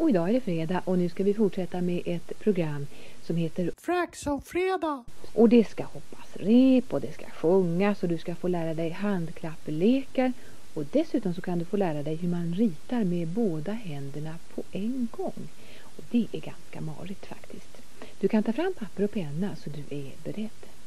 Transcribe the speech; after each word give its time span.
Och 0.00 0.10
idag 0.10 0.28
är 0.28 0.32
det 0.32 0.40
fredag 0.40 0.82
och 0.84 0.98
nu 0.98 1.08
ska 1.08 1.24
vi 1.24 1.34
fortsätta 1.34 1.80
med 1.80 2.02
ett 2.06 2.38
program 2.38 2.86
som 3.22 3.36
heter 3.36 3.72
Fraxon-fredag! 3.76 5.04
Och 5.32 5.48
det 5.48 5.64
ska 5.64 5.84
hoppas 5.84 6.36
rep 6.36 6.92
och 6.92 7.00
det 7.00 7.12
ska 7.12 7.26
sjungas 7.26 8.02
och 8.02 8.08
du 8.08 8.18
ska 8.18 8.34
få 8.34 8.48
lära 8.48 8.74
dig 8.74 8.90
handklappelekar 8.90 10.32
och 10.74 10.84
dessutom 10.92 11.34
så 11.34 11.40
kan 11.40 11.58
du 11.58 11.64
få 11.64 11.76
lära 11.76 12.02
dig 12.02 12.16
hur 12.16 12.28
man 12.28 12.54
ritar 12.54 13.04
med 13.04 13.28
båda 13.28 13.72
händerna 13.72 14.34
på 14.54 14.62
en 14.70 15.08
gång. 15.10 15.48
Och 15.80 16.04
det 16.10 16.26
är 16.32 16.40
ganska 16.40 16.80
marigt 16.80 17.26
faktiskt. 17.26 17.82
Du 18.20 18.28
kan 18.28 18.42
ta 18.42 18.52
fram 18.52 18.74
papper 18.78 19.04
och 19.04 19.12
penna 19.12 19.56
så 19.56 19.70
du 19.70 19.96
är 19.96 20.12
beredd. 20.24 20.77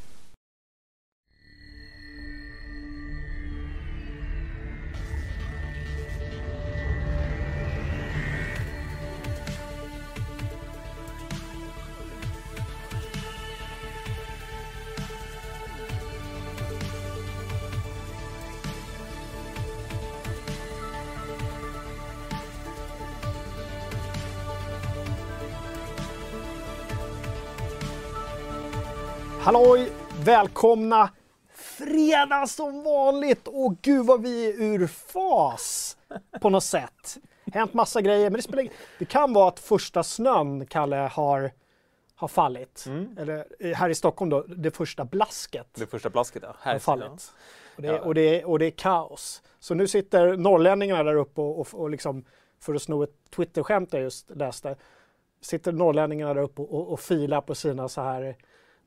Halloj! 29.52 29.92
Välkomna! 30.24 31.10
Fredag 31.54 32.48
som 32.48 32.84
vanligt! 32.84 33.48
Och 33.48 33.82
gud 33.82 34.06
vad 34.06 34.22
vi 34.22 34.50
är 34.50 34.62
ur 34.62 34.88
fas 34.88 35.98
på 36.42 36.50
något 36.50 36.64
sätt. 36.64 37.18
Hänt 37.54 37.74
massa 37.74 38.02
grejer, 38.02 38.30
men 38.30 38.34
det 38.34 38.42
spelar 38.42 38.68
Det 39.00 39.06
kan 39.06 39.34
vara 39.34 39.48
att 39.48 39.60
första 39.60 40.04
snön, 40.04 40.66
Kalle, 40.66 40.96
har, 40.96 41.52
har 42.16 42.28
fallit. 42.28 42.86
Eller 43.18 43.46
eh, 43.60 43.72
här 43.72 43.90
i 43.90 43.96
Stockholm 43.96 44.30
då, 44.30 44.42
det 44.42 44.72
första 44.72 45.06
blasket 45.06 45.68
Det 45.74 45.88
första 45.88 46.10
blasket, 46.10 46.44
ja. 46.46 46.56
Här 46.62 46.72
har 46.72 46.80
fallit. 46.80 47.34
Och 47.76 47.82
det, 47.82 47.88
Ja. 47.88 48.00
och, 48.00 48.16
det, 48.16 48.44
och 48.44 48.60
det 48.60 48.66
är 48.66 48.72
kaos. 48.72 49.42
Så 49.60 49.74
nu 49.74 49.88
sitter 49.88 50.38
norrlänningarna 50.38 51.04
där 51.04 51.16
uppe 51.16 51.42
och, 51.42 51.60
och, 51.60 51.68
och 51.74 51.90
liksom, 51.90 52.26
för 52.60 52.76
att 52.76 52.82
sno 52.82 53.04
ett 53.04 53.16
Twitter-skämt 53.36 53.94
jag 53.94 54.02
just 54.02 54.30
läste, 54.30 54.76
sitter 55.42 55.72
norrlänningarna 55.72 56.34
där 56.34 56.42
uppe 56.42 56.62
och, 56.62 56.74
och, 56.74 56.94
och 56.94 57.00
filar 57.00 57.42
på 57.42 57.56
sina 57.56 57.90
så 57.90 58.02
här, 58.02 58.36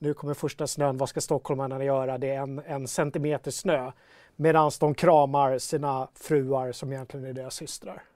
nu 0.05 0.15
kommer 0.15 0.35
första 0.35 0.67
snön, 0.67 0.97
vad 0.97 1.09
ska 1.09 1.21
stockholmarna 1.21 1.85
göra? 1.85 2.19
Det 2.19 2.31
är 2.31 2.41
en, 2.41 2.63
en 2.67 2.89
centimeter 2.89 3.51
snö. 3.51 3.93
Medan 4.37 4.71
de 4.81 4.95
kramar 4.95 5.59
sina 5.59 6.09
fruar 6.15 6.73
som 6.73 6.93
egentligen 6.93 7.27
är 7.27 7.33
deras 7.33 7.55
systrar. 7.55 8.03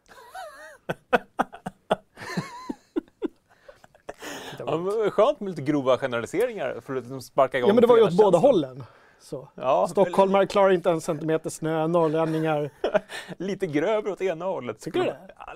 Ja, 4.58 4.76
men 4.76 5.10
skönt 5.10 5.40
med 5.40 5.50
lite 5.50 5.62
grova 5.62 5.98
generaliseringar 5.98 6.80
för 6.80 6.94
att 6.96 7.02
liksom 7.02 7.22
sparka 7.22 7.58
igång 7.58 7.68
Ja 7.68 7.74
men 7.74 7.80
det 7.80 7.86
var 7.86 7.96
ju 7.96 8.02
åt 8.02 8.16
båda 8.16 8.38
hållen. 8.38 8.84
Så. 9.20 9.48
Ja, 9.54 9.88
Stockholmare 9.90 10.46
klarar 10.46 10.70
inte 10.70 10.90
en 10.90 11.00
centimeter 11.00 11.50
snö, 11.50 11.86
norrlänningar 11.86 12.70
Lite 13.36 13.66
grövre 13.66 14.12
åt 14.12 14.20
ena 14.20 14.44
hållet. 14.44 14.80
Tycker 14.80 15.00
du 15.00 15.06
det? 15.06 15.18
Ja, 15.46 15.52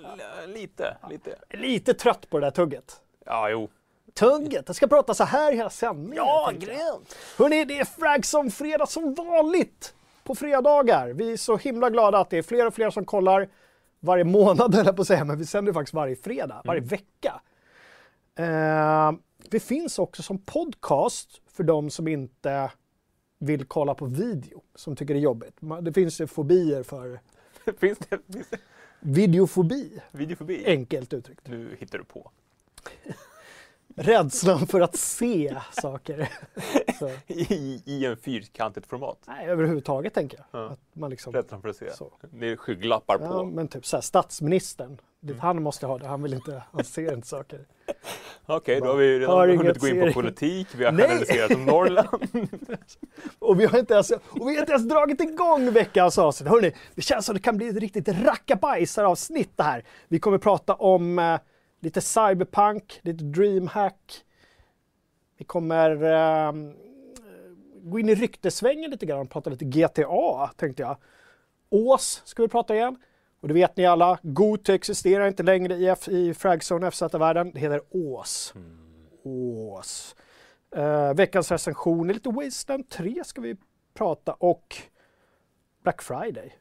li- 0.47 0.53
lite, 0.53 0.97
lite. 1.11 1.39
lite 1.51 1.95
trött 1.95 2.31
på 2.31 2.39
det 2.39 2.47
där 2.47 2.51
tugget. 2.51 3.01
Ja, 3.27 3.51
jo. 3.51 3.69
Tugget, 4.15 4.65
jag 4.67 4.77
ska 4.77 4.87
prata 4.87 5.15
så 5.15 5.25
här 5.25 5.53
hela 5.53 5.71
sändningen. 5.71 6.17
jag. 6.17 6.59
grymt! 6.59 7.17
Hörni, 7.39 7.65
det 7.65 7.79
är 7.79 7.85
Fragson 7.85 8.51
fredag 8.51 8.87
som 8.87 9.15
vanligt 9.15 9.95
på 10.25 10.35
fredagar. 10.35 11.09
Vi 11.09 11.33
är 11.33 11.37
så 11.37 11.57
himla 11.57 11.91
glada 11.91 12.19
att 12.19 12.31
det 12.31 12.39
är 12.39 12.43
fler 12.43 12.67
och 12.67 12.75
fler 12.75 12.91
som 12.91 13.05
kollar 13.05 13.49
varje 14.01 14.25
månad, 14.25 14.75
jag 14.87 14.97
på 14.97 15.03
att 15.03 15.09
säga, 15.09 15.25
men 15.25 15.39
vi 15.39 15.47
sänder 15.47 15.73
faktiskt 15.73 15.95
varje 15.95 16.17
fredag, 16.17 16.63
varje 16.65 16.81
vecka. 16.81 17.41
Eh, 18.35 19.13
det 19.51 19.61
finns 19.61 19.99
också 19.99 20.23
som 20.23 20.39
podcast 20.39 21.41
för 21.47 21.65
de 21.65 21.91
som 21.91 22.09
inte 22.09 22.71
vill 23.39 23.65
kolla 23.65 23.95
på 23.95 24.07
video, 24.07 24.63
som 24.75 24.97
tycker 24.97 25.15
det 25.15 25.21
är 25.21 25.23
jobbigt. 25.23 25.57
Det 25.83 25.93
finns 25.93 26.21
ju 26.21 26.27
fobier 26.27 26.83
för 26.83 27.21
finns, 27.79 27.99
det, 27.99 28.19
finns 28.33 28.49
det 28.51 28.59
videofobi, 29.01 30.01
video 30.11 30.37
förbi? 30.37 30.65
enkelt 30.67 31.13
uttryckt. 31.13 31.49
Nu 31.49 31.77
hittar 31.81 31.99
du 31.99 32.05
på. 32.05 32.31
Rädslan 33.97 34.67
för 34.67 34.81
att 34.81 34.97
se 34.97 35.57
saker. 35.83 36.29
I, 37.27 37.83
I 37.87 38.07
en 38.07 38.17
fyrkantigt 38.17 38.87
format. 38.87 39.19
nej, 39.27 39.47
överhuvudtaget 39.47 40.15
tänker 40.15 40.39
jag. 40.53 40.63
Ja. 40.63 40.67
Att 40.71 40.81
man 40.93 41.11
liksom, 41.11 41.33
Rädslan 41.33 41.63
för 41.63 41.69
att 41.69 41.77
se. 41.77 41.91
Så. 41.93 42.13
Det 42.31 42.49
är 42.49 42.57
skygglappar 42.57 43.19
Ja, 43.21 43.29
på. 43.29 43.45
men 43.45 43.69
typ 43.69 43.87
så 43.87 43.97
här, 43.97 44.01
statsministern. 44.03 44.99
Mm. 45.25 45.39
Han 45.39 45.63
måste 45.63 45.87
ha 45.87 45.99
det, 45.99 46.07
han 46.07 46.23
vill 46.23 46.35
inte, 46.35 46.63
han 46.73 46.85
ser 46.85 47.15
inte 47.15 47.29
saker. 47.29 47.67
Okej, 48.47 48.81
då 48.81 48.87
har 48.87 48.97
vi 48.97 49.19
redan 49.19 49.37
Hör 49.39 49.49
hunnit 49.49 49.79
gå 49.79 49.89
in 49.89 50.07
på 50.07 50.13
politik. 50.13 50.69
Vi 50.77 50.85
har 50.85 50.93
Nej! 50.93 51.03
generaliserat 51.07 51.51
om 51.55 51.65
Norrland. 51.65 52.09
Och 53.39 53.61
vi 53.61 53.67
har 53.67 53.79
inte 53.79 53.95
ens, 53.95 54.11
och 54.11 54.49
vi 54.49 54.55
har 54.55 54.61
inte 54.61 54.73
ens 54.73 54.89
dragit 54.89 55.21
igång 55.21 55.73
veckans 55.73 56.19
avsnitt. 56.19 56.49
Hörrni, 56.51 56.73
det 56.95 57.03
känns 57.03 57.27
som 57.27 57.35
det 57.35 57.41
kan 57.41 57.57
bli 57.57 57.69
ett 57.69 57.77
riktigt 57.77 58.09
rackabajsar-avsnitt 58.09 59.53
det 59.57 59.63
här. 59.63 59.85
Vi 60.09 60.19
kommer 60.21 60.39
prata 60.39 60.75
om 60.75 61.19
eh, 61.19 61.39
lite 61.83 62.01
cyberpunk, 62.01 63.01
lite 63.03 63.25
dreamhack. 63.25 64.25
Vi 65.39 65.45
kommer 65.45 65.91
eh, 66.03 66.53
gå 67.83 67.99
in 67.99 68.09
i 68.09 68.15
ryktesvängen 68.15 68.91
lite 68.91 69.07
grann 69.07 69.21
och 69.21 69.31
prata 69.31 69.51
lite 69.51 69.65
GTA, 69.65 70.51
tänkte 70.57 70.83
jag. 70.83 70.97
Ås 71.71 72.23
ska 72.25 72.43
vi 72.43 72.49
prata 72.49 72.75
igen. 72.75 72.97
Och 73.41 73.49
det 73.49 73.55
vet 73.55 73.77
ni 73.77 73.87
alla, 73.87 74.19
Gote 74.23 74.75
existerar 74.75 75.29
inte 75.29 75.43
längre 75.43 75.75
i, 75.75 75.89
F- 75.89 76.09
i 76.09 76.35
Fragzone 76.35 76.91
FZ-världen. 76.91 77.51
Det 77.55 77.61
heter 77.61 77.81
Ås. 77.91 78.55
Ås. 79.23 80.17
Eh, 80.77 81.15
veckans 81.15 81.51
recension 81.51 82.11
är 82.11 82.15
lite 82.15 82.29
Wasteland 82.29 82.89
3 82.89 83.23
ska 83.25 83.41
vi 83.41 83.57
prata 83.95 84.33
och 84.33 84.77
Black 85.83 86.03
Friday. 86.03 86.55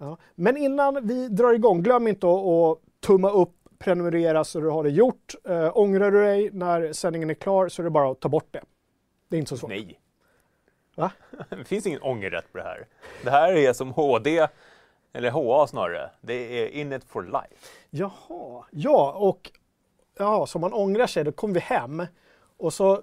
Ja. 0.00 0.16
Men 0.34 0.56
innan 0.56 1.06
vi 1.06 1.28
drar 1.28 1.52
igång, 1.52 1.82
glöm 1.82 2.06
inte 2.08 2.26
att, 2.26 2.78
tumma 3.00 3.30
upp, 3.30 3.54
prenumerera 3.78 4.44
så 4.44 4.60
du 4.60 4.68
har 4.68 4.84
det 4.84 4.90
gjort. 4.90 5.34
Eh, 5.44 5.76
ångrar 5.78 6.10
du 6.10 6.22
dig 6.22 6.50
när 6.52 6.92
sändningen 6.92 7.30
är 7.30 7.34
klar 7.34 7.68
så 7.68 7.82
är 7.82 7.84
det 7.84 7.90
bara 7.90 8.10
att 8.10 8.20
ta 8.20 8.28
bort 8.28 8.48
det. 8.50 8.62
Det 9.28 9.36
är 9.36 9.38
inte 9.38 9.48
så 9.48 9.56
svårt. 9.56 9.70
Nej. 9.70 10.00
Va? 10.94 11.12
Det 11.48 11.64
finns 11.64 11.86
ingen 11.86 12.02
ångerrätt 12.02 12.52
på 12.52 12.58
det 12.58 12.64
här. 12.64 12.86
Det 13.24 13.30
här 13.30 13.52
är 13.52 13.72
som 13.72 13.92
HD, 13.92 14.46
eller 15.12 15.30
HA 15.30 15.66
snarare. 15.66 16.10
Det 16.20 16.34
är 16.34 16.68
in 16.68 16.92
it 16.92 17.04
for 17.04 17.22
life. 17.22 17.66
Jaha, 17.90 18.64
ja 18.70 19.12
och 19.12 19.50
ja, 20.18 20.46
så 20.46 20.58
om 20.58 20.60
man 20.60 20.72
ångrar 20.72 21.06
sig 21.06 21.24
då 21.24 21.32
kommer 21.32 21.54
vi 21.54 21.60
hem 21.60 22.06
och 22.56 22.72
så 22.72 23.02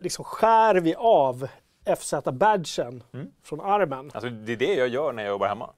liksom 0.00 0.24
skär 0.24 0.74
vi 0.74 0.94
av 0.94 1.48
FZ-badgen 1.96 3.02
Mm. 3.12 3.32
från 3.42 3.60
armen. 3.60 4.10
Alltså 4.14 4.30
det 4.30 4.52
är 4.52 4.56
det 4.56 4.74
jag 4.74 4.88
gör 4.88 5.12
när 5.12 5.22
jag 5.22 5.30
jobbar 5.30 5.48
hemma. 5.48 5.70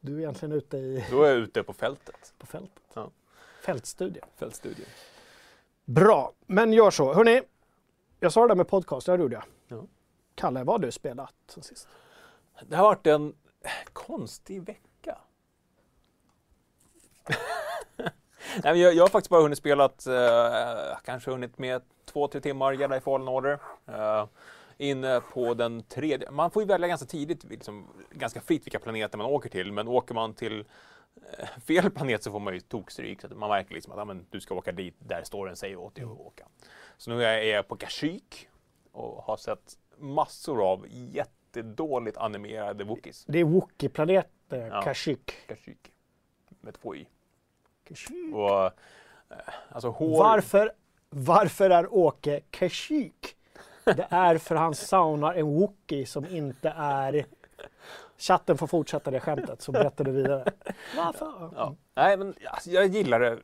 Du 0.00 0.14
är 0.16 0.18
egentligen 0.18 0.52
ute 0.52 0.76
i, 0.76 1.06
Då 1.10 1.22
är 1.22 1.28
jag 1.28 1.36
ute 1.38 1.62
på 1.62 1.72
fältet. 1.72 2.34
på 2.38 2.46
fältet. 2.46 2.82
Ja. 2.94 3.10
Fältstudie. 3.62 4.20
Fältstudion. 4.36 4.86
Bra, 5.84 6.32
men 6.46 6.72
gör 6.72 6.90
så. 6.90 7.14
Hörni, 7.14 7.42
jag 8.20 8.32
sa 8.32 8.40
det 8.42 8.48
där 8.48 8.54
med 8.54 8.68
podcast, 8.68 9.06
det 9.06 9.16
gjorde 9.16 9.34
jag. 9.34 9.44
Ja. 9.78 9.84
Kalle, 10.34 10.64
vad 10.64 10.74
har 10.74 10.78
du 10.86 10.92
spelat 10.92 11.34
sen 11.46 11.62
sist? 11.62 11.88
Det 12.68 12.76
har 12.76 12.84
varit 12.84 13.06
en 13.06 13.34
konstig 13.92 14.62
vecka. 14.62 15.18
Nej, 18.64 18.80
jag, 18.80 18.94
jag 18.94 19.02
har 19.04 19.08
faktiskt 19.08 19.30
bara 19.30 19.42
hunnit 19.42 19.58
spelat, 19.58 20.06
eh, 20.06 20.98
kanske 21.04 21.30
hunnit 21.30 21.58
med 21.58 21.82
två, 22.04 22.28
tre 22.28 22.40
timmar 22.40 22.72
Jedi 22.72 23.00
Fallen 23.00 23.28
Order. 23.28 23.58
Eh, 23.86 24.26
inne 24.78 25.20
på 25.20 25.54
den 25.54 25.82
tredje, 25.82 26.30
man 26.30 26.50
får 26.50 26.62
ju 26.62 26.66
välja 26.66 26.88
ganska 26.88 27.06
tidigt, 27.06 27.44
liksom, 27.44 27.88
ganska 28.10 28.40
fritt 28.40 28.66
vilka 28.66 28.78
planeter 28.78 29.18
man 29.18 29.26
åker 29.26 29.50
till, 29.50 29.72
men 29.72 29.88
åker 29.88 30.14
man 30.14 30.34
till 30.34 30.64
eh, 31.38 31.48
fel 31.66 31.90
planet 31.90 32.22
så 32.22 32.30
får 32.30 32.40
man 32.40 32.54
ju 32.54 32.60
tokstryk. 32.60 33.20
Så 33.20 33.28
man 33.28 33.48
märker 33.48 33.74
liksom 33.74 33.98
att 33.98 34.06
men, 34.06 34.26
du 34.30 34.40
ska 34.40 34.54
åka 34.54 34.72
dit 34.72 34.94
där 34.98 35.22
storyn 35.24 35.56
säger 35.56 35.76
åt 35.76 35.94
dig 35.94 36.04
att 36.04 36.10
åka. 36.10 36.46
Så 36.96 37.10
nu 37.10 37.24
är 37.24 37.42
jag 37.42 37.68
på 37.68 37.76
Kashyyyk 37.76 38.48
och 38.92 39.22
har 39.22 39.36
sett 39.36 39.78
massor 39.98 40.70
av 40.70 40.86
jättedåligt 40.88 42.16
animerade 42.16 42.84
Wookiees. 42.84 43.24
Det 43.28 43.38
är 43.38 43.44
Wookie-planeten, 43.44 44.66
Ja. 44.66 44.82
Kashyyyk. 44.82 45.32
Kashyyyk. 45.46 45.92
Med 46.60 46.74
två 46.74 46.94
i. 46.94 47.08
Kashyyyk. 47.88 48.34
Och, 48.34 48.64
eh, 48.64 48.72
alltså 49.68 49.88
hår... 49.88 50.18
Varför, 50.18 50.72
varför 51.10 51.70
är 51.70 51.94
Åke 51.94 52.40
Kashyyyk? 52.50 53.35
Det 53.94 54.06
är 54.10 54.38
för 54.38 54.54
han 54.54 54.74
saunar 54.74 55.34
en 55.34 55.46
Wookie 55.46 56.06
som 56.06 56.26
inte 56.26 56.74
är... 56.76 57.26
Chatten 58.18 58.58
får 58.58 58.66
fortsätta 58.66 59.10
det 59.10 59.20
skämtet 59.20 59.62
så 59.62 59.72
berättar 59.72 60.04
du 60.04 60.10
vidare. 60.10 60.52
Varför? 60.96 61.50
Ja. 61.56 61.74
Nej, 61.94 62.16
men 62.16 62.34
alltså, 62.46 62.70
jag 62.70 62.86
gillar 62.86 63.20
det 63.20 63.38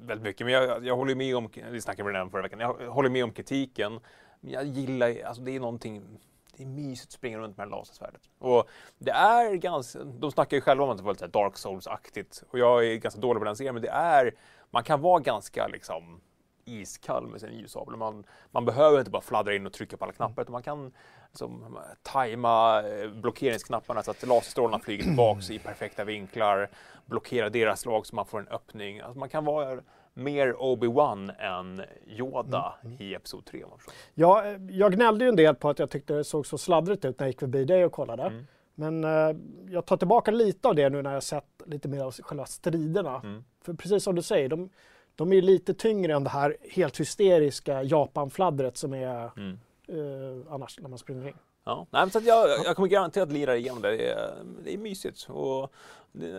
väldigt 0.00 0.24
mycket. 0.24 0.46
Men 0.46 0.54
jag, 0.54 0.86
jag 0.86 0.96
håller 0.96 1.14
med 1.14 1.36
om, 1.36 1.48
vi 1.70 1.80
snackade 1.80 2.20
om 2.20 2.26
det 2.26 2.30
förra 2.30 2.42
veckan, 2.42 2.60
jag 2.60 2.90
håller 2.90 3.10
med 3.10 3.24
om 3.24 3.32
kritiken. 3.32 4.00
Men 4.40 4.52
jag 4.52 4.64
gillar, 4.64 5.22
alltså 5.24 5.42
det 5.42 5.56
är 5.56 5.60
någonting 5.60 6.18
det 6.56 6.62
är 6.62 6.66
mysigt 6.66 7.08
att 7.08 7.12
springa 7.12 7.38
runt 7.38 7.56
med 7.56 7.66
det 7.66 7.70
här 7.70 7.78
lasersvärdet. 7.78 8.20
Och 8.38 8.68
det 8.98 9.10
är 9.10 9.54
ganska, 9.54 10.04
de 10.04 10.30
snackar 10.30 10.56
ju 10.56 10.60
själva 10.60 10.84
om 10.84 10.90
att 10.90 10.96
det 10.96 11.02
var 11.02 11.12
lite 11.12 11.26
Dark 11.26 11.56
Souls-aktigt. 11.56 12.42
Och 12.50 12.58
jag 12.58 12.86
är 12.86 12.96
ganska 12.96 13.20
dålig 13.20 13.40
på 13.40 13.44
den 13.44 13.56
serien, 13.56 13.74
men 13.74 13.82
det 13.82 13.90
är, 13.90 14.34
man 14.70 14.84
kan 14.84 15.00
vara 15.00 15.20
ganska 15.20 15.68
liksom 15.68 16.20
iskall 16.64 17.26
med 17.26 17.40
sin 17.40 17.52
ljussabel. 17.58 17.96
Man, 17.96 18.24
man 18.50 18.64
behöver 18.64 18.98
inte 18.98 19.10
bara 19.10 19.22
fladdra 19.22 19.54
in 19.54 19.66
och 19.66 19.72
trycka 19.72 19.96
på 19.96 20.04
alla 20.04 20.12
knappar, 20.12 20.42
utan 20.42 20.52
man 20.52 20.62
kan 20.62 20.92
liksom, 21.30 21.78
tajma 22.02 22.82
eh, 22.82 23.10
blockeringsknapparna 23.10 24.02
så 24.02 24.10
att 24.10 24.26
laserstrålarna 24.26 24.78
flyger 24.78 25.04
tillbaks 25.04 25.50
i 25.50 25.58
perfekta 25.58 26.04
vinklar, 26.04 26.70
blockera 27.06 27.50
deras 27.50 27.80
slag 27.80 28.06
så 28.06 28.16
man 28.16 28.26
får 28.26 28.40
en 28.40 28.48
öppning. 28.48 29.00
Alltså 29.00 29.18
man 29.18 29.28
kan 29.28 29.44
vara 29.44 29.80
mer 30.14 30.52
Obi-Wan 30.52 31.32
än 31.38 31.82
Yoda 32.06 32.74
Mm, 32.84 32.96
i 33.00 33.14
Episod 33.14 33.44
3. 33.44 33.64
om 33.64 33.70
man 33.70 33.78
förstår. 33.78 33.94
Ja, 34.14 34.44
eh, 34.44 34.58
jag 34.70 34.92
gnällde 34.92 35.24
ju 35.24 35.28
en 35.28 35.36
del 35.36 35.54
på 35.54 35.68
att 35.68 35.78
jag 35.78 35.90
tyckte 35.90 36.14
det 36.14 36.24
såg 36.24 36.46
så 36.46 36.58
sladdrigt 36.58 37.04
ut 37.04 37.18
när 37.18 37.26
jag 37.26 37.30
gick 37.30 37.40
förbi 37.40 37.64
dig 37.64 37.84
och 37.84 37.92
kollade. 37.92 38.22
Mm. 38.22 38.46
Men 38.74 39.04
eh, 39.04 39.36
jag 39.70 39.86
tar 39.86 39.96
tillbaka 39.96 40.30
lite 40.30 40.68
av 40.68 40.74
det 40.74 40.88
nu 40.88 41.02
när 41.02 41.12
jag 41.12 41.22
sett 41.22 41.62
lite 41.66 41.88
mer 41.88 42.00
av 42.00 42.12
själva 42.12 42.46
striderna. 42.46 43.20
Mm. 43.24 43.44
För 43.64 43.74
precis 43.74 44.04
som 44.04 44.14
du 44.14 44.22
säger, 44.22 44.48
de, 44.48 44.70
de 45.16 45.32
är 45.32 45.42
lite 45.42 45.74
tyngre 45.74 46.14
än 46.14 46.24
det 46.24 46.30
här 46.30 46.56
helt 46.70 47.00
hysteriska 47.00 47.82
Japan-fladdret 47.82 48.76
som 48.76 48.92
är 48.94 49.30
Mm. 49.36 49.58
eh, 49.88 50.52
annars 50.52 50.78
när 50.80 50.88
man 50.88 50.98
springer 50.98 51.28
in. 51.28 51.34
Ja, 51.64 51.86
nej, 51.90 52.02
men 52.02 52.10
så 52.10 52.18
att 52.18 52.24
jag, 52.24 52.48
jag 52.64 52.76
kommer 52.76 52.88
garanterat 52.88 53.32
lira 53.32 53.56
igenom 53.56 53.82
det. 53.82 53.90
Det 53.96 54.08
är, 54.12 54.34
det 54.64 54.74
är 54.74 54.78
mysigt. 54.78 55.26
Och, 55.30 55.72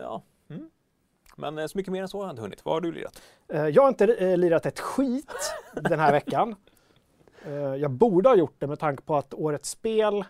ja. 0.02 0.22
mm. 0.50 0.70
Men 1.36 1.58
eh, 1.58 1.66
så 1.68 1.78
mycket 1.78 1.92
mer 1.94 2.02
än 2.02 2.08
så 2.08 2.18
har 2.18 2.26
jag 2.26 2.32
inte 2.34 2.42
hunnit. 2.42 2.66
Vad 2.66 2.74
har 2.76 2.82
du 2.82 2.92
lirat? 2.92 3.22
Eh, 3.48 3.68
jag 3.68 3.82
har 3.82 3.90
inte 3.90 4.06
eh, 4.16 4.38
lirat 4.38 4.66
ett 4.66 4.80
skit 4.80 5.32
den 5.74 6.00
här 6.00 6.12
veckan. 6.12 6.56
Jag 7.80 7.92
borde 7.92 8.30
ha 8.30 8.36
gjort 8.36 8.56
det 8.60 8.68
med 8.68 8.80
tanke 8.80 9.04
på 9.04 9.16
att 9.16 9.34
årets 9.34 9.70
spel 9.70 10.24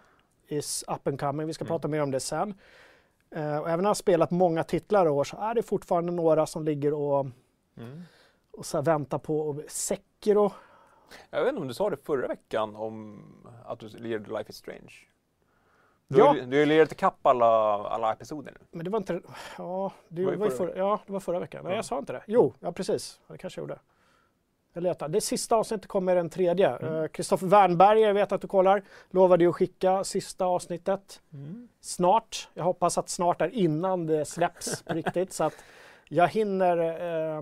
is 0.47 0.83
up 0.87 1.07
and 1.07 1.19
coming. 1.19 1.47
Vi 1.47 1.53
ska 1.53 1.63
Mm. 1.63 1.69
prata 1.69 1.87
mer 1.87 2.01
om 2.01 2.11
det 2.11 2.19
sen. 2.19 2.53
Och 3.29 3.37
även 3.69 3.73
om 3.73 3.79
jag 3.79 3.89
har 3.89 3.93
spelat 3.93 4.31
många 4.31 4.63
titlar 4.63 5.05
i 5.05 5.09
år 5.09 5.23
så 5.23 5.37
är 5.37 5.53
det 5.55 5.63
fortfarande 5.63 6.11
några 6.11 6.45
som 6.45 6.65
ligger 6.65 6.93
och, 6.93 7.19
Mm. 7.77 8.01
Och 8.57 8.65
så 8.65 8.77
här 8.77 8.83
väntar 8.83 9.17
på 9.17 9.39
och 9.39 9.55
Sekiro. 9.67 10.51
Jag 11.29 11.39
vet 11.41 11.49
inte 11.49 11.61
om 11.61 11.67
du 11.67 11.73
sa 11.73 11.89
det 11.89 11.97
förra 11.97 12.27
veckan 12.27 12.75
om 12.75 13.23
att 13.65 13.79
du 13.79 13.87
lirade 13.87 14.31
Life 14.37 14.49
is 14.49 14.55
Strange? 14.55 14.93
Du, 16.07 16.17
Ja. 16.19 16.35
ju- 16.35 16.45
du 16.45 16.59
har 16.59 16.65
lirat 16.65 16.91
ikapp 16.91 17.25
alla, 17.25 17.45
alla 17.87 18.13
episoder 18.13 18.51
nu. 18.51 18.65
Men 18.71 18.83
det 18.85 18.89
var 18.91 18.97
inte... 18.97 19.21
Ja, 19.57 19.91
det 20.07 20.25
Var 20.25 20.31
var, 20.33 20.45
det 20.45 20.51
ju 20.51 20.57
förra 20.57 20.77
ja, 20.77 20.99
det 21.05 21.13
var 21.13 21.19
förra 21.19 21.39
veckan. 21.39 21.63
Nej, 21.63 21.71
Ja. 21.73 21.75
jag 21.75 21.85
sa 21.85 21.97
inte 21.99 22.13
det. 22.13 22.23
Jo, 22.27 22.53
ja 22.59 22.71
precis. 22.71 23.19
Det 23.27 23.37
kanske 23.37 23.61
jag 23.61 23.63
gjorde. 23.69 23.79
Jag 24.73 24.83
letar. 24.83 25.07
Det 25.07 25.21
sista 25.21 25.55
avsnittet 25.55 25.87
kommer 25.87 26.15
den 26.15 26.29
tredje. 26.29 26.69
Mm. 26.69 27.09
Kristoffer 27.09 27.47
Wernberger, 27.47 28.07
jag 28.07 28.13
vet 28.13 28.31
att 28.31 28.41
du 28.41 28.47
kollar, 28.47 28.83
lovade 29.09 29.43
ju 29.43 29.49
att 29.49 29.55
skicka 29.55 30.03
sista 30.03 30.45
avsnittet 30.45 31.21
snart. 31.81 32.49
Jag 32.53 32.63
hoppas 32.63 32.97
att 32.97 33.09
snart 33.09 33.41
är 33.41 33.49
innan 33.49 34.05
det 34.07 34.25
släpps 34.25 34.83
på 34.83 34.93
riktigt 34.93 35.33
så 35.33 35.43
att 35.43 35.53
jag 36.09 36.27
hinner 36.27 36.77
eh, 36.77 37.41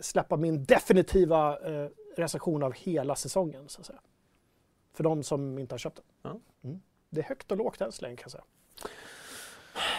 släppa 0.00 0.36
min 0.36 0.64
definitiva 0.64 1.58
eh, 1.58 1.88
recension 2.16 2.62
av 2.62 2.72
hela 2.72 3.16
säsongen. 3.16 3.68
Så 3.68 3.80
att 3.80 3.86
säga. 3.86 4.00
För 4.92 5.04
de 5.04 5.22
som 5.22 5.58
inte 5.58 5.74
har 5.74 5.78
köpt 5.78 6.00
den. 6.22 6.40
Mm. 6.64 6.80
Det 7.10 7.20
är 7.20 7.24
högt 7.24 7.50
och 7.52 7.56
lågt 7.58 7.80
än 7.80 7.92
så 7.92 8.02
länge 8.02 8.16
kan 8.16 8.24
jag 8.24 8.32
säga. 8.32 8.44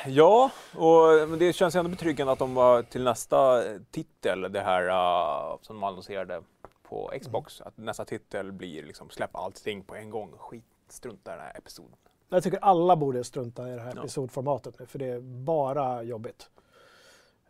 Ja, 0.06 0.51
och 0.75 1.30
men 1.30 1.40
det 1.40 1.54
känns 1.54 1.75
ändå 1.75 1.90
betryggande 1.90 2.34
att 2.34 2.40
de 2.40 2.54
var 2.54 2.81
till 2.84 3.04
nästa 3.04 3.63
titel, 3.92 4.42
det 4.51 4.62
här 4.62 4.88
uh, 4.88 5.57
som 5.62 5.75
de 5.75 5.84
annonserade 5.84 6.42
på 6.84 7.12
Xbox, 7.22 7.62
att 7.62 7.78
nästa 7.78 8.06
titel 8.06 8.51
blir 8.51 8.84
liksom 8.84 9.10
släpp 9.10 9.36
allting 9.36 9.84
på 9.84 9.95
en 9.95 10.10
gång. 10.10 10.34
Skit, 10.38 10.66
strunta 10.88 11.34
i 11.34 11.36
den 11.36 11.44
här 11.45 11.57
episoden. 11.57 11.95
Jag 12.30 12.44
tycker 12.44 12.60
alla 12.60 12.95
borde 12.95 13.24
strunta 13.24 13.69
i 13.69 13.75
det 13.75 13.81
här 13.81 13.94
Ja. 13.95 14.01
episodformatet 14.01 14.80
nu 14.80 14.86
för 14.86 15.00
det 15.00 15.06
är 15.06 15.19
bara 15.19 16.04
jobbigt. 16.04 16.50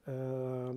Uh, 0.08 0.74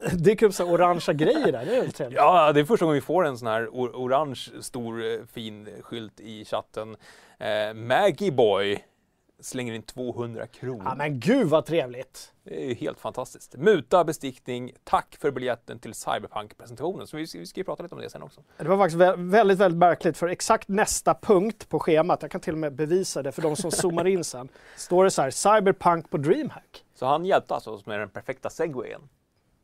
det 0.12 0.42
är 0.42 0.50
så 0.50 0.64
här 0.66 0.72
orangea 0.72 1.14
grejer 1.14 1.52
där, 1.52 1.64
det 1.66 1.76
är 1.76 1.88
trevligt. 1.88 2.16
Ja, 2.16 2.52
det 2.52 2.60
är 2.60 2.64
första 2.64 2.84
gången 2.84 2.94
vi 2.94 3.00
får 3.00 3.26
en 3.26 3.38
sån 3.38 3.48
här 3.48 3.66
or- 3.66 3.92
orange 3.94 4.48
stor 4.60 5.04
eh, 5.04 5.18
fin 5.32 5.68
skylt 5.82 6.20
i 6.20 6.44
chatten. 6.44 6.96
Eh, 7.38 7.74
Maggie 7.74 8.32
Boy 8.32 8.84
slänger 9.42 9.72
in 9.72 9.82
200 9.82 10.46
kronor. 10.46 10.82
Ja, 10.84 10.94
men 10.94 11.20
gud 11.20 11.46
vad 11.48 11.66
trevligt! 11.66 12.32
Det 12.44 12.64
är 12.64 12.68
ju 12.68 12.74
helt 12.74 13.00
fantastiskt. 13.00 13.56
Muta, 13.56 14.04
bestickning, 14.04 14.72
tack 14.84 15.16
för 15.20 15.30
biljetten 15.30 15.78
till 15.78 15.94
Cyberpunk-presentationen. 15.94 17.06
Så 17.06 17.16
vi, 17.16 17.26
vi 17.34 17.46
ska 17.46 17.60
ju 17.60 17.64
prata 17.64 17.82
lite 17.82 17.94
om 17.94 18.00
det 18.00 18.10
sen 18.10 18.22
också. 18.22 18.40
Det 18.56 18.68
var 18.68 18.78
faktiskt 18.78 18.98
vä- 19.00 19.30
väldigt, 19.30 19.58
väldigt 19.58 19.78
märkligt 19.78 20.16
för 20.16 20.28
exakt 20.28 20.68
nästa 20.68 21.14
punkt 21.14 21.68
på 21.68 21.78
schemat, 21.78 22.22
jag 22.22 22.30
kan 22.30 22.40
till 22.40 22.52
och 22.52 22.58
med 22.58 22.74
bevisa 22.74 23.22
det 23.22 23.32
för 23.32 23.42
de 23.42 23.56
som 23.56 23.70
zoomar 23.70 24.06
in 24.06 24.24
sen, 24.24 24.48
står 24.76 25.04
det 25.04 25.10
så 25.10 25.22
här 25.22 25.30
Cyberpunk 25.30 26.10
på 26.10 26.16
DreamHack. 26.16 26.84
Så 27.00 27.06
han 27.06 27.24
hjälpte 27.24 27.54
alltså 27.54 27.70
oss 27.70 27.86
med 27.86 28.00
den 28.00 28.08
perfekta 28.08 28.50
segwayen. 28.50 29.00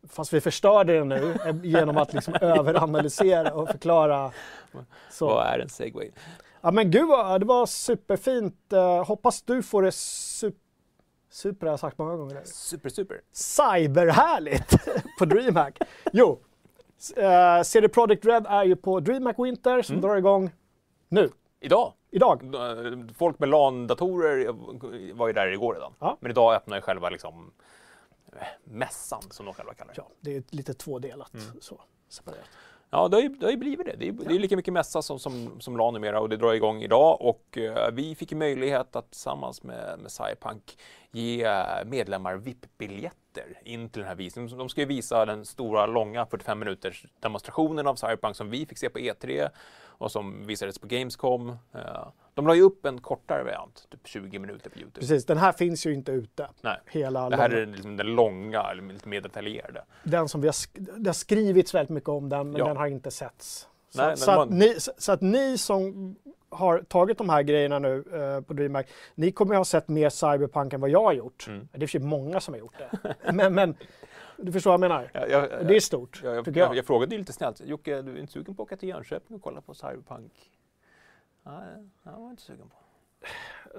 Fast 0.08 0.32
vi 0.32 0.40
förstörde 0.40 0.98
det 0.98 1.04
nu 1.04 1.36
eh, 1.46 1.56
genom 1.62 1.96
att 1.96 2.12
liksom 2.12 2.34
överanalysera 2.40 3.54
och 3.54 3.68
förklara. 3.68 4.32
Så. 5.10 5.26
Vad 5.26 5.46
är 5.46 5.58
en 5.58 5.68
segway? 5.68 6.10
Ja 6.60 6.70
men 6.70 6.90
gud 6.90 7.08
vad, 7.08 7.40
det 7.40 7.46
var 7.46 7.66
superfint. 7.66 8.54
Uh, 8.72 9.04
hoppas 9.04 9.42
du 9.42 9.62
får 9.62 9.82
det 9.82 9.92
super, 9.92 10.60
super 11.30 11.66
har 11.66 11.72
jag 11.72 11.80
sagt 11.80 11.98
många 11.98 12.16
gånger. 12.16 12.42
Super, 12.44 12.88
super. 12.88 13.20
Cyberhärligt 13.32 14.76
på 15.18 15.24
DreamHack. 15.24 15.78
Jo, 16.12 16.40
uh, 17.18 17.62
CD 17.62 17.88
Projekt 17.88 18.24
Red 18.24 18.46
är 18.48 18.64
ju 18.64 18.76
på 18.76 19.00
DreamHack 19.00 19.38
Winter 19.38 19.82
som 19.82 19.94
Mm. 19.96 20.08
drar 20.08 20.16
igång 20.16 20.50
nu, 21.08 21.30
Idag, 21.60 21.92
idag. 22.10 22.54
folk 23.16 23.38
med 23.38 23.48
LAN-datorer 23.48 24.46
var 25.14 25.26
ju 25.26 25.32
där 25.32 25.46
igår 25.46 25.74
redan. 25.74 25.92
Ja. 25.98 26.18
Men 26.20 26.30
idag 26.30 26.54
öppnar 26.54 26.76
ju 26.76 26.80
själva 26.80 27.10
liksom 27.10 27.52
eh, 28.32 28.46
mässan 28.64 29.22
som 29.30 29.46
de 29.46 29.54
själva 29.54 29.74
kallar 29.74 29.94
det. 29.94 30.00
Ja, 30.00 30.08
det 30.20 30.36
är 30.36 30.42
lite 30.50 30.74
tvådelat. 30.74 31.34
Mm. 31.34 31.60
Så, 31.60 31.80
separerat. 32.08 32.48
Ja, 32.90 33.08
det 33.08 33.16
har 33.16 33.22
ju, 33.22 33.28
det 33.28 33.46
har 33.46 33.50
ju 33.50 33.56
blivit 33.56 33.86
det. 33.86 33.96
Det 33.98 34.08
är, 34.08 34.12
det 34.12 34.34
är 34.34 34.38
lika 34.38 34.56
mycket 34.56 34.72
mässa 34.72 35.02
som, 35.02 35.18
som, 35.18 35.60
som 35.60 35.76
LAN 35.76 35.94
numera 35.94 36.20
och 36.20 36.28
det 36.28 36.36
drar 36.36 36.54
igång 36.54 36.82
idag. 36.82 37.20
Och 37.20 37.58
eh, 37.58 37.90
vi 37.92 38.14
fick 38.14 38.32
möjlighet 38.32 38.96
att 38.96 39.10
tillsammans 39.10 39.62
med, 39.62 39.98
med 39.98 40.10
Cypunk 40.12 40.78
ge 41.10 41.44
eh, 41.44 41.84
medlemmar 41.84 42.36
VIP-biljetter 42.36 43.60
in 43.64 43.88
till 43.88 44.00
den 44.00 44.08
här 44.08 44.16
visningen. 44.16 44.58
De 44.58 44.68
ska 44.68 44.80
ju 44.80 44.86
visa 44.86 45.26
den 45.26 45.44
stora, 45.44 45.86
långa 45.86 46.26
45 46.26 46.58
minuters 46.58 47.06
demonstrationen 47.20 47.86
av 47.86 47.94
Cyberpunk 47.94 48.36
som 48.36 48.50
vi 48.50 48.66
fick 48.66 48.78
se 48.78 48.88
på 48.88 48.98
E3 48.98 49.48
och 49.98 50.12
som 50.12 50.46
visades 50.46 50.78
på 50.78 50.86
Gamescom. 50.86 51.48
Eh, 51.74 52.08
de 52.34 52.46
la 52.46 52.54
ju 52.54 52.62
upp 52.62 52.86
en 52.86 53.00
kortare 53.00 53.44
variant, 53.44 53.86
typ 53.90 54.00
20 54.08 54.38
minuter 54.38 54.70
på 54.70 54.78
Youtube. 54.78 55.00
Precis, 55.00 55.24
den 55.26 55.38
här 55.38 55.52
finns 55.52 55.86
ju 55.86 55.94
inte 55.94 56.12
ute. 56.12 56.48
Nej. 56.60 56.76
Hela 56.86 57.30
Det 57.30 57.36
här 57.36 57.48
långa- 57.48 57.62
är 57.62 57.66
liksom 57.66 57.96
den 57.96 58.06
långa, 58.06 58.72
lite 58.72 59.08
mer 59.08 59.20
detaljerade. 59.20 59.84
den 60.04 60.28
som 60.28 60.40
vi 60.40 60.46
har, 60.48 60.52
sk- 60.52 60.98
det 60.98 61.08
har 61.08 61.14
skrivits 61.14 61.74
väldigt 61.74 61.90
mycket 61.90 62.08
om 62.08 62.28
den, 62.28 62.50
men 62.50 62.58
Ja. 62.58 62.66
den 62.66 62.76
har 62.76 62.86
inte 62.86 63.10
setts. 63.10 63.68
Så, 63.90 64.02
Nej, 64.06 64.16
så, 64.16 64.30
men 64.30 64.40
att 64.40 64.48
man- 64.48 64.58
ni, 64.58 64.76
så, 64.98 65.12
att 65.12 65.20
ni 65.20 65.58
som 65.58 66.16
har 66.48 66.78
tagit 66.78 67.18
de 67.18 67.28
här 67.28 67.42
grejerna 67.42 67.78
nu 67.78 68.04
eh, 68.12 68.40
på 68.40 68.52
DreamHack, 68.52 68.88
ni 69.14 69.32
kommer 69.32 69.54
ju 69.54 69.56
ha 69.58 69.64
sett 69.64 69.88
mer 69.88 70.10
Cyberpunk 70.10 70.72
än 70.72 70.80
vad 70.80 70.90
jag 70.90 71.02
har 71.02 71.12
gjort. 71.12 71.44
Mm. 71.48 71.68
Det 71.72 71.82
är 71.82 71.86
för 71.86 71.98
många 71.98 72.40
som 72.40 72.54
har 72.54 72.58
gjort 72.58 72.74
det. 72.78 73.14
men, 73.32 73.54
men 73.54 73.74
du 74.38 74.52
förstår 74.52 74.70
vad 74.70 74.74
jag 74.74 74.90
menar? 74.90 75.10
Jag, 75.14 75.30
jag, 75.30 75.66
Det 75.66 75.76
är 75.76 75.80
stort, 75.80 76.20
jag, 76.24 76.36
jag, 76.36 76.44
tycker 76.44 76.60
jag, 76.60 76.68
jag. 76.68 76.76
jag 76.76 76.86
frågade 76.86 77.14
ju 77.14 77.18
lite 77.18 77.32
snällt, 77.32 77.60
Jocke, 77.60 78.02
du 78.02 78.12
är 78.12 78.18
inte 78.18 78.32
sugen 78.32 78.54
på 78.54 78.62
att 78.62 78.66
åka 78.66 78.76
till 78.76 78.88
Jönköping 78.88 79.36
och 79.36 79.42
kolla 79.42 79.60
på 79.60 79.74
Cyberpunk? 79.74 80.32
Nej, 81.42 81.88
jag 82.02 82.12
var 82.12 82.30
inte 82.30 82.42
sugen 82.42 82.68
på. 82.68 82.76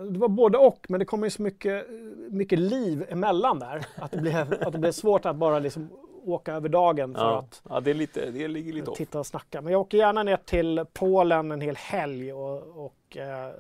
Det 0.04 0.20
var 0.20 0.28
både 0.28 0.58
och, 0.58 0.86
men 0.90 1.00
det 1.00 1.06
kommer 1.06 1.28
ju 1.28 1.32
så 1.32 1.42
mycket, 1.42 1.88
mycket 2.30 2.60
liv 2.60 3.06
emellan 3.10 3.60
där. 3.60 3.86
Att 3.96 4.12
det 4.12 4.18
blir, 4.18 4.68
att 4.68 4.74
det 4.74 4.80
blir 4.80 4.92
svårt 4.92 5.26
att 5.26 5.36
bara 5.36 5.60
liksom 5.60 5.90
åka 6.24 6.54
över 6.54 6.70
dagen 6.70 7.14
för 7.16 7.22
Ja, 7.22 7.40
att 7.40 7.62
ja, 7.70 7.80
det, 7.80 7.90
är 7.90 7.96
lite, 7.96 8.32
det 8.32 8.48
ligger 8.48 8.74
lite 8.74 8.92
titta 8.92 9.20
och 9.20 9.28
snacka. 9.28 9.62
Men 9.62 9.72
jag 9.72 9.82
åker 9.82 9.98
gärna 9.98 10.24
ner 10.24 10.38
till 10.38 10.86
Polen 10.94 11.52
en 11.52 11.62
hel 11.62 11.76
helg 11.76 12.34
och, 12.34 12.86
och 12.86 13.18
eh, 13.18 13.54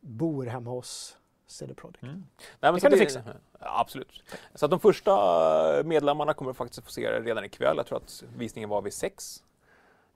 bor 0.00 0.46
hemma 0.46 0.70
hos 0.70 1.16
CD 1.46 1.74
Projekt. 1.74 2.02
Mm. 2.02 2.24
Nej, 2.60 2.72
Det 2.72 2.80
kan 2.80 2.90
du 2.90 2.98
fixa. 2.98 3.22
Absolut. 3.64 4.22
Så 4.54 4.64
att 4.64 4.70
de 4.70 4.80
första 4.80 5.12
medlemmarna 5.84 6.34
kommer 6.34 6.52
faktiskt 6.52 6.84
få 6.84 6.90
se 6.90 7.10
det 7.10 7.20
redan 7.20 7.44
ikväll. 7.44 7.76
Jag 7.76 7.86
tror 7.86 7.96
att 7.98 8.22
visningen 8.36 8.68
var 8.68 8.82
vid 8.82 8.92
sex. 8.92 9.42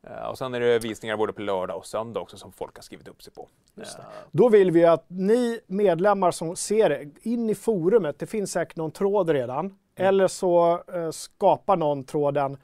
Eh, 0.07 0.27
Och 0.29 0.39
sen 0.39 0.55
är 0.55 0.61
det 0.61 0.79
visningar 0.79 1.17
både 1.17 1.33
på 1.33 1.43
lördag 1.43 1.77
och 1.77 1.87
söndag 1.87 2.21
också 2.21 2.37
som 2.37 2.53
folk 2.53 2.77
har 2.77 2.83
skrivit 2.83 3.09
upp 3.09 3.23
sig 3.23 3.33
på. 3.33 3.49
Eh, 3.81 3.85
Då 4.31 4.49
vill 4.49 4.71
vi 4.71 4.85
att 4.85 5.05
ni 5.09 5.61
medlemmar 5.67 6.31
som 6.31 6.57
ser 6.57 6.89
det, 6.89 7.11
in 7.23 7.51
i 7.51 7.55
forumet, 7.55 8.19
det 8.19 8.27
finns 8.27 8.53
säkert 8.53 8.77
någon 8.77 8.91
tråd 8.91 9.31
redan. 9.31 9.79
Eller 9.99 10.29
så 10.29 10.83
eh, 10.95 11.11
skapar 11.11 11.77
någon 11.77 12.05
tråden 12.05 12.59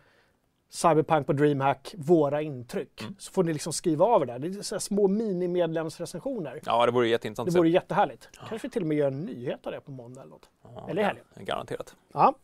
Cyberpunk 0.75 1.27
på 1.27 1.33
DreamHack, 1.33 1.95
våra 1.99 2.43
intryck. 2.43 3.01
Mm. 3.03 3.15
Så 3.19 3.33
får 3.33 3.45
ni 3.45 3.53
liksom 3.53 3.73
skriva 3.73 4.05
av 4.05 4.21
det 4.21 4.33
där. 4.33 4.39
Det 4.39 4.49
är 4.59 4.63
så 4.63 4.81
små 4.81 5.09
minimedlemsrecensioner. 5.09 6.61
Ja, 6.67 6.87
det 6.87 6.93
vore 6.93 7.09
jätteintressant. 7.09 7.53
Det 7.53 7.59
vore 7.59 7.69
jättehärligt. 7.69 8.29
Kanske 8.49 8.69
vi 8.69 8.71
till 8.73 8.83
och 8.83 8.89
med 8.89 8.97
gör 8.97 9.07
en 9.07 9.21
nyhet 9.21 9.67
av 9.67 9.73
det 9.73 9.81
på 9.81 9.91
måndag 9.91 10.21
eller 10.21 10.31
något. 10.31 10.51
Ja, 10.63 10.87
eller 10.91 11.03
i 11.03 11.05
helgen. 11.05 11.25
Garanterat. 11.37 11.97
Ja. 12.13 12.35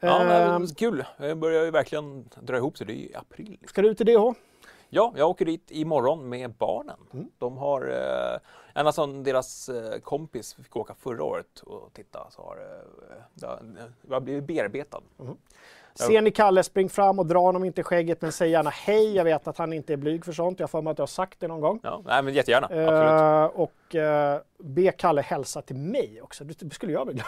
Ja, 0.00 0.22
Ehm, 0.22 0.62
men, 0.62 0.74
kul. 0.74 1.04
Det 1.18 1.34
börjar 1.34 1.64
ju 1.64 1.70
verkligen 1.70 2.28
dra 2.40 2.56
ihop 2.56 2.78
sig. 2.78 2.86
Det 2.86 2.92
är 2.92 2.94
i 2.96 3.14
april. 3.14 3.58
ska 3.66 3.82
du 3.82 3.88
ut 3.88 4.00
i 4.00 4.04
DH? 4.04 4.32
Ja, 4.90 5.12
jag 5.16 5.30
åker 5.30 5.44
dit 5.44 5.70
imorgon 5.70 6.28
med 6.28 6.50
barnen. 6.54 6.96
Mm. 7.12 7.28
De 7.38 7.56
har, 7.56 7.88
eh, 7.88 8.38
ända 8.80 8.92
som 8.92 9.22
deras 9.24 9.68
eh, 9.68 9.98
kompis 10.00 10.54
fick 10.54 10.76
åka 10.76 10.94
förra 10.94 11.24
året 11.24 11.60
och 11.60 11.92
titta 11.92 12.26
så 12.30 12.42
har 12.42 12.56
eh, 12.56 13.22
det, 13.34 13.46
har- 14.14 14.20
blivit 14.20 14.44
bearbetad. 14.44 15.00
Ser 16.06 16.22
ni 16.22 16.30
Kalle, 16.30 16.62
spring 16.62 16.88
fram 16.88 17.18
och 17.18 17.26
dra 17.26 17.38
honom 17.38 17.64
inte 17.64 17.80
i 17.80 17.84
skägget 17.84 18.22
men 18.22 18.32
säg 18.32 18.50
gärna 18.50 18.70
hej. 18.70 19.16
Jag 19.16 19.24
vet 19.24 19.48
att 19.48 19.58
han 19.58 19.72
inte 19.72 19.92
är 19.92 19.96
blyg 19.96 20.24
för 20.24 20.32
sånt. 20.32 20.60
Jag 20.60 20.70
för 20.70 20.82
mig 20.82 20.90
att 20.90 20.98
jag 20.98 21.02
har 21.02 21.06
sagt 21.06 21.40
det 21.40 21.48
någon 21.48 21.60
gång. 21.60 21.80
Ja, 21.82 22.02
nej, 22.04 22.22
men 22.22 22.34
jättegärna, 22.34 22.66
absolut. 22.66 23.54
Eh, 23.54 23.60
och 23.60 23.94
eh, 23.94 24.40
be 24.58 24.92
Kalle 24.92 25.22
hälsa 25.22 25.62
till 25.62 25.76
mig 25.76 26.20
också. 26.22 26.44
Det, 26.44 26.74
skulle 26.74 26.92
jag 26.92 27.06
vilja. 27.06 27.24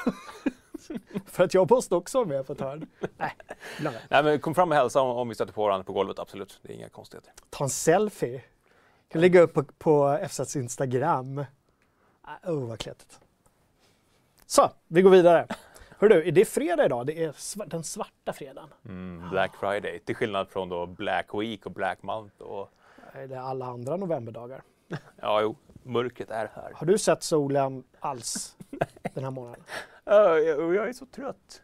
för 1.26 1.44
att 1.44 1.54
jag 1.54 1.70
måste 1.70 1.94
också 1.94 2.18
vara 2.18 2.28
med 2.28 2.46
på 2.46 2.52
ett 2.52 2.60
hörn. 2.60 2.86
Nej, 3.16 3.32
glöm 3.78 3.92
det. 3.92 4.00
Nej, 4.08 4.22
men 4.22 4.40
kom 4.40 4.54
fram 4.54 4.70
och 4.70 4.76
hälsa 4.76 5.00
om, 5.00 5.16
om 5.16 5.28
vi 5.28 5.34
stöter 5.34 5.52
på 5.52 5.62
varandra 5.62 5.84
på 5.84 5.92
golvet, 5.92 6.18
absolut. 6.18 6.58
Det 6.62 6.72
är 6.72 6.76
inga 6.76 6.88
konstigheter. 6.88 7.32
Ta 7.50 7.64
en 7.64 7.70
selfie. 7.70 8.42
Kan 9.08 9.20
lägga 9.20 9.40
upp 9.40 9.54
på, 9.54 9.64
på 9.78 10.18
FZs 10.28 10.56
Instagram. 10.56 11.44
Ah, 12.22 12.50
Oh, 12.50 12.68
vad 12.68 12.78
klättigt. 12.78 13.20
Så, 14.46 14.70
vi 14.88 15.02
går 15.02 15.10
vidare. 15.10 15.46
Hör 16.00 16.08
du, 16.08 16.28
är 16.28 16.32
det 16.32 16.44
fredag 16.44 16.84
idag? 16.84 17.06
Det 17.06 17.24
är 17.24 17.32
sva- 17.32 17.68
den 17.68 17.84
svarta 17.84 18.32
fredagen. 18.32 18.68
Mm, 18.84 19.30
Black 19.30 19.56
Friday, 19.56 19.98
till 19.98 20.16
skillnad 20.16 20.48
från 20.48 20.68
då 20.68 20.86
Black 20.86 21.34
Week 21.34 21.66
och 21.66 21.72
Black 21.72 22.02
Month. 22.02 22.42
Och, 22.42 22.70
Det 23.12 23.34
är 23.34 23.40
alla 23.40 23.66
andra 23.66 23.96
novemberdagar. 23.96 24.62
ja, 25.20 25.40
jo, 25.42 25.56
mörkret 25.82 26.30
är 26.30 26.50
här. 26.54 26.72
Har 26.74 26.86
du 26.86 26.98
sett 26.98 27.22
solen 27.22 27.84
alls 27.98 28.56
den 29.14 29.24
här 29.24 29.30
månaden? 29.30 29.64
Ja, 30.04 30.38
jag, 30.38 30.74
jag 30.74 30.88
är 30.88 30.92
så 30.92 31.06
trött. 31.06 31.62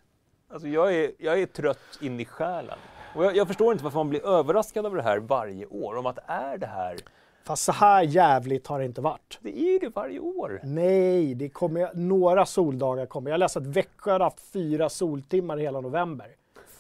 Alltså 0.49 0.69
jag 0.69 0.95
är, 0.95 1.13
jag 1.19 1.41
är 1.41 1.47
trött 1.47 1.99
in 2.01 2.21
i 2.21 2.25
själen. 2.25 2.79
Och 3.15 3.25
jag, 3.25 3.37
jag 3.37 3.47
förstår 3.47 3.73
inte 3.73 3.85
varför 3.85 3.99
man 3.99 4.09
blir 4.09 4.27
överraskad 4.27 4.87
av 4.87 4.95
det 4.95 5.03
här 5.03 5.19
varje 5.19 5.67
år. 5.67 5.97
Om 5.97 6.07
att 6.07 6.19
är 6.27 6.59
det 6.59 6.67
här. 6.67 6.97
Fast 7.47 7.65
så 7.65 7.73
här 7.73 8.03
jävligt 8.03 8.67
har 8.67 8.79
det 8.79 8.85
inte 8.85 9.01
varit. 9.01 9.39
Det 9.41 9.59
är 9.59 9.73
ju 9.73 9.79
det 9.79 9.89
varje 9.89 10.21
år. 10.21 10.61
Nej, 10.63 11.35
det 11.35 11.49
kommer 11.49 11.91
några 11.95 12.47
soldagar 12.47 13.07
kommer. 13.07 13.31
Jag 13.31 13.39
läste 13.39 13.59
att 13.59 13.67
Växjö 13.67 14.13
har 14.13 14.21
haft 14.21 14.41
fyra 14.41 14.89
soltimmar 14.89 15.57
hela 15.57 15.81
november. 15.81 16.27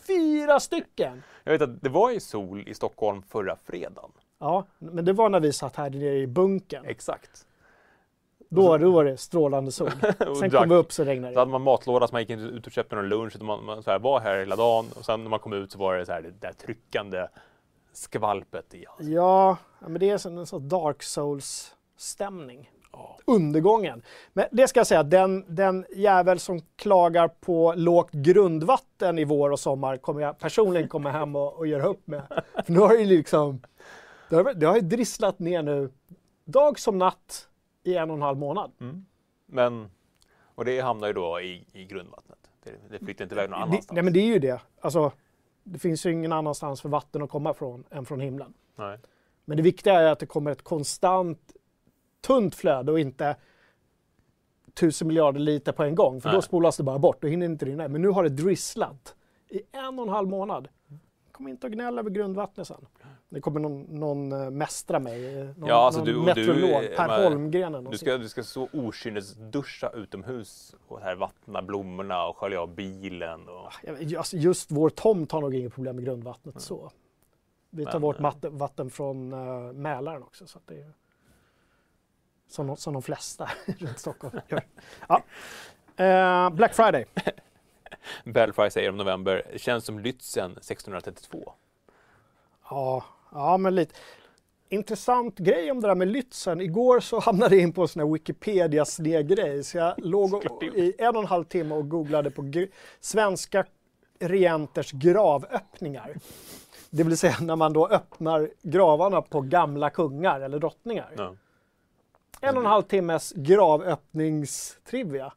Fyra 0.06 0.60
stycken! 0.60 1.22
Jag 1.44 1.52
vet 1.52 1.62
att 1.62 1.82
det 1.82 1.88
var 1.88 2.10
ju 2.10 2.20
sol 2.20 2.64
i 2.68 2.74
Stockholm 2.74 3.22
förra 3.22 3.56
fredagen. 3.64 4.10
Ja, 4.38 4.64
men 4.78 5.04
det 5.04 5.12
var 5.12 5.28
när 5.28 5.40
vi 5.40 5.52
satt 5.52 5.76
här 5.76 5.90
nere 5.90 6.16
i 6.16 6.26
bunkern. 6.26 6.84
Exakt. 6.86 7.46
Då, 8.48 8.78
då 8.78 8.90
var 8.90 9.04
det 9.04 9.16
strålande 9.16 9.72
sol. 9.72 9.90
Och 10.28 10.36
Sen 10.36 10.50
kom 10.50 10.68
vi 10.68 10.74
upp 10.74 10.92
så 10.92 11.04
regnade 11.04 11.32
Så 11.32 11.34
det. 11.34 11.40
hade 11.40 11.50
man 11.50 11.62
matlåda 11.62 12.08
så 12.08 12.14
man 12.14 12.22
gick 12.22 12.30
inte 12.30 12.44
ut 12.44 12.66
och 12.66 12.72
köpte 12.72 12.96
någon 12.96 13.08
lunch. 13.08 13.34
Utan 13.36 13.46
man, 13.46 13.64
man 13.64 13.82
så 13.82 13.90
här, 13.90 13.98
var 13.98 14.20
här 14.20 14.38
hela 14.38 14.56
dagen 14.56 14.86
och 14.98 15.04
sen 15.04 15.22
när 15.22 15.30
man 15.30 15.38
kom 15.38 15.52
ut 15.52 15.72
så 15.72 15.78
var 15.78 15.96
det 15.96 16.06
så 16.06 16.12
här, 16.12 16.22
det 16.22 16.40
där 16.40 16.52
tryckande 16.52 17.26
skvalpet 17.96 18.74
i 18.74 18.84
halsen. 18.88 19.12
Ja, 19.12 19.56
men 19.80 20.00
det 20.00 20.10
är 20.10 20.18
som 20.18 20.38
en 20.38 20.46
sån 20.46 20.68
Dark 20.68 21.02
Souls-stämning. 21.02 22.70
Ja. 22.92 23.18
Undergången. 23.24 24.02
Men 24.32 24.44
det 24.52 24.68
ska 24.68 24.80
jag 24.80 24.86
säga, 24.86 25.02
den, 25.02 25.44
den 25.48 25.86
jävel 25.96 26.38
som 26.38 26.60
klagar 26.76 27.28
på 27.28 27.74
lågt 27.76 28.12
grundvatten 28.12 29.18
i 29.18 29.24
vår 29.24 29.50
och 29.50 29.60
sommar 29.60 29.96
kommer 29.96 30.20
jag 30.20 30.38
personligen 30.38 30.88
komma 30.88 31.10
hem 31.10 31.36
och, 31.36 31.54
och 31.58 31.66
göra 31.66 31.86
upp 31.86 32.06
med. 32.06 32.22
För 32.66 32.72
nu 32.72 32.78
har 32.78 32.88
det 32.88 32.98
ju 32.98 33.04
liksom, 33.04 33.60
det 34.30 34.36
har, 34.36 34.54
det 34.54 34.66
har 34.66 34.74
ju 34.74 34.80
drisslat 34.80 35.38
ner 35.38 35.62
nu 35.62 35.90
dag 36.44 36.78
som 36.78 36.98
natt 36.98 37.48
i 37.84 37.96
en 37.96 38.10
och 38.10 38.16
en 38.16 38.22
halv 38.22 38.38
månad. 38.38 38.70
Men, 39.46 39.90
och 40.54 40.64
det 40.64 40.80
hamnar 40.80 41.06
ju 41.06 41.12
då 41.12 41.40
i, 41.40 41.66
i 41.72 41.84
grundvattnet. 41.84 42.38
Det, 42.64 42.70
det 42.90 42.98
flyttar 43.04 43.24
inte 43.24 43.34
iväg 43.34 43.50
någon 43.50 43.58
Det, 43.60 43.64
annanstans. 43.64 43.92
nej 43.94 44.02
men 44.02 44.12
det 44.12 44.20
är 44.20 44.26
ju 44.26 44.38
det. 44.38 44.60
Alltså, 44.80 45.12
det 45.66 45.78
finns 45.78 46.06
ju 46.06 46.12
ingen 46.12 46.32
annanstans 46.32 46.80
för 46.80 46.88
vatten 46.88 47.22
att 47.22 47.30
komma 47.30 47.54
från 47.54 47.84
än 47.90 48.04
från 48.04 48.20
himlen. 48.20 48.54
Nej. 48.76 48.98
Men 49.44 49.56
det 49.56 49.62
viktiga 49.62 49.94
är 49.94 50.12
att 50.12 50.18
det 50.18 50.26
kommer 50.26 50.50
ett 50.50 50.62
konstant 50.62 51.52
tunt 52.20 52.54
flöde 52.54 52.92
och 52.92 53.00
inte 53.00 53.36
tusen 54.74 55.08
miljarder 55.08 55.40
liter 55.40 55.72
på 55.72 55.82
en 55.82 55.94
gång. 55.94 56.20
För 56.20 56.28
då 56.28 56.32
Nej. 56.32 56.42
spolas 56.42 56.76
det 56.76 56.82
bara 56.82 56.98
bort, 56.98 57.22
då 57.22 57.28
hinner 57.28 57.46
det 57.46 57.52
inte 57.52 57.64
rinna. 57.64 57.88
Men 57.88 58.02
nu 58.02 58.08
har 58.08 58.22
det 58.22 58.28
drisslat 58.28 59.14
i 59.48 59.62
en 59.72 59.98
och 59.98 60.06
en 60.06 60.12
halv 60.12 60.28
månad. 60.28 60.68
Kom 61.36 61.48
inte 61.48 61.66
att 61.66 61.72
gnälla 61.72 62.00
över 62.00 62.10
grundvattnet 62.10 62.66
sen. 62.66 62.86
Det 63.28 63.40
kommer 63.40 63.60
någon, 63.60 63.82
någon 63.82 64.32
eh, 64.32 64.50
mästra 64.50 64.98
mig, 64.98 65.38
eh, 65.40 65.44
någon, 65.44 65.68
Ja, 65.68 65.74
alltså 65.74 66.00
någon 66.00 66.06
du- 66.06 66.16
och 66.16 66.24
meteorolog, 66.24 66.82
du, 66.82 66.96
Per 66.96 67.08
men- 67.08 67.22
Holmgren 67.22 67.84
Du 67.90 67.98
ska, 67.98 68.18
du 68.18 68.28
ska 68.28 68.42
så 68.42 68.68
okynnesduscha 68.72 69.90
utomhus 69.94 70.74
och 70.88 71.00
här 71.00 71.14
vattna 71.14 71.62
blommorna 71.62 72.26
och 72.26 72.36
skölja 72.36 72.60
av 72.60 72.74
bilen. 72.74 73.48
Och... 73.48 73.72
Jag 73.82 73.92
vet, 73.92 74.16
alltså 74.18 74.36
just 74.36 74.70
vår 74.70 74.90
tomt 74.90 75.32
har 75.32 75.40
nog 75.40 75.54
inget 75.54 75.74
problem 75.74 75.96
med 75.96 76.04
grundvattnet 76.04 76.60
så. 76.60 76.90
Vi 77.70 77.84
tar 77.84 77.92
Men, 77.92 78.00
bort 78.00 78.16
eh, 78.16 78.22
vatten, 78.22 78.58
vatten 78.58 78.90
från 78.90 79.32
uh, 79.32 79.72
Mälaren 79.72 80.22
också. 80.22 80.46
Så 80.46 80.58
att 80.58 80.66
det 80.66 80.80
är, 80.80 80.92
som, 82.48 82.76
som 82.76 82.92
de 82.92 83.02
flesta 83.02 83.50
runt 83.78 83.98
Stockholm 83.98 84.40
gör. 84.48 84.62
Ja. 85.08 85.22
Eh, 86.04 86.50
Black 86.50 86.74
Friday. 86.74 87.04
Belfry 88.24 88.70
säger 88.70 88.90
om 88.90 88.96
november, 88.96 89.42
känns 89.56 89.84
som 89.84 89.98
Lützen 89.98 90.50
1632. 90.50 91.52
Ja, 92.70 93.04
ja, 93.32 93.56
men 93.56 93.74
lite. 93.74 93.94
Intressant 94.68 95.38
grej 95.38 95.70
om 95.70 95.80
det 95.80 95.88
där 95.88 95.94
med 95.94 96.08
Lützen. 96.08 96.60
Igår 96.60 97.00
så 97.00 97.20
hamnade 97.20 97.54
jag 97.54 97.62
in 97.62 97.72
på 97.72 97.82
en 97.82 97.88
sån 97.88 98.02
här 98.02 98.12
Wikipedia-snedgrej. 98.12 99.64
Så 99.64 99.78
jag 99.78 99.94
låg 99.96 100.34
och, 100.34 100.62
i 100.62 100.94
en 100.98 101.16
och 101.16 101.22
en 101.22 101.28
halv 101.28 101.44
timme 101.44 101.74
och 101.74 101.88
googlade 101.88 102.30
på 102.30 102.52
svenska 103.00 103.64
regenters 104.18 104.92
gravöppningar. 104.92 106.16
Det 106.90 107.02
vill 107.02 107.18
säga 107.18 107.36
när 107.40 107.56
man 107.56 107.72
då 107.72 107.88
öppnar 107.88 108.50
gravarna 108.62 109.22
på 109.22 109.40
gamla 109.40 109.90
kungar 109.90 110.40
eller 110.40 110.58
drottningar. 110.58 111.12
Ja. 111.16 111.34
En 112.40 112.56
och 112.56 112.62
en 112.62 112.70
halv 112.70 112.82
timmes 112.82 113.32
gravöppningstrivia. 113.32 115.32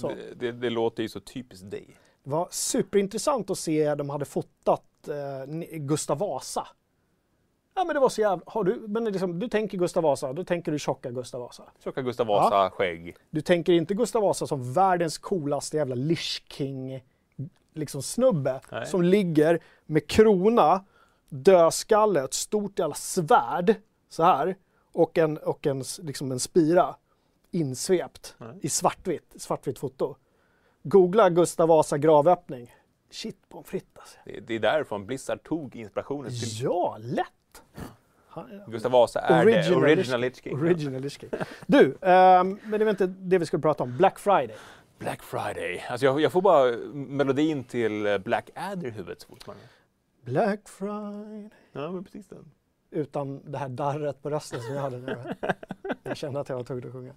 Det, 0.00 0.34
det, 0.34 0.52
det 0.52 0.70
låter 0.70 1.02
ju 1.02 1.08
så 1.08 1.20
typiskt 1.20 1.70
dig. 1.70 1.96
Det 2.24 2.30
var 2.30 2.48
superintressant 2.50 3.50
att 3.50 3.58
se, 3.58 3.94
de 3.94 4.10
hade 4.10 4.24
fotat 4.24 5.08
eh, 5.08 5.78
Gustav 5.78 6.18
Vasa. 6.18 6.66
Ja 7.74 7.84
men 7.84 7.94
det 7.94 8.00
var 8.00 8.08
så 8.08 8.20
jävla, 8.20 8.44
har 8.46 8.64
du, 8.64 8.84
men 8.88 9.04
liksom, 9.04 9.38
du 9.38 9.48
tänker 9.48 9.78
Gustav 9.78 10.02
Vasa, 10.02 10.32
då 10.32 10.44
tänker 10.44 10.72
du 10.72 10.78
tjocka 10.78 11.10
Gustav 11.10 11.40
Vasa. 11.40 11.62
Tjocka 11.84 12.02
Gustav 12.02 12.26
Vasa, 12.26 12.70
skägg. 12.70 13.16
Du 13.30 13.40
tänker 13.40 13.72
inte 13.72 13.94
Gustav 13.94 14.22
Vasa 14.22 14.46
som 14.46 14.72
världens 14.72 15.18
coolaste 15.18 15.76
jävla 15.76 15.94
Lish 15.94 16.42
King 16.48 17.02
liksom 17.74 18.02
snubbe 18.02 18.60
Nej. 18.72 18.86
som 18.86 19.02
ligger 19.02 19.60
med 19.86 20.06
krona, 20.06 20.84
dödskalle, 21.28 22.24
ett 22.24 22.34
stort 22.34 22.78
jävla 22.78 22.94
svärd 22.94 23.74
så 24.08 24.22
här 24.22 24.56
och 24.92 25.18
en, 25.18 25.36
och 25.36 25.66
en, 25.66 25.84
liksom 26.02 26.32
en 26.32 26.40
spira 26.40 26.96
insvept 27.54 28.34
Nej. 28.38 28.58
i 28.62 28.68
svartvitt, 28.68 29.34
svartvitt 29.36 29.78
foto. 29.78 30.16
Googla 30.82 31.30
Gustav 31.30 31.68
Vasa 31.68 31.98
gravöppning. 31.98 32.74
Shit 33.10 33.48
pommes 33.48 33.68
frites 33.68 33.88
alltså. 33.96 34.18
Det, 34.24 34.40
det 34.40 34.54
är 34.54 34.58
därifrån 34.58 35.06
Blizzard 35.06 35.42
tog 35.42 35.76
inspirationen 35.76 36.30
till 36.30 36.62
Ja, 36.62 36.96
lätt! 37.00 37.62
Gustav 38.66 38.92
Vasa 38.92 39.20
är 39.20 39.46
det 39.46 39.76
original 39.76 40.20
Lich 40.20 40.42
King. 40.42 40.54
Original 40.54 41.00
Lich 41.02 41.20
King. 41.20 41.30
Du, 41.66 41.98
ehm, 42.00 42.58
men 42.64 42.78
det 42.78 42.84
var 42.84 42.90
inte 42.90 43.06
det 43.06 43.38
vi 43.38 43.46
skulle 43.46 43.62
prata 43.62 43.82
om. 43.82 43.96
Black 43.96 44.18
Friday. 44.18 44.56
Black 44.98 45.22
Friday. 45.22 45.84
Alltså 45.88 46.06
jag, 46.06 46.20
jag 46.20 46.32
får 46.32 46.42
bara 46.42 46.76
melodin 46.94 47.64
till 47.64 48.06
eh, 48.06 48.18
Black 48.18 48.50
Adder 48.54 48.88
i 48.88 48.90
huvudet 48.90 49.20
så 49.20 49.28
fort 49.28 49.46
man... 49.46 49.56
Black 50.22 50.68
Friday. 50.68 51.50
Ja, 51.72 51.90
men 51.90 52.04
precis 52.04 52.28
den. 52.28 52.50
Utan 52.94 53.52
det 53.52 53.58
här 53.58 53.68
darret 53.68 54.22
på 54.22 54.30
rösten 54.30 54.60
som 54.60 54.74
jag 54.74 54.82
hade 54.82 54.98
nu. 54.98 55.16
Jag 56.02 56.16
kände 56.16 56.40
att 56.40 56.48
jag 56.48 56.56
var 56.56 56.64
tvungen 56.64 56.86
att 56.86 56.92
sjunga. 56.92 57.12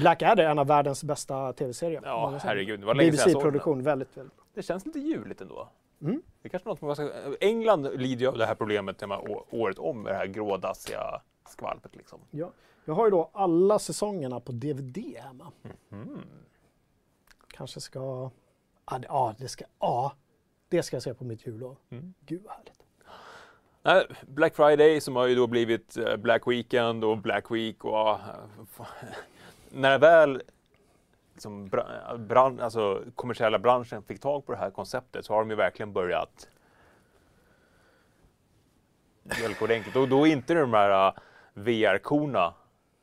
Black 0.00 0.22
Adder 0.22 0.44
är 0.44 0.50
en 0.50 0.58
av 0.58 0.66
världens 0.66 1.04
bästa 1.04 1.52
tv-serier. 1.52 2.00
Ja, 2.04 2.38
herregud. 2.42 2.80
Det 2.80 2.86
var 2.86 2.94
länge. 2.94 3.10
BBC-produktion, 3.10 3.82
väldigt, 3.82 4.16
väldigt 4.16 4.36
bra. 4.36 4.44
Det 4.54 4.62
känns 4.62 4.86
lite 4.86 4.98
juligt 4.98 5.40
ändå. 5.40 5.68
Mm. 6.00 6.22
Det 6.42 6.48
kanske 6.48 6.68
något 6.68 6.80
man 6.80 6.96
ska... 6.96 7.10
England 7.40 7.88
lider 7.94 8.20
ju 8.20 8.28
av 8.28 8.38
det 8.38 8.46
här 8.46 8.54
problemet 8.54 9.02
å- 9.02 9.44
året 9.50 9.78
om 9.78 10.02
med 10.02 10.12
det 10.12 10.16
här 10.16 10.26
grådassiga 10.26 11.20
skvalpet 11.48 11.96
liksom. 11.96 12.20
Ja. 12.30 12.50
Jag 12.84 12.94
har 12.94 13.04
ju 13.04 13.10
då 13.10 13.30
alla 13.32 13.78
säsongerna 13.78 14.40
på 14.40 14.52
DVD 14.52 14.98
hemma. 15.18 15.52
Mm. 15.92 16.18
Kanske 17.48 17.80
ska... 17.80 18.30
Ja, 19.08 19.34
det 19.38 19.48
ska... 19.48 19.64
Ja, 19.78 20.12
det 20.68 20.82
ska 20.82 20.96
jag 20.96 21.02
se 21.02 21.14
på 21.14 21.24
mitt 21.24 21.46
jullov. 21.46 21.76
Mm. 21.90 22.14
Gud 22.20 22.42
vad 22.42 22.52
härligt. 22.52 22.81
Black 24.26 24.54
Friday 24.56 25.00
som 25.00 25.16
har 25.16 25.26
ju 25.26 25.34
då 25.34 25.46
blivit 25.46 25.96
eh, 25.96 26.16
Black 26.16 26.46
Weekend 26.46 27.04
och 27.04 27.18
Black 27.18 27.50
Week 27.50 27.84
och 27.84 28.18
när 29.70 29.98
väl 29.98 30.42
liksom, 31.32 31.68
bra- 31.68 32.16
bran, 32.18 32.60
alltså, 32.60 33.04
kommersiella 33.14 33.58
branschen 33.58 34.02
fick 34.02 34.20
tag 34.20 34.46
på 34.46 34.52
det 34.52 34.58
här 34.58 34.70
konceptet 34.70 35.24
så 35.26 35.32
har 35.34 35.40
de 35.40 35.50
ju 35.50 35.56
verkligen 35.56 35.92
börjat 35.92 36.48
mjölka 39.22 39.64
ordentligt. 39.64 39.96
Och 39.96 40.08
då 40.08 40.26
är 40.26 40.32
inte 40.32 40.54
det 40.54 40.60
de 40.60 40.74
här 40.74 41.06
eh, 41.08 41.12
VR-korna 41.54 42.54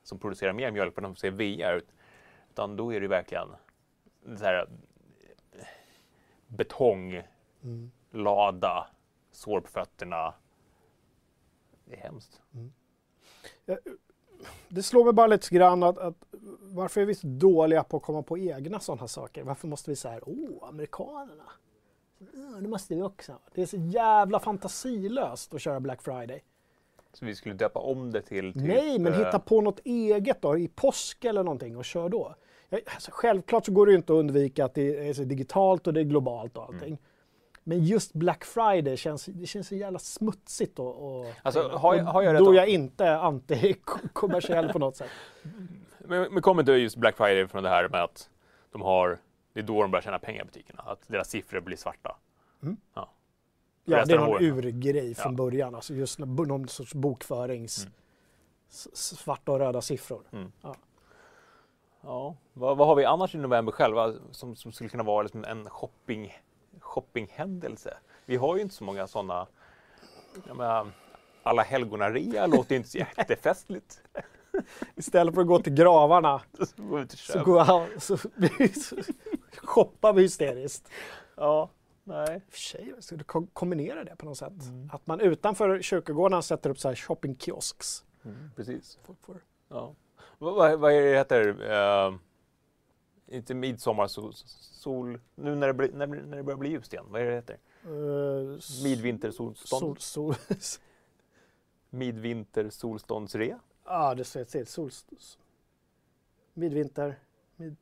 som 0.03 0.19
producerar 0.19 0.53
mer 0.53 0.71
mjölk 0.71 0.95
för 0.95 1.01
de 1.01 1.15
ser 1.15 1.31
VR 1.31 1.81
utan 2.51 2.75
då 2.75 2.93
är 2.93 3.01
det 3.01 3.07
verkligen 3.07 3.47
så 4.37 4.43
här, 4.45 4.67
eh, 5.53 5.65
betonglada, 6.47 7.23
Mm. 7.63 7.91
sår 9.31 9.61
på 9.61 9.67
fötterna, 9.67 10.33
Det 11.89 11.95
är 11.95 12.01
hemskt. 12.01 12.41
Det 14.69 14.83
slår 14.83 15.03
mig 15.03 15.13
bara 15.13 15.27
lite 15.27 15.55
grann 15.55 15.83
att, 15.83 15.97
att 15.97 16.15
varför 16.61 17.01
är 17.01 17.05
vi 17.05 17.15
så 17.15 17.27
dåliga 17.27 17.83
på 17.83 17.97
att 17.97 18.03
komma 18.03 18.23
på 18.23 18.37
egna 18.37 18.79
sådana 18.79 19.07
saker? 19.07 19.43
Varför 19.43 19.67
måste 19.67 19.89
vi 19.89 19.95
säga 19.95 20.19
åh, 20.25 20.69
amerikanerna? 20.69 21.43
Ja, 22.17 22.61
det 22.61 22.67
måste 22.67 22.95
vi 22.95 23.01
också. 23.01 23.33
Det 23.53 23.61
är 23.61 23.65
så 23.65 23.77
jävla 23.77 24.39
fantasilöst 24.39 25.53
att 25.53 25.61
köra 25.61 25.79
Black 25.79 26.01
Friday. 26.01 26.43
Så 27.13 27.25
vi 27.25 27.35
skulle 27.35 27.55
döpa 27.55 27.79
om 27.79 28.11
det 28.11 28.21
till... 28.21 28.53
Typ, 28.53 28.63
Nej, 28.63 28.99
men 28.99 29.13
eh, 29.13 29.19
hitta 29.19 29.39
på 29.39 29.61
något 29.61 29.79
eget 29.83 30.41
då, 30.41 30.57
i 30.57 30.67
påsk 30.67 31.25
eller 31.25 31.43
någonting 31.43 31.77
och 31.77 31.85
kör 31.85 32.09
då. 32.09 32.35
Alltså, 32.71 33.11
självklart 33.13 33.65
så 33.65 33.71
går 33.71 33.85
det 33.85 33.91
ju 33.91 33.97
inte 33.97 34.13
att 34.13 34.19
undvika 34.19 34.65
att 34.65 34.73
det 34.73 35.09
är 35.09 35.13
så 35.13 35.23
digitalt 35.23 35.87
och 35.87 35.93
det 35.93 35.99
är 35.99 36.03
globalt 36.03 36.57
och 36.57 36.63
allting. 36.63 36.87
Mm. 36.87 36.99
Men 37.69 37.83
just 37.83 38.13
Black 38.13 38.43
Friday 38.45 38.97
känns, 38.97 39.25
det 39.25 39.45
känns 39.45 39.67
så 39.67 39.75
jävla 39.75 39.99
smutsigt 39.99 40.79
och, 40.79 41.19
och 41.19 41.25
Alltså, 41.43 41.69
har 41.69 41.95
jag- 41.95 42.03
har 42.03 42.21
jag 42.21 42.33
rätt 42.33 42.39
Då 42.39 42.51
är 42.51 42.55
jag 42.55 42.67
inte 42.67 43.05
anti-kommersiell 43.17 44.71
på 44.73 44.79
något 44.79 44.95
sätt. 44.95 45.09
Men, 45.99 46.33
men 46.33 46.41
kommer 46.41 46.61
inte 46.61 46.71
just 46.71 46.95
Black 46.95 47.17
Friday 47.17 47.47
från 47.47 47.63
det 47.63 47.69
här 47.69 47.89
med 47.89 48.03
att 48.03 48.29
de 48.71 48.81
har... 48.81 49.19
Det 49.53 49.59
är 49.59 49.63
då 49.63 49.81
de 49.81 49.91
börjar 49.91 50.01
tjäna 50.01 50.19
pengar 50.19 50.41
i 50.41 50.45
butikerna. 50.45 50.83
Att 50.83 51.07
deras 51.07 51.29
siffror 51.29 51.59
blir 51.59 51.77
svarta. 51.77 52.17
Mm. 52.63 52.77
Ja. 52.93 53.09
Ja, 53.85 54.05
det 54.05 54.13
är 54.13 54.17
någon 54.19 54.43
urgrej 54.43 55.15
från 55.15 55.31
Ja. 55.33 55.37
början. 55.37 55.75
Alltså 55.75 55.93
just 55.93 56.19
någon 56.19 56.67
sorts 56.67 56.93
bokförings... 56.93 57.83
Mm. 57.83 57.93
Svarta 58.93 59.51
och 59.51 59.59
röda 59.59 59.81
siffror. 59.81 60.21
Ja. 62.01 62.35
Vad, 62.53 62.77
vad 62.77 62.87
har 62.87 62.95
vi 62.95 63.05
annars 63.05 63.35
i 63.35 63.37
november 63.37 63.71
själva 63.71 64.13
som, 64.31 64.55
som 64.55 64.71
skulle 64.71 64.89
kunna 64.89 65.03
vara 65.03 65.21
liksom 65.23 65.43
en 65.43 65.69
shopping, 65.69 66.33
shoppinghändelse? 66.81 67.97
Vi 68.25 68.35
har 68.35 68.55
ju 68.55 68.61
inte 68.61 68.75
så 68.75 68.83
många 68.83 69.07
sådana. 69.07 69.47
Alla 71.43 71.61
helgonarea 71.61 72.47
låter 72.47 72.71
ju 72.71 72.77
inte 72.77 72.89
så 72.89 72.97
jättefestligt. 72.97 74.01
Istället 74.95 75.33
för 75.35 75.41
att 75.41 75.47
gå 75.47 75.59
till 75.59 75.73
gravarna 75.73 76.41
Så 76.75 76.83
går 76.83 76.97
vi 76.99 77.05
och 77.05 77.11
så, 77.11 77.43
går 77.43 77.99
så, 77.99 78.17
så 78.17 78.95
shoppar 79.63 80.13
vi 80.13 80.21
hysteriskt. 80.21 80.89
Ja, 81.35 81.69
nej. 82.03 82.41
För 82.49 82.57
sig, 82.59 82.93
ska 82.99 83.15
du 83.15 83.23
ko- 83.23 83.47
kombinera 83.53 84.03
det 84.03 84.15
på 84.15 84.25
något 84.25 84.37
sätt? 84.37 84.63
Mm. 84.63 84.89
Att 84.93 85.07
man 85.07 85.19
utanför 85.19 85.81
kyrkogården 85.81 86.43
sätter 86.43 86.69
upp 86.69 86.79
så 86.79 86.87
här 86.87 86.95
shoppingkiosks. 86.95 88.03
Mm, 88.25 88.51
precis. 88.55 88.99
Folk 89.05 89.19
får- 89.25 89.43
Ja. 89.69 89.95
Vad, 90.37 90.55
vad, 90.55 90.79
vad 90.79 90.93
är 90.93 91.01
det 91.01 91.17
heter? 91.17 91.47
Uh, 91.47 92.15
inte 93.31 93.53
midsommar, 93.53 94.07
sol, 94.07 94.33
sol... 94.35 95.19
Nu 95.35 95.55
när 95.55 95.67
det, 95.67 95.73
blir, 95.73 95.91
när, 95.91 96.07
när 96.07 96.37
det 96.37 96.43
börjar 96.43 96.57
bli 96.57 96.69
ljust 96.69 96.93
igen. 96.93 97.05
Vad 97.09 97.21
är 97.21 97.25
det 97.25 97.35
heter? 97.35 97.57
s- 98.57 98.83
Midvintersolstånd? 98.83 99.79
Sol, 99.81 99.99
sol, 99.99 100.35
Midvintersolståndsrea? 101.89 103.59
ja, 103.85 104.15
det 104.15 104.23
ser 104.23 104.43
till. 104.43 104.67
Sol, 104.67 104.91
midvinter. 106.53 107.19
Mid, 107.55 107.75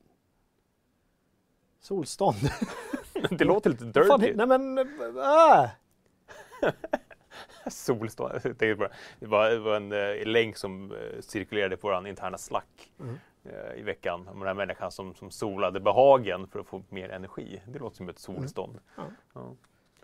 solstånd. 1.80 2.38
det 3.30 3.46
låter 3.46 3.70
lite 3.70 3.86
Vad 3.86 4.08
fan, 4.08 4.20
dirty. 4.20 4.36
nej 4.36 4.48
men, 4.48 4.78
äh. 4.78 5.70
Solstånd. 7.72 8.56
Det 8.60 8.74
var, 8.74 8.92
det 9.20 9.28
var 9.28 9.76
en 9.76 9.92
eh, 9.92 10.26
länk 10.26 10.58
som 10.58 10.92
eh, 10.92 11.22
cirkulerade 11.22 11.78
på 11.78 11.88
vår 11.88 12.08
interna 12.08 12.38
Slack 12.38 12.92
Mm. 13.00 13.16
Eh, 13.48 13.80
i 13.80 13.82
veckan 13.82 14.28
om 14.28 14.40
den 14.40 14.48
här 14.48 14.54
människan 14.54 14.92
som, 14.92 15.16
som 15.16 15.32
solade 15.32 15.80
behagen 15.80 16.48
för 16.48 16.60
att 16.60 16.68
få 16.68 16.84
mer 16.90 17.10
energi. 17.10 17.62
Det 17.68 17.80
låter 17.80 17.98
som 17.98 18.10
ett 18.10 18.20
solstånd. 18.20 18.80
Ja. 18.96 19.04
Ja. 19.34 19.54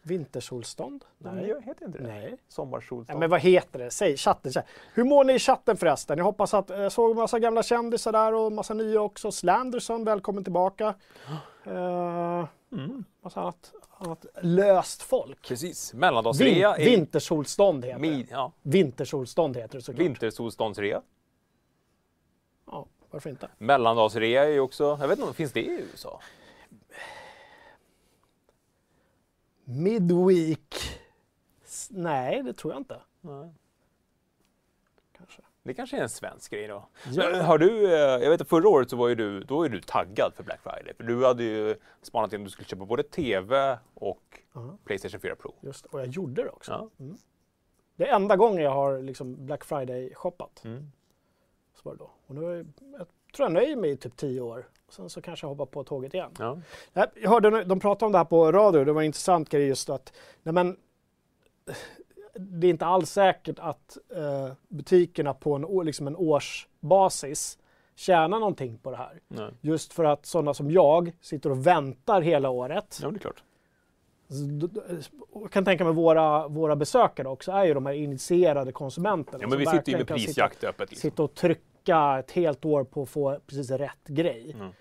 Vintersolstånd? 0.06 1.06
Nej, 1.18 1.48
det 1.48 1.62
heter 1.66 1.86
inte 1.86 1.98
det. 1.98 2.08
Nej. 2.08 2.38
Sommarsolstånd. 2.48 3.06
Nej, 3.10 3.18
men 3.20 3.30
vad 3.30 3.40
heter 3.40 3.80
det? 3.80 3.92
Säg 3.92 4.18
chatten. 4.18 4.52
Hur 4.94 5.04
mår 5.04 5.24
ni 5.24 5.34
i 5.34 5.40
chatten 5.40 5.78
förresten? 5.78 6.18
Jag 6.18 6.26
hoppas 6.26 6.54
att 6.54 6.70
jag 6.70 6.92
såg 6.92 7.12
en 7.12 7.18
massa 7.18 7.40
gamla 7.40 7.64
kändisar 7.64 8.12
där 8.12 8.34
och 8.34 8.52
massa 8.52 8.74
nya 8.74 9.02
också. 9.02 9.32
Slanderson, 9.32 10.04
välkommen 10.06 10.44
tillbaka. 10.44 10.94
Uh, 11.68 12.46
Mm. 12.72 13.04
massa 13.24 13.42
annat, 13.42 13.72
annat 13.98 14.26
löst 14.42 15.02
folk. 15.02 15.48
Precis. 15.48 15.94
Vin, 15.94 16.00
Mellandagsrea 16.00 16.76
är 16.76 16.86
vintersolstånd 16.86 17.86
heter 17.86 18.00
det. 18.00 18.26
ja, 18.32 18.52
Vintersolstånd 18.62 19.58
heter 19.58 19.78
det 19.78 19.82
såklart. 19.82 20.06
vintersolståndsrea. 20.06 21.02
Varför 23.14 23.30
inte? 23.30 23.50
Mellandagsrea 23.58 24.44
är 24.44 24.50
ju 24.50 24.60
också, 24.60 24.98
jag 25.02 25.08
vet 25.08 25.20
inte, 25.20 25.34
finns 25.34 25.52
det 25.52 25.62
i 25.62 25.70
USA? 25.70 26.22
Midweek. 29.64 30.76
Nej, 31.90 32.44
det 32.44 32.54
tror 32.54 32.74
jag 32.74 32.80
inte. 32.80 33.02
Nej. 33.22 33.54
Kanske. 35.18 35.42
Det 35.64 35.74
kanske 35.74 35.98
är 35.98 36.02
en 36.02 36.10
svensk 36.10 36.52
grej 36.52 36.68
då. 36.68 36.88
Ja. 37.12 37.42
Har 37.44 37.58
du, 37.58 37.86
eh, 37.86 38.00
jag 38.00 38.30
vet 38.30 38.42
att 38.42 38.50
förra 38.50 38.70
året 38.70 38.90
så 38.90 38.96
var 38.96 39.08
ju 39.08 39.16
du, 39.16 39.44
då 39.44 39.64
är 39.64 39.70
du 39.70 39.82
taggad 39.82 40.34
för 40.36 40.44
Black 40.44 40.60
Friday. 40.64 40.94
För 40.98 41.04
du 41.04 41.26
hade 41.26 41.44
ju 41.44 41.76
spanat 42.02 42.34
in 42.34 42.42
att 42.42 42.46
du 42.46 42.52
skulle 42.52 42.68
köpa 42.68 42.86
både 42.86 43.04
TV 43.04 43.78
och 43.94 44.40
Ja, 44.54 44.78
Playstation 44.86 45.20
4 45.20 45.36
Pro. 45.36 45.56
just 45.62 45.86
Och 45.86 46.00
jag 46.00 46.08
gjorde 46.08 46.44
det 46.44 46.50
också. 46.50 46.90
Ja. 46.98 47.06
Det 47.96 48.08
är 48.08 48.16
enda 48.16 48.36
gången 48.36 48.64
jag 48.64 48.72
har 48.72 49.02
liksom 49.02 49.46
Black 49.46 49.64
Friday-shoppat. 49.66 50.66
Mm. 50.66 50.92
Så 51.84 51.90
var 51.90 51.96
det 51.96 52.00
då. 52.00 52.12
Och 52.28 52.36
nu 52.36 52.60
är, 52.60 52.66
jag 52.98 53.08
tror 53.36 53.46
jag 53.46 53.52
nöjer 53.52 53.76
mig 53.76 53.92
i 53.92 53.98
typ 53.98 54.16
tio 54.18 54.42
år. 54.42 54.68
Sen 54.90 55.10
så 55.10 55.22
kanske 55.22 55.46
jag 55.46 55.50
hoppar 55.50 55.66
på 55.66 55.84
tåget 55.84 56.14
igen. 56.14 56.32
Ja. 56.40 56.58
Jag 56.94 57.30
hörde 57.30 57.64
de 57.64 57.80
pratade 57.80 58.06
om 58.06 58.12
det 58.12 58.18
här 58.18 58.26
på 58.26 58.52
radio. 58.52 58.84
Det 58.84 58.94
var 58.94 59.02
en 59.02 59.06
intressant 59.06 59.50
grej 59.50 59.68
just 59.68 59.90
att 59.90 60.14
nej 60.44 60.54
men, 60.54 60.78
det 62.34 62.68
är 62.68 62.70
inte 62.70 62.86
alls 62.86 63.10
säkert 63.10 63.60
att 63.60 63.98
eh, 64.16 64.54
butikerna 64.68 65.34
på 65.34 65.56
en, 65.56 65.86
liksom 65.86 66.08
en 66.08 66.16
årsbasis 66.16 67.58
tjänar 67.96 68.40
någonting 68.40 68.78
på 68.78 68.92
det 68.92 68.98
här. 68.98 69.20
Nej. 69.28 69.52
Just 69.62 69.94
för 69.94 70.04
att 70.04 70.26
sådana 70.26 70.54
som 70.54 70.72
jag 70.72 71.12
sitter 71.22 71.50
och 71.50 71.68
väntar 71.68 72.22
hela 72.22 72.50
året. 72.50 73.00
ja, 73.02 73.12
det 73.12 73.18
är 73.18 73.20
klart. 73.20 73.44
Så 74.28 74.34
d- 74.44 74.68
d- 74.72 74.82
Jag 75.34 75.52
kan 75.52 75.66
tänka 75.66 75.84
mig 75.84 75.94
våra, 75.94 76.48
våra 76.48 76.76
besökare 76.76 77.28
också 77.28 77.52
är 77.52 77.66
ju 77.66 77.74
de 77.74 77.86
här 77.86 77.94
initierade 77.94 78.72
konsumenterna. 78.72 79.38
Ja, 79.42 79.48
men 79.48 79.60
vi 79.60 79.66
sitter 79.66 79.92
ju 79.92 79.98
med 79.98 80.08
kan 80.08 80.18
sitta- 80.20 80.28
prisjakt 80.28 80.64
öppet. 80.64 80.90
Liksom. 80.92 81.10
sitta 81.10 81.24
och 81.24 81.34
trycka 81.34 82.20
ett 82.20 82.32
helt 82.32 82.66
år 82.66 82.84
på 82.84 83.02
att 83.04 83.10
få 83.10 83.40
precis 83.48 83.72
rätt 83.72 84.08
grej. 84.08 84.56
Mm. 84.60 84.74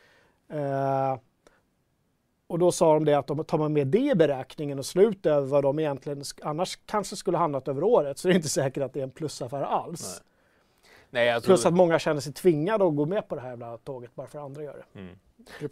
Eh, 1.13 1.19
och 2.47 2.59
då 2.59 2.73
sa 2.73 2.95
de 2.95 3.05
det 3.05 3.15
att 3.15 3.27
de 3.27 3.45
tar 3.45 3.59
man 3.59 3.73
med 3.73 3.87
det 3.87 3.99
i 4.11 4.15
beräkningen 4.15 4.79
och 4.79 4.87
slut 4.87 5.27
över 5.27 5.47
vad 5.47 5.63
de 5.65 5.79
egentligen 5.79 6.23
annars 6.43 6.79
kanske 6.87 7.17
skulle 7.17 7.39
handlat 7.39 7.69
över 7.69 7.85
året 7.85 8.19
så 8.19 8.29
är 8.29 8.33
det 8.33 8.37
inte 8.37 8.49
säkert 8.49 8.83
att 8.83 8.93
det 8.93 9.01
är 9.01 9.05
en 9.05 9.11
plusaffär 9.11 9.63
alls. 9.63 10.23
Nej, 11.11 11.31
alltså, 11.31 11.49
Plus 11.49 11.67
att 11.67 11.75
många 11.75 11.99
känner 11.99 12.21
sig 12.21 12.33
tvingade 12.33 12.87
att 12.87 12.97
gå 12.97 13.07
med 13.07 13.29
på 13.29 13.35
det 13.35 13.41
här 13.41 13.49
jävla 13.51 13.79
tåget 13.79 14.15
bara 14.15 14.27
för 14.27 14.39
att 14.39 14.45
andra 14.45 14.63
gör 14.63 14.85
det. 14.93 15.01
mm. 15.01 15.15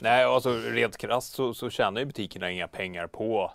Nej, 0.00 0.24
alltså 0.24 0.52
rent 0.52 0.96
krasst 0.96 1.32
så, 1.32 1.54
så 1.54 1.70
tjänar 1.70 2.00
ju 2.00 2.04
butikerna 2.04 2.50
inga 2.50 2.68
pengar 2.68 3.06
på 3.06 3.52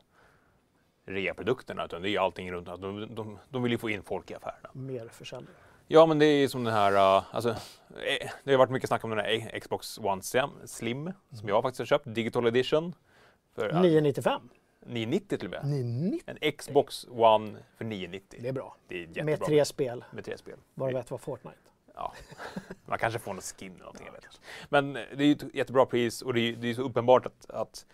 reaprodukterna 1.05 1.85
utan 1.85 2.01
det 2.01 2.09
är 2.09 2.19
allting 2.19 2.51
runt. 2.51 2.65
De, 2.65 3.15
de, 3.15 3.39
de 3.49 3.63
vill 3.63 3.71
ju 3.71 3.77
få 3.77 3.89
in 3.89 4.03
folk 4.03 4.31
i 4.31 4.35
affärerna. 4.35 4.69
Mer 4.73 5.07
försäljning. 5.07 5.53
Ja, 5.87 6.05
men 6.05 6.19
det 6.19 6.25
är 6.25 6.47
som 6.47 6.63
den 6.63 6.73
här, 6.73 6.91
uh, 7.17 7.23
alltså, 7.31 7.49
eh, 7.49 8.29
det 8.43 8.51
har 8.51 8.57
varit 8.57 8.69
mycket 8.69 8.89
snack 8.89 9.03
om 9.03 9.09
den 9.09 9.19
här 9.19 9.59
Xbox 9.59 9.97
One 9.97 10.21
Slim, 10.21 10.49
Slim 10.65 11.11
som 11.31 11.49
jag 11.49 11.63
faktiskt 11.63 11.79
har 11.79 11.85
köpt, 11.85 12.05
Digital 12.15 12.47
Edition. 12.47 12.95
För 13.55 13.73
uh, 13.75 13.81
995. 13.81 14.49
990 14.85 15.37
till 15.37 15.47
och 15.47 15.51
med. 15.51 15.65
990. 15.65 16.21
En 16.25 16.51
Xbox 16.51 17.05
One 17.09 17.57
för 17.77 17.85
990. 17.85 18.39
Det 18.41 18.47
är 18.47 18.53
bra. 18.53 18.75
Det 18.87 18.95
är 18.95 18.99
jättebra. 18.99 19.25
Med 19.25 19.41
tre 19.41 19.65
spel. 19.65 20.05
Med 20.11 20.25
tre 20.25 20.37
spel. 20.37 20.57
Varav 20.73 20.97
ett 20.97 21.11
var 21.11 21.17
Fortnite. 21.17 21.57
Ja. 21.95 22.13
Man 22.85 22.97
kanske 22.97 23.19
får 23.19 23.33
något 23.33 23.43
skin 23.43 23.71
eller 23.71 23.79
någonting, 23.79 24.07
inte. 24.07 24.27
Men 24.69 24.95
eh, 24.95 25.03
det 25.15 25.23
är 25.23 25.27
ju 25.27 25.31
ett 25.33 25.55
jättebra 25.55 25.85
pris 25.85 26.21
och 26.21 26.33
det 26.33 26.39
är, 26.39 26.53
det 26.53 26.69
är 26.69 26.73
så 26.73 26.81
uppenbart 26.81 27.25
att, 27.25 27.49
att 27.49 27.85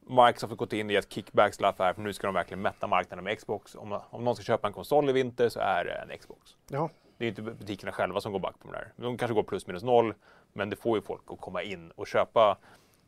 Microsoft 0.00 0.50
har 0.50 0.56
gått 0.56 0.72
in 0.72 0.90
i 0.90 0.94
ett 0.94 1.12
kickbacks 1.12 1.56
till 1.56 1.66
affär 1.66 1.92
för 1.92 2.02
nu 2.02 2.12
ska 2.12 2.26
de 2.26 2.34
verkligen 2.34 2.62
mätta 2.62 2.86
marknaden 2.86 3.24
med 3.24 3.38
Xbox. 3.38 3.74
Om, 3.74 4.00
om 4.10 4.24
någon 4.24 4.36
ska 4.36 4.44
köpa 4.44 4.66
en 4.66 4.72
konsol 4.72 5.10
i 5.10 5.12
vinter 5.12 5.48
så 5.48 5.60
är 5.60 5.84
det 5.84 5.92
en 5.92 6.18
Xbox. 6.18 6.56
Ja, 6.68 6.90
Det 7.18 7.24
är 7.24 7.28
inte 7.28 7.42
butikerna 7.42 7.92
själva 7.92 8.20
som 8.20 8.32
går 8.32 8.38
back 8.38 8.58
på 8.58 8.72
det 8.72 8.78
där. 8.78 8.92
De 8.96 9.18
kanske 9.18 9.34
går 9.34 9.42
plus 9.42 9.66
minus 9.66 9.82
noll, 9.82 10.14
men 10.52 10.70
det 10.70 10.76
får 10.76 10.98
ju 10.98 11.02
folk 11.02 11.22
att 11.26 11.40
komma 11.40 11.62
in 11.62 11.90
och 11.90 12.06
köpa 12.06 12.58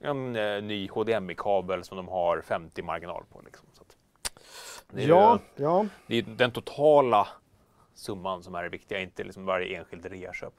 en 0.01 0.37
eh, 0.37 0.63
ny 0.63 0.89
HDMI-kabel 0.89 1.85
som 1.85 1.97
de 1.97 2.09
har 2.09 2.41
50 2.41 2.83
marginal 2.83 3.25
på. 3.33 3.41
Liksom. 3.45 3.67
Så 3.73 3.85
det 4.91 5.03
är, 5.05 5.09
ja, 5.09 5.39
ja. 5.57 5.87
det 6.07 6.17
är 6.17 6.23
den 6.23 6.51
totala 6.51 7.29
summan 8.01 8.43
som 8.43 8.55
är 8.55 8.63
det 8.63 8.69
viktiga, 8.69 9.01
inte 9.01 9.25
liksom 9.25 9.45
varje 9.45 9.79
enskild 9.79 10.07
reaköp. 10.07 10.55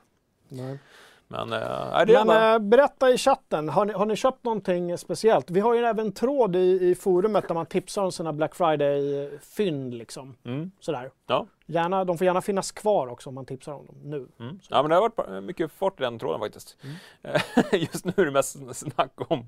Nej. 0.50 0.80
Men, 1.28 1.54
äh, 1.54 1.60
Men 1.60 2.10
enda- 2.16 2.54
eh, 2.54 2.60
berätta 2.60 3.10
i 3.10 3.18
chatten, 3.18 3.70
har 3.70 3.86
ni, 3.86 3.94
har 3.94 4.06
ni 4.06 4.16
köpt 4.16 4.44
någonting 4.44 4.98
speciellt? 4.98 5.50
Vi 5.52 5.60
har 5.60 5.74
ju 5.74 5.80
även 5.86 6.06
en 6.06 6.12
tråd 6.14 6.56
i, 6.56 6.90
i 6.90 6.96
forumet 6.96 7.48
där 7.48 7.56
man 7.56 7.66
tipsar 7.66 8.04
om 8.04 8.12
sina 8.12 8.34
Black 8.34 8.56
Friday-fynd. 8.56 9.94
Liksom. 9.94 10.36
mm, 10.46 10.72
Sådär. 10.80 11.12
ja, 11.28 11.48
Gärna, 11.66 12.06
de 12.06 12.18
får 12.18 12.26
gärna 12.26 12.42
finnas 12.42 12.72
kvar 12.72 13.08
också 13.08 13.30
om 13.30 13.36
man 13.36 13.46
tipsar 13.46 13.74
om 13.74 13.86
dem 13.86 13.96
nu. 14.04 14.28
mm. 14.40 14.60
ja, 14.70 14.82
men 14.82 14.90
det 14.90 14.96
har 14.96 15.02
varit 15.18 15.44
mycket 15.44 15.72
fart 15.72 16.00
i 16.00 16.04
den 16.04 16.20
tråden 16.20 16.40
faktiskt. 16.40 16.78
Mm. 16.84 16.96
Just 17.82 18.06
nu 18.06 18.14
är 18.18 18.26
det 18.26 18.32
mest 18.32 18.58
snack 18.76 19.12
om 19.32 19.40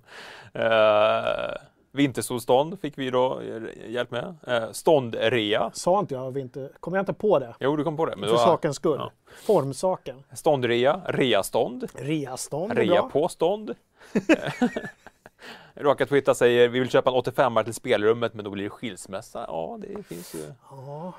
eh, 0.53 1.56
Vintersolstånd 1.95 2.79
fick 2.79 2.97
vi 2.97 3.10
då 3.10 3.39
eh, 3.41 3.91
hjälp 3.91 4.12
med. 4.12 4.36
Eh, 4.47 4.71
ståndrea. 4.71 5.71
Sa 5.73 5.99
inte 5.99 6.13
jag 6.13 6.32
vinter... 6.32 6.71
Kommer 6.79 6.97
jag 6.97 7.01
inte 7.01 7.13
på 7.13 7.39
det? 7.39 7.56
Jo, 7.60 7.75
du 7.75 7.84
kom 7.84 7.97
på 7.97 8.06
det. 8.06 8.15
Men 8.15 8.29
För 8.29 8.36
var 8.36 8.45
sakens 8.45 8.75
skull. 8.75 8.97
ja. 8.99 9.12
Formsaken. 9.45 10.23
ståndrea, 10.34 11.01
reastånd, 11.06 11.88
Reastånd 11.93 12.71
är 12.71 12.75
rea 12.75 13.01
bra. 13.01 13.10
på 13.10 13.27
stånd. 13.27 13.75
Raka 15.75 16.06
Twitter 16.06 16.34
säger 16.34 16.69
vi 16.69 16.79
vill 16.79 16.89
köpa 16.89 17.10
en 17.10 17.15
85 17.15 17.53
till 17.63 17.73
spelrummet 17.73 18.34
men 18.34 18.45
då 18.45 18.51
blir 18.51 18.63
det 18.63 18.69
skilsmässa. 18.69 19.45
Ja, 19.47 19.79
det 19.82 20.03
finns 20.03 20.36
ju. 20.36 20.51
Ja, 20.69 21.13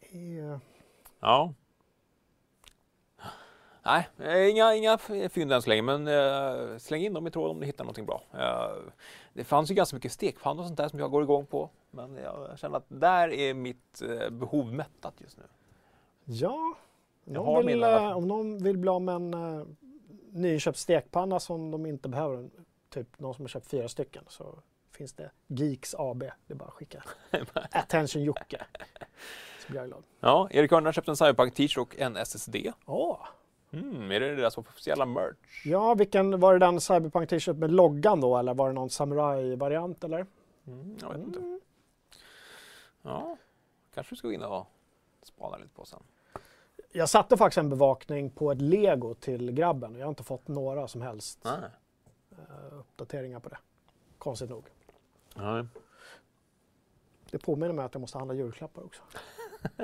eh, 0.00 0.58
Ja. 1.20 1.52
Nej, 3.82 4.08
eh, 4.18 4.50
inga, 4.50 4.74
inga 4.74 4.98
fynd 5.30 5.52
än 5.52 5.62
så 5.62 5.68
länge, 5.70 5.82
men 5.82 6.08
eh, 6.08 6.78
släng 6.78 7.02
in 7.02 7.14
dem 7.14 7.26
i 7.26 7.30
tråd 7.30 7.50
om 7.50 7.58
ni 7.60 7.66
hittar 7.66 7.84
någonting 7.84 8.06
bra. 8.06 8.22
Eh, 8.34 8.70
det 9.36 9.44
fanns 9.44 9.70
ju 9.70 9.74
ganska 9.74 9.96
mycket 9.96 10.12
stekpannor 10.12 10.60
och 10.60 10.66
sånt 10.66 10.76
där 10.76 10.88
som 10.88 10.98
jag 10.98 11.10
går 11.10 11.22
igång 11.22 11.46
på, 11.46 11.70
men 11.90 12.16
jag 12.16 12.58
känner 12.58 12.76
att 12.76 12.84
där 12.88 13.28
är 13.32 13.54
mitt 13.54 14.02
eh, 14.02 14.30
behov 14.30 14.72
mättat 14.72 15.14
just 15.18 15.36
nu. 15.36 15.44
ja. 16.24 16.74
Någon 17.28 17.54
har 17.54 17.62
vill, 17.62 17.82
eh, 17.82 18.16
om 18.16 18.28
någon 18.28 18.58
vill 18.62 18.78
bli 18.78 18.90
av 18.90 19.02
med 19.02 19.14
en 19.14 19.34
uh, 19.34 19.66
nyinköpt 20.30 20.78
stekpanna 20.78 21.40
som 21.40 21.70
de 21.70 21.86
inte 21.86 22.08
behöver, 22.08 22.48
typ 22.90 23.18
någon 23.18 23.34
som 23.34 23.44
har 23.44 23.48
köpt 23.48 23.66
fyra 23.66 23.88
stycken, 23.88 24.24
så 24.28 24.58
finns 24.90 25.12
det 25.12 25.30
Geeks 25.46 25.94
AB. 25.98 26.18
Det 26.18 26.32
är 26.46 26.54
bara 26.54 26.68
att 26.68 26.74
skicka. 26.74 27.02
Attention 27.70 28.22
Jocke. 28.22 28.64
Så 29.60 29.68
blir 29.68 29.80
jag 29.80 29.88
glad. 29.88 30.02
Ja, 30.20 30.48
Erik 30.50 30.72
Örnar 30.72 30.92
köpte 30.92 31.10
en 31.10 31.16
Cyberpunk 31.16 31.54
t-shirt 31.54 31.78
och 31.78 31.96
en 31.98 32.16
SSD. 32.16 32.56
Åh, 32.86 33.18
Mm, 33.70 34.10
är 34.10 34.20
det 34.20 34.34
deras 34.34 34.58
officiella 34.58 35.06
merch? 35.06 35.66
Ja, 35.66 35.94
vilken 35.94 36.40
var 36.40 36.52
det 36.52 36.58
den 36.58 36.80
Cyberpunk 36.80 37.28
t-shirt 37.30 37.56
med 37.56 37.72
loggan 37.72 38.20
då 38.20 38.38
eller 38.38 38.54
var 38.54 38.68
det 38.68 38.74
någon 38.74 38.90
samurai-variant 38.90 40.04
eller? 40.04 40.26
Mm, 40.66 40.96
jag 41.00 41.08
vet 41.08 41.18
inte. 41.18 41.60
Ja, 43.02 43.36
kanske 43.94 44.12
du 44.14 44.16
ska 44.16 44.28
gå 44.28 44.34
in 44.34 44.42
och 44.42 44.66
spana 45.22 45.56
lite 45.56 45.74
på 45.74 45.84
sen. 45.84 46.02
Jag 46.92 47.08
satte 47.08 47.36
faktiskt 47.36 47.58
en 47.58 47.70
bevakning 47.70 48.30
på 48.30 48.52
ett 48.52 48.60
lego 48.60 49.14
till 49.14 49.52
grabben 49.52 49.94
och 49.94 50.00
jag 50.00 50.06
har 50.06 50.08
inte 50.10 50.22
fått 50.22 50.48
några 50.48 50.88
som 50.88 51.02
helst 51.02 51.40
Nej. 51.44 51.70
eh, 52.30 52.78
uppdateringar 52.78 53.40
på 53.40 53.48
det. 53.48 53.58
Konstigt 54.18 54.50
nog. 54.50 54.64
Nej. 55.34 55.66
Det 57.30 57.38
påminner 57.38 57.72
mig 57.72 57.84
att 57.84 57.94
jag 57.94 58.00
måste 58.00 58.18
handla 58.18 58.34
julklappar 58.34 58.82
också. 58.84 59.02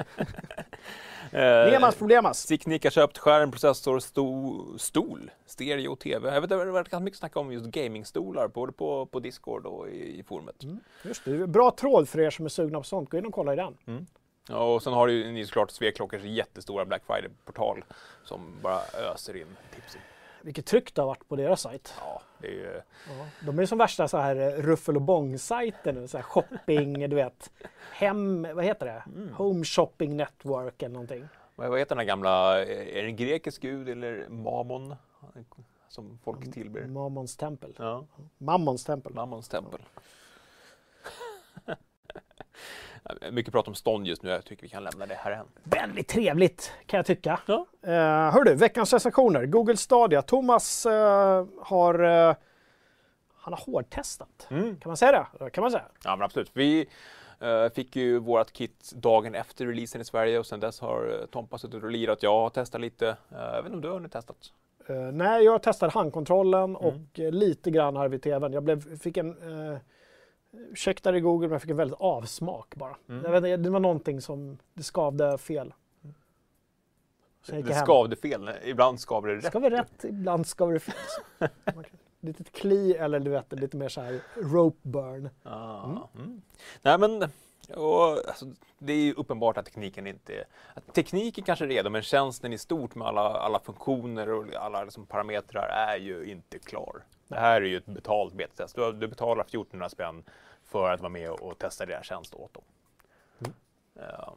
Eh, 1.34 1.70
Nemas 1.72 1.94
problemas. 1.94 2.46
Sicknick 2.46 2.84
har 2.84 2.90
köpt 2.90 3.18
skärm, 3.18 3.50
processor, 3.50 3.98
sto, 3.98 4.78
stol, 4.78 5.30
stereo, 5.46 5.96
tv. 5.96 6.34
Jag 6.34 6.40
vet 6.40 6.50
det 6.50 6.56
har 6.56 6.66
varit 6.66 6.88
ganska 6.88 7.04
mycket 7.04 7.18
snack 7.18 7.36
om 7.36 7.52
just 7.52 7.66
gamingstolar, 7.66 8.48
både 8.48 8.72
på, 8.72 9.06
på 9.06 9.20
Discord 9.20 9.66
och 9.66 9.88
i, 9.88 10.18
i 10.18 10.22
forumet. 10.22 10.62
Mm, 10.62 10.80
just 11.04 11.24
det. 11.24 11.46
Bra 11.46 11.70
tråd 11.70 12.08
för 12.08 12.20
er 12.20 12.30
som 12.30 12.44
är 12.44 12.48
sugna 12.48 12.78
på 12.78 12.84
sånt. 12.84 13.10
Gå 13.10 13.18
in 13.18 13.26
och 13.26 13.34
kolla 13.34 13.52
i 13.52 13.56
den. 13.56 14.06
Ja, 14.48 14.74
och 14.74 14.82
sen 14.82 14.92
har 14.92 15.08
ju 15.08 15.32
ni 15.32 15.46
såklart 15.46 15.70
Sveklockors 15.70 16.22
jättestora 16.22 16.84
Black 16.84 17.02
Friday-portal 17.06 17.84
som 18.24 18.58
bara 18.62 18.80
öser 19.12 19.36
in 19.36 19.56
tips. 19.74 19.96
Vilket 20.42 20.66
tryck 20.66 20.94
det 20.94 21.02
har 21.02 21.06
varit 21.06 21.28
på 21.28 21.36
deras 21.36 21.60
sajt. 21.60 21.94
Ja, 22.00 22.22
det 22.38 22.46
är 22.46 22.50
ju... 22.52 22.80
Ja, 23.08 23.26
de 23.46 23.58
är 23.58 23.66
som 23.66 23.78
värsta 23.78 24.08
så 24.08 24.16
här 24.18 24.36
eh, 24.36 24.62
ruffel 24.62 24.96
och 24.96 25.02
bång-sajter 25.02 25.92
nu. 25.92 26.08
Så 26.08 26.16
här 26.16 26.22
shopping, 26.22 27.10
du 27.10 27.16
vet. 27.16 27.50
Hem, 27.92 28.46
vad 28.54 28.64
heter 28.64 28.86
det? 28.86 29.02
Home 29.34 29.64
shopping 29.64 30.16
network 30.16 30.82
eller 30.82 30.92
någonting. 30.92 31.28
Vad 31.54 31.70
vad 31.70 31.78
heter 31.78 31.94
den 31.94 31.98
här 31.98 32.06
gamla, 32.06 32.60
är 32.64 33.02
det 33.02 33.08
en 33.08 33.16
grekisk 33.16 33.62
gud 33.62 33.88
eller 33.88 34.28
Mammon? 34.28 34.94
Som 35.88 36.18
folk 36.24 36.52
tillber. 36.52 36.86
Mammons 36.86 37.36
tempel. 37.36 37.74
Ja, 37.78 38.04
Mammons 38.38 38.84
tempel. 38.84 39.14
Mammons 39.14 39.48
tempel. 39.48 39.80
Mycket 43.32 43.52
prat 43.52 43.68
om 43.68 43.74
stånd 43.74 44.06
just 44.06 44.22
nu, 44.22 44.30
jag 44.30 44.44
tycker 44.44 44.62
vi 44.62 44.68
kan 44.68 44.84
lämna 44.84 45.06
det 45.06 45.14
här 45.14 45.32
än. 45.32 45.46
Väldigt 45.62 46.08
trevligt 46.08 46.72
kan 46.86 46.98
jag 46.98 47.06
tycka. 47.06 47.40
Ja. 47.46 47.66
Uh, 47.86 47.90
hör 48.34 48.44
du, 48.44 48.54
veckans 48.54 48.92
recensioner. 48.92 49.46
Google 49.46 49.76
Stadia. 49.76 50.22
Thomas 50.22 50.86
eh, 50.86 51.46
har 51.60 52.02
eh, 52.02 52.34
han 53.36 53.52
har 53.52 53.60
hårdtestat. 53.72 54.46
Mm. 54.50 54.76
Kan 54.80 54.90
man 54.90 54.96
säga 54.96 55.26
det? 55.38 55.50
Kan 55.50 55.62
man 55.62 55.70
säga. 55.70 55.84
Ja 56.04 56.16
men 56.16 56.24
absolut. 56.24 56.50
Vi 56.52 56.86
eh, 57.40 57.68
fick 57.74 57.96
ju 57.96 58.18
vårt 58.18 58.52
kit 58.52 58.92
dagen 58.94 59.34
efter 59.34 59.66
releasen 59.66 60.00
i 60.00 60.04
Sverige 60.04 60.38
och 60.38 60.46
sen 60.46 60.60
dess 60.60 60.80
har 60.80 61.20
uh, 61.20 61.26
Tompa 61.26 61.58
suttit 61.58 61.82
och 61.82 61.90
lirat. 61.90 62.22
Jag 62.22 62.40
har 62.40 62.50
testat 62.50 62.80
lite. 62.80 63.08
Eh, 63.08 63.16
jag 63.30 63.62
vet 63.62 63.64
inte 63.64 63.74
om 63.74 63.80
du 63.80 63.88
har 63.88 63.94
hunnit 63.94 64.12
testat? 64.12 64.52
Eh, 64.86 64.96
nej, 64.96 65.44
jag 65.44 65.62
testade 65.62 65.92
handkontrollen 65.92 66.62
Mm. 66.62 66.76
och 66.76 67.20
eh, 67.20 67.32
lite 67.32 67.70
grann 67.70 67.96
här 67.96 68.08
vid 68.08 68.22
tvn. 68.22 68.52
Jag 68.52 68.62
blev, 68.62 68.98
fick 68.98 69.16
en 69.16 69.36
där 71.02 71.14
i 71.14 71.20
Google 71.20 71.48
men 71.48 71.52
jag 71.52 71.62
fick 71.62 71.70
en 71.70 71.76
väldigt 71.76 72.00
avsmak 72.00 72.74
bara. 72.76 72.96
Mm. 73.08 73.24
Jag 73.24 73.30
vet, 73.30 73.38
inte, 73.38 73.56
det 73.56 73.70
var 73.70 73.80
någonting 73.80 74.20
som 74.20 74.58
det 74.74 74.82
skavde 74.82 75.38
fel. 75.38 75.74
Sen 77.42 77.56
gick 77.56 77.66
Det 77.66 77.74
hem. 77.74 77.84
skavde 77.84 78.16
fel. 78.16 78.50
Ibland 78.64 79.00
skaver 79.00 79.28
det 79.28 79.36
rätt. 79.36 79.44
Ska 79.44 79.58
vi 79.58 79.70
rätt, 79.70 80.04
ibland 80.04 80.46
ska 80.46 80.66
vi 80.66 80.78
fel. 80.78 80.94
Lite 82.20 82.44
kli 82.44 82.94
eller 82.94 83.20
du 83.20 83.30
vet 83.30 83.52
lite 83.52 83.76
mer 83.76 83.88
så 83.88 84.00
här 84.00 84.20
rope 84.36 84.88
burn. 84.88 85.28
Ah, 85.42 86.08
mm. 86.14 86.42
Nej 86.82 86.98
men 86.98 87.28
och, 87.76 88.28
alltså, 88.28 88.46
det 88.78 88.92
är 88.92 88.96
ju 88.96 89.14
uppenbart 89.14 89.56
att 89.56 89.64
tekniken 89.64 90.06
inte... 90.06 90.44
Att 90.74 90.94
tekniken 90.94 91.44
kanske 91.44 91.64
är 91.64 91.68
redo 91.68 91.90
men 91.90 92.02
tjänsten 92.02 92.52
i 92.52 92.58
stort 92.58 92.94
med 92.94 93.06
alla, 93.08 93.20
alla 93.20 93.60
funktioner 93.60 94.28
och 94.28 94.54
alla 94.54 94.84
liksom, 94.84 95.06
parametrar 95.06 95.68
är 95.68 95.96
ju 95.96 96.24
inte 96.24 96.58
klar. 96.58 97.02
Det 97.32 97.40
här 97.40 97.60
är 97.62 97.66
ju 97.66 97.76
ett 97.76 97.86
betalt 97.86 98.34
betatest. 98.34 98.76
Du, 98.76 98.92
du 98.92 99.08
betalar 99.08 99.42
1400 99.44 99.88
spänn 99.88 100.22
för 100.64 100.90
att 100.90 101.00
vara 101.00 101.08
med 101.10 101.30
och 101.30 101.58
testa 101.58 101.86
deras 101.86 102.06
tjänst 102.06 102.34
åt 102.34 102.54
dem. 102.54 102.62
Ja, 103.94 104.34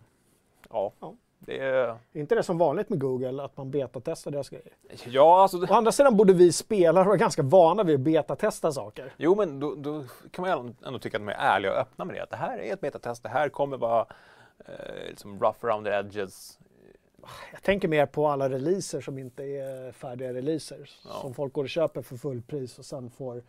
ja, 0.69 0.91
Ja. 0.99 1.13
det 1.39 1.59
är... 1.59 1.87
Är 1.87 1.97
inte 2.13 2.35
det 2.35 2.43
som 2.43 2.57
vanligt 2.57 2.89
med 2.89 2.99
Google 2.99 3.43
att 3.43 3.57
man 3.57 3.71
betatestar 3.71 4.31
deras 4.31 4.49
grejer? 4.49 4.73
Ja, 5.05 5.41
alltså... 5.41 5.57
Å 5.57 5.73
andra 5.73 5.91
sidan 5.91 6.17
borde 6.17 6.33
vi 6.33 6.51
spelare 6.51 7.03
vara 7.03 7.17
ganska 7.17 7.43
vana 7.43 7.83
vid 7.83 7.95
att 7.95 8.01
betatesta 8.01 8.71
saker. 8.71 9.13
Jo, 9.17 9.35
men 9.35 9.59
då, 9.59 9.75
då 9.75 10.03
kan 10.31 10.47
man 10.47 10.75
ändå 10.85 10.99
tycka 10.99 11.17
att 11.17 11.23
de 11.23 11.29
är 11.29 11.35
ärliga 11.39 11.71
och 11.71 11.77
öppna 11.77 12.05
med 12.05 12.15
det. 12.15 12.23
Att 12.23 12.29
det 12.29 12.37
här 12.37 12.57
är 12.57 12.73
ett 12.73 12.81
betatest, 12.81 13.23
det 13.23 13.29
här 13.29 13.49
kommer 13.49 13.77
vara 13.77 14.05
eh, 14.65 15.09
liksom 15.09 15.39
rough 15.39 15.65
around 15.65 15.85
the 15.85 15.91
edges. 15.91 16.59
Jag 17.51 17.63
tänker 17.63 17.87
mer 17.87 18.05
på 18.05 18.27
alla 18.27 18.49
releaser 18.49 19.01
som 19.01 19.17
inte 19.17 19.43
är 19.43 19.91
färdiga 19.91 20.33
releaser. 20.33 20.89
Ja. 21.05 21.11
Som 21.21 21.33
folk 21.33 21.53
går 21.53 21.63
och 21.63 21.69
köper 21.69 22.01
för 22.01 22.17
fullpris 22.17 22.79
och 22.79 22.85
sen 22.85 23.09
får 23.09 23.37
eh, 23.37 23.43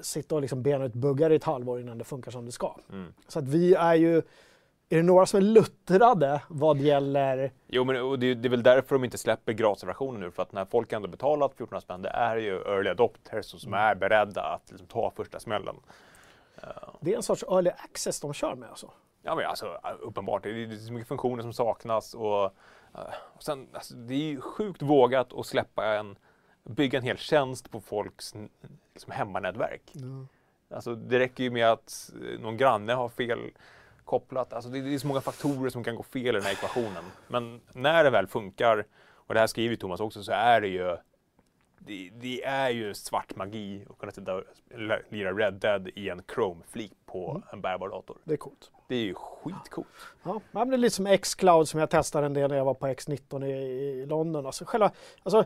sitta 0.00 0.34
och 0.34 0.40
liksom 0.40 0.62
bena 0.62 0.84
ut 0.84 0.94
buggar 0.94 1.30
i 1.32 1.36
ett 1.36 1.44
halvår 1.44 1.80
innan 1.80 1.98
det 1.98 2.04
funkar 2.04 2.30
som 2.30 2.46
det 2.46 2.52
ska. 2.52 2.76
Mm. 2.92 3.14
Så 3.28 3.38
att 3.38 3.48
vi 3.48 3.74
är 3.74 3.94
ju, 3.94 4.16
är 4.88 4.96
det 4.96 5.02
några 5.02 5.26
som 5.26 5.36
är 5.36 5.42
luttrade 5.42 6.42
vad 6.48 6.78
gäller 6.78 7.52
Jo, 7.66 7.84
men 7.84 8.02
och 8.02 8.18
det, 8.18 8.34
det 8.34 8.48
är 8.48 8.50
väl 8.50 8.62
därför 8.62 8.94
de 8.94 9.04
inte 9.04 9.18
släpper 9.18 9.52
gratisversionen 9.52 10.20
nu. 10.20 10.30
För 10.30 10.42
att 10.42 10.52
när 10.52 10.64
folk 10.64 10.92
ändå 10.92 11.08
betalat 11.08 11.50
1400 11.50 11.80
spänn, 11.80 12.02
det 12.02 12.08
är 12.08 12.36
ju 12.36 12.56
early 12.56 12.90
adopters 12.90 13.46
som 13.46 13.74
är 13.74 13.94
beredda 13.94 14.42
att 14.42 14.70
liksom, 14.70 14.86
ta 14.86 15.12
första 15.16 15.40
smällen. 15.40 15.76
Det 17.00 17.12
är 17.12 17.16
en 17.16 17.22
sorts 17.22 17.44
early 17.50 17.70
access 17.70 18.20
de 18.20 18.32
kör 18.32 18.54
med 18.54 18.68
alltså. 18.68 18.90
Ja, 19.22 19.34
men 19.34 19.46
alltså 19.46 19.78
uppenbart, 20.00 20.42
det 20.42 20.50
är, 20.50 20.76
så 20.76 20.92
mycket 20.92 21.08
funktioner 21.08 21.42
som 21.42 21.52
saknas 21.52 22.14
och, 22.14 22.44
eh, 22.94 23.14
och 23.34 23.42
sen, 23.42 23.68
alltså, 23.72 23.94
det 23.94 24.14
är 24.14 24.18
ju 24.18 24.40
sjukt 24.40 24.82
vågat 24.82 25.32
att 25.32 25.46
släppa 25.46 25.86
en, 25.86 26.16
bygga 26.62 26.98
en 26.98 27.04
hel 27.04 27.18
tjänst 27.18 27.70
på 27.70 27.80
folks 27.80 28.34
liksom, 28.94 29.12
hemmanätverk. 29.12 29.92
Alltså, 30.70 30.94
det 30.94 31.18
räcker 31.18 31.44
ju 31.44 31.50
med 31.50 31.66
att 31.66 32.10
eh, 32.14 32.40
någon 32.40 32.56
granne 32.56 32.92
har 32.92 33.08
fel 33.08 33.50
kopplat. 34.04 34.52
Alltså, 34.52 34.70
det, 34.70 34.80
det 34.80 34.94
är 34.94 34.98
så 34.98 35.06
många 35.06 35.20
faktorer 35.20 35.70
som 35.70 35.84
kan 35.84 35.96
gå 35.96 36.02
fel 36.02 36.26
i 36.26 36.32
den 36.32 36.42
här 36.42 36.52
ekvationen. 36.52 37.04
Men 37.28 37.60
när 37.72 38.04
det 38.04 38.10
väl 38.10 38.26
funkar, 38.26 38.86
och 39.14 39.34
det 39.34 39.40
här 39.40 39.46
skriver 39.46 39.76
Thomas 39.76 40.00
också, 40.00 40.22
så 40.22 40.32
är 40.32 40.60
det 40.60 40.68
ju 40.68 40.96
det, 41.86 42.10
det 42.12 42.44
är 42.44 42.70
ju 42.70 42.94
svart 42.94 43.36
magi 43.36 43.86
att 43.90 43.98
kunna 43.98 44.12
sitta 44.12 44.34
och 44.34 44.44
lira 45.08 45.32
Red 45.32 45.54
Dead 45.54 45.88
i 45.94 46.08
en 46.08 46.22
Chrome-flik 46.34 46.92
på 47.06 47.42
en 47.52 47.60
bärbar 47.60 47.88
dator. 47.88 48.16
Det 48.24 48.32
är 48.32 48.36
coolt. 48.36 48.70
Det 48.92 48.96
är 48.96 49.04
ju 49.04 49.14
skitcoolt. 49.14 49.88
Ja, 50.22 50.40
men 50.50 50.68
det 50.68 50.76
är 50.76 50.78
lite 50.78 50.96
som 50.96 51.06
X-Cloud 51.06 51.68
som 51.68 51.80
jag 51.80 51.90
testade 51.90 52.26
en 52.26 52.34
del 52.34 52.50
när 52.50 52.56
jag 52.56 52.64
var 52.64 52.74
på 52.74 52.86
X19 52.86 53.44
i, 53.44 53.50
i 54.02 54.06
London. 54.06 54.46
Alltså, 54.46 54.64
själva, 54.64 54.90
alltså, 55.22 55.44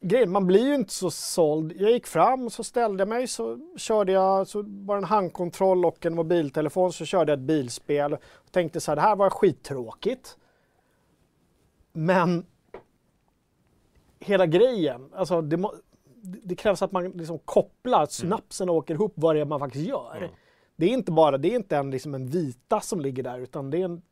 grejen, 0.00 0.30
man 0.30 0.46
blir 0.46 0.66
ju 0.66 0.74
inte 0.74 0.92
så 0.92 1.10
såld. 1.10 1.72
Jag 1.76 1.90
gick 1.90 2.06
fram, 2.06 2.50
så 2.50 2.64
ställde 2.64 3.00
jag 3.00 3.08
mig, 3.08 3.26
så 3.26 3.58
körde 3.76 4.12
jag 4.12 4.46
så 4.48 4.62
bara 4.62 4.98
en 4.98 5.04
handkontroll 5.04 5.84
och 5.84 6.06
en 6.06 6.14
mobiltelefon, 6.14 6.92
så 6.92 7.04
körde 7.04 7.32
jag 7.32 7.38
ett 7.38 7.46
bilspel. 7.46 8.12
Och 8.14 8.52
tänkte 8.52 8.80
så 8.80 8.90
här, 8.90 8.96
det 8.96 9.02
här 9.02 9.16
var 9.16 9.30
skittråkigt. 9.30 10.36
Men 11.92 12.46
hela 14.18 14.46
grejen, 14.46 15.10
alltså 15.14 15.42
det, 15.42 15.56
må, 15.56 15.74
det 16.22 16.54
krävs 16.54 16.82
att 16.82 16.92
man 16.92 17.10
liksom 17.10 17.38
kopplar, 17.38 18.02
att 18.02 18.12
synapsen 18.12 18.70
åker 18.70 18.94
ihop 18.94 19.12
vad 19.16 19.36
det 19.36 19.40
är 19.40 19.44
man 19.44 19.60
faktiskt 19.60 19.88
gör. 19.88 20.16
Mm. 20.16 20.30
Det 20.76 20.86
är 20.86 20.90
inte 20.90 21.12
bara, 21.12 21.38
det 21.38 21.48
är 21.48 21.56
inte 21.56 21.76
en, 21.76 21.90
liksom 21.90 22.14
en 22.14 22.26
vita 22.26 22.80
som 22.80 23.00
ligger 23.00 23.22
där 23.22 23.38
utan 23.38 23.70
det 23.70 23.80
är 23.80 23.84
en 23.84 24.02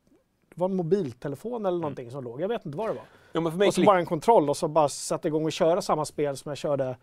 det 0.55 0.61
var 0.61 0.69
en 0.69 0.77
mobiltelefon 0.77 1.67
eller 1.67 1.79
någonting 1.79 2.11
som 2.11 2.25
låg. 2.25 2.41
Jag 2.41 2.49
vet 2.49 2.67
inte 2.67 2.79
vad 2.79 2.89
det 2.89 2.95
var. 3.33 3.51
Mig 3.51 3.69
Och 3.69 3.75
så 3.75 3.83
bara 3.85 3.99
en 3.99 4.07
kontroll 4.07 4.51
och 4.51 4.57
så 4.57 4.69
bara 4.69 4.89
sätta 4.89 5.29
igång 5.29 5.45
och 5.45 5.53
köra 5.53 5.83
samma 5.83 6.05
spel 6.05 6.37
som 6.37 6.49
jag 6.51 6.59
körde 6.59 6.97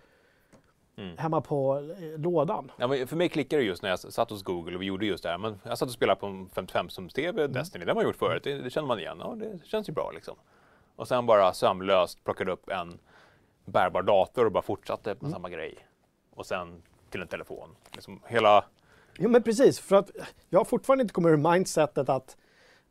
Mm. 0.95 1.17
hemma 1.17 1.41
på 1.41 1.78
eh, 1.78 2.19
lådan. 2.19 2.71
Ja, 2.78 2.88
men 2.88 3.08
för 3.08 3.15
mig 3.15 3.30
klickade 3.30 3.62
det 3.62 3.65
just 3.65 3.84
när 3.84 3.89
jag 3.89 4.00
satt 4.00 4.30
hos 4.30 4.43
Google 4.43 4.76
och 4.76 4.82
vi 4.82 4.86
gjorde 4.86 5.06
just 5.06 5.24
det 5.24 5.30
här. 5.30 5.38
Men 5.38 5.60
jag 5.63 5.78
satt 5.78 5.88
och 5.88 5.93
spelade 5.93 6.19
på 6.19 6.26
en 6.26 6.50
55-tums-TV, 6.50 7.47
Destiny, 7.47 7.86
det 7.86 7.91
har 7.91 7.95
man 7.95 8.04
gjort 8.04 8.15
förut. 8.15 8.43
Det, 8.43 8.62
det 8.62 8.69
känner 8.69 8.88
man 8.88 9.00
igen. 9.00 9.17
Ja, 9.19 9.36
det 9.36 9.65
känns 9.65 9.89
ju 9.89 9.93
bra 9.93 10.12
liksom. 10.12 10.36
Och 10.95 11.08
sen 11.08 11.26
bara 11.26 11.54
sömlöst 11.54 12.24
plockade 12.24 12.52
upp 12.52 12.69
en 12.69 13.00
bärbar 13.65 14.02
dator 14.02 14.45
och 14.45 14.52
bara 14.52 14.63
fortsatte 14.63 15.15
med 15.19 15.32
samma 15.32 15.50
grej. 15.50 15.88
Och 16.36 16.45
sen 16.45 16.82
till 17.10 17.21
en 17.21 17.28
telefon. 17.28 17.69
Liksom 17.91 18.19
hela... 18.28 18.65
Jo 19.17 19.30
men 19.30 19.43
precis, 19.43 19.80
för 19.80 19.95
att 19.95 20.12
jag 20.50 20.60
har 20.60 20.65
fortfarande 20.65 21.02
inte 21.02 21.13
kommit 21.13 21.32
ur 21.32 21.52
mindsetet 21.52 22.10
att 22.10 22.38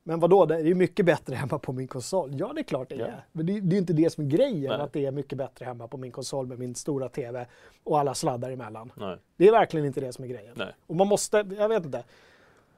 men 0.02 0.20
vadå, 0.20 0.46
det 0.46 0.54
är 0.54 0.64
ju 0.64 0.74
mycket 0.74 1.06
bättre 1.06 1.34
hemma 1.34 1.58
på 1.58 1.72
min 1.72 1.88
konsol. 1.88 2.30
Ja, 2.38 2.52
det 2.54 2.60
är 2.60 2.64
klart 2.64 2.88
det 2.88 2.94
är. 2.94 3.08
Ja. 3.08 3.14
Men 3.32 3.46
det, 3.46 3.52
det 3.52 3.68
är 3.68 3.72
ju 3.72 3.78
inte 3.78 3.92
det 3.92 4.10
som 4.10 4.24
är 4.24 4.28
grejen, 4.28 4.72
Nej. 4.72 4.80
att 4.80 4.92
det 4.92 5.06
är 5.06 5.10
mycket 5.10 5.38
bättre 5.38 5.64
hemma 5.64 5.88
på 5.88 5.96
min 5.96 6.12
konsol 6.12 6.46
med 6.46 6.58
min 6.58 6.74
stora 6.74 7.08
TV 7.08 7.46
och 7.84 7.98
alla 7.98 8.14
sladdar 8.14 8.50
emellan. 8.50 8.92
Nej. 8.96 9.16
Det 9.36 9.48
är 9.48 9.52
verkligen 9.52 9.86
inte 9.86 10.00
det 10.00 10.12
som 10.12 10.24
är 10.24 10.28
grejen. 10.28 10.54
Nej. 10.56 10.74
Och 10.86 10.96
man 10.96 11.06
måste, 11.06 11.46
jag 11.58 11.68
vet 11.68 11.84
inte. 11.84 12.04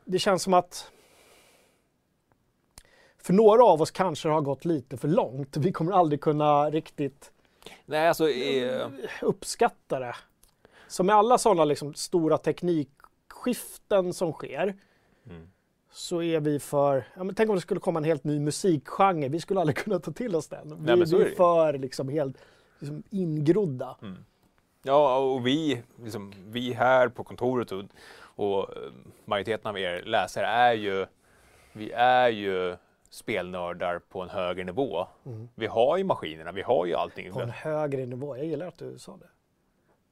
Det 0.04 0.18
känns 0.18 0.42
som 0.42 0.54
att 0.54 0.90
för 3.18 3.32
några 3.32 3.64
av 3.64 3.82
oss 3.82 3.90
kanske 3.90 4.28
det 4.28 4.32
har 4.32 4.40
gått 4.40 4.64
lite 4.64 4.96
för 4.96 5.08
långt. 5.08 5.56
Vi 5.56 5.72
kommer 5.72 5.92
aldrig 5.92 6.20
kunna 6.20 6.70
riktigt 6.70 7.32
Nej, 7.84 8.08
alltså... 8.08 8.28
Eh, 8.30 8.88
uppskatta 9.22 9.98
det. 9.98 10.14
Så 10.88 11.02
med 11.04 11.16
alla 11.16 11.38
sådana 11.38 11.64
liksom 11.64 11.94
stora 11.94 12.38
teknikskiften 13.44 14.12
som 14.12 14.32
sker 14.32 14.74
Mm. 15.26 15.48
så 15.90 16.22
är 16.22 16.40
vi 16.40 16.58
för, 16.60 17.04
ja, 17.16 17.24
men 17.24 17.34
tänk 17.34 17.50
om 17.50 17.54
det 17.56 17.60
skulle 17.62 17.80
komma 17.80 17.98
en 17.98 18.04
helt 18.04 18.24
ny 18.24 18.40
musikgenre, 18.40 19.28
vi 19.28 19.40
skulle 19.40 19.60
aldrig 19.60 19.76
kunna 19.76 19.98
ta 19.98 20.12
till 20.12 20.34
oss 20.36 20.48
den. 20.48 20.68
Vi, 20.68 20.96
Nej, 20.96 20.96
vi 21.06 21.16
är 21.16 21.26
är 21.26 21.34
för 21.34 21.78
liksom 21.78 22.08
helt 22.08 22.36
liksom, 22.78 23.02
ingrodda. 23.10 23.96
Ja, 24.82 25.18
och 25.18 25.46
vi, 25.46 25.82
liksom, 26.02 26.32
vi 26.46 26.72
här 26.72 27.08
på 27.08 27.24
kontoret 27.24 27.72
och, 27.72 27.84
och 28.20 28.76
eh, 28.76 28.82
majoriteten 29.24 29.66
av 29.70 29.78
er 29.78 30.02
läsare 30.02 30.46
är 30.46 30.72
ju, 30.72 31.06
vi 31.72 31.92
är 31.92 32.28
ju 32.28 32.76
spelnördar 33.10 33.98
på 33.98 34.20
en 34.22 34.28
högre 34.28 34.64
nivå. 34.64 35.06
Vi 35.54 35.66
har 35.66 35.96
ju 35.96 36.04
maskinerna, 36.04 36.52
vi 36.52 36.62
har 36.62 36.86
ju 36.86 36.94
allting. 36.94 37.26
Mm. 37.26 37.34
På 37.34 37.40
en 37.40 37.50
högre 37.50 38.06
nivå. 38.06 38.36
Jag 38.36 38.46
gillar 38.46 38.66
att 38.66 38.78
du 38.78 38.98
sa 38.98 39.16
det. 39.16 39.28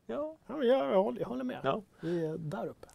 Ja, 0.07 0.37
Ja, 0.47 0.64
jag, 0.64 1.03
håller, 1.03 1.21
jag 1.21 1.29
håller 1.29 1.45
med. 1.45 1.61
ja. 1.62 1.83
Vi 2.01 2.27
är 2.27 2.38
där 2.38 2.66
uppe. 2.66 2.87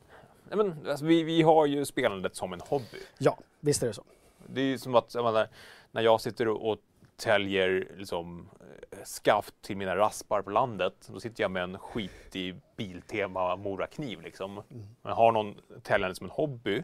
Nej, 0.49 0.58
men, 0.58 0.88
alltså, 0.89 1.05
vi, 1.05 1.23
vi 1.23 1.41
har 1.41 1.65
ju 1.65 1.86
spelandet 1.86 2.36
som 2.36 2.53
en 2.53 2.62
hobby. 2.62 2.97
Ja, 3.17 3.38
visst 3.60 3.84
är 3.84 3.88
det 3.88 3.93
så. 3.93 4.03
Det 4.47 4.62
är 4.62 4.65
ju 4.65 4.77
som 4.77 4.95
att 4.95 5.13
jag 5.13 5.23
menar, 5.23 5.47
när 5.91 6.01
jag 6.01 6.21
sitter 6.21 6.47
och, 6.47 6.69
och 6.71 6.77
täljer 7.17 7.91
liksom, 7.97 8.49
eh, 8.91 8.97
skaft 9.03 9.62
till 9.62 9.77
mina 9.77 9.95
raspar 9.95 10.41
på 10.41 10.49
landet, 10.49 11.10
då 11.13 11.19
sitter 11.19 11.43
jag 11.43 11.51
med 11.51 11.63
en 11.63 11.79
skitig 11.79 12.55
Biltema 12.75 13.55
Morakniv. 13.55 14.21
Liksom. 14.21 14.62
Men 15.01 15.13
har 15.13 15.31
någon 15.31 15.55
täljande 15.84 16.15
som 16.15 16.25
en 16.25 16.31
hobby 16.31 16.84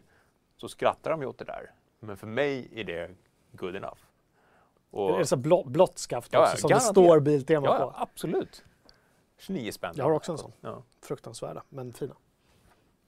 så 0.57 0.67
skrattar 0.67 1.11
de 1.11 1.21
ju 1.21 1.27
åt 1.27 1.37
det 1.37 1.45
där. 1.45 1.71
Men 1.99 2.17
för 2.17 2.27
mig 2.27 2.69
är 2.75 2.83
det 2.83 3.11
good 3.51 3.75
enough. 3.75 3.97
Och, 4.91 5.11
Det 5.11 5.19
är 5.19 5.23
så 5.23 5.37
blå, 5.37 5.63
blått 5.63 5.97
skaft 5.97 6.33
Ja, 6.33 6.43
också 6.43 6.57
som 6.57 6.69
garanterat. 6.69 6.95
det 6.95 7.01
står 7.01 7.19
Biltema 7.19 7.67
ja, 7.67 7.77
på. 7.77 7.83
ja, 7.83 7.93
absolut. 7.97 8.63
29 9.37 9.71
spänn. 9.71 9.93
Jag 9.95 10.03
har 10.05 10.11
också 10.11 10.31
en 10.31 10.37
sån. 10.37 10.51
Ja, 10.61 10.83
Fruktansvärda, 11.01 11.63
men 11.69 11.93
fina. 11.93 12.15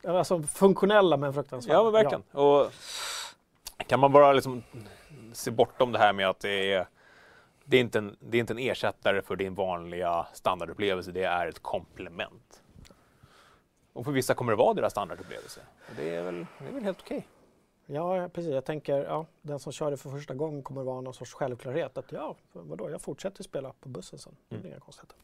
Alltså 0.08 0.42
funktionella 0.42 1.18
men 1.18 1.34
fruktansvärda. 1.34 1.80
ja 1.80 1.84
men 1.84 1.94
verkligen. 1.94 2.24
Och 2.32 2.72
kan 3.88 4.00
man 4.00 4.12
bara 4.12 4.34
liksom 4.34 4.64
se 5.34 5.52
bortom 5.52 5.92
det 5.92 6.00
här 6.00 6.14
med 6.14 6.30
att 6.30 6.40
det 6.40 6.74
är 6.74 6.88
det 7.66 7.78
är, 7.78 7.82
inte 7.82 7.98
en, 7.98 8.16
det 8.20 8.38
är 8.38 8.40
inte 8.40 8.54
en 8.54 8.60
ersättare 8.60 9.22
för 9.22 9.36
din 9.36 9.54
vanliga 9.56 10.28
standardupplevelse, 10.34 11.12
det 11.12 11.24
är 11.24 11.48
ett 11.48 11.62
komplement. 11.62 12.64
Och 13.94 14.06
för 14.06 14.12
vissa 14.12 14.34
kommer 14.34 14.52
det 14.52 14.56
vara 14.56 14.74
deras 14.74 14.92
standardupplevelse. 14.92 15.62
Och 15.90 15.96
det, 15.96 16.16
är 16.16 16.24
väl, 16.24 16.46
det 16.60 16.68
är 16.68 16.72
väl 16.72 16.84
helt 16.84 17.02
okej. 17.02 17.28
Ja, 17.86 18.30
precis. 18.34 18.52
Jag 18.52 18.66
tänker, 18.66 18.98
ja, 19.06 19.26
den 19.42 19.60
som 19.60 19.72
kör 19.72 19.92
det 19.92 19.98
för 19.98 20.10
första 20.10 20.34
gången 20.34 20.64
kommer 20.64 20.84
vara 20.84 21.02
någon 21.02 21.14
sorts 21.14 21.34
självklarhet. 21.34 21.98
Att 21.98 22.12
ja, 22.12 22.36
vadå, 22.54 22.90
jag 22.90 23.02
fortsätter 23.02 23.44
spela 23.44 23.74
på 23.80 23.90
bussen 23.90 24.20
sen. 24.20 24.36
Det 24.50 24.56
är 24.56 24.60
Mm. 24.60 24.72
inga 24.72 24.80
konstigheter. 24.80 25.18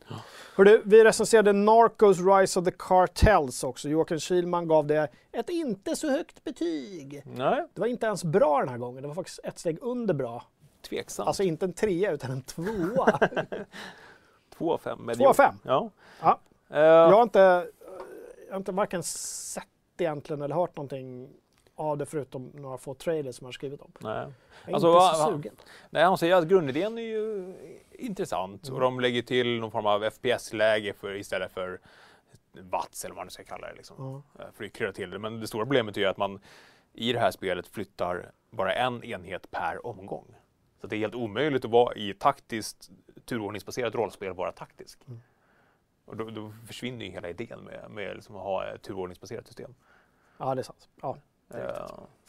Hördu, 0.56 0.82
vi 0.86 1.04
recenserade 1.04 1.54
Narcos 1.54 2.18
Rise 2.20 2.60
of 2.60 2.66
the 2.66 2.72
Cartels 2.72 3.64
också. 3.64 3.90
Joakim 3.90 4.20
Kihlman 4.20 4.68
gav 4.68 4.88
det 4.88 5.08
ett 5.32 5.50
inte 5.50 5.96
så 5.96 6.10
högt 6.10 6.44
betyg. 6.44 7.24
Nej, 7.26 7.66
Det 7.74 7.82
var 7.82 7.88
inte 7.88 8.06
ens 8.06 8.24
bra 8.24 8.60
den 8.60 8.70
här 8.70 8.78
gången. 8.78 9.02
Det 9.02 9.08
var 9.08 9.16
faktiskt 9.16 9.40
ett 9.44 9.60
steg 9.60 9.78
under 9.82 10.14
bra. 10.14 10.44
tveksamt. 10.90 11.28
Alltså 11.28 11.44
inte 11.44 11.66
en 11.66 11.74
trea 11.74 12.12
utan 12.12 12.32
en 12.32 12.42
tvåa. 12.42 13.20
2 14.58 14.74
av 14.74 14.78
5. 14.78 15.10
Två 15.18 15.28
av 15.30 15.34
fem? 15.34 15.56
Ja. 15.64 15.90
Ja. 16.22 16.40
Eh, 16.70 16.80
Jag 16.80 17.12
har 17.12 17.24
inte, 17.24 17.68
jag 18.48 18.54
har 18.54 18.58
inte 18.58 18.72
varken 18.72 19.04
sett 19.04 19.64
egentligen 19.98 20.42
eller 20.42 20.56
hört 20.56 20.76
någonting 20.78 21.30
av 21.80 21.98
det 21.98 22.06
förutom 22.06 22.52
några 22.54 22.78
få 22.78 22.94
trailers 22.94 23.36
som 23.36 23.46
har 23.46 23.52
skrivit 23.52 23.82
om. 23.82 23.92
nej. 24.00 24.12
Jag 24.14 24.22
är 24.70 24.74
Alltså, 24.74 24.88
inte 24.94 25.16
så 25.18 25.32
sugen. 25.32 25.56
Nej, 25.90 26.04
han 26.04 26.18
säger 26.18 26.36
att 26.36 26.48
grundidén 26.48 26.98
är 26.98 27.02
ju 27.02 27.54
intressant 27.92 28.68
Mm. 28.68 28.76
och 28.76 28.82
de 28.82 29.00
lägger 29.00 29.22
till 29.22 29.60
någon 29.60 29.72
form 29.72 29.86
av 29.86 30.10
FPS-läge 30.10 30.94
istället 31.20 31.52
för 31.52 31.80
watts 32.62 33.06
eller 33.06 33.16
vad 33.16 33.26
man 33.26 33.32
ska 33.32 33.44
kalla 33.44 33.68
det. 33.68 33.74
Liksom, 33.76 34.24
eh, 34.40 34.46
för 34.54 34.64
att 34.66 34.74
krydda 34.74 34.94
till 34.94 35.10
det. 35.10 35.20
Men 35.20 35.40
det 35.40 35.48
stora 35.48 35.66
problemet 35.66 35.98
är 35.98 36.02
ju 36.02 36.08
att 36.08 36.18
man 36.18 36.40
i 36.94 37.14
det 37.14 37.20
här 37.20 37.32
spelet 37.32 37.68
flyttar 37.68 38.32
bara 38.52 38.74
en 38.74 39.04
enhet 39.04 39.52
per 39.52 39.86
omgång. 39.86 40.36
Så 40.82 40.88
det 40.88 40.96
är 40.96 40.98
helt 40.98 41.16
omöjligt 41.16 41.66
att 41.66 41.72
vara 41.72 41.96
i 41.96 42.14
taktiskt 42.14 42.90
turordningsbaserat 43.26 43.96
rollspel 43.96 44.34
vara 44.34 44.52
taktisk. 44.52 45.00
Mm. 45.08 45.20
Och 46.06 46.18
då, 46.18 46.30
då 46.30 46.54
försvinner 46.68 47.06
ju 47.06 47.12
hela 47.12 47.30
idén 47.30 47.60
med, 47.60 47.92
med 47.92 48.16
liksom 48.16 48.36
att 48.36 48.42
ha 48.44 48.66
ett 48.66 48.82
turordningsbaserat 48.82 49.48
system. 49.48 49.76
ja, 50.38 50.56
det 50.56 50.62
är 50.62 50.64
sant. 50.64 50.90
Ja, 51.02 51.18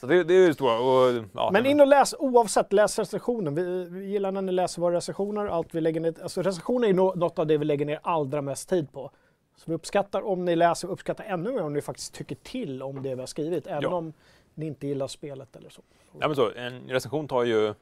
så 0.01 0.07
det, 0.07 0.25
det 0.25 0.35
är 0.35 0.49
det 0.49 0.55
stora. 0.55 0.79
Och, 0.79 1.25
ja, 1.35 1.51
Men 1.53 1.67
in 1.67 1.81
och 1.81 1.87
läs 1.87 2.15
oavsett, 2.19 2.73
läs 2.73 2.99
recensionen. 2.99 3.55
Vi, 3.55 3.85
vi 3.85 4.05
gillar 4.07 4.33
när 4.33 4.43
ni 4.43 4.53
läser 4.53 4.83
våra 4.83 4.97
recensioner. 4.97 5.47
Allt 5.47 5.75
vi 5.75 5.81
lägger 5.81 6.01
ner, 6.01 6.15
alltså 6.23 6.43
recensioner 6.43 6.89
är 6.89 6.93
nå- 6.95 7.15
något 7.15 7.39
av 7.39 7.47
det 7.47 7.59
vi 7.59 7.65
lägger 7.65 7.87
ner 7.87 8.01
allra 8.03 8.43
mest 8.43 8.69
tid 8.69 8.93
på. 8.93 9.11
Så 9.57 9.65
vi 9.71 9.75
uppskattar 9.75 10.27
om 10.27 10.45
ni 10.45 10.57
läser, 10.57 10.89
vi 10.89 10.93
uppskattar 10.95 11.25
ännu 11.25 11.53
mer 11.53 11.63
om 11.63 11.73
ni 11.73 11.81
faktiskt 11.81 12.15
tycker 12.15 12.35
till 12.35 12.83
om 12.83 13.03
det 13.03 13.15
vi 13.15 13.21
har 13.21 13.27
skrivit. 13.27 13.67
Även 13.67 13.83
Ja. 13.83 13.89
om 13.89 14.13
ni 14.55 14.67
inte 14.67 14.87
gillar 14.87 15.07
spelet 15.07 15.57
eller 15.57 15.71
så. 15.71 15.83
Ja, 16.21 16.29
men 16.29 16.37
så, 16.37 16.51
en 16.57 16.89
recension 16.89 17.29
tar 17.29 17.45
ju 17.45 17.75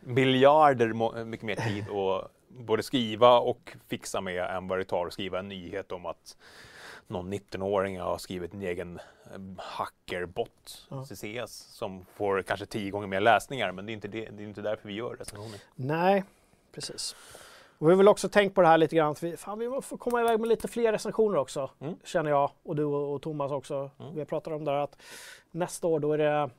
miljarder 0.00 0.92
må- 0.92 1.24
mycket 1.24 1.46
mer 1.46 1.56
tid 1.56 1.84
att 1.90 2.30
både 2.48 2.82
skriva 2.82 3.38
och 3.38 3.76
fixa 3.88 4.20
med 4.20 4.56
än 4.56 4.68
vad 4.68 4.78
det 4.78 4.84
tar 4.84 5.06
att 5.06 5.12
skriva 5.12 5.38
en 5.38 5.48
nyhet 5.48 5.92
om 5.92 6.06
att 6.06 6.36
någon 7.08 7.32
19-åring 7.32 8.00
har 8.00 8.18
skrivit 8.18 8.54
en 8.54 8.62
egen 8.62 9.00
eh, 9.32 9.40
hackerbot, 9.58 10.86
Ja. 10.88 11.04
CCS, 11.04 11.52
som 11.52 12.04
får 12.14 12.42
kanske 12.42 12.66
tio 12.66 12.90
gånger 12.90 13.06
mer 13.06 13.20
läsningar. 13.20 13.72
Men 13.72 13.86
det 13.86 13.92
är 13.92 13.94
inte, 13.94 14.08
det, 14.08 14.28
det 14.30 14.42
är 14.42 14.46
inte 14.48 14.62
därför 14.62 14.88
vi 14.88 14.94
gör 14.94 15.16
recensioner. 15.16 15.60
Nej, 15.74 16.24
precis. 16.72 17.16
Och 17.78 17.88
vi 17.88 17.90
har 17.92 17.96
väl 17.96 18.08
också 18.08 18.28
tänkt 18.28 18.54
på 18.54 18.62
det 18.62 18.68
här 18.68 18.78
lite 18.78 18.96
grann. 18.96 19.10
Att 19.10 19.22
vi, 19.22 19.36
fan, 19.36 19.58
vi 19.58 19.80
får 19.82 19.96
komma 19.96 20.20
iväg 20.20 20.40
med 20.40 20.48
lite 20.48 20.68
fler 20.68 20.92
recensioner 20.92 21.38
också. 21.38 21.70
Mm. 21.80 21.96
Känner 22.04 22.30
jag 22.30 22.50
och 22.62 22.76
du 22.76 22.84
och, 22.84 23.14
och 23.14 23.22
Thomas 23.22 23.52
också. 23.52 23.90
Mm. 23.98 24.14
Vi 24.14 24.20
har 24.20 24.26
pratat 24.26 24.52
om 24.52 24.64
det 24.64 24.70
här 24.70 24.78
att 24.78 25.02
nästa 25.50 25.86
år 25.86 26.00
då 26.00 26.12
är 26.12 26.18
det 26.18 26.50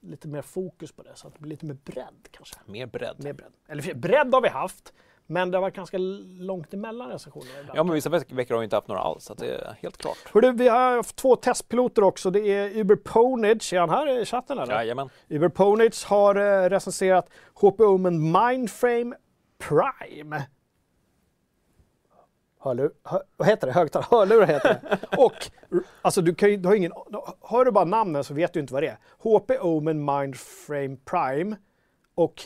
lite 0.00 0.28
mer 0.28 0.42
fokus 0.42 0.92
på 0.92 1.02
det. 1.02 1.12
Så 1.14 1.28
att 1.28 1.34
det 1.34 1.40
blir 1.40 1.50
lite 1.50 1.66
mer 1.66 1.76
bredd 1.84 2.28
kanske. 2.30 2.56
Mer 2.66 2.86
bredd. 2.86 3.24
Mer 3.24 3.32
bredd. 3.32 3.52
Eller 3.68 3.94
bredd 3.94 4.34
har 4.34 4.40
vi 4.40 4.48
haft. 4.48 4.92
Men 5.26 5.50
det 5.50 5.56
har 5.56 5.62
varit 5.62 5.74
ganska 5.76 5.96
långt 6.38 6.74
emellan 6.74 7.08
recensionerna 7.10 7.60
ibland. 7.60 7.78
Ja, 7.78 7.84
men 7.84 7.94
vissa 7.94 8.08
veck- 8.10 8.32
veckor 8.32 8.54
har 8.54 8.60
vi 8.60 8.64
inte 8.64 8.76
haft 8.76 8.88
några 8.88 9.00
alls, 9.00 9.24
så 9.24 9.34
det 9.34 9.46
är 9.54 9.76
helt 9.82 9.96
klart. 9.96 10.16
Hörru, 10.32 10.52
vi 10.52 10.68
har 10.68 10.96
haft 10.96 11.16
två 11.16 11.36
testpiloter 11.36 12.02
också. 12.04 12.30
Det 12.30 12.40
är 12.40 12.78
Uber 12.78 12.96
Ponage. 12.96 13.72
Är 13.72 13.80
han 13.80 13.90
här 13.90 14.20
i 14.20 14.24
chatten 14.24 14.58
eller? 14.58 14.74
Jajamän. 14.74 15.08
Uber 15.28 15.48
Ponage 15.48 16.04
har 16.06 16.34
eh, 16.64 16.68
recenserat 16.70 17.30
HP 17.54 17.80
Omen 17.80 18.32
Mindframe 18.32 19.16
Prime. 19.58 20.42
Hörlur, 22.60 22.90
hör, 23.04 23.22
vad 23.36 23.48
heter 23.48 23.66
det? 23.66 23.72
Högtalare? 23.72 24.06
Hörlurar 24.10 24.46
heter 24.46 24.78
det. 24.82 24.98
Och 25.18 25.50
alltså 26.02 26.22
du, 26.22 26.34
kan 26.34 26.50
ju, 26.50 26.56
du 26.56 26.68
har 26.68 26.74
ingen, 26.76 26.92
hör 27.40 27.64
du 27.64 27.70
bara 27.70 27.84
namnen 27.84 28.24
så 28.24 28.34
vet 28.34 28.52
du 28.52 28.60
inte 28.60 28.72
vad 28.72 28.82
det 28.82 28.88
är. 28.88 28.98
HP 29.18 29.50
Omen 29.60 30.04
Mindframe 30.04 30.96
Prime 31.04 31.56
och 32.14 32.42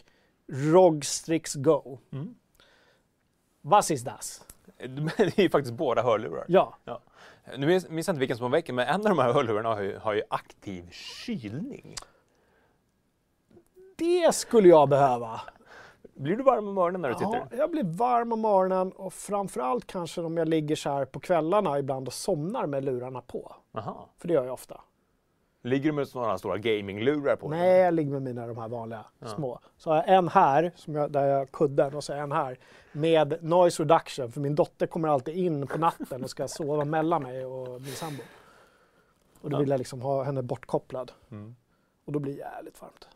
ROG 0.53 1.05
Strix 1.05 1.55
Go. 1.55 1.99
Mm. 2.13 2.35
Was 3.69 3.91
ist 3.91 4.07
das? 4.07 4.45
Det 5.17 5.21
är 5.39 5.41
ju 5.41 5.51
faktiskt 5.51 5.75
båda 5.75 6.03
hörlurar. 6.03 6.45
Ja, 6.49 6.77
Nu 7.57 7.67
minns 7.67 7.89
minns 7.89 8.07
jag 8.07 8.13
inte 8.15 8.21
vilken 8.21 8.37
som 8.37 8.43
var 8.51 8.59
väcken, 8.59 8.75
men 8.75 8.89
en 8.89 8.95
av 9.01 9.17
de 9.17 9.19
här 9.19 9.33
hörlurarna 9.33 9.69
har 9.69 9.81
ju, 9.83 9.99
har 9.99 10.13
ju 10.13 10.23
aktiv 10.31 10.91
kylning. 10.91 11.95
det 13.97 14.35
skulle 14.35 14.69
jag 14.69 14.89
behöva. 14.89 15.41
Blir 16.15 16.37
du 16.37 16.43
varm 16.43 16.69
om 16.69 16.79
öronen 16.79 17.01
när 17.01 17.09
du 17.09 17.15
Ja, 17.21 17.33
sitter? 17.43 17.57
jag 17.59 17.71
blir 17.71 17.85
varm 17.85 18.33
om 18.33 18.41
morgonen 18.41 18.93
och 18.93 19.13
framförallt 19.15 19.87
kanske 19.87 20.21
om 20.21 20.37
jag 20.37 20.49
ligger 20.49 20.77
så 20.77 20.91
här 20.91 21.05
på 21.05 21.21
kvällarna 21.21 21.79
ibland 21.79 22.07
och 22.07 22.13
somnar 22.15 22.67
med 22.67 22.85
lurarna 22.85 23.21
på. 23.21 23.57
Aha. 23.75 24.09
För 24.19 24.29
det 24.29 24.35
gör 24.35 24.45
jag 24.45 24.55
ofta. 24.55 24.81
Ligger 25.63 25.91
du 25.91 25.93
med 25.93 26.09
sådana 26.09 26.39
stora 26.39 26.59
gaminglurar 26.59 27.37
på 27.37 27.51
dig? 27.51 27.59
Nej, 27.61 27.79
jag 27.81 27.95
ligger 27.95 28.11
med 28.11 28.23
mina 28.23 28.47
de 28.47 28.59
här 28.59 28.69
vanliga 28.69 29.05
små. 29.37 29.61
Så 29.77 29.91
har 29.91 29.97
jag 29.97 30.09
en 30.09 30.29
här, 30.29 30.73
som 30.77 30.95
jag, 30.95 31.13
där 31.13 31.27
jag 31.27 31.51
kudden, 31.53 31.95
och 31.95 32.05
så 32.05 32.13
en 32.13 32.33
här 32.33 32.59
med 32.93 33.43
noise 33.45 33.83
reduction. 33.83 34.33
För 34.33 34.41
min 34.41 34.55
dotter 34.55 34.87
kommer 34.87 35.09
alltid 35.09 35.37
in 35.37 35.67
på 35.67 35.79
natten 35.79 36.25
och 36.25 36.31
ska 36.31 36.49
sova 36.49 36.85
mellan 36.85 37.23
mig 37.23 37.45
och 37.47 37.81
min 37.83 37.93
sambo. 37.93 38.23
Och 39.41 39.51
då 39.51 39.57
Ja. 39.57 39.61
vill 39.61 39.71
jag 39.71 39.79
liksom 39.79 40.01
ha 40.03 40.23
henne 40.25 40.43
bortkopplad. 40.43 41.13
Mm. 41.31 41.57
Och 42.05 42.13
då 42.13 42.19
blir 42.19 42.33
det 42.33 42.39
jävligt 42.39 42.81
varmt. 42.81 43.09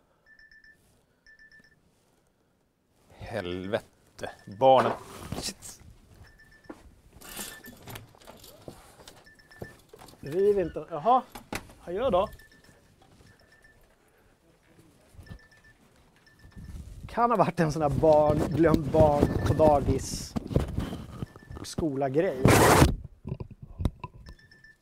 Helvete. 3.11 4.31
Barnen. 4.61 4.93
Shit. 5.37 5.83
Riv 10.21 10.59
inte. 10.59 10.87
Jaha, 10.91 11.23
vad 11.85 11.95
gör 11.95 12.11
då? 12.11 12.29
Kan 17.09 17.31
ha 17.31 17.37
varit 17.37 17.61
en 17.61 17.73
sån 17.73 17.81
där 17.81 18.01
barn, 18.01 18.39
glömt 18.39 18.93
barn 18.93 19.25
på 19.47 19.55
dagis 19.55 20.35
skola-grej. 21.65 22.43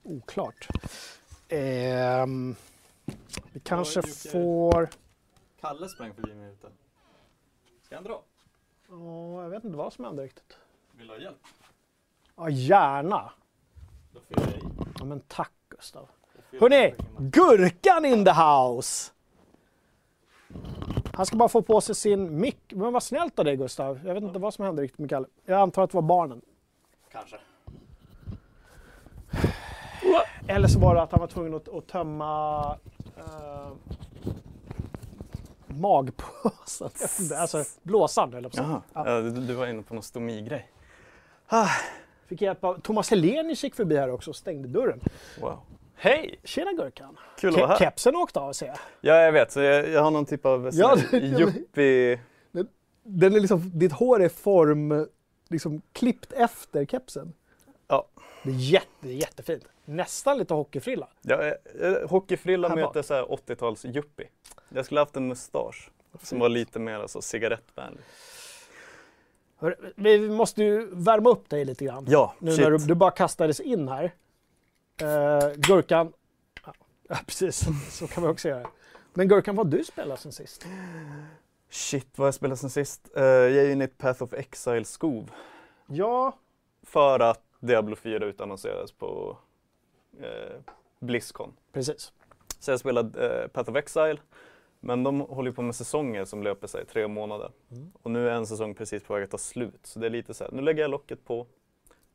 Oklart. 0.02 0.68
Ehm, 1.48 2.54
vi 3.52 3.60
kanske 3.60 4.02
får... 4.02 4.88
Kalle 5.60 5.88
sprang 5.88 6.14
förbi 6.14 6.34
mig 6.34 6.52
ute. 6.52 6.70
Ska 7.82 7.94
han 7.94 8.04
dra? 8.04 8.22
Ja, 8.88 9.42
jag 9.42 9.50
vet 9.50 9.64
inte 9.64 9.76
vad 9.76 9.92
som 9.92 10.04
hände 10.04 10.22
riktigt. 10.22 10.58
Vill 10.92 11.06
du 11.06 11.12
ha 11.12 11.20
hjälp? 11.20 11.46
Ja, 12.36 12.50
gärna. 12.50 13.32
Då 14.12 14.20
fyller 14.20 14.42
jag 14.42 14.56
i. 14.56 14.62
Ja, 14.98 15.04
men 15.04 15.20
tack 15.20 15.52
Gustav. 15.68 16.08
Jag 16.50 16.60
Hörrni. 16.60 16.94
Gurkan 17.18 18.04
in 18.04 18.24
the 18.24 18.32
house! 18.32 19.12
Han 21.12 21.26
ska 21.26 21.36
bara 21.36 21.48
få 21.48 21.62
på 21.62 21.80
sig 21.80 21.94
sin 21.94 22.40
mick. 22.40 22.60
Men 22.68 22.92
vad 22.92 23.02
snällt 23.02 23.38
av 23.38 23.44
dig 23.44 23.56
Gustav. 23.56 24.00
Jag 24.04 24.14
vet 24.14 24.22
inte 24.22 24.38
vad 24.38 24.54
som 24.54 24.64
hände 24.64 24.82
riktigt 24.82 24.98
med 24.98 25.10
Kalle. 25.10 25.26
Jag 25.44 25.60
antar 25.60 25.82
att 25.82 25.90
det 25.90 25.94
var 25.96 26.02
barnen. 26.02 26.40
Kanske. 27.12 27.36
Eller 30.46 30.68
så 30.68 30.78
var 30.78 30.94
det 30.94 31.02
att 31.02 31.10
han 31.10 31.20
var 31.20 31.26
tvungen 31.26 31.54
att, 31.54 31.68
att 31.68 31.86
tömma 31.86 32.76
eh, 33.16 33.68
magpåsen. 35.66 36.90
Jag 37.30 37.38
Alltså 37.38 37.64
blåsan 37.82 38.34
eller 38.34 38.50
så. 38.50 38.62
Jaha, 38.62 38.82
Ja. 38.94 39.10
ja. 39.10 39.20
du, 39.20 39.30
du 39.30 39.54
var 39.54 39.66
inne 39.66 39.82
på 39.82 39.94
någon 39.94 40.02
stomigrej. 40.02 40.70
Fick 42.26 42.42
hjälp 42.42 42.64
av 42.64 42.80
Thomas 42.80 43.10
Helenius 43.10 43.64
gick 43.64 43.74
förbi 43.74 43.96
här 43.96 44.10
också 44.10 44.30
och 44.30 44.36
stängde 44.36 44.68
dörren. 44.68 45.00
Wow. 45.40 45.58
Hej! 46.02 46.40
Tjena 46.44 46.72
Gurkan. 46.72 47.18
Kul 47.38 47.54
att 47.54 47.60
vara 47.60 47.66
här. 47.68 47.78
Kepsen 47.78 48.16
åkte 48.16 48.40
av 48.40 48.52
ser 48.52 48.66
jag. 48.66 48.78
Ja, 49.00 49.14
jag 49.14 49.32
vet. 49.32 49.52
Så 49.52 49.60
jag, 49.60 49.88
jag 49.88 50.02
har 50.02 50.10
någon 50.10 50.26
typ 50.26 50.46
av 50.46 50.70
Ja, 50.72 50.96
yuppie... 51.12 52.20
Den 53.02 53.34
är 53.34 53.40
liksom, 53.40 53.78
ditt 53.78 53.92
hår 53.92 54.22
är 54.22 54.28
form, 54.28 55.06
liksom 55.48 55.82
klippt 55.92 56.32
efter 56.32 56.84
kepsen. 56.84 57.32
Ja. 57.88 58.06
Det 58.42 58.50
är, 58.50 58.54
jätte, 58.54 59.08
jättefint. 59.08 59.64
Nästan 59.84 60.38
lite 60.38 60.54
hockeyfrilla. 60.54 61.08
Ja, 61.22 61.42
eh, 61.44 62.08
hockeyfrilla 62.08 62.68
Här 62.68 62.76
bak. 62.76 62.84
möter 62.84 63.02
så 63.02 63.14
här 63.14 63.22
80-tals 63.24 63.84
yuppie. 63.84 64.28
Jag 64.68 64.84
skulle 64.84 65.00
haft 65.00 65.16
en 65.16 65.28
mustasch 65.28 65.90
som 66.22 66.38
var 66.38 66.48
lite 66.48 66.78
mer 66.78 66.94
alltså, 66.94 67.22
cigarettvänlig. 67.22 68.04
Vi 69.94 70.30
måste 70.30 70.62
ju 70.64 70.88
värma 70.92 71.30
upp 71.30 71.48
dig 71.50 71.64
lite 71.64 71.84
grann. 71.84 72.06
Ja, 72.08 72.34
nu 72.38 72.50
shit. 72.50 72.60
när 72.60 72.70
du, 72.70 72.78
du 72.78 72.94
bara 72.94 73.10
kastades 73.10 73.60
in 73.60 73.88
här. 73.88 74.12
Uh, 75.02 75.52
Gurkan. 75.56 76.12
Ja, 77.08 77.16
precis. 77.26 77.66
Så 77.90 78.06
kan 78.06 78.22
vi 78.22 78.28
också 78.28 78.48
göra. 78.48 78.66
Men 79.14 79.28
Gurkan, 79.28 79.56
vad 79.56 79.66
du 79.70 79.84
spelat 79.84 80.20
sen 80.20 80.32
sist? 80.32 80.66
Shit, 81.70 82.18
vad 82.18 82.26
jag 82.26 82.34
spelat 82.34 82.58
sen 82.58 82.70
sist? 82.70 83.08
Eh, 83.16 83.24
jag 83.24 83.64
är 83.64 83.70
inne 83.70 83.84
i 83.84 83.86
ett 83.86 83.98
Path 83.98 84.22
of 84.22 84.32
Exile-skov. 84.32 85.30
Ja, 85.86 86.38
För 86.82 87.20
att 87.20 87.42
Diablo 87.60 87.96
4 87.96 88.24
utannonserades 88.26 88.92
på 88.92 89.36
eh, 90.20 90.60
Blizzcon. 90.98 91.52
precis. 91.72 92.12
Så 92.58 92.70
jag 92.70 92.80
spelade 92.80 93.42
eh, 93.42 93.48
Path 93.48 93.70
of 93.70 93.76
Exile. 93.76 94.16
Men 94.80 95.02
de 95.02 95.20
håller 95.20 95.52
på 95.52 95.62
med 95.62 95.74
säsonger 95.74 96.24
som 96.24 96.42
löper 96.42 96.66
sig 96.66 96.86
tre 96.86 97.08
månader. 97.08 97.50
Mm. 97.70 97.92
Och 98.02 98.10
nu 98.10 98.28
är 98.28 98.32
en 98.34 98.46
säsong 98.46 98.74
precis 98.74 99.02
på 99.02 99.14
väg 99.14 99.24
att 99.24 99.30
ta 99.30 99.38
slut. 99.38 99.80
Så 99.86 99.98
det 99.98 100.06
är 100.06 100.10
lite 100.10 100.34
så 100.34 100.44
här, 100.44 100.52
nu 100.52 100.62
lägger 100.62 100.82
jag 100.82 100.90
locket 100.90 101.24
på. 101.24 101.46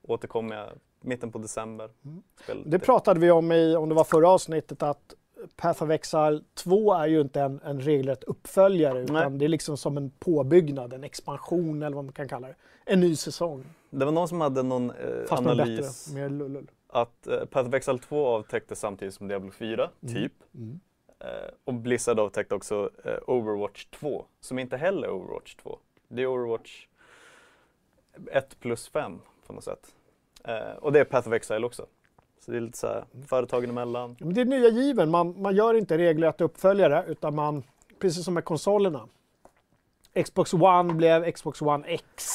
Återkommer 0.01 0.55
jag 0.55 0.69
mitten 1.05 1.31
på 1.31 1.37
december. 1.37 1.89
Mm. 2.05 2.23
Det 2.65 2.79
pratade 2.79 3.19
vi 3.19 3.31
om 3.31 3.51
i, 3.51 3.75
om 3.75 3.89
det 3.89 3.95
var 3.95 4.03
förra 4.03 4.29
avsnittet, 4.29 4.83
att 4.83 5.13
Path 5.55 5.83
of 5.83 5.89
Exile 5.89 6.41
2 6.53 6.93
är 6.93 7.07
ju 7.07 7.21
inte 7.21 7.41
en, 7.41 7.59
en 7.63 7.81
regelrätt 7.81 8.23
uppföljare 8.23 8.99
utan 9.01 9.15
Nej. 9.15 9.39
det 9.39 9.45
är 9.45 9.49
liksom 9.49 9.77
som 9.77 9.97
en 9.97 10.09
påbyggnad, 10.09 10.93
en 10.93 11.03
expansion 11.03 11.83
eller 11.83 11.95
vad 11.95 12.05
man 12.05 12.13
kan 12.13 12.27
kalla 12.27 12.47
det. 12.47 12.55
En 12.85 12.99
ny 12.99 13.15
säsong. 13.15 13.63
Det 13.89 14.05
var 14.05 14.11
någon 14.11 14.27
som 14.27 14.41
hade 14.41 14.63
någon 14.63 14.89
eh, 14.91 14.95
Fast 15.29 15.41
analys 15.41 16.05
bättre, 16.07 16.21
mer 16.21 16.29
lullull. 16.29 16.67
att 16.87 17.27
eh, 17.27 17.45
Path 17.45 17.67
of 17.69 17.73
Exile 17.73 17.97
2 17.97 18.25
avtäcktes 18.27 18.79
samtidigt 18.79 19.13
som 19.13 19.27
Diablo 19.27 19.51
4, 19.51 19.89
Mm. 20.01 20.15
typ. 20.15 20.33
Mm. 20.55 20.79
Eh, 21.19 21.27
och 21.63 21.73
Blizzard 21.73 22.19
avtäckte 22.19 22.55
också 22.55 22.89
eh, 23.03 23.17
Overwatch 23.27 23.85
2, 23.85 24.25
som 24.39 24.59
inte 24.59 24.77
heller 24.77 25.07
är 25.07 25.11
Overwatch 25.11 25.55
2. 25.55 25.79
Det 26.07 26.21
är 26.21 26.27
Overwatch 26.27 26.87
1 28.31 28.59
plus 28.59 28.87
5 28.89 29.19
på 29.47 29.53
något 29.53 29.63
sätt. 29.63 29.95
Eh, 30.47 30.75
och 30.79 30.91
det 30.91 30.99
är 30.99 31.03
Path 31.03 31.27
of 31.27 31.33
Exile 31.33 31.65
också. 31.65 31.85
Så 32.45 32.51
det 32.51 32.57
är 32.57 32.61
lite 32.61 32.77
så 32.77 32.87
här, 32.87 33.05
företagen 33.27 33.69
emellan. 33.69 34.15
Ja, 34.19 34.25
men 34.25 34.35
Det 34.35 34.41
är 34.41 34.45
nya 34.45 34.69
given, 34.69 35.11
man, 35.11 35.41
man 35.41 35.55
gör 35.55 35.73
inte 35.73 35.97
regelrätt 35.97 36.41
uppföljare 36.41 37.05
utan 37.07 37.35
man, 37.35 37.63
precis 37.99 38.25
som 38.25 38.33
med 38.33 38.45
konsolerna. 38.45 39.07
Xbox 40.23 40.53
One 40.53 40.93
blev 40.93 41.31
Xbox 41.31 41.61
One 41.61 41.87
X 41.87 42.25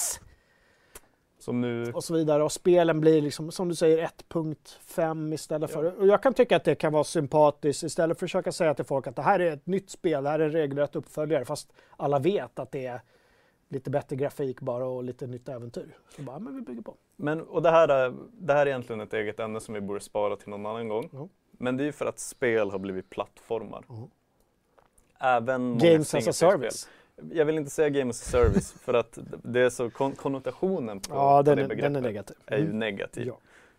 Som 1.39 1.61
nu, 1.61 1.93
och 1.93 2.05
så 2.05 2.15
vidare 2.15 2.45
och 2.45 2.53
spelen 2.53 3.01
blir 3.01 3.23
liksom, 3.23 3.53
som 3.53 3.69
du 3.69 3.75
säger 3.75 4.09
1.5 4.33 5.35
istället 5.35 5.71
för... 5.71 6.01
Och 6.01 6.07
jag 6.07 6.23
kan 6.23 6.35
tycka 6.35 6.57
att 6.57 6.65
det 6.65 6.75
kan 6.75 6.93
vara 6.93 7.05
sympatiskt 7.05 7.83
istället 7.83 8.19
för 8.19 8.27
att 8.27 8.31
försöka 8.31 8.53
säga 8.53 8.75
till 8.75 8.85
folk 8.85 9.07
att 9.07 9.17
det 9.17 9.23
här 9.23 9.41
är 9.41 9.53
ett 9.53 9.67
nytt 9.67 9.91
spel, 9.91 10.25
det 10.25 10.31
här 10.31 10.39
är 10.39 10.45
en 10.45 10.53
regelrätt 10.53 10.97
uppföljare 10.97 11.45
fast 11.45 11.73
alla 11.97 12.19
vet 12.19 12.59
att 12.59 12.73
det 12.73 12.87
är 12.87 13.01
lite 13.71 13.91
bättre 13.91 14.17
grafik 14.17 14.61
bara 14.61 14.87
och 14.87 15.05
lite 15.05 15.27
nytt 15.27 15.49
äventyr. 15.49 15.97
Så 16.17 16.23
bara, 16.23 16.39
men 16.39 16.55
vi 16.57 16.61
bygger 16.63 16.83
på. 16.83 16.95
men, 17.17 17.41
och 17.41 17.63
det 17.63 17.71
här, 17.71 17.89
är, 17.89 18.15
det 18.33 18.53
här 18.53 18.61
är 18.63 18.67
egentligen 18.67 19.01
ett 19.01 19.15
eget 19.15 19.41
ämne 19.41 19.61
som 19.61 19.75
vi 19.75 19.81
borde 19.81 20.01
spara 20.01 20.37
till 20.37 20.49
någon 20.49 20.67
annan 20.67 20.89
gång. 20.89 21.09
Ja. 21.13 21.29
Men 21.53 21.77
det 21.77 21.83
är 21.83 21.87
ju 21.87 21.93
för 21.93 22.07
att 22.07 22.19
spel 22.19 22.71
har 22.71 22.79
blivit 22.79 23.11
plattformar. 23.11 23.85
Ja. 23.89 24.09
Även 25.19 25.79
Games 25.79 26.15
as 26.15 26.29
a 26.29 26.33
service. 26.33 26.89
Jag 27.33 27.45
vill 27.45 27.59
inte 27.59 27.71
säga 27.71 27.89
game 27.89 28.11
as 28.11 28.23
a 28.23 28.31
service 28.31 28.73
för 28.73 28.95
att 28.95 29.19
det 29.43 29.61
är 29.61 29.71
så 29.71 29.91
kon- 29.91 30.13
konnotationen 30.15 31.01
på, 31.01 31.15
Ja, 31.15 31.39
på 31.39 31.43
den 31.43 31.59
det 31.59 31.69
begreppet 31.69 31.93
den 31.95 31.97
är 32.05 32.09
negativ. 32.09 32.37
är 32.47 32.59
ju 32.59 32.65
Mm. 32.65 32.79
negativ. 32.79 33.27
Ja. 33.27 33.39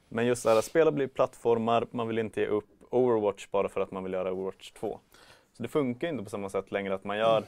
Men 0.10 0.26
just 0.26 0.44
det 0.44 0.50
här, 0.50 0.62
spela 0.62 0.92
blir 0.92 1.08
plattformar, 1.08 1.88
man 1.92 2.08
vill 2.08 2.20
inte 2.20 2.42
ge 2.42 2.48
upp 2.48 2.66
Overwatch 2.90 3.48
bara 3.52 3.70
för 3.70 3.82
att 3.82 3.92
man 3.92 4.04
vill 4.04 4.14
göra 4.14 4.32
Overwatch 4.32 4.72
2. 4.72 5.00
Så 5.54 5.64
det 5.64 5.70
funkar 5.70 6.08
ju 6.08 6.12
inte 6.12 6.24
på 6.24 6.30
samma 6.30 6.50
sätt 6.50 6.72
längre 6.72 6.94
att 6.94 7.04
man 7.04 7.18
gör 7.18 7.44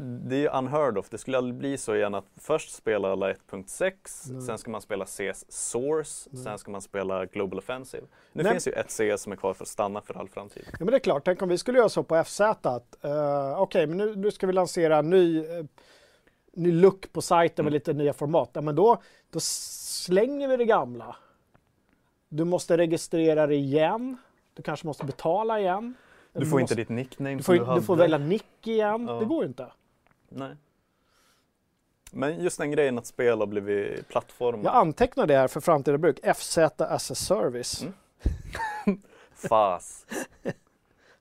det 0.00 0.36
är 0.36 0.40
ju 0.40 0.48
unheard 0.48 0.98
of. 0.98 1.08
Det 1.10 1.18
skulle 1.18 1.38
aldrig 1.38 1.54
bli 1.54 1.76
så 1.76 1.94
igen 1.94 2.14
att 2.14 2.24
först 2.36 2.72
spela 2.74 3.12
alla 3.12 3.32
1.6, 3.32 3.92
Nej. 4.32 4.42
sen 4.42 4.58
ska 4.58 4.70
man 4.70 4.80
spela 4.80 5.06
CS 5.06 5.44
Source, 5.48 6.30
Nej. 6.32 6.44
sen 6.44 6.58
ska 6.58 6.70
man 6.70 6.80
spela 6.82 7.26
Global 7.26 7.58
Offensive. 7.58 8.06
Nu 8.32 8.42
Nej. 8.42 8.52
finns 8.52 8.68
ju 8.68 8.72
ett 8.72 8.90
CS 8.90 9.22
som 9.22 9.32
är 9.32 9.36
kvar 9.36 9.54
för 9.54 9.64
att 9.64 9.68
stanna 9.68 10.00
för 10.00 10.14
all 10.14 10.28
framtid. 10.28 10.64
Ja, 10.66 10.76
men 10.78 10.86
det 10.86 10.94
är 10.96 10.98
klart, 10.98 11.24
tänk 11.24 11.42
om 11.42 11.48
vi 11.48 11.58
skulle 11.58 11.78
göra 11.78 11.88
så 11.88 12.02
på 12.02 12.24
FZ 12.24 12.40
att 12.40 13.04
eh, 13.04 13.60
okej, 13.60 13.86
men 13.86 13.96
nu, 13.96 14.16
nu 14.16 14.30
ska 14.30 14.46
vi 14.46 14.52
lansera 14.52 14.96
en 14.98 15.10
ny, 15.10 15.38
eh, 15.38 15.64
ny 16.52 16.72
look 16.72 17.12
på 17.12 17.22
sajten 17.22 17.64
med 17.64 17.70
Mm. 17.70 17.74
lite 17.74 17.92
nya 17.92 18.12
format. 18.12 18.50
Ja, 18.52 18.60
men 18.60 18.74
då, 18.76 19.02
då 19.30 19.38
slänger 19.40 20.48
vi 20.48 20.56
det 20.56 20.64
gamla. 20.64 21.16
Du 22.28 22.44
måste 22.44 22.76
registrera 22.76 23.46
det 23.46 23.54
igen. 23.54 24.16
Du 24.54 24.62
kanske 24.62 24.86
måste 24.86 25.04
betala 25.04 25.60
igen. 25.60 25.94
Du 26.34 26.46
får 26.46 26.60
måste, 26.60 26.60
inte 26.60 26.74
ditt 26.74 26.88
nickname 26.88 27.36
du 27.36 27.42
som 27.42 27.58
får, 27.58 27.66
du 27.74 27.80
du 27.80 27.86
får 27.86 27.96
välja 27.96 28.18
nick 28.18 28.66
igen. 28.66 29.06
Ja. 29.08 29.12
Det 29.12 29.24
går 29.24 29.42
ju 29.42 29.48
inte. 29.48 29.72
Nej. 30.28 30.56
Men 32.10 32.42
just 32.42 32.58
den 32.58 32.70
grejen 32.70 32.98
att 32.98 33.06
spel 33.06 33.38
har 33.40 33.46
blivit 33.46 34.08
plattformar. 34.08 34.64
Jag 34.64 34.74
antecknar 34.74 35.26
det 35.26 35.36
här 35.36 35.48
för 35.48 35.60
framtida 35.60 35.98
bruk. 35.98 36.36
FZ 36.36 36.58
as 36.78 37.10
a 37.10 37.14
service. 37.14 37.82
Mm. 37.82 37.94
FAS. 39.34 40.06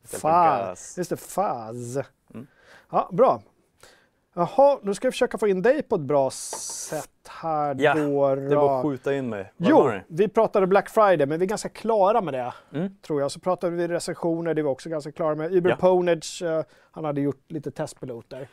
FAS. 0.04 0.97
Just 0.97 1.10
det, 1.10 1.17
FAS. 1.17 1.97
Mm. 2.34 2.47
Ja, 2.89 3.10
bra. 3.12 3.41
Jaha, 4.35 4.79
nu 4.83 4.93
ska 4.93 5.07
vi 5.07 5.11
försöka 5.11 5.38
få 5.38 5.47
in 5.47 5.61
dig 5.61 5.84
på 5.84 5.95
ett 5.95 6.01
bra 6.01 6.29
sätt 6.31 7.09
här 7.29 7.75
Ja, 7.79 7.93
då. 7.93 8.36
Det 8.36 8.55
var 8.55 8.84
skjuta 8.84 9.15
in 9.15 9.29
mig. 9.29 9.53
Var 9.57 9.69
Jo, 9.69 9.77
var 9.77 10.03
vi 10.07 10.27
pratade 10.27 10.67
Black 10.67 10.89
Friday, 10.89 11.27
men 11.27 11.39
vi 11.39 11.45
är 11.45 11.49
ganska 11.49 11.69
klara 11.69 12.21
med 12.21 12.34
det, 12.34 12.53
Mm. 12.73 12.95
tror 13.01 13.21
jag. 13.21 13.31
Så 13.31 13.39
pratade 13.39 13.75
vi 13.75 13.88
recensioner, 13.88 14.53
det 14.53 14.61
var 14.63 14.71
också 14.71 14.89
ganska 14.89 15.11
klara 15.11 15.36
med. 15.36 15.53
Uber 15.53 15.69
Ja. 15.69 15.75
Ponage, 15.75 16.41
eh, 16.45 16.63
han 16.91 17.05
hade 17.05 17.21
gjort 17.21 17.51
lite 17.51 17.71
testpiloter. 17.71 18.47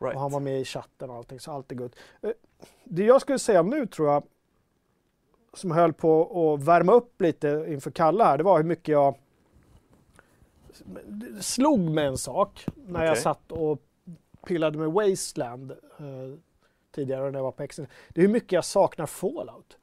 Right. 0.00 0.14
Och 0.14 0.20
han 0.20 0.30
var 0.32 0.40
med 0.40 0.60
i 0.60 0.64
chatten 0.64 1.10
och 1.10 1.16
allting, 1.16 1.40
så 1.40 1.52
allt 1.52 1.72
är 1.72 1.76
gott. 1.76 1.92
Eh, 2.22 2.30
Det 2.84 3.04
jag 3.04 3.20
skulle 3.20 3.38
säga 3.38 3.62
nu, 3.62 3.86
tror 3.86 4.08
jag, 4.08 4.22
som 5.54 5.70
höll 5.70 5.92
på 5.92 6.54
att 6.54 6.62
värma 6.64 6.92
upp 6.92 7.20
lite 7.20 7.64
inför 7.68 7.90
Kalle 7.90 8.24
här, 8.24 8.38
det 8.38 8.44
var 8.44 8.56
hur 8.56 8.64
mycket 8.64 8.88
jag 8.92 9.14
slog 11.40 11.80
mig 11.80 12.06
en 12.06 12.18
sak 12.18 12.66
när 12.76 13.04
jag 13.04 13.10
Okej. 13.12 13.22
satt 13.22 13.52
och 13.52 13.82
pillade 14.46 14.78
med 14.78 14.92
Wasteland 14.92 15.70
eh, 15.70 15.76
tidigare 16.94 17.30
när 17.30 17.38
jag 17.38 17.44
var 17.44 17.52
på 17.52 17.62
Exen. 17.62 17.86
Det 18.08 18.20
är 18.20 18.26
hur 18.26 18.32
mycket 18.32 18.52
jag 18.52 18.64
saknar 18.64 19.06
Fallout. 19.06 19.76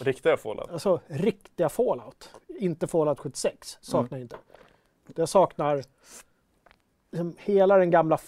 Riktiga 0.00 0.36
Fallout. 0.36 0.70
Alltså 0.70 1.00
riktiga 1.06 1.68
Fallout. 1.68 2.30
Inte 2.48 2.86
Fallout 2.86 3.18
76. 3.20 3.78
Saknar 3.80 4.00
Mm. 4.00 4.10
jag 4.18 4.20
inte. 4.20 4.36
Jag 5.20 5.28
saknar 5.28 5.82
liksom 7.10 7.34
hela 7.38 7.76
den 7.76 7.90
gamla 7.90 8.18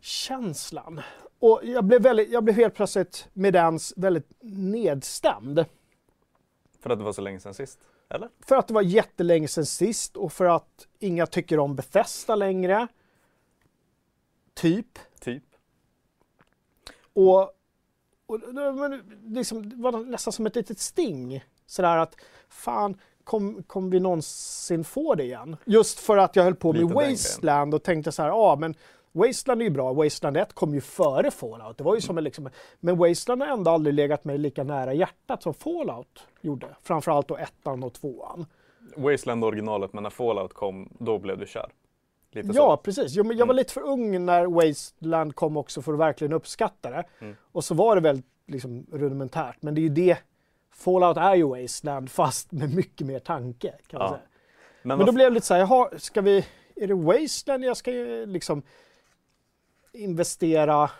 Fallout-känslan. 0.00 1.00
Och 1.38 1.60
jag 1.64 1.84
blev, 1.84 2.02
väldigt, 2.02 2.30
jag 2.30 2.44
blev 2.44 2.56
helt 2.56 2.74
plötsligt 2.74 3.28
med 3.32 3.52
den 3.52 3.76
s- 3.76 3.92
väldigt 3.96 4.32
nedstämd. 4.40 5.64
För 6.80 6.90
att 6.90 6.98
det 6.98 7.04
var 7.04 7.12
så 7.12 7.20
länge 7.22 7.40
sedan 7.40 7.54
sist. 7.54 7.78
Eller? 8.08 8.28
För 8.40 8.56
att 8.56 8.68
det 8.68 8.74
var 8.74 8.82
jättelänge 8.82 9.48
sedan 9.48 9.66
sist 9.66 10.16
och 10.16 10.32
för 10.32 10.44
att 10.44 10.86
inga 10.98 11.26
tycker 11.26 11.58
om 11.58 11.76
Bethesda 11.76 12.34
längre. 12.34 12.88
Typ. 14.54 14.98
Typ. 15.20 15.44
Och, 17.14 17.40
och 18.26 18.40
men 18.54 19.02
liksom, 19.26 19.68
det 19.68 19.76
var 19.76 19.92
nästan 19.92 20.32
som 20.32 20.46
ett 20.46 20.56
litet 20.56 20.78
sting. 20.78 21.44
Sådär 21.66 21.96
att 21.96 22.16
fan, 22.48 22.96
kommer 23.24 23.62
kom 23.62 23.90
vi 23.90 24.00
någonsin 24.00 24.84
få 24.84 25.14
det 25.14 25.24
igen? 25.24 25.56
Just 25.64 25.98
för 26.00 26.16
att 26.16 26.36
jag 26.36 26.44
höll 26.44 26.54
på 26.54 26.72
med 26.72 26.82
Lite 26.82 26.94
den 26.94 27.10
Wasteland 27.10 27.74
och 27.74 27.82
tänkte 27.82 28.12
så 28.12 28.22
här, 28.22 28.28
ja 28.28 28.56
men 28.60 28.74
Wasteland 29.12 29.60
är 29.60 29.64
ju 29.64 29.70
bra, 29.70 29.92
Wasteland 29.92 30.36
1 30.36 30.52
kom 30.52 30.74
ju 30.74 30.80
före 30.80 31.30
Fallout. 31.30 31.78
Det 31.78 31.84
var 31.84 31.94
ju 31.94 32.00
som 32.00 32.18
en 32.18 32.24
liksom, 32.24 32.48
men 32.80 32.98
Wasteland 32.98 33.42
har 33.42 33.48
ändå 33.48 33.70
aldrig 33.70 33.94
legat 33.94 34.24
mig 34.24 34.38
lika 34.38 34.64
nära 34.64 34.94
hjärtat 34.94 35.42
som 35.42 35.54
Fallout 35.54 36.26
gjorde. 36.40 36.66
Framförallt 36.82 37.28
då 37.28 37.36
ettan 37.36 37.82
och 37.82 37.92
tvåan. 37.92 38.46
Wasteland 38.96 39.44
originalet, 39.44 39.92
men 39.92 40.02
när 40.02 40.10
Fallout 40.10 40.52
kom, 40.52 40.88
då 40.98 41.18
blev 41.18 41.38
du 41.38 41.46
kär. 41.46 41.72
Lite 42.32 42.48
Ja, 42.48 42.52
så. 42.54 42.76
precis. 42.76 43.16
Men 43.16 43.26
jag 43.26 43.46
var 43.46 43.54
Mm. 43.54 43.56
lite 43.56 43.72
för 43.72 43.80
ung 43.82 44.24
när 44.24 44.46
Wasteland 44.46 45.34
kom 45.34 45.56
också 45.56 45.82
för 45.82 45.92
att 45.92 45.98
verkligen 45.98 46.32
uppskatta 46.32 46.90
det. 46.90 47.04
Mm. 47.20 47.36
Och 47.52 47.64
så 47.64 47.74
var 47.74 47.94
det 47.96 48.00
väldigt 48.02 48.26
liksom, 48.46 48.86
rudimentärt. 48.92 49.56
Men 49.60 49.74
det 49.74 49.80
är 49.80 49.82
ju 49.82 49.88
det, 49.88 50.18
Fallout 50.74 51.16
är 51.16 51.34
ju 51.34 51.42
Wasteland 51.62 52.10
fast 52.10 52.52
med 52.52 52.74
mycket 52.74 53.06
mer 53.06 53.18
tanke. 53.18 53.74
Kan 53.86 53.98
man 53.98 54.06
Ja. 54.06 54.10
säga. 54.16 54.22
Men, 54.82 54.98
Men 54.98 55.06
då 55.06 55.12
blev 55.12 55.30
det 55.30 55.34
lite 55.34 55.46
så 55.46 55.54
här, 55.54 55.60
jaha, 55.60 55.90
ska 55.98 56.20
vi, 56.20 56.44
är 56.76 56.86
det 56.86 56.94
Wasteland 56.94 57.64
jag 57.64 57.76
ska 57.76 57.90
liksom 58.26 58.62
investera 59.92 60.90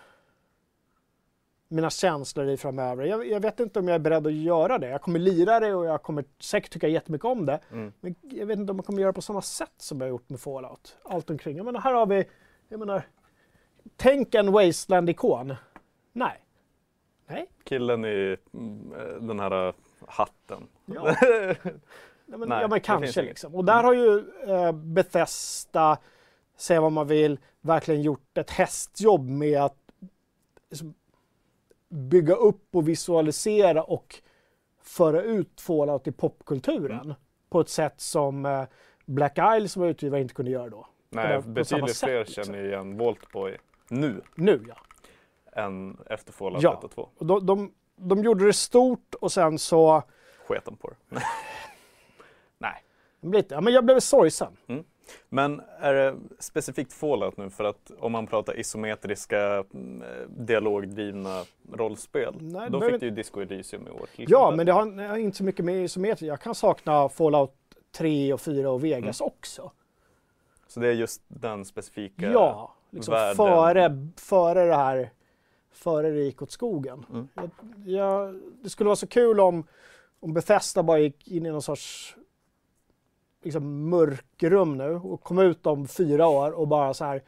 mina 1.73 1.91
känslor 1.91 2.49
i 2.49 2.57
framöver? 2.57 3.05
Jag, 3.05 3.27
jag 3.27 3.41
vet 3.41 3.61
inte 3.61 3.79
om 3.79 3.89
jag 3.89 3.95
är 3.95 3.99
beredd 3.99 4.27
att 4.27 4.33
göra 4.33 4.79
det. 4.79 4.89
Jag 4.89 5.03
kommer 5.03 5.19
lira 5.19 5.61
det 5.61 5.75
och 5.75 5.87
jag 5.87 6.03
kommer 6.03 6.25
säkert 6.39 6.73
tycka 6.73 6.89
jättemycket 6.89 7.25
om 7.25 7.47
det. 7.47 7.61
Mm. 7.73 7.93
Men 8.01 8.15
jag 8.23 8.47
vet 8.47 8.59
inte 8.59 8.71
om 8.71 8.77
jag 8.77 8.87
kommer 8.87 9.03
göra 9.03 9.13
på 9.13 9.23
samma 9.23 9.43
sätt 9.43 9.75
som 9.77 10.01
jag 10.01 10.07
har 10.07 10.11
gjort 10.11 10.29
med 10.29 10.41
Fallout. 10.41 10.97
Allt 11.03 11.31
omkring. 11.31 11.57
Jag 11.57 11.67
menar, 11.67 11.81
här 11.81 11.93
har 11.93 12.07
vi, 12.07 12.25
jag 12.69 12.79
menar, 12.79 13.03
tänk 13.97 14.35
en 14.35 14.53
Wasteland-ikon. 14.53 15.55
Nej. 16.13 16.45
Nej. 17.27 17.51
killen 17.65 18.05
i 18.05 18.37
eh, 18.97 19.23
den 19.23 19.41
här 19.41 19.69
eh, 19.69 19.75
hatten. 20.07 20.69
Ja. 20.87 21.17
Men, 22.27 22.49
Nej, 22.49 22.61
ja, 22.61 22.69
men 22.69 22.71
det 22.71 22.81
kanske 22.81 23.23
liksom. 23.23 23.55
Och 23.55 23.65
där 23.65 23.83
har 23.83 23.93
ju 23.93 24.25
eh, 24.47 24.73
Bethesda, 24.73 25.99
säga 26.57 26.81
vad 26.81 26.93
man 26.93 27.07
vill, 27.07 27.39
verkligen 27.61 28.03
gjort 28.03 28.39
ett 28.39 28.51
hästjobb 28.51 29.29
med 29.29 29.61
att 29.63 29.77
liksom, 30.71 30.95
bygga 31.93 32.35
upp 32.35 32.77
och 32.77 32.89
visualisera 32.89 33.83
och 33.83 34.21
föra 34.83 35.23
ut 35.23 35.61
Fallout 35.61 36.07
i 36.07 36.13
popkulturen 36.13 37.01
Mm. 37.01 37.15
på 37.51 37.61
ett 37.61 37.69
sätt 37.69 38.01
som 38.01 38.47
eh, 38.47 38.65
Black 39.07 39.39
Isle 39.57 39.69
som 39.69 39.83
var 39.83 39.89
utgivare 39.89 40.21
inte 40.21 40.35
kunde 40.35 40.51
göra 40.51 40.69
då. 40.69 40.87
Nej, 41.11 41.43
betydligt 41.43 41.99
fler 41.99 42.19
liksom. 42.19 42.45
känner 42.45 42.65
igen 42.65 42.97
Voltboy 42.99 43.57
nu 43.89 44.21
Nu 44.35 44.65
ja. 44.69 44.77
än 45.63 45.99
efter 46.07 46.33
Fallout 46.33 46.63
Ja. 46.63 46.75
1 46.79 46.85
och 46.85 46.91
2. 46.91 47.09
Och 47.19 47.27
de, 47.27 47.47
de, 47.47 47.73
de 47.97 48.25
gjorde 48.25 48.47
det 48.47 48.53
stort 48.53 49.15
och 49.21 49.33
sen 49.33 49.59
så 49.59 50.03
Sket 50.49 50.65
de 50.65 50.77
på 50.77 50.89
det. 50.91 51.21
Nej. 52.59 52.83
lite, 53.21 53.55
ja, 53.55 53.61
men 53.61 53.73
jag 53.73 53.85
blev 53.85 54.01
sorgsen. 54.01 54.57
Men 55.29 55.61
är 55.79 55.95
det 55.95 56.17
specifikt 56.39 56.93
Fallout 56.93 57.37
nu? 57.37 57.51
För 57.51 57.65
att 57.65 57.91
om 57.99 58.13
man 58.13 58.27
pratar 58.27 58.59
isometriska 58.61 59.65
mm, 59.75 60.03
dialogdrivna 60.29 61.45
rollspel, 61.73 62.35
Nej, 62.41 62.71
då 62.71 62.81
fick 62.81 63.01
du 63.01 63.07
ju 63.07 63.13
Disco 63.13 63.41
Elysium 63.41 63.87
i 63.87 63.91
år. 63.91 64.09
Ja, 64.17 64.51
men 64.57 64.67
det 64.67 64.73
har, 64.73 64.87
det 64.87 65.03
har 65.07 65.17
inte 65.17 65.37
så 65.37 65.45
mycket 65.45 65.65
med 65.65 65.85
isometri. 65.85 66.29
Jag 66.29 66.41
kan 66.41 66.55
sakna 66.55 67.09
Fallout 67.09 67.55
3 67.93 68.33
och 68.33 68.41
4 68.41 68.71
och 68.71 68.85
Vegas 68.85 69.21
Mm. 69.21 69.33
också. 69.37 69.73
Så 70.67 70.81
det 70.81 70.89
är 70.89 70.93
just 70.93 71.23
den 71.29 71.65
specifika... 71.65 72.33
Ja, 72.33 72.75
liksom 72.91 73.13
världen. 73.13 73.37
före, 73.37 74.09
före 74.17 74.65
det 74.67 74.77
här, 74.77 75.11
före 75.73 76.11
det 76.11 76.21
gick 76.21 76.43
åt 76.43 76.51
skogen. 76.51 77.07
Mm. 77.13 77.29
Jag, 77.35 77.51
jag, 77.87 78.41
det 78.63 78.71
skulle 78.71 78.87
vara 78.89 78.97
så 78.97 79.07
kul 79.07 79.41
om, 79.41 79.67
om 80.21 80.35
Bethesda 80.35 80.83
bara 80.83 80.99
gick 80.99 81.29
in 81.29 81.47
i 81.47 81.51
någon 81.51 81.63
sorts 81.63 82.17
liksom, 83.43 83.89
mörkrum 83.91 84.79
nu 84.79 84.95
och 84.95 85.23
kom 85.23 85.39
ut 85.39 85.67
om 85.67 85.89
fyra 85.89 86.27
år 86.27 86.51
och 86.51 86.69
bara 86.69 86.95
så 86.95 87.05
här 87.05 87.23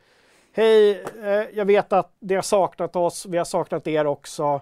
Hej, 0.53 1.05
eh, 1.23 1.29
jag 1.59 1.65
vet 1.65 1.93
att 1.93 2.13
ni 2.19 2.35
har 2.35 2.43
saknat 2.43 2.97
oss, 2.97 3.27
vi 3.27 3.39
har 3.39 3.45
saknat 3.45 3.87
er 3.87 4.07
också. 4.07 4.61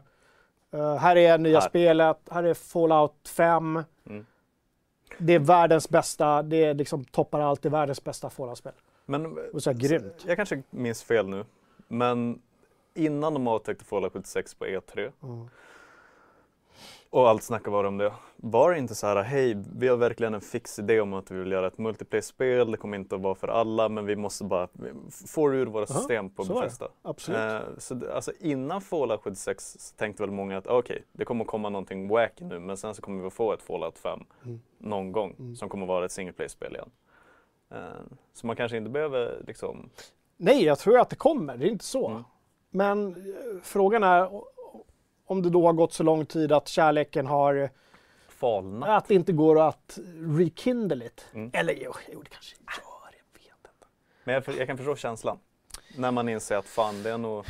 Eh, 0.71 0.95
här 0.97 1.17
är 1.17 1.39
nya 1.39 1.61
Här. 1.61 1.69
spelet, 1.69 2.19
här 2.31 2.43
är 2.45 2.55
Fallout 2.55 3.29
5. 3.29 3.83
Mm. 4.07 4.27
Det 5.19 5.33
är 5.33 5.39
världens 5.39 5.89
bästa, 5.89 6.43
det 6.43 6.65
är 6.65 6.75
liksom 6.75 7.05
toppar 7.05 7.41
allt, 7.41 7.63
det 7.63 7.69
är 7.69 7.71
världens 7.71 8.05
bästa 8.05 8.31
Fallout-spel. 8.31 8.73
Men 9.07 9.39
Och 9.53 9.63
så 9.63 9.71
här, 9.71 9.79
grymt. 9.79 10.25
jag 10.27 10.37
kanske 10.37 10.63
minns 10.71 11.03
fel 11.03 11.29
nu, 11.29 11.45
men 11.89 12.43
innan 12.95 13.35
de 13.35 13.47
avtäckte 13.49 13.85
Fallout 13.85 14.13
76 14.13 14.55
på 14.55 14.65
E3 14.67 15.13
Mm. 15.23 15.49
Och 17.13 17.29
allt 17.29 17.43
snackade 17.43 17.71
var 17.71 17.85
om 17.85 17.99
det. 17.99 18.13
Var 18.37 18.73
det 18.73 18.79
inte 18.79 18.95
så 18.95 19.07
här, 19.07 19.23
hej, 19.23 19.57
vi 19.77 19.89
har 19.89 19.97
verkligen 19.97 20.35
en 20.35 20.41
fix 20.41 20.79
idé 20.79 21.01
om 21.01 21.13
att 21.15 21.31
vi 21.31 21.39
vill 21.39 21.53
göra 21.53 21.67
ett 21.67 21.79
multiplayer-spel, 21.79 22.71
det 22.71 22.77
kommer 22.77 22.97
inte 22.97 23.15
att 23.15 23.21
vara 23.21 23.35
för 23.35 23.49
alla, 23.49 23.89
men 23.89 24.07
vi 24.07 24.17
måste 24.17 24.45
bara 24.45 24.69
få 25.27 25.53
ur 25.53 25.67
våra 25.67 25.87
system 25.87 26.31
på. 26.31 26.45
Bethesda. 26.45 26.89
Absolut. 27.03 27.39
Eh, 27.41 27.61
så 27.79 27.95
det, 27.95 28.15
alltså 28.15 28.33
innan 28.41 28.81
Fallout 28.81 29.21
76 29.21 29.77
så 29.79 29.97
tänkte 29.97 30.23
väl 30.23 30.31
många 30.31 30.59
att 30.59 30.67
okej, 30.67 31.05
det 31.13 31.25
kommer 31.25 31.45
komma 31.45 31.69
någonting 31.69 32.09
wacky 32.09 32.45
nu, 32.45 32.59
men 32.59 32.77
sen 32.77 32.95
så 32.95 33.03
kommer 33.03 33.25
vi 33.25 33.31
få 33.31 33.53
ett 33.53 33.63
Fallout 33.63 33.99
5 33.99 34.21
Mm. 34.45 34.61
någon 34.79 35.13
gång 35.13 35.37
Mm. 35.39 35.57
som 35.57 35.69
kommer 35.69 35.87
vara 35.87 36.05
ett 36.05 36.13
single 36.13 36.33
play-spel 36.33 36.73
igen. 36.75 36.91
Eh, 37.75 37.79
så 38.33 38.47
man 38.47 38.57
kanske 38.57 38.77
inte 38.77 38.91
behöver 38.91 39.43
liksom, 39.47 39.91
Nej, 40.37 40.65
jag 40.65 40.79
tror 40.79 40.99
att 40.99 41.11
det 41.11 41.17
kommer, 41.17 41.57
det 41.57 41.67
är 41.67 41.71
inte 41.71 41.85
så. 41.85 42.09
Mm. 42.09 42.23
Men 42.71 43.09
eh, 43.09 43.61
frågan 43.63 44.03
är 44.03 44.31
om 45.33 45.43
det 45.43 45.51
då 45.51 45.67
har 45.67 45.73
gått 45.73 45.93
så 45.93 46.03
lång 46.03 46.27
tid 46.27 46.53
att 46.53 46.69
kärleken 46.69 47.27
har, 47.27 47.71
falna. 48.29 48.97
att 48.97 49.09
det 49.09 49.15
inte 49.15 49.33
går 49.33 49.61
att 49.69 49.99
rekindle 50.39 51.07
it. 51.07 51.27
Mm. 51.35 51.51
Eller 51.55 51.75
jo, 51.81 51.93
jo, 52.13 52.23
det 52.23 52.31
kanske 52.31 52.57
gör, 52.57 53.13
jag 53.13 53.41
vet 53.41 53.53
inte. 53.75 53.87
Men 54.25 54.35
jag, 54.35 54.45
jag 54.59 54.67
kan 54.67 54.77
förstå 54.77 54.97
känslan. 54.97 55.39
När 55.97 56.11
man 56.11 56.29
inser 56.29 56.57
att 56.57 56.67
fan, 56.67 57.03
det 57.03 57.11
är 57.11 57.19
nog, 57.19 57.45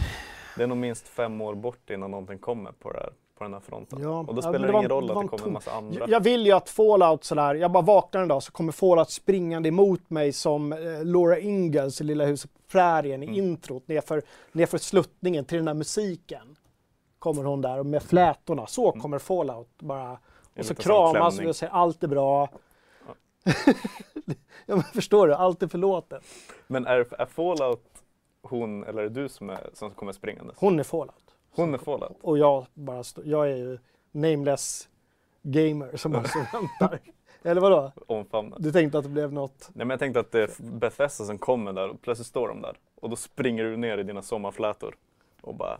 det 0.57 0.63
är 0.63 0.67
nog 0.67 0.79
minst 0.79 1.09
fem 1.09 1.41
år 1.41 1.55
bort 1.55 1.91
innan 1.91 2.11
någonting 2.11 2.39
kommer 2.39 2.73
på, 2.73 2.93
det 2.93 2.99
här, 2.99 3.13
på 3.39 3.45
den 3.45 3.53
här 3.53 3.61
fronten. 3.61 4.03
Ja, 4.03 4.19
och 4.19 4.27
då 4.27 4.37
ja, 4.37 4.43
spelar 4.43 4.59
men 4.59 4.73
det, 4.73 4.79
ingen 4.79 4.91
roll 4.91 5.11
att 5.11 5.23
det 5.23 5.29
kommer 5.29 5.47
en 5.47 5.53
massa 5.53 5.73
andra. 5.73 6.01
Jag, 6.01 6.09
jag 6.11 6.21
vill 6.21 6.47
ju 6.47 6.53
att 6.53 6.69
Fallout 6.71 7.25
sådär, 7.25 7.55
jag 7.55 7.73
bara 7.73 7.83
vaknar 7.83 8.23
en 8.23 8.29
dag 8.29 8.43
så 8.43 8.53
kommer 8.53 8.73
Fallout 8.73 9.11
springande 9.11 9.69
emot 9.69 10.11
mig 10.11 10.33
som 10.33 10.73
eh, 10.73 10.79
Laura 11.05 11.39
Ingalls 11.39 12.01
i 12.01 12.05
Lilla 12.05 12.25
huset 12.25 12.55
på 12.55 12.61
prärien 12.73 13.23
i 13.23 13.27
Mm. 13.27 13.39
introt 13.39 13.89
nerför, 13.89 14.23
nerför 14.53 14.79
sluttningen 14.79 15.45
till 15.45 15.59
den 15.59 15.67
här 15.69 15.75
musiken. 15.75 16.57
Kommer 17.23 17.45
hon 17.45 17.61
där 17.61 17.79
och 17.79 17.87
med 17.87 18.03
flätorna, 18.03 18.67
så 18.67 18.89
Mm. 18.91 19.01
kommer 19.01 19.19
Fallout 19.19 19.69
bara. 19.79 20.19
Och 20.59 20.65
så 20.67 20.75
kramas 20.75 21.39
vi 21.39 21.47
och 21.47 21.57
säger 21.57 21.73
allt 21.73 22.03
är 22.03 22.09
bra. 22.09 22.49
ja, 24.67 24.77
men 24.77 24.83
förstår 24.83 25.27
du, 25.27 25.35
allt 25.35 25.63
är 25.63 25.69
förlåtet. 25.69 26.25
Men 26.67 26.87
är, 26.87 27.21
är 27.21 27.27
Fallout 27.27 27.85
hon 28.43 28.85
eller 28.85 29.03
är 29.03 29.09
det 29.09 29.23
du 29.23 29.29
som, 29.29 29.51
är, 29.51 29.71
som 29.75 29.91
kommer 29.91 30.13
springandes? 30.13 30.57
Hon 30.59 30.79
är 30.79 30.83
Fallout. 30.85 31.35
Hon 31.55 31.75
är 31.75 31.79
Fallout? 31.79 32.17
Och 32.23 32.39
jag 32.39 32.67
bara, 32.75 33.05
jag 33.25 33.51
är 33.51 33.57
ju 33.57 33.79
nameless 34.13 34.89
gamer 35.43 35.97
som 35.97 36.13
bara 36.13 36.23
väntar. 36.53 36.99
Eller 37.43 37.61
vadå? 37.61 37.93
Omfamnad. 38.07 38.63
Du 38.63 38.73
tänkte 38.73 38.99
att 38.99 39.05
det 39.05 39.11
blev 39.11 39.33
något? 39.33 39.71
Nej 39.73 39.87
men 39.87 39.91
jag 39.91 39.99
tänkte 39.99 40.21
att 40.21 40.33
det 40.33 40.43
är 40.43 40.51
Bethesda 40.59 41.25
som 41.25 41.39
kommer 41.39 41.73
där 41.73 41.89
och 41.89 42.03
plötsligt 42.03 42.29
står 42.29 42.49
de 42.49 42.63
där. 42.63 42.77
Och 42.95 43.11
då 43.11 43.17
springer 43.17 43.65
du 43.65 43.77
ner 43.77 43.99
i 43.99 44.03
dina 44.03 44.23
sommarflätor 44.23 44.97
och 45.41 45.55
bara 45.55 45.79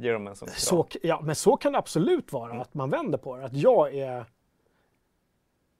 ger 0.00 0.12
dem 0.12 0.26
en 0.26 0.36
sån. 0.36 0.48
Så, 0.48 0.86
ja, 1.02 1.20
men 1.24 1.34
så 1.34 1.56
kan 1.56 1.72
det 1.72 1.78
absolut 1.78 2.32
vara, 2.32 2.60
att 2.60 2.74
man 2.74 2.90
vänder 2.90 3.18
på 3.18 3.36
det. 3.36 3.44
Att 3.44 3.52
jag 3.52 3.94
är 3.94 4.24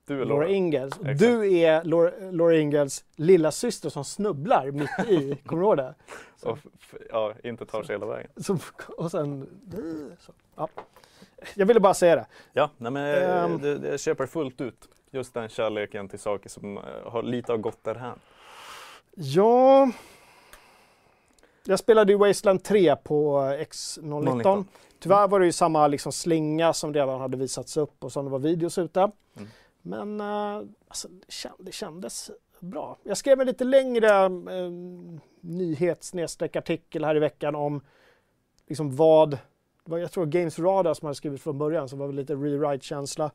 Du 0.07 0.21
är 0.21 0.25
Laura 0.25 0.39
Laura. 0.39 0.49
Ingalls. 0.49 0.93
Exakt. 0.99 1.19
Du 1.19 1.57
är 1.57 1.83
Laura, 1.83 2.31
Laura 2.31 2.57
Ingalls 2.57 3.05
lilla 3.15 3.51
syster 3.51 3.89
som 3.89 4.05
snubblar 4.05 4.71
mitt 4.71 5.09
i. 5.09 5.35
Kommer 5.45 5.61
du 5.61 5.67
ihåg 5.67 5.77
det? 5.77 5.95
Och 6.43 6.57
ja, 7.09 7.33
inte 7.43 7.65
tar 7.65 7.83
sig 7.83 7.95
hela 7.95 8.05
vägen. 8.05 8.31
Som, 8.37 8.59
och 8.97 9.11
sen... 9.11 9.47
Så, 10.19 10.31
ja. 10.55 10.67
Jag 11.55 11.65
ville 11.65 11.79
bara 11.79 11.93
säga 11.93 12.15
det. 12.15 12.25
Ja, 12.53 12.69
nej 12.77 12.91
men 12.91 13.03
jag, 13.03 13.61
det, 13.61 13.77
det, 13.77 13.89
jag 13.89 13.99
köper 13.99 14.25
fullt 14.25 14.61
ut. 14.61 14.89
Just 15.11 15.33
den 15.33 15.49
kärleken 15.49 16.09
till 16.09 16.19
saker 16.19 16.49
som 16.49 16.77
eh, 16.77 16.83
har 17.05 17.23
lite 17.23 17.51
har 17.51 17.57
gått 17.57 17.83
därhän. 17.83 18.19
Ja... 19.15 19.91
Jag 21.65 21.79
spelade 21.79 22.11
ju 22.11 22.17
Wasteland 22.17 22.63
3 22.63 22.95
på 22.95 23.39
X019. 23.39 24.35
019. 24.35 24.65
Tyvärr 24.99 25.27
var 25.27 25.39
det 25.39 25.45
ju 25.45 25.51
samma 25.51 25.87
liksom 25.87 26.11
slinga 26.11 26.73
som 26.73 26.93
redan 26.93 27.21
hade 27.21 27.37
visats 27.37 27.77
upp 27.77 28.03
och 28.03 28.11
som 28.11 28.25
det 28.25 28.31
var 28.31 28.39
videos 28.39 28.77
ute. 28.77 28.99
Mm. 28.99 29.49
Men 29.81 30.21
eh, 30.21 30.67
alltså, 30.87 31.07
det, 31.07 31.31
känd, 31.31 31.55
det 31.59 31.71
kändes 31.71 32.31
bra. 32.59 32.97
Jag 33.03 33.17
skrev 33.17 33.41
en 33.41 33.47
lite 33.47 33.63
längre 33.63 34.25
eh, 34.25 34.71
nyhets 35.41 36.13
artikel 36.41 37.05
här 37.05 37.15
i 37.15 37.19
veckan 37.19 37.55
om 37.55 37.81
liksom 38.67 38.95
vad, 38.95 39.37
vad 39.83 39.99
jag 39.99 40.11
tror 40.11 40.25
Games 40.25 40.59
Radar 40.59 40.93
som 40.93 41.05
hade 41.05 41.15
skrivit 41.15 41.41
från 41.41 41.57
början, 41.57 41.89
så 41.89 41.95
var 41.95 42.07
det 42.07 42.13
lite 42.13 42.33
rewrite-känsla. 42.33 43.31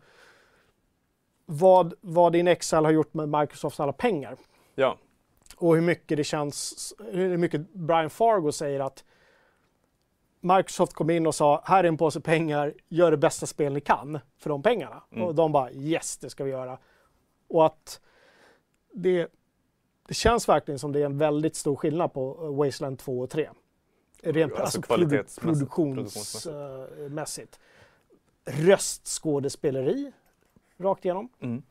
Vad, 1.46 1.94
vad 2.00 2.36
In 2.36 2.48
Excel 2.48 2.84
har 2.84 2.92
gjort 2.92 3.14
med 3.14 3.28
Microsofts 3.28 3.80
alla 3.80 3.92
pengar. 3.92 4.36
Ja, 4.74 4.98
Och 5.56 5.74
hur 5.74 5.82
mycket 5.82 6.16
det 6.16 6.24
känns, 6.24 6.94
hur 7.12 7.36
mycket 7.36 7.72
Brian 7.72 8.10
Fargo 8.10 8.52
säger 8.52 8.80
att 8.80 9.04
Microsoft 10.40 10.92
kom 10.92 11.10
in 11.10 11.26
och 11.26 11.34
sa 11.34 11.62
här 11.64 11.84
är 11.84 11.88
en 11.88 11.96
påse 11.96 12.20
pengar, 12.20 12.74
gör 12.88 13.10
det 13.10 13.16
bästa 13.16 13.46
spel 13.46 13.72
ni 13.72 13.80
kan 13.80 14.18
för 14.38 14.50
de 14.50 14.62
pengarna. 14.62 15.02
Mm. 15.12 15.24
Och 15.24 15.34
de 15.34 15.52
bara 15.52 15.72
yes, 15.72 16.16
det 16.18 16.30
ska 16.30 16.44
vi 16.44 16.50
göra. 16.50 16.78
Och 17.48 17.66
att 17.66 18.00
det, 18.92 19.28
det 20.08 20.14
känns 20.14 20.48
verkligen 20.48 20.78
som 20.78 20.92
det 20.92 21.00
är 21.00 21.06
en 21.06 21.18
väldigt 21.18 21.56
stor 21.56 21.76
skillnad 21.76 22.12
på 22.12 22.34
Wasteland 22.52 22.98
2 22.98 23.20
och 23.20 23.30
3. 23.30 23.50
Rent 24.22 24.52
Alltså 24.52 24.62
alltså, 24.62 24.80
produ- 24.80 24.86
kvalitetsmässigt, 24.86 25.40
produktionsmässigt. 25.40 27.60
Röstskådespeleri 28.44 30.12
rakt 30.76 31.04
igenom. 31.04 31.28
mm. 31.40 31.62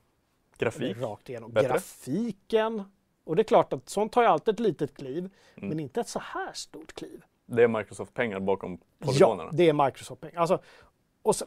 grafik. 0.58 0.98
Rakt 0.98 1.30
igenom. 1.30 1.52
Bättre. 1.52 1.68
Grafiken. 1.68 2.84
Och 3.26 3.36
det 3.36 3.42
är 3.42 3.44
klart 3.44 3.74
att 3.74 3.90
sånt 3.90 4.12
tar 4.12 4.22
ju 4.22 4.28
alltid 4.28 4.54
ett 4.54 4.60
litet 4.60 4.98
kliv, 4.98 5.30
Mm. 5.58 5.70
men 5.70 5.80
inte 5.80 6.02
ett 6.02 6.08
så 6.10 6.20
här 6.20 6.54
stort 6.54 6.94
kliv. 6.94 7.24
Det 7.46 7.64
är 7.64 7.68
Microsoft-pengar 7.68 8.40
bakom 8.40 8.72
Ja, 9.00 9.06
polygonerna. 9.06 9.50
det 9.54 9.70
är 9.70 9.74
Microsoft-pengar. 9.86 10.40
Alltså, 10.42 10.60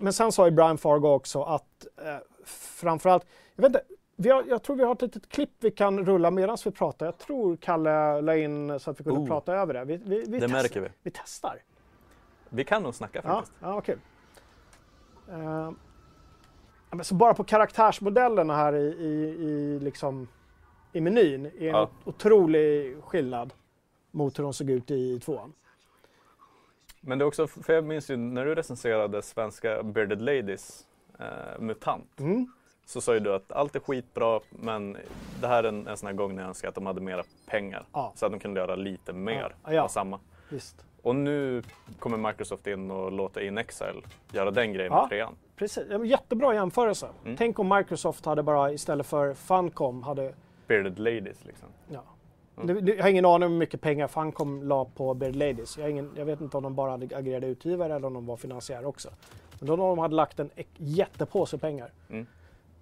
men 0.01 0.13
sen 0.13 0.33
sa 0.33 0.45
ju 0.45 0.51
Brian 0.51 0.79
Fargo 0.79 1.09
också 1.09 1.43
att 1.43 1.87
eh, 1.97 2.17
framförallt, 2.45 3.27
jag 3.55 3.63
vet 3.63 3.69
inte, 3.69 3.83
vi 4.17 4.31
har, 4.31 4.45
jag 4.49 4.63
tror 4.63 4.77
vi 4.77 4.85
har 4.85 4.93
ett 4.93 5.03
litet 5.03 5.29
klipp 5.29 5.51
vi 5.61 5.71
kan 5.71 6.07
rulla 6.07 6.31
medan 6.31 6.57
vi 6.65 6.71
pratar. 6.71 7.07
Jag 7.07 7.19
tror 7.19 7.57
Kalle 7.57 8.21
la 8.21 8.37
in 8.37 8.81
så 8.81 8.91
att 8.91 9.01
vi 9.01 9.05
kunde 9.05 9.21
Oh. 9.21 9.27
prata 9.27 9.53
över 9.55 9.75
det. 9.75 9.85
Vi, 9.85 9.97
vi, 9.97 10.05
vi 10.05 10.25
Det 10.27 10.41
testar. 10.41 10.49
märker 10.63 10.81
vi. 10.81 10.89
Vi 11.03 11.11
testar. 11.11 11.63
Vi 12.49 12.65
kan 12.65 12.83
nog 12.83 12.95
snacka 12.95 13.21
Ja, 13.25 13.31
faktiskt. 13.35 13.57
ja 13.61 13.81
kul. 13.81 13.99
Eh, 15.29 15.39
ja, 16.91 16.97
men 16.97 17.05
så 17.05 17.15
bara 17.15 17.35
på 17.35 17.45
karaktärsmodellerna 17.45 18.57
här 18.57 18.73
i, 18.75 18.87
i, 18.87 19.45
i, 19.45 19.79
liksom, 19.81 20.29
i 20.93 21.01
menyn 21.01 21.47
är 21.47 21.51
en 21.61 21.67
Ja. 21.67 21.89
otrolig 22.05 22.97
skillnad 23.03 23.53
mot 24.11 24.39
hur 24.39 24.43
de 24.45 24.53
såg 24.53 24.71
ut 24.71 24.91
i 24.91 25.21
tvåan. 25.21 25.53
Men 27.01 27.19
det 27.19 27.23
är 27.23 27.27
också, 27.27 27.47
för 27.47 27.73
jag 27.73 27.85
minns 27.85 28.11
ju 28.11 28.17
när 28.17 28.45
du 28.47 28.55
recenserade 28.55 29.23
svenska 29.23 29.83
Bearded 29.83 30.23
Ladies 30.23 30.87
eh, 31.19 31.61
MUTANT 31.61 32.21
Mm. 32.21 32.53
så 32.87 33.01
sa 33.01 33.15
ju 33.15 33.21
du 33.21 33.35
att 33.35 33.53
allt 33.53 33.77
är 33.77 33.81
skitbra 33.81 34.41
men 34.51 34.97
det 35.41 35.47
här 35.47 35.65
är 35.65 35.69
en, 35.69 35.87
en 35.87 35.97
sån 35.97 36.07
här 36.07 36.15
gång 36.15 36.35
när 36.35 36.43
jag 36.43 36.49
önskar 36.49 36.69
att 36.69 36.75
de 36.75 36.87
hade 36.87 37.01
mera 37.01 37.25
pengar. 37.47 37.85
Ja. 37.93 38.13
Så 38.17 38.27
att 38.27 38.33
de 38.33 38.39
kunde 38.41 38.61
göra 38.61 38.77
lite 38.77 39.13
mer 39.13 39.55
Ja, 39.65 39.73
ja. 39.73 39.83
av 39.83 39.89
samma. 39.89 40.21
Visst. 40.49 40.85
Och 41.03 41.17
nu 41.17 41.63
kommer 41.99 42.17
Microsoft 42.29 42.67
in 42.67 42.91
och 42.91 43.13
låter 43.13 43.41
In 43.41 43.59
Exile 43.59 44.01
göra 44.33 44.51
den 44.51 44.73
grejen 44.73 44.93
Ja. 44.93 45.01
med 45.01 45.09
trean. 45.09 45.35
Precis. 45.57 45.85
Jättebra 46.05 46.55
jämförelse. 46.55 47.09
Mm. 47.25 47.37
Tänk 47.37 47.59
om 47.59 47.69
Microsoft 47.69 48.25
hade 48.25 48.43
bara 48.43 48.73
istället 48.73 49.07
för 49.07 49.35
Funcom 49.35 50.03
hade... 50.03 50.35
Bearded 50.69 50.99
Ladies 50.99 51.45
liksom. 51.45 51.69
Ja. 51.89 52.05
Mm. 52.63 52.87
Jag 52.87 53.03
har 53.03 53.11
ingen 53.11 53.25
aning 53.25 53.47
om 53.47 53.53
hur 53.53 53.59
mycket 53.59 53.81
pengar 53.81 54.09
Funcom 54.09 54.63
la 54.63 54.85
på 54.85 55.15
Beard 55.15 55.37
Ladies. 55.37 55.79
Jag, 55.79 55.91
ingen, 55.91 56.13
jag 56.17 56.25
vet 56.25 56.41
inte 56.41 56.57
om 56.57 56.63
de 56.63 56.75
bara 56.75 56.91
hade 56.91 57.17
agerade 57.17 57.47
utgivare 57.47 57.95
eller 57.95 58.07
om 58.07 58.15
de 58.15 58.27
var 58.27 58.37
finansiärer 58.37 58.87
också. 58.87 59.11
Men 59.59 59.67
då 59.67 59.77
de 59.77 59.99
hade 59.99 60.15
lagt 60.15 60.41
en 60.41 60.51
jättepåse 60.77 61.59
pengar. 61.59 61.93
Mm. 62.09 62.27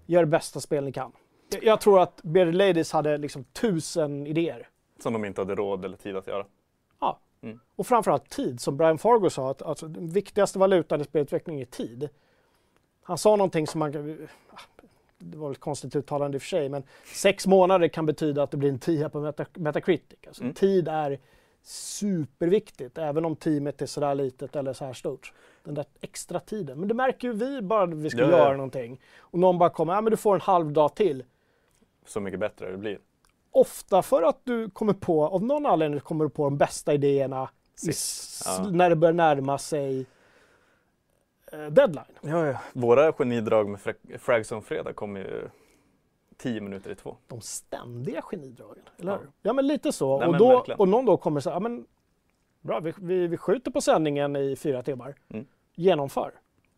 Gör 0.07 0.21
det 0.21 0.27
bästa 0.27 0.61
spel 0.61 0.85
ni 0.85 0.93
kan. 0.93 1.13
Jag, 1.51 1.65
jag 1.65 1.81
tror 1.81 2.01
att 2.01 2.23
Beard 2.23 2.55
Ladies 2.55 2.93
hade 2.93 3.19
liksom 3.19 3.45
tusen 3.45 4.27
idéer. 4.27 4.69
Som 4.99 5.13
de 5.13 5.25
inte 5.25 5.41
hade 5.41 5.55
råd 5.55 5.85
eller 5.85 5.97
tid 5.97 6.17
att 6.17 6.27
göra. 6.27 6.47
Ja. 7.01 7.19
Mm. 7.41 7.61
Och 7.77 7.87
framförallt 7.87 8.29
tid, 8.29 8.61
som 8.61 8.77
Brian 8.77 8.99
Fargo 8.99 9.31
sa, 9.31 9.51
att 9.51 9.63
alltså, 9.63 9.89
den 9.89 10.09
viktigaste 10.09 10.59
valutan 10.59 11.01
i 11.01 11.05
spelutveckling 11.05 11.61
är 11.61 11.65
tid. 11.65 12.09
Han 13.03 13.19
sa 13.19 13.37
någonting 13.37 13.67
som 13.67 13.79
man 13.79 14.29
Det 15.19 15.37
var 15.39 15.51
ett 15.53 15.61
konstigt 15.61 15.97
uttalande 15.97 16.37
i 16.37 16.39
och 16.39 16.43
för 16.43 16.49
sig, 16.49 16.69
men 16.69 16.83
sex 17.15 17.47
månader 17.47 17.89
kan 17.89 18.07
betyda 18.07 18.43
att 18.43 18.51
det 18.51 18.57
blir 18.57 18.69
en 18.69 18.79
tia 18.79 19.09
på 19.09 19.21
Meta, 19.21 19.47
Metacritic. 19.55 20.19
Alltså, 20.27 20.43
Mm. 20.43 20.55
Tid 20.55 20.89
är 20.89 21.19
superviktigt, 21.63 22.99
även 22.99 23.25
om 23.25 23.37
teamet 23.37 23.83
är 23.83 23.87
sådär 23.87 24.15
litet 24.15 24.57
eller 24.57 24.73
så 24.73 24.85
här 24.85 24.93
stort. 24.93 25.33
Den 25.65 25.75
där 25.75 25.85
extra 26.01 26.41
tiden. 26.41 26.79
Men 26.79 26.89
det 26.89 26.95
märker 26.95 27.29
ju 27.29 27.35
vi 27.35 27.63
bara 27.63 27.87
när 27.87 27.97
vi 27.97 28.11
ska 28.11 28.21
Ja, 28.21 28.31
ja. 28.31 28.39
göra 28.39 28.57
någonting. 28.57 29.01
Och 29.19 29.39
någon 29.39 29.59
bara 29.59 29.71
kommer, 29.71 29.93
ja 29.95 30.01
men 30.01 30.11
du 30.11 30.17
får 30.17 30.35
en 30.35 30.41
halv 30.41 30.73
dag 30.73 30.95
till. 30.95 31.25
Så 32.07 32.21
mycket 32.21 32.41
bättre 32.41 32.71
det 32.71 32.77
blir. 32.79 32.99
Ofta 33.51 34.03
för 34.03 34.23
att 34.23 34.41
du 34.45 34.71
kommer 34.71 34.93
på, 34.93 35.27
av 35.27 35.43
någon 35.45 35.67
anledning 35.67 36.01
kommer 36.01 36.25
du 36.25 36.31
på 36.31 36.45
de 36.45 36.59
bästa 36.59 36.95
idéerna 36.95 37.49
i 37.89 37.91
Ja. 38.47 38.69
när 38.71 38.91
det 38.91 38.97
börjar 38.97 39.13
närma 39.13 39.59
sig 39.59 40.07
deadline. 41.53 42.05
Ja, 42.21 42.47
ja. 42.47 42.59
Våra 42.73 43.13
genidrag 43.13 43.69
med 43.69 43.81
Fra- 43.81 44.19
Frags 44.19 44.53
on 44.53 44.63
fredag 44.63 44.93
kommer 44.93 45.21
ju 45.21 45.49
tio 46.37 46.61
minuter 46.61 46.91
i 46.91 46.95
två. 46.95 47.17
De 47.27 47.41
ständiga 47.41 48.23
genidragen, 48.23 48.83
eller 48.99 49.13
Ja. 49.13 49.19
hur? 49.19 49.29
Ja, 49.43 49.53
men 49.53 49.67
lite 49.67 49.93
så. 49.93 50.19
Nej, 50.19 50.29
och, 50.29 50.39
då, 50.39 50.49
verkligen. 50.49 50.81
och 50.81 50.89
någon 50.89 51.05
då 51.05 51.17
kommer 51.17 51.41
säga, 51.41 51.55
ja 51.55 51.61
men 51.61 51.87
bra, 52.61 52.81
vi, 52.81 52.93
vi, 53.01 53.27
vi 53.27 53.37
skjuter 53.37 53.71
på 53.71 53.81
sändningen 53.81 54.37
i 54.37 54.57
fyra 54.57 54.83
timmar. 54.83 55.15
Mm. 55.29 55.47
Genomför. 55.75 56.31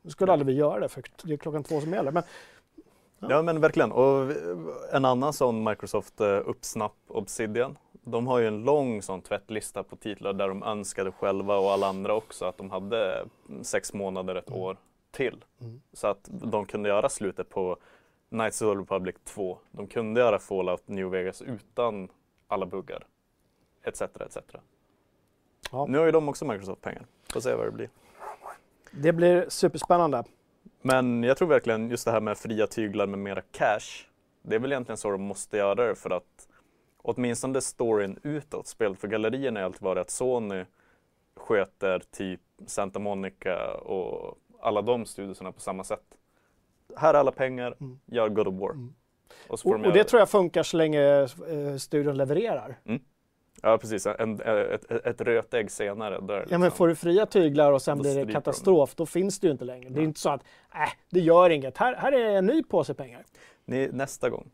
Nu 0.03 0.11
skulle 0.11 0.29
Ja. 0.29 0.33
aldrig 0.33 0.47
vi 0.47 0.53
göra 0.53 0.81
det, 0.81 0.89
för 0.89 1.03
det 1.25 1.33
är 1.33 1.37
klockan 1.37 1.63
två 1.65 1.81
som 1.81 1.93
gäller. 1.93 2.11
Men 2.11 2.23
Ja. 3.19 3.31
Ja 3.31 3.43
men 3.43 3.61
verkligen. 3.61 3.93
Och 3.93 4.33
en 4.93 5.05
annan 5.05 5.33
sån 5.33 5.65
Microsoft 5.65 6.21
eh, 6.21 6.41
uppsnapp 6.45 6.95
Obsidian. 7.09 7.79
De 7.93 8.27
har 8.27 8.39
ju 8.39 8.47
en 8.47 8.65
lång 8.65 9.03
sån 9.03 9.23
tvättlista 9.23 9.83
på 9.83 9.97
titlar 9.97 10.33
där 10.33 10.49
de 10.49 10.63
önskade 10.63 11.13
själva 11.13 11.57
och 11.57 11.73
alla 11.73 11.87
andra 11.87 12.15
också 12.15 12.45
att 12.45 12.59
de 12.59 12.71
hade 12.71 13.25
sex 13.63 13.93
månader, 13.93 14.35
ett 14.35 14.51
år 14.51 14.77
till. 15.11 15.45
Mm. 15.61 15.81
Så 15.93 16.07
att 16.07 16.29
de 16.29 16.67
kunde 16.67 16.89
göra 16.89 17.09
slutet 17.09 17.49
på 17.49 17.77
Knights 18.29 18.63
of 18.63 18.75
the 18.75 18.81
Republic 18.81 19.17
2. 19.25 19.59
De 19.71 19.87
kunde 19.87 20.21
göra 20.21 20.39
Fallout 20.39 20.89
New 20.89 21.11
Vegas 21.11 21.43
utan 21.43 22.09
alla 22.49 22.67
buggar. 22.67 23.07
Etc. 23.85 24.03
etc. 24.03 24.37
Ja. 25.73 25.87
Nu 25.89 25.99
har 25.99 26.05
ju 26.05 26.13
de 26.13 26.29
också 26.29 26.45
Microsoft-pengar. 26.45 27.07
Får 27.33 27.41
se 27.41 27.55
vad 27.55 27.67
det 27.67 27.71
blir. 27.71 27.91
det 28.91 29.13
blir 29.13 29.47
superspännande. 29.49 30.25
Men 30.93 31.23
jag 31.23 31.37
tror 31.37 31.49
verkligen 31.49 31.91
just 31.91 32.05
det 32.05 32.11
här 32.11 32.21
med 32.21 32.39
fria 32.39 32.67
tyglar 32.67 33.07
med 33.07 33.19
mera 33.19 33.41
cash. 33.41 34.07
Det 34.43 34.55
är 34.55 34.59
väl 34.59 34.73
egentligen 34.73 34.97
så 34.97 35.11
de 35.11 35.23
måste 35.23 35.57
göra 35.57 35.75
det 35.75 35.95
för 35.95 36.11
att 36.11 36.49
åtminstone 37.03 37.61
storyn 37.61 38.19
utåt, 38.23 38.67
spelet 38.67 38.99
för 39.01 39.09
gallerierna 39.09 39.61
har 39.61 39.65
alltid 39.65 39.83
varit 39.83 40.01
att 40.01 40.11
Sony 40.11 40.65
sköter 41.37 42.03
typ 42.11 42.41
Santa 42.67 42.99
Monica 42.99 43.75
och 43.75 44.39
alla 44.61 44.83
de 44.83 45.07
studierna 45.07 45.53
på 45.53 45.61
samma 45.61 45.85
sätt. 45.85 46.05
Här 46.97 47.15
är 47.15 47.19
alla 47.19 47.33
pengar, 47.33 47.75
Mm. 47.81 48.01
gör 48.07 48.29
God 48.29 48.49
of 48.49 48.55
War. 48.55 48.71
Mm. 48.71 48.95
Och 49.49 49.67
Och, 49.67 49.73
och 49.87 49.93
det 49.93 50.05
tror 50.05 50.21
jag 50.21 50.29
funkar 50.31 50.63
så 50.63 50.77
länge 50.77 51.03
eh, 51.23 51.77
studion 51.79 52.17
levererar. 52.17 52.79
Ja 53.63 53.79
precis, 53.79 54.07
en, 54.07 54.41
ett, 54.41 54.91
ett, 54.91 55.07
ett 55.07 55.21
rötägg 55.21 55.71
senare. 55.71 56.21
Där 56.21 56.35
Ja 56.35 56.45
men 56.59 56.61
liksom- 56.61 56.71
får 56.77 56.89
du 56.89 56.95
fria 56.95 57.27
tyglar 57.27 57.73
och 57.73 57.83
sen 57.83 57.99
Då 57.99 58.03
blir 58.03 58.11
det 58.11 58.15
stryper 58.15 58.29
de. 58.29 58.33
katastrof, 58.33 58.95
då 58.95 59.07
finns 59.07 59.41
det 59.41 59.47
ju 59.47 59.51
inte 59.53 59.65
längre. 59.65 59.89
Det 59.89 59.95
är 59.95 59.97
Nej. 59.97 60.05
inte 60.05 60.21
så 60.21 60.31
att, 60.31 60.41
äh, 60.75 60.93
det 61.11 61.21
gör 61.21 61.51
inget. 61.51 61.79
Här, 61.79 61.95
här 61.97 62.13
är 62.13 62.37
en 62.37 62.47
ny 62.47 62.63
påse 62.63 62.95
pengar. 62.95 63.25
Ni, 63.65 63.89
nästa 63.93 64.31
gång. 64.31 64.51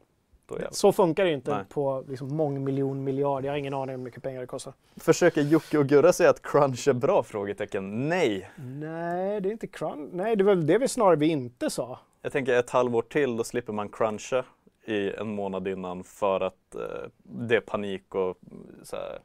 Så 0.71 0.93
funkar 0.93 1.25
det 1.25 1.33
inte 1.33 1.51
Nej. 1.57 1.65
på 1.69 2.05
liksom 2.09 2.37
mångmiljon 2.37 3.05
miljard. 3.05 3.45
Jag 3.45 3.53
har 3.53 3.57
ingen 3.59 3.75
aning 3.75 3.97
hur 3.97 4.03
mycket 4.03 4.23
pengar 4.23 4.41
det 4.41 4.47
kostar. 4.47 4.73
Försöker 4.97 5.43
Jocke 5.43 5.79
och 5.79 5.87
Gurra 5.87 6.13
säga 6.13 6.31
att 6.31 6.43
crunch 6.43 6.89
är 6.89 6.93
bra? 6.93 7.23
Frågetecken. 7.23 8.09
Nej! 8.09 8.51
Nej, 8.57 9.41
det 9.41 9.49
är 9.49 9.53
inte 9.53 9.67
crunch. 9.67 10.09
Nej, 10.13 10.37
det 10.37 10.43
är 10.43 10.45
väl 10.47 10.67
det 10.67 10.79
vi 10.79 10.89
snarare 10.89 11.17
vi 11.17 11.27
inte 11.27 11.71
sa. 11.71 11.99
Jag 12.23 12.33
tänker 12.33 12.55
ett 12.55 12.71
halvår 12.71 13.03
till, 13.03 13.37
då 13.37 13.45
slipper 13.45 13.73
man 13.73 13.89
cruncha 13.89 14.45
i 14.87 15.11
en 15.11 15.35
månad 15.35 15.69
innan 15.69 16.05
för 16.05 16.41
att 16.41 16.75
eh, 16.75 17.09
det 17.23 17.57
är 17.57 17.61
panik 17.61 18.15
och 18.15 18.39
mm, 18.51 18.67
så 18.83 18.97
här, 18.97 19.19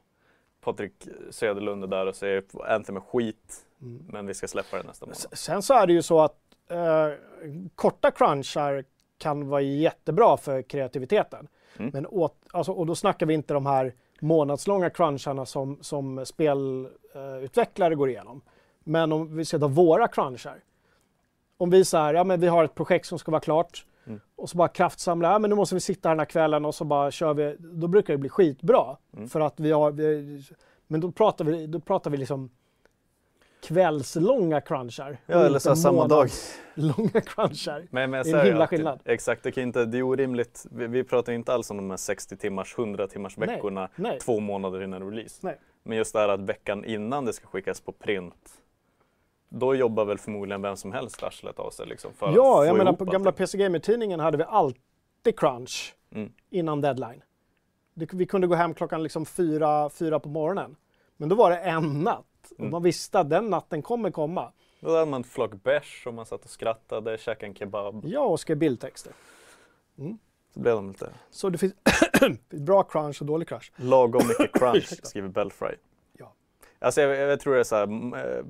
Patrik 0.61 0.93
Söderlund 1.29 1.83
är 1.83 1.87
där 1.87 2.05
och 2.05 2.15
säger 2.15 2.43
Anthem 2.67 2.95
är 2.95 3.01
skit, 3.01 3.65
Mm. 3.81 4.03
men 4.07 4.25
vi 4.27 4.33
ska 4.33 4.47
släppa 4.47 4.77
det 4.77 4.83
nästa 4.83 5.05
månad. 5.05 5.17
Sen 5.17 5.61
så 5.61 5.73
är 5.73 5.87
det 5.87 5.93
ju 5.93 6.01
så 6.01 6.19
att 6.21 6.37
eh, 6.67 7.09
korta 7.75 8.11
crunchar 8.11 8.83
kan 9.17 9.47
vara 9.49 9.61
jättebra 9.61 10.37
för 10.37 10.61
kreativiteten. 10.61 11.47
Mm. 11.77 11.91
Men 11.93 12.07
åt, 12.07 12.35
alltså, 12.51 12.71
och 12.71 12.85
då 12.85 12.95
snackar 12.95 13.25
vi 13.25 13.33
inte 13.33 13.53
de 13.53 13.65
här 13.65 13.93
månadslånga 14.19 14.89
cruncharna 14.89 15.45
som, 15.45 15.77
som 15.81 16.25
spelutvecklare 16.25 17.93
eh, 17.93 17.97
går 17.97 18.09
igenom. 18.09 18.41
Men 18.83 19.11
om 19.11 19.37
vi 19.37 19.45
ska 19.45 19.59
ta 19.59 19.67
våra 19.67 20.07
crunchar. 20.07 20.59
Om 21.57 21.69
vi 21.69 21.85
säger, 21.85 22.13
ja 22.13 22.23
men 22.23 22.39
vi 22.39 22.47
har 22.47 22.63
ett 22.63 22.75
projekt 22.75 23.05
som 23.05 23.19
ska 23.19 23.31
vara 23.31 23.41
klart. 23.41 23.85
Mm. 24.09 24.21
och 24.35 24.49
så 24.49 24.57
bara 24.57 24.67
kraftsamla, 24.67 25.31
ja, 25.31 25.39
men 25.39 25.49
nu 25.49 25.55
måste 25.55 25.75
vi 25.75 25.81
sitta 25.81 26.09
här 26.09 26.15
den 26.15 26.19
här 26.19 26.25
kvällen 26.25 26.65
och 26.65 26.75
så 26.75 26.85
bara 26.85 27.11
kör 27.11 27.33
vi. 27.33 27.55
Då 27.59 27.87
brukar 27.87 28.13
det 28.13 28.17
bli 28.17 28.29
skitbra. 28.29 28.97
Mm. 29.13 29.29
För 29.29 29.39
att 29.39 29.59
vi 29.59 29.71
har, 29.71 29.91
vi, 29.91 30.41
men 30.87 31.01
då 31.01 31.11
pratar 31.11 31.45
vi, 31.45 31.67
då 31.67 31.79
pratar 31.79 32.11
vi 32.11 32.17
liksom 32.17 32.49
kvällslånga 33.63 34.61
crunchar. 34.61 35.17
Ja, 35.25 35.45
eller 35.45 35.59
så 35.59 35.75
samma 35.75 36.07
dag. 36.07 36.29
månadslånga 36.75 37.21
crunchar. 37.21 37.87
Men, 37.91 38.11
men 38.11 38.23
Det 38.23 38.31
är 38.31 38.39
en 38.39 38.45
himla 38.45 38.67
skillnad. 38.67 38.99
Exakt, 39.05 39.43
det, 39.43 39.51
kan 39.51 39.63
inte, 39.63 39.85
det 39.85 39.97
är 39.97 40.03
orimligt. 40.03 40.65
Vi, 40.71 40.87
vi 40.87 41.03
pratar 41.03 41.33
inte 41.33 41.53
alls 41.53 41.71
om 41.71 41.77
de 41.77 41.89
här 41.89 41.97
60 41.97 42.37
timmars, 42.37 42.75
100 42.77 43.07
timmars 43.07 43.37
Nej, 43.37 43.47
veckorna 43.47 43.89
nej. 43.95 44.19
två 44.19 44.39
månader 44.39 44.83
innan 44.83 45.09
release. 45.11 45.39
Nej. 45.41 45.59
Men 45.83 45.97
just 45.97 46.13
det 46.13 46.19
här 46.19 46.29
att 46.29 46.39
veckan 46.39 46.85
innan 46.85 47.25
det 47.25 47.33
ska 47.33 47.47
skickas 47.47 47.81
på 47.81 47.91
print, 47.91 48.51
då 49.49 49.75
jobbar 49.75 50.05
väl 50.05 50.17
förmodligen 50.17 50.61
vem 50.61 50.75
som 50.75 50.91
helst 50.91 51.23
arslet 51.23 51.59
av 51.59 51.69
sig. 51.69 51.87
Liksom, 51.87 52.13
för 52.13 52.31
Ja, 52.35 52.61
att 52.61 52.67
jag 52.67 52.77
menar 52.77 52.93
på 52.93 53.05
gamla. 53.05 53.31
PC 53.31 53.57
Gamer-tidningen 53.57 54.19
hade 54.19 54.37
vi 54.37 54.43
alltid 54.43 55.39
crunch 55.39 55.95
Mm. 56.11 56.31
innan 56.49 56.81
deadline. 56.81 57.21
Det, 57.93 58.13
vi 58.13 58.25
kunde 58.25 58.47
gå 58.47 58.55
hem 58.55 58.73
klockan 58.73 59.03
liksom 59.03 59.25
fyra, 59.25 59.89
fyra 59.89 60.19
på 60.19 60.29
morgonen. 60.29 60.75
Men 61.17 61.29
då 61.29 61.35
var 61.35 61.49
det 61.49 61.57
en 61.57 61.99
natt 62.03 62.25
och 62.51 62.59
Mm. 62.59 62.71
man 62.71 62.83
visste 62.83 63.19
att 63.19 63.29
den 63.29 63.49
natten 63.49 63.81
kommer 63.81 64.11
komma. 64.11 64.51
Då 64.79 64.89
hade 64.95 65.05
man 65.05 65.21
ett 65.21 65.27
flock 65.27 65.63
bärs 65.63 66.03
och 66.07 66.13
man 66.13 66.25
satt 66.25 66.43
och 66.43 66.49
skrattade, 66.49 67.17
käkade 67.17 67.45
en 67.45 67.55
kebab. 67.55 68.01
Ja, 68.05 68.19
och 68.25 68.39
skrev 68.39 68.57
bildtexter. 68.57 69.13
Så 70.53 70.59
blev 70.59 70.75
de 70.75 70.87
lite 70.87 71.09
Så 71.29 71.49
det 71.49 71.57
finns 71.57 71.73
bra 72.49 72.83
crunch 72.83 73.21
och 73.21 73.27
dålig 73.27 73.47
crunch. 73.47 73.71
lagom 73.75 74.27
mycket 74.27 74.51
crunch, 74.59 75.05
skriver 75.07 75.27
Belfry. 75.29 75.75
Ja. 76.17 76.33
Alltså 76.79 77.01
jag, 77.01 77.31
jag 77.31 77.39
tror 77.39 77.53
det 77.53 77.59
är 77.59 77.63
så 77.63 77.75
här, 77.75 77.83
mm, 77.83 78.13
eh, 78.13 78.43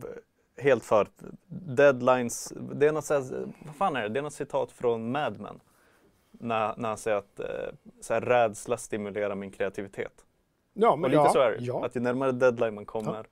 helt 0.59 0.83
för 0.85 1.01
deadlines. 1.47 2.53
Det 2.73 2.87
är 2.87 2.91
något 2.91 3.09
här, 3.09 3.47
vad 3.65 3.75
fan 3.75 3.95
är 3.95 4.01
det? 4.01 4.09
Det 4.09 4.19
är 4.19 4.23
något 4.23 4.33
citat 4.33 4.71
från 4.71 5.11
Mad 5.11 5.39
Men. 5.39 5.59
När, 6.31 6.73
när 6.77 6.89
han 6.89 6.97
säger 6.97 7.17
att 7.17 7.39
eh, 7.39 7.45
så 8.01 8.13
här, 8.13 8.21
rädsla 8.21 8.77
stimulerar 8.77 9.35
min 9.35 9.51
kreativitet. 9.51 10.25
Ja, 10.73 10.91
Och 10.91 10.99
men 10.99 11.11
lite 11.11 11.21
ja, 11.23 11.29
så 11.29 11.39
är 11.39 11.51
det. 11.51 11.57
ja. 11.59 11.85
Att 11.85 11.95
ju 11.95 12.01
närmare 12.01 12.31
deadline 12.31 12.75
man 12.75 12.85
kommer, 12.85 13.27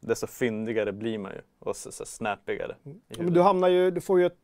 desto 0.00 0.26
fyndigare 0.26 0.92
blir 0.92 1.18
man 1.18 1.32
ju. 1.32 1.40
Och 1.58 1.76
så, 1.76 1.92
så 1.92 2.04
snappigare. 2.04 2.76
i 2.84 2.90
Ja, 3.08 3.22
men 3.22 3.32
du 3.32 3.40
hamnar 3.42 3.68
ju, 3.68 3.90
du 3.90 4.00
får 4.00 4.20
ju 4.20 4.26
ett 4.26 4.38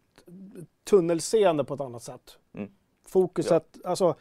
tunnelseende 0.85 1.65
på 1.65 1.75
ett 1.75 1.81
annat 1.81 2.03
sätt. 2.03 2.39
Mm. 2.55 2.71
Fokuset, 3.07 3.77
alltså 3.85 4.15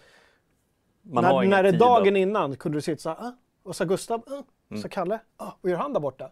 man 1.02 1.24
när, 1.24 1.44
när 1.46 1.64
det 1.64 1.72
dagen 1.72 2.14
att- 2.16 2.20
innan 2.20 2.56
kunde 2.56 2.78
du 2.78 2.82
sitta 2.82 3.02
så 3.02 3.10
här, 3.10 3.18
ah, 3.28 3.32
och 3.64 3.76
så 3.76 3.86
Gustav, 3.86 4.24
ah, 4.28 4.38
och 4.40 4.46
så 4.68 4.74
Mm. 4.76 4.90
Kalle, 4.90 5.20
ah, 5.38 5.52
och 5.62 5.70
gör 5.70 5.78
han 5.78 5.94
där 5.94 6.00
borta? 6.00 6.30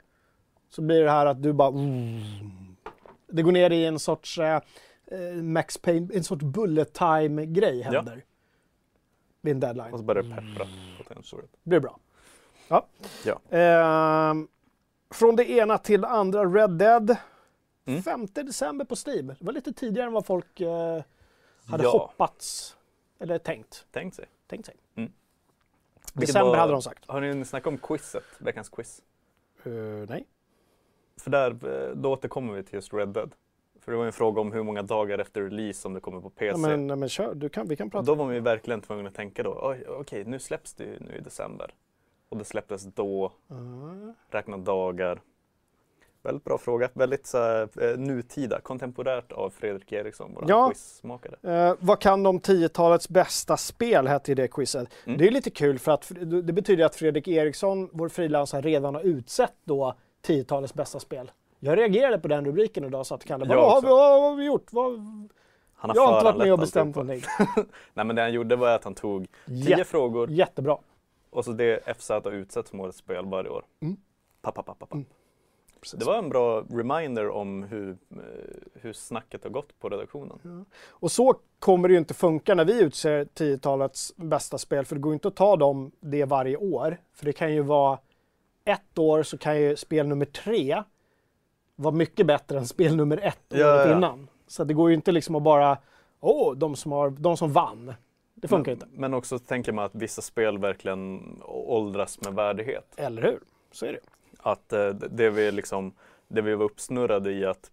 Så 0.75 0.81
blir 0.81 1.03
det 1.03 1.11
här 1.11 1.25
att 1.25 1.43
du 1.43 1.53
bara... 1.53 1.71
Det 3.27 3.41
går 3.41 3.51
ner 3.51 3.69
i 3.69 3.85
en 3.85 3.99
sorts 3.99 4.39
eh, 4.39 4.61
eh, 5.05 5.19
Max 5.43 5.77
Payne, 5.77 6.13
en 6.13 6.23
sorts 6.23 6.43
bullet 6.43 6.93
time-grej 6.93 7.81
händer. 7.81 8.23
Vid 9.41 9.53
en 9.53 9.59
deadline. 9.59 9.93
Och 9.93 9.99
så 9.99 10.05
börjar 10.05 10.23
det 10.23 10.29
peppra 10.29 10.67
på 10.97 11.03
tensoret. 11.13 11.49
Det 11.63 11.69
blir 11.69 11.79
bra. 11.79 11.99
Ja. 12.67 12.87
Ja. 13.25 13.57
Ehm, 13.57 14.47
från 15.11 15.35
det 15.35 15.49
ena 15.51 15.77
till 15.77 16.01
det 16.01 16.07
andra, 16.07 16.45
Red 16.45 16.69
Dead. 16.71 17.15
Mm. 17.85 18.03
5 18.03 18.27
december 18.33 18.85
på 18.85 18.95
Steam. 19.07 19.27
Det 19.27 19.35
var 19.39 19.53
lite 19.53 19.73
tidigare 19.73 20.07
än 20.07 20.13
vad 20.13 20.25
folk 20.25 20.61
eh, 20.61 21.01
hade 21.65 21.83
Ja. 21.83 21.89
hoppats. 21.91 22.77
Eller 23.19 23.37
tänkt. 23.37 23.85
Tänk 23.91 24.13
sig. 24.13 24.25
tänkt 24.47 24.65
sig. 24.65 24.75
Vilket 24.95 25.13
December 26.13 26.49
var- 26.49 26.57
hade 26.57 26.71
de 26.71 26.81
sagt. 26.81 27.03
Har 27.07 27.21
ni 27.21 27.45
snackat 27.45 27.67
om 27.67 27.77
quizet? 27.77 28.23
Veckans 28.39 28.69
quiz? 28.69 29.01
Eh, 29.65 29.71
nej. 30.09 30.27
För 31.21 31.31
där, 31.31 31.49
eh, 31.51 31.95
då 31.95 32.11
återkommer 32.11 32.53
vi 32.53 32.63
till 32.63 32.75
just 32.75 32.93
Red 32.93 33.07
Dead. 33.09 33.31
För 33.79 33.91
det 33.91 33.97
var 33.97 34.03
ju 34.05 34.07
en 34.07 34.13
fråga 34.13 34.41
om 34.41 34.51
hur 34.51 34.63
många 34.63 34.81
dagar 34.81 35.19
efter 35.19 35.41
release 35.41 35.81
som 35.81 35.93
det 35.93 35.99
kommer 35.99 36.21
på 36.21 36.29
PC. 36.29 36.45
Ja, 36.45 36.57
men, 36.57 36.87
nej, 36.87 36.97
men 36.97 37.09
kör, 37.09 37.35
du 37.35 37.49
kan, 37.49 37.67
vi 37.67 37.75
kan 37.75 37.89
prata. 37.89 38.05
då 38.05 38.15
var 38.15 38.25
man 38.25 38.33
ju 38.35 38.39
verkligen 38.41 38.81
tvungen 38.81 39.07
att 39.07 39.15
tänka 39.15 39.43
då, 39.43 39.59
"Oj, 39.61 39.83
okej 39.87 40.23
nu 40.25 40.39
släpps 40.39 40.73
det 40.73 40.83
ju 40.83 40.99
nu 40.99 41.15
i 41.17 41.21
december. 41.21 41.73
Och 42.29 42.37
det 42.37 42.45
släpptes 42.45 42.83
då, 42.83 43.31
Ah. 43.47 44.13
räkna 44.29 44.57
dagar. 44.57 45.21
Väldigt 46.21 46.43
bra 46.43 46.57
fråga, 46.57 46.89
väldigt 46.93 47.25
så 47.27 47.37
här, 47.37 47.69
eh, 47.81 47.97
nutida, 47.97 48.59
kontemporärt 48.61 49.31
av 49.31 49.49
Fredrik 49.49 49.91
Eriksson, 49.91 50.31
vår 50.35 50.45
Ja. 50.47 50.69
quizmakare. 50.69 51.35
Eh, 51.69 51.75
vad 51.79 51.99
kan 51.99 52.23
de 52.23 52.39
10-talets 52.39 53.09
bästa 53.09 53.57
spel 53.57 54.07
hette 54.07 54.31
i 54.31 54.35
det 54.35 54.47
quizet? 54.47 54.87
Mm. 55.05 55.17
Det 55.17 55.27
är 55.27 55.31
lite 55.31 55.49
kul 55.49 55.79
för 55.79 55.91
att 55.91 56.11
det 56.43 56.53
betyder 56.53 56.85
att 56.85 56.95
Fredrik 56.95 57.27
Eriksson, 57.27 57.89
vår 57.93 58.09
frilansare, 58.09 58.61
redan 58.61 58.95
har 58.95 59.01
utsett 59.01 59.53
då 59.63 59.93
10-talets 60.27 60.73
bästa 60.73 60.99
spel. 60.99 61.31
Jag 61.59 61.77
reagerade 61.77 62.19
på 62.19 62.27
den 62.27 62.45
rubriken 62.45 62.83
idag 62.83 62.99
och 62.99 63.07
sa 63.07 63.17
till 63.17 63.27
Kalle, 63.27 63.45
Jag 63.45 63.55
vad 63.55 63.71
har, 63.71 63.81
vi, 63.81 63.87
vad 63.87 64.21
har 64.21 64.35
vi 64.35 64.45
gjort? 64.45 64.73
Vad... 64.73 64.91
Han 65.75 65.91
Jag 65.95 66.07
har 66.07 66.13
inte 66.13 66.25
varit 66.25 66.37
med 66.37 66.53
och 66.53 66.59
bestämt 66.59 66.95
någonting. 66.95 67.21
Nej 67.93 68.05
men 68.05 68.15
det 68.15 68.21
han 68.21 68.33
gjorde 68.33 68.55
var 68.55 68.69
att 68.69 68.83
han 68.83 68.95
tog 68.95 69.27
tio 69.45 69.69
Jätte, 69.69 69.83
frågor 69.83 70.29
jättebra. 70.31 70.77
och 71.29 71.45
så 71.45 71.51
det 71.51 71.97
FZ 71.97 72.09
har 72.09 72.31
utsett 72.31 72.67
som 72.67 72.79
årets 72.79 72.97
spel 72.97 73.25
varje 73.25 73.49
år. 73.49 73.65
Mm. 73.81 73.97
Papp, 74.41 74.55
papp, 74.55 74.79
papp. 74.79 74.93
Mm. 74.93 75.05
Det 75.93 76.05
var 76.05 76.17
en 76.17 76.29
bra 76.29 76.61
reminder 76.69 77.29
om 77.29 77.63
hur, 77.63 77.89
eh, 77.89 77.97
hur 78.73 78.93
snacket 78.93 79.43
har 79.43 79.51
gått 79.51 79.79
på 79.79 79.89
redaktionen. 79.89 80.65
Och 80.89 81.11
så 81.11 81.35
kommer 81.59 81.87
det 81.87 81.91
ju 81.91 81.97
inte 81.97 82.13
funka 82.13 82.55
när 82.55 82.65
vi 82.65 82.81
utser 82.81 83.25
10-talets 83.25 84.13
bästa 84.15 84.57
spel, 84.57 84.85
för 84.85 84.95
det 84.95 85.01
går 85.01 85.13
inte 85.13 85.27
att 85.27 85.35
ta 85.35 85.55
dem 85.55 85.91
det 85.99 86.25
varje 86.25 86.57
år. 86.57 86.97
För 87.13 87.25
det 87.25 87.33
kan 87.33 87.53
ju 87.53 87.61
vara 87.61 87.99
ett 88.65 88.97
år 88.97 89.23
så 89.23 89.37
kan 89.37 89.61
ju 89.61 89.75
spel 89.75 90.07
nummer 90.07 90.25
tre 90.25 90.83
vara 91.75 91.95
mycket 91.95 92.25
bättre 92.25 92.57
än 92.57 92.67
spel 92.67 92.95
nummer 92.95 93.17
ett 93.17 93.39
Ja, 93.49 93.75
året 93.75 93.89
ja. 93.89 93.97
innan. 93.97 94.27
Så 94.47 94.63
det 94.63 94.73
går 94.73 94.89
ju 94.89 94.95
inte 94.95 95.11
liksom 95.11 95.35
att 95.35 95.43
bara, 95.43 95.77
åh, 96.19 96.55
de 96.55 96.75
som, 96.75 96.91
har, 96.91 97.09
de 97.09 97.37
som 97.37 97.53
vann. 97.53 97.93
Det 98.35 98.47
funkar 98.47 98.71
men, 98.71 98.81
inte. 98.81 98.99
Men 98.99 99.13
också 99.13 99.39
tänker 99.39 99.71
man 99.71 99.85
att 99.85 99.95
vissa 99.95 100.21
spel 100.21 100.57
verkligen 100.57 101.37
åldras 101.45 102.21
med 102.21 102.33
värdighet. 102.33 102.93
Eller 102.95 103.21
hur? 103.21 103.39
Så 103.71 103.85
är 103.85 103.93
det. 103.93 103.99
Att 104.39 104.73
eh, 104.73 104.89
det 104.89 105.29
vi 105.29 105.51
liksom, 105.51 105.93
det 106.27 106.41
vi 106.41 106.55
var 106.55 106.65
uppsnurrade 106.65 107.31
i 107.31 107.45
att 107.45 107.71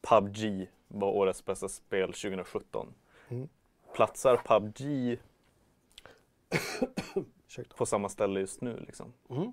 PubG 0.00 0.68
var 0.88 1.08
årets 1.08 1.44
bästa 1.44 1.68
spel 1.68 2.12
2017. 2.12 2.94
Mm. 3.28 3.48
Platsar 3.94 4.36
PubG 4.36 5.18
på 7.76 7.86
samma 7.86 8.08
ställe 8.08 8.40
just 8.40 8.60
nu 8.60 8.84
liksom? 8.86 9.12
Mm. 9.30 9.52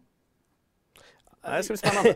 Det 1.41 1.63
ska 1.63 1.71
bli 1.73 1.77
spännande. 1.77 2.15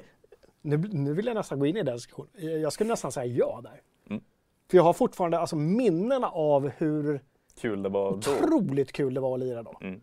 Nu, 0.61 0.77
nu 0.77 1.13
vill 1.13 1.25
jag 1.25 1.35
nästan 1.35 1.59
gå 1.59 1.65
in 1.65 1.77
i 1.77 1.83
den 1.83 1.95
diskussionen. 1.95 2.61
Jag 2.61 2.73
skulle 2.73 2.89
nästan 2.89 3.11
säga 3.11 3.25
ja 3.25 3.59
där. 3.63 3.81
Mm. 4.09 4.23
För 4.69 4.77
jag 4.77 4.83
har 4.83 4.93
fortfarande 4.93 5.39
alltså, 5.39 5.55
minnena 5.55 6.29
av 6.29 6.69
hur 6.69 7.19
Kul 7.61 7.83
det 7.83 7.89
var 7.89 8.11
då. 8.11 8.17
otroligt 8.17 8.91
kul 8.91 9.13
det 9.13 9.19
var 9.19 9.33
att 9.33 9.39
lira 9.39 9.63
då. 9.63 9.77
Mm. 9.81 10.01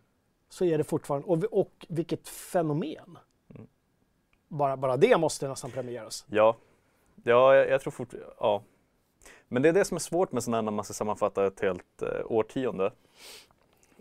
Så 0.49 0.65
är 0.65 0.77
det 0.77 0.83
fortfarande, 0.83 1.27
och, 1.27 1.43
och 1.59 1.85
vilket 1.89 2.29
fenomen. 2.29 3.17
Mm. 3.55 3.67
Bara, 4.47 4.77
bara 4.77 4.97
det 4.97 5.17
måste 5.17 5.47
nästan 5.47 5.71
premieras. 5.71 6.25
Ja, 6.29 6.55
ja 7.23 7.55
jag, 7.55 7.69
jag 7.69 7.81
tror 7.81 7.91
fort, 7.91 8.13
ja. 8.39 8.63
Men 9.47 9.61
det 9.61 9.69
är 9.69 9.73
det 9.73 9.85
som 9.85 9.95
är 9.95 9.99
svårt 9.99 10.31
med 10.31 10.43
sådana 10.43 10.57
här 10.57 10.61
när 10.61 10.71
man 10.71 10.85
ska 10.85 10.93
sammanfatta 10.93 11.45
ett 11.45 11.61
helt 11.61 12.01
eh, 12.01 12.25
årtionde. 12.25 12.91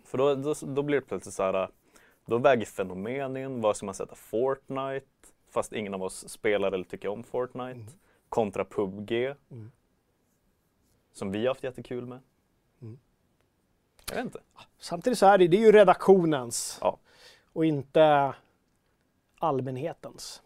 För 0.04 0.18
då, 0.18 0.34
då, 0.34 0.54
då 0.60 0.82
blir 0.82 1.00
det 1.00 1.06
plötsligt 1.06 1.34
så 1.34 1.42
här, 1.42 1.68
då 2.26 2.38
väger 2.38 2.66
fenomen 2.66 3.36
in, 3.36 3.60
vad 3.60 3.76
ska 3.76 3.86
man 3.86 3.94
sätta 3.94 4.14
Fortnite, 4.14 5.06
fast 5.52 5.72
ingen 5.72 5.94
av 5.94 6.02
oss 6.02 6.28
spelar 6.28 6.72
eller 6.72 6.84
tycker 6.84 7.08
om 7.08 7.24
Fortnite, 7.24 7.70
Mm. 7.70 7.86
kontra 8.28 8.64
PubG, 8.64 9.12
Mm. 9.50 9.72
som 11.12 11.30
vi 11.32 11.40
har 11.40 11.48
haft 11.48 11.64
jättekul 11.64 12.06
med. 12.06 12.18
Mm. 12.82 12.98
Jag 14.08 14.14
vet 14.16 14.24
inte. 14.24 14.38
Samtidigt 14.78 15.18
så 15.18 15.26
är 15.26 15.38
det, 15.38 15.48
det 15.48 15.56
är 15.56 15.60
ju 15.60 15.72
redaktionens 15.72 16.78
Ja. 16.80 16.98
och 17.52 17.64
inte 17.64 18.34
allmänhetens. 19.38 20.42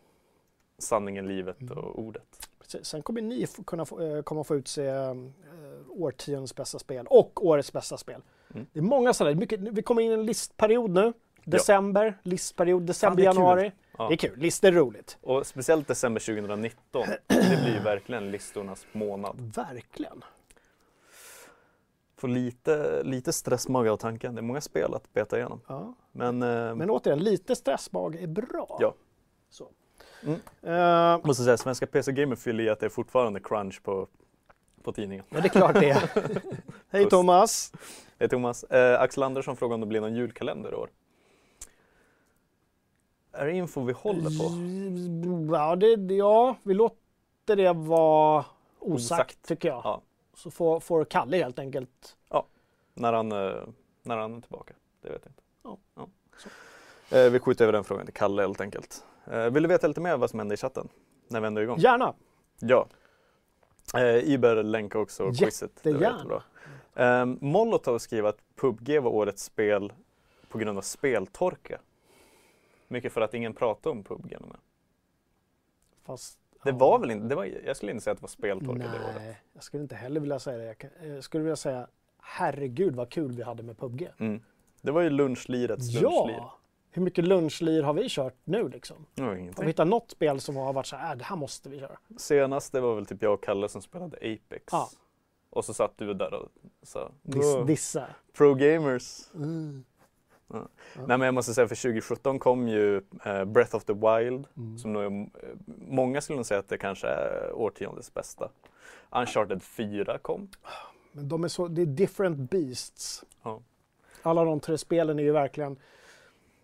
Sanningen, 0.79 1.29
livet 1.29 1.61
Mm. 1.61 1.79
och 1.79 1.99
ordet. 1.99 2.49
Precis. 2.61 2.87
Sen 2.87 3.03
kommer 3.03 3.23
ni 3.23 3.47
kunna 3.67 3.85
få, 3.85 4.01
eh, 4.03 4.23
komma 4.23 4.45
få 4.45 4.55
utse 4.57 4.87
eh, 4.87 5.15
årtiondets 5.89 6.55
bästa 6.55 6.79
spel 6.79 7.07
och 7.11 7.47
årets 7.47 7.73
bästa 7.73 7.97
spel. 7.97 8.21
Mm. 8.55 8.67
Det 8.73 8.79
är 8.79 8.83
många 8.83 9.15
sådana. 9.15 9.37
Mycket, 9.37 9.61
vi 9.61 9.83
kommer 9.83 10.03
in 10.03 10.11
i 10.11 10.15
en 10.15 10.27
listperiod 10.27 10.91
nu. 10.91 11.13
December, 11.45 12.19
listperiod, 12.23 12.83
december, 12.83 13.23
januari. 13.23 13.73
Ja. 13.99 14.09
Det 14.09 14.15
är 14.15 14.17
kul. 14.17 14.39
Listor 14.39 14.69
är 14.69 14.73
roligt. 14.73 15.19
Och 15.21 15.47
speciellt 15.47 15.89
december 15.89 16.21
2019, 16.21 17.07
det 17.27 17.63
blir 17.63 17.81
verkligen 17.85 18.31
listornas 18.31 18.87
månad. 18.93 19.53
Verkligen. 19.57 20.25
Får 22.19 22.29
lite, 22.29 23.03
lite 23.03 23.33
stressmage 23.33 23.89
av 23.89 23.97
tanken. 23.97 24.35
Det 24.35 24.41
är 24.41 24.43
många 24.43 24.61
spel 24.61 24.95
att 24.95 25.13
beta 25.13 25.37
igenom. 25.37 25.61
Ja. 25.67 25.95
Men, 26.13 26.43
eh, 26.43 26.75
Men 26.75 26.91
återigen, 26.91 27.19
lite 27.19 27.57
stressmage 27.57 28.15
är 28.23 28.27
bra. 28.27 28.79
Ja. 28.81 28.95
Så. 29.51 29.69
Mm. 30.23 30.41
Eh, 30.63 31.27
måste 31.27 31.45
säga, 31.45 31.57
Svenska 31.57 31.87
PC 31.87 32.13
Gamer 32.13 32.37
fyller 32.37 32.65
i 32.65 32.69
att 32.69 32.81
det 32.81 32.87
är 32.87 32.91
fortfarande 32.91 33.41
crunch 33.41 33.83
på, 33.83 34.09
på 34.83 34.93
tidningen. 34.93 35.25
ja, 35.29 35.41
det 35.41 35.47
är 35.47 35.49
klart 35.49 35.75
det. 35.75 36.11
Hej. 36.91 37.09
Thomas. 37.11 37.73
Hej 38.19 38.29
Thomas. 38.29 38.65
Eh, 38.65 39.01
Axel 39.01 39.23
Andersson 39.23 39.57
frågar 39.57 39.75
om 39.75 39.81
det 39.81 39.87
blir 39.87 40.01
någon 40.01 40.15
julkalender 40.15 40.73
i 40.73 40.75
år. 40.75 40.91
Är 43.37 43.47
det 43.47 43.53
info 43.53 43.85
vi 43.85 43.93
håller 43.93 44.39
på? 44.39 45.57
Ja, 45.57 45.77
det, 45.77 46.15
ja, 46.15 46.57
vi 46.63 46.75
låter 46.75 47.57
det 47.57 47.73
vara 47.73 48.45
osagt, 48.79 49.13
Osagt. 49.13 49.49
tycker 49.49 49.69
jag. 49.69 49.81
Ja. 49.85 50.03
så 50.35 50.51
får, 50.51 50.81
får 50.81 51.05
Kalle 51.05 51.37
helt 51.37 51.59
enkelt 51.59 52.17
När 52.95 53.13
han, 53.13 53.33
eh, 53.33 53.63
när 54.03 54.17
han 54.17 54.35
är 54.35 54.41
tillbaka, 54.41 54.75
det 55.03 55.09
vet 55.09 55.23
jag 55.25 55.31
inte. 55.31 55.43
Ja. 55.63 56.09
Eh, 57.19 57.31
vi 57.31 57.39
skjuter 57.39 57.65
över 57.65 57.73
den 57.73 57.85
frågan 57.85 58.05
till 58.07 58.15
Kalle 58.15 58.43
helt 58.43 58.61
enkelt. 58.61 59.05
Eh, 59.31 59.45
vill 59.51 59.63
du 59.63 59.69
veta 59.69 59.87
lite 59.87 60.01
mer 60.01 60.17
vad 60.17 60.31
som 60.31 60.39
händer 60.39 60.55
i 60.55 60.57
chatten? 60.57 60.89
När 61.29 61.41
vi 61.41 61.47
ändå 61.47 61.61
är 61.61 61.63
igång? 61.63 61.79
Gärna! 61.79 62.15
Ja. 62.61 62.87
Eh, 63.95 64.33
Iber 64.33 64.63
länkar 64.63 64.99
också 64.99 65.33
quizet. 65.33 65.71
Jättegärna. 65.85 66.43
Eh, 66.95 67.27
Molotov 67.27 67.99
skriver 67.99 68.29
att 68.29 68.39
PubG 68.61 69.03
var 69.03 69.11
årets 69.11 69.43
spel 69.45 69.93
på 70.49 70.59
grund 70.59 70.79
av 70.79 70.83
speltorka. 70.83 71.79
Mycket 72.89 73.13
för 73.13 73.21
att 73.21 73.35
ingen 73.35 73.55
pratade 73.55 73.91
om 73.93 74.05
PubG. 74.05 74.37
Fast, 76.05 76.39
Det 76.65 76.71
ja. 76.71 76.77
var 76.77 76.99
väl 76.99 77.11
inte, 77.11 77.27
det 77.27 77.35
var, 77.35 77.45
jag 77.45 77.77
skulle 77.77 77.93
inte 77.93 78.05
säga 78.05 78.13
att 78.13 78.19
det 78.19 78.23
var 78.23 78.29
speltorka 78.29 78.79
det 78.79 79.05
året. 79.05 79.15
Nej, 79.17 79.41
jag 79.53 79.63
skulle 79.63 79.83
inte 79.83 79.95
heller 79.95 80.21
vilja 80.21 80.39
säga 80.39 80.59
det. 80.59 80.65
Jag, 80.65 80.79
kan, 80.79 80.91
jag 81.03 81.25
skulle 81.25 81.45
vilja 81.45 81.57
säga 81.57 81.89
herregud 82.19 82.97
vad 82.97 83.11
kul 83.11 83.33
vi 83.33 83.43
hade 83.43 83.63
med 83.63 83.79
PubG. 83.79 84.09
Mm. 84.19 84.43
Det 84.81 84.91
var 84.93 85.01
ju 85.03 85.11
lunchlirets 85.11 85.93
lunchlir. 85.93 86.37
Ja! 86.37 86.59
Hur 86.91 87.03
mycket 87.03 87.25
lunchlir 87.25 87.83
har 87.83 87.93
vi 87.95 88.07
kört 88.09 88.35
nu 88.45 88.69
liksom? 88.69 89.07
Det 89.15 89.23
var 89.23 89.29
Har 89.29 89.35
vi 89.35 89.41
ingenting. 89.41 89.67
hittat 89.67 89.89
något 89.89 90.11
spel 90.11 90.41
som 90.41 90.57
har 90.57 90.73
varit 90.73 90.87
så 90.87 90.97
här, 90.97 91.13
äh, 91.13 91.19
det 91.19 91.25
här 91.25 91.37
måste 91.37 91.69
vi 91.69 91.79
köra? 91.79 91.99
Senast 92.17 92.73
det 92.73 92.81
var 92.81 92.95
väl 92.95 93.07
typ 93.07 93.23
jag 93.23 93.33
och 93.35 93.43
Kalle 93.43 93.69
som 93.69 93.83
spelade 93.83 94.17
Apex. 94.17 94.65
Ja. 94.73 94.89
Och 95.51 95.65
så 95.65 95.75
satt 95.75 95.93
du 95.99 96.15
där 96.15 96.35
och 96.35 96.49
sa 96.83 97.13
Diss, 97.23 97.45
"Wow, 97.45 97.67
dissa. 97.67 98.07
Pro 98.33 98.55
Gamers. 98.55 99.21
Mm. 99.35 99.85
Ja. 100.53 100.69
Nej 100.95 101.19
men 101.19 101.21
jag 101.21 101.35
måste 101.35 101.55
säga 101.55 101.69
för 101.69 101.75
2017 101.83 102.39
kom 102.39 102.69
ju 102.69 102.97
eh, 103.25 103.45
Breath 103.45 103.77
of 103.77 103.85
the 103.85 103.93
Wild. 103.93 104.47
Mm. 104.57 104.79
Som 104.79 104.93
nog 104.93 105.05
eh, 105.05 105.29
många 105.89 106.21
skulle 106.21 106.37
nog 106.37 106.47
säga 106.47 106.61
att 106.61 106.69
det 106.69 106.79
kanske 106.79 107.07
är 107.07 107.53
årtiondets 107.53 108.15
bästa. 108.15 108.49
Uncharted 109.11 109.63
4 109.63 110.19
kom. 110.19 110.49
Men 111.13 111.29
de 111.29 111.45
är 111.45 111.49
så, 111.49 111.69
det 111.69 111.83
är 111.83 111.87
different 111.87 112.51
beasts. 112.51 113.25
Ja. 113.43 113.61
Alla 114.23 114.45
de 114.45 114.61
tre 114.61 114.79
spelen 114.79 115.19
är 115.19 115.23
ju 115.23 115.33
verkligen, 115.33 115.77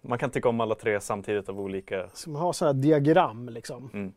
Man 0.03 0.19
kan 0.19 0.31
tycka 0.31 0.49
om 0.49 0.61
alla 0.61 0.75
tre 0.75 1.01
samtidigt 1.01 1.49
av 1.49 1.61
olika... 1.61 2.09
som 2.13 2.35
har 2.35 2.53
sådana 2.53 2.75
här 2.75 2.83
diagram 2.83 3.49
liksom. 3.49 3.91
Mm. 3.95 4.13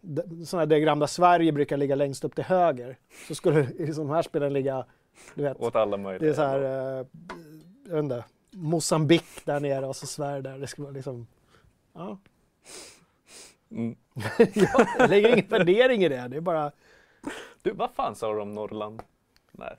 Sådana 0.46 0.62
här 0.62 0.66
diagram 0.66 1.00
där 1.00 1.08
Sverige 1.08 1.52
brukar 1.52 1.78
ligga 1.78 1.96
längst 1.96 2.24
upp 2.24 2.36
till 2.36 2.44
höger. 2.44 2.98
Så 3.28 3.36
skulle 3.36 3.60
i 3.78 3.86
de 3.86 4.10
här 4.10 4.22
spelen 4.22 4.54
ligga, 4.54 4.86
du 5.36 5.44
vet, 5.44 5.62
Åt 5.62 5.76
alla 5.76 5.98
möjliga. 5.98 6.28
det 6.28 6.30
är 6.30 6.36
så 6.36 6.42
här, 6.42 6.60
eh, 7.00 7.06
jag 7.88 7.96
vet 7.96 8.04
inte, 8.04 8.24
Mosambik 8.56 9.46
där 9.46 9.60
nere 9.60 9.86
och 9.88 9.96
så 9.96 10.08
Sverige 10.08 10.42
där. 10.42 10.58
Det 10.60 10.68
ska 10.68 10.82
vara 10.82 10.92
liksom, 10.92 11.28
ja. 11.94 12.18
Mm. 13.72 13.96
ja, 14.54 14.86
jag 15.00 15.10
lägger 15.10 15.30
ingen 15.34 15.48
värdering 15.48 16.04
i 16.04 16.10
det. 16.10 16.28
Det 16.28 16.38
är 16.38 16.42
bara 16.42 16.72
Du, 17.62 17.72
vad 17.72 17.92
fan 17.92 18.16
sa 18.16 18.34
du 18.34 18.42
om 18.42 18.54
Norrland? 18.56 19.04
Nej, 19.52 19.76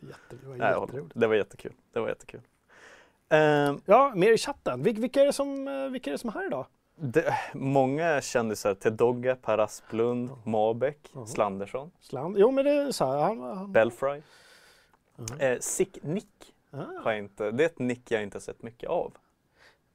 jätte, 0.00 0.16
det 0.42 0.46
var 0.46 0.56
nej 0.56 0.68
jätteroligt. 0.80 1.12
det 1.14 1.26
var 1.26 1.34
jättekul. 1.34 1.72
Det 1.92 2.00
var 2.00 2.08
jättekul. 2.08 2.40
Ehm, 3.28 3.80
Ja, 3.86 4.12
mer 4.16 4.32
i 4.32 4.38
chatten. 4.38 4.82
Vil- 4.86 5.00
vilka, 5.00 5.20
är 5.22 5.26
det 5.26 5.32
som, 5.32 5.68
eh, 5.68 5.88
vilka 5.88 6.10
är 6.10 6.12
det 6.12 6.18
som 6.18 6.28
är 6.30 6.34
här 6.34 6.46
idag? 6.46 6.66
det, 6.96 7.34
många 7.54 8.20
kändisar, 8.20 8.74
Ted 8.74 8.92
Dogge, 8.92 9.34
Per 9.42 9.58
Asplund, 9.58 10.30
Mabek, 10.44 11.10
Ja. 11.14 11.26
Slandersson, 11.26 11.90
Sland? 12.00 12.38
Jo, 12.38 12.50
men 12.50 12.64
det 12.64 12.70
är 12.70 12.92
så 12.92 13.04
här. 13.06 13.18
Han, 13.18 13.40
han, 13.40 13.72
Belfry. 13.72 14.22
Ja. 15.16 15.38
Eh, 15.38 15.58
Sick 15.60 15.98
Nick. 16.02 16.53
Har 17.02 17.12
jag 17.12 17.18
inte, 17.18 17.50
det 17.50 17.64
är 17.64 17.66
ett 17.66 17.78
nick 17.78 18.10
jag 18.10 18.22
inte 18.22 18.40
sett 18.40 18.62
mycket 18.62 18.90
av. 18.90 19.12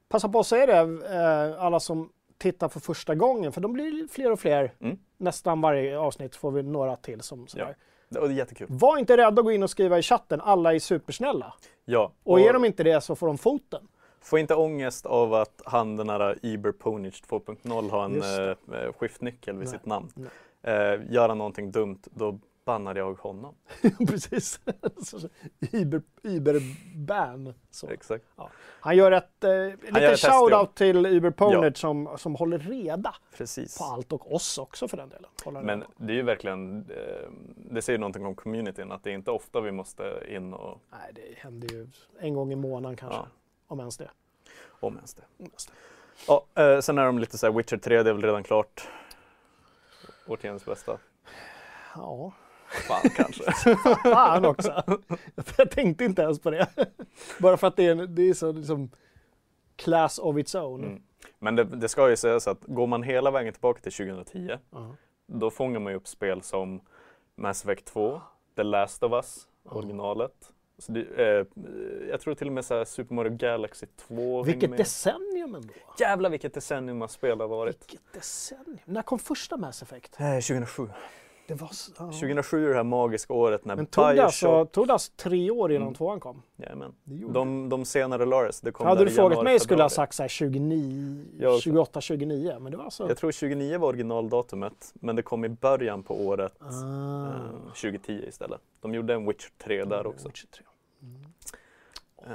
Passa 0.08 0.28
på 0.28 0.38
att 0.40 0.46
säga 0.46 0.66
det, 0.66 1.06
eh, 1.14 1.64
alla 1.64 1.80
som 1.80 2.12
tittar 2.38 2.68
för 2.68 2.80
första 2.80 3.14
gången, 3.14 3.52
för 3.52 3.60
de 3.60 3.72
blir 3.72 4.08
fler 4.08 4.32
och 4.32 4.40
fler. 4.40 4.74
Mm. 4.80 4.98
Nästan 5.16 5.60
varje 5.60 5.98
avsnitt 5.98 6.36
får 6.36 6.50
vi 6.50 6.62
några 6.62 6.96
till 6.96 7.20
som 7.20 7.46
sådär. 7.46 7.76
Och 8.20 8.28
det 8.28 8.34
är 8.34 8.36
jättekul. 8.38 8.66
Var 8.70 8.98
inte 8.98 9.16
rädda 9.16 9.28
att 9.40 9.44
gå 9.44 9.52
in 9.52 9.62
och 9.62 9.70
skriva 9.70 9.98
i 9.98 10.02
chatten, 10.02 10.40
alla 10.40 10.74
är 10.74 10.78
supersnälla. 10.78 11.54
Ja, 11.84 12.12
Och 12.22 12.40
är 12.40 12.52
de 12.52 12.64
inte 12.64 12.82
det 12.82 13.00
så 13.00 13.14
får 13.16 13.26
de 13.26 13.38
foten. 13.38 13.88
Få 14.20 14.38
inte 14.38 14.54
ångest 14.54 15.06
av 15.06 15.34
att 15.34 15.62
han 15.64 15.96
den 15.96 16.08
här 16.08 16.38
Iber 16.42 16.72
Ponage 16.72 17.22
2.0 17.28 17.90
har 17.90 18.04
en 18.04 18.22
eh, 18.22 18.80
eh, 18.82 18.92
skiftnyckel 18.92 19.56
vid 19.56 19.68
Nej, 19.68 19.78
sitt 19.78 19.86
namn. 19.86 20.12
nej. 20.14 20.30
Eh, 20.62 21.00
gör 21.12 21.28
han 21.28 21.38
någonting 21.38 21.70
dumt, 21.70 21.98
då 22.10 22.38
bannar 22.64 22.94
jag 22.94 23.14
honom. 23.14 23.54
Precis. 24.08 24.60
Iber, 25.72 26.02
Iberban. 26.22 27.54
Så. 27.70 27.88
Exakt. 27.88 28.24
Han 28.80 28.96
gör 28.96 29.12
ett 29.12 29.44
eh, 29.44 29.50
liten 29.80 30.16
shout-out 30.16 30.74
till 30.74 31.06
Uberponage 31.06 31.76
som, 31.76 32.18
som 32.18 32.34
håller 32.34 32.58
reda 32.58 33.14
Precis. 33.36 33.78
på 33.78 33.84
allt 33.84 34.12
och 34.12 34.34
oss 34.34 34.58
också 34.58 34.88
för 34.88 34.96
den 34.96 35.08
delen. 35.08 35.30
Håller 35.44 35.60
Men 35.60 35.80
reda. 35.80 35.90
det 35.96 36.12
är 36.12 36.16
ju 36.16 36.22
verkligen, 36.22 36.90
eh, 36.90 37.30
det 37.56 37.82
säger 37.82 37.98
någonting 37.98 38.26
om 38.26 38.34
communityn, 38.34 38.92
att 38.92 39.04
det 39.04 39.10
är 39.10 39.14
inte 39.14 39.30
ofta 39.30 39.60
vi 39.60 39.72
måste 39.72 40.22
in 40.28 40.54
och, 40.54 40.80
Nej, 40.90 41.12
det 41.14 41.38
händer 41.38 41.68
ju 41.68 41.88
en 42.18 42.34
gång 42.34 42.52
i 42.52 42.56
månaden 42.56 42.96
kanske. 42.96 43.18
Ja. 43.18 43.28
Om 43.66 43.80
ens 43.80 43.96
det. 43.96 44.10
om 44.80 44.96
ens 44.96 45.14
det. 45.14 45.22
Om 45.38 45.44
ens 45.46 45.66
det. 45.66 45.72
Ja, 46.26 46.46
eh, 46.54 46.80
sen 46.80 46.98
är 46.98 47.04
de 47.06 47.18
lite 47.18 47.38
så 47.38 47.46
här, 47.46 47.52
Witcher 47.54 47.76
3, 47.76 48.02
det 48.02 48.10
är 48.10 48.14
väl 48.14 48.22
redan 48.22 48.42
klart. 48.42 48.88
Årtiondets 50.26 50.64
bästa. 50.64 50.98
Ja, 51.94 52.32
Fan 52.70 53.10
kanske. 53.16 53.52
fan 54.02 54.44
också. 54.44 54.82
Jag 55.56 55.70
tänkte 55.70 56.04
inte 56.04 56.22
ens 56.22 56.40
på 56.40 56.50
det. 56.50 56.66
Bara 57.38 57.56
för 57.56 57.66
att 57.66 57.76
det 57.76 57.86
är, 57.86 57.90
en, 57.92 58.14
det 58.14 58.22
är 58.28 58.34
så 58.34 58.52
liksom 58.52 58.90
class 59.76 60.18
of 60.18 60.38
its 60.38 60.54
own. 60.54 60.84
Mm. 60.84 61.02
Men 61.38 61.56
det, 61.56 61.64
det 61.64 61.88
ska 61.88 62.10
ju 62.10 62.16
sägas 62.16 62.48
att 62.48 62.60
går 62.64 62.86
man 62.86 63.02
hela 63.02 63.30
vägen 63.30 63.52
tillbaka 63.52 63.80
till 63.80 63.92
2010, 63.92 64.50
Ja. 64.70 64.94
då 65.26 65.50
fångar 65.50 65.80
man 65.80 65.92
ju 65.92 65.96
upp 65.96 66.08
spel 66.08 66.42
som 66.42 66.80
Mass 67.36 67.64
Effect 67.64 67.84
2, 67.86 68.20
The 68.56 68.62
Last 68.62 69.02
of 69.02 69.12
Us, 69.12 69.46
Ja. 69.64 69.70
originalet. 69.70 70.52
Så 70.78 70.92
det, 70.92 71.00
eh, 71.00 71.46
jag 72.10 72.20
tror 72.20 72.34
till 72.34 72.46
och 72.46 72.52
med 72.52 72.64
så 72.64 72.84
Super 72.84 73.14
Mario 73.14 73.36
Galaxy 73.36 73.86
2 73.96 74.14
hänger 74.44 74.44
Vilket 74.44 74.76
decennium 74.76 75.54
ändå. 75.54 75.72
Jävlar 75.98 76.30
vilket 76.30 76.54
decennium 76.54 77.02
av 77.02 77.08
spel 77.08 77.40
har 77.40 77.48
varit. 77.48 77.80
Vilket 77.82 78.12
decennium. 78.12 78.78
När 78.84 79.02
kom 79.02 79.18
första 79.18 79.56
Mass 79.56 79.82
Effect? 79.82 80.20
Eh, 80.20 80.26
2007. 80.34 80.88
Det 81.50 81.56
var 81.56 81.68
så, 81.68 81.92
ja. 81.98 82.04
2007 82.04 82.64
är 82.64 82.68
det 82.68 82.74
här 82.74 82.84
magiska 82.84 83.32
året 83.32 83.64
när 83.64 83.76
Men 83.76 83.86
tog 83.86 84.04
det, 84.04 84.12
Bioshock... 84.14 84.24
alltså, 84.24 84.64
tog 84.66 84.86
det 84.86 84.92
alltså 84.92 85.12
tre 85.16 85.50
år 85.50 85.72
innan 85.72 85.82
Mm. 85.82 85.94
tvåan 85.94 86.20
kom? 86.20 86.42
Jajamän. 86.56 86.94
De, 87.04 87.68
de 87.68 87.84
senare 87.84 88.26
Lars, 88.26 88.60
det 88.60 88.72
kom 88.72 88.86
Hade 88.86 89.04
du 89.04 89.10
frågat 89.10 89.44
mig 89.44 89.60
skulle 89.60 89.78
jag 89.78 89.84
ha 89.84 89.90
sagt 89.90 90.14
så 90.14 90.22
här 90.22 90.28
29, 90.28 91.24
Jag 91.38 91.52
också. 91.52 91.60
28, 91.62 92.00
29. 92.00 92.56
Men 92.60 92.72
det 92.72 92.76
var 92.78 92.84
alltså... 92.84 93.08
Jag 93.08 93.16
tror 93.16 93.32
29 93.32 93.78
var 93.78 93.88
originaldatumet, 93.88 94.90
men 94.94 95.16
det 95.16 95.22
kom 95.22 95.44
i 95.44 95.48
början 95.48 96.02
på 96.02 96.14
året 96.26 96.54
Ah. 96.60 97.26
eh, 97.28 97.72
2010 97.74 98.24
istället. 98.28 98.60
De 98.80 98.94
gjorde 98.94 99.14
en 99.14 99.26
Witcher 99.26 99.50
3 99.64 99.84
där 99.84 100.06
också. 100.06 100.28
Witcher 100.28 100.46
3. 100.46 100.64
Eh, 102.26 102.32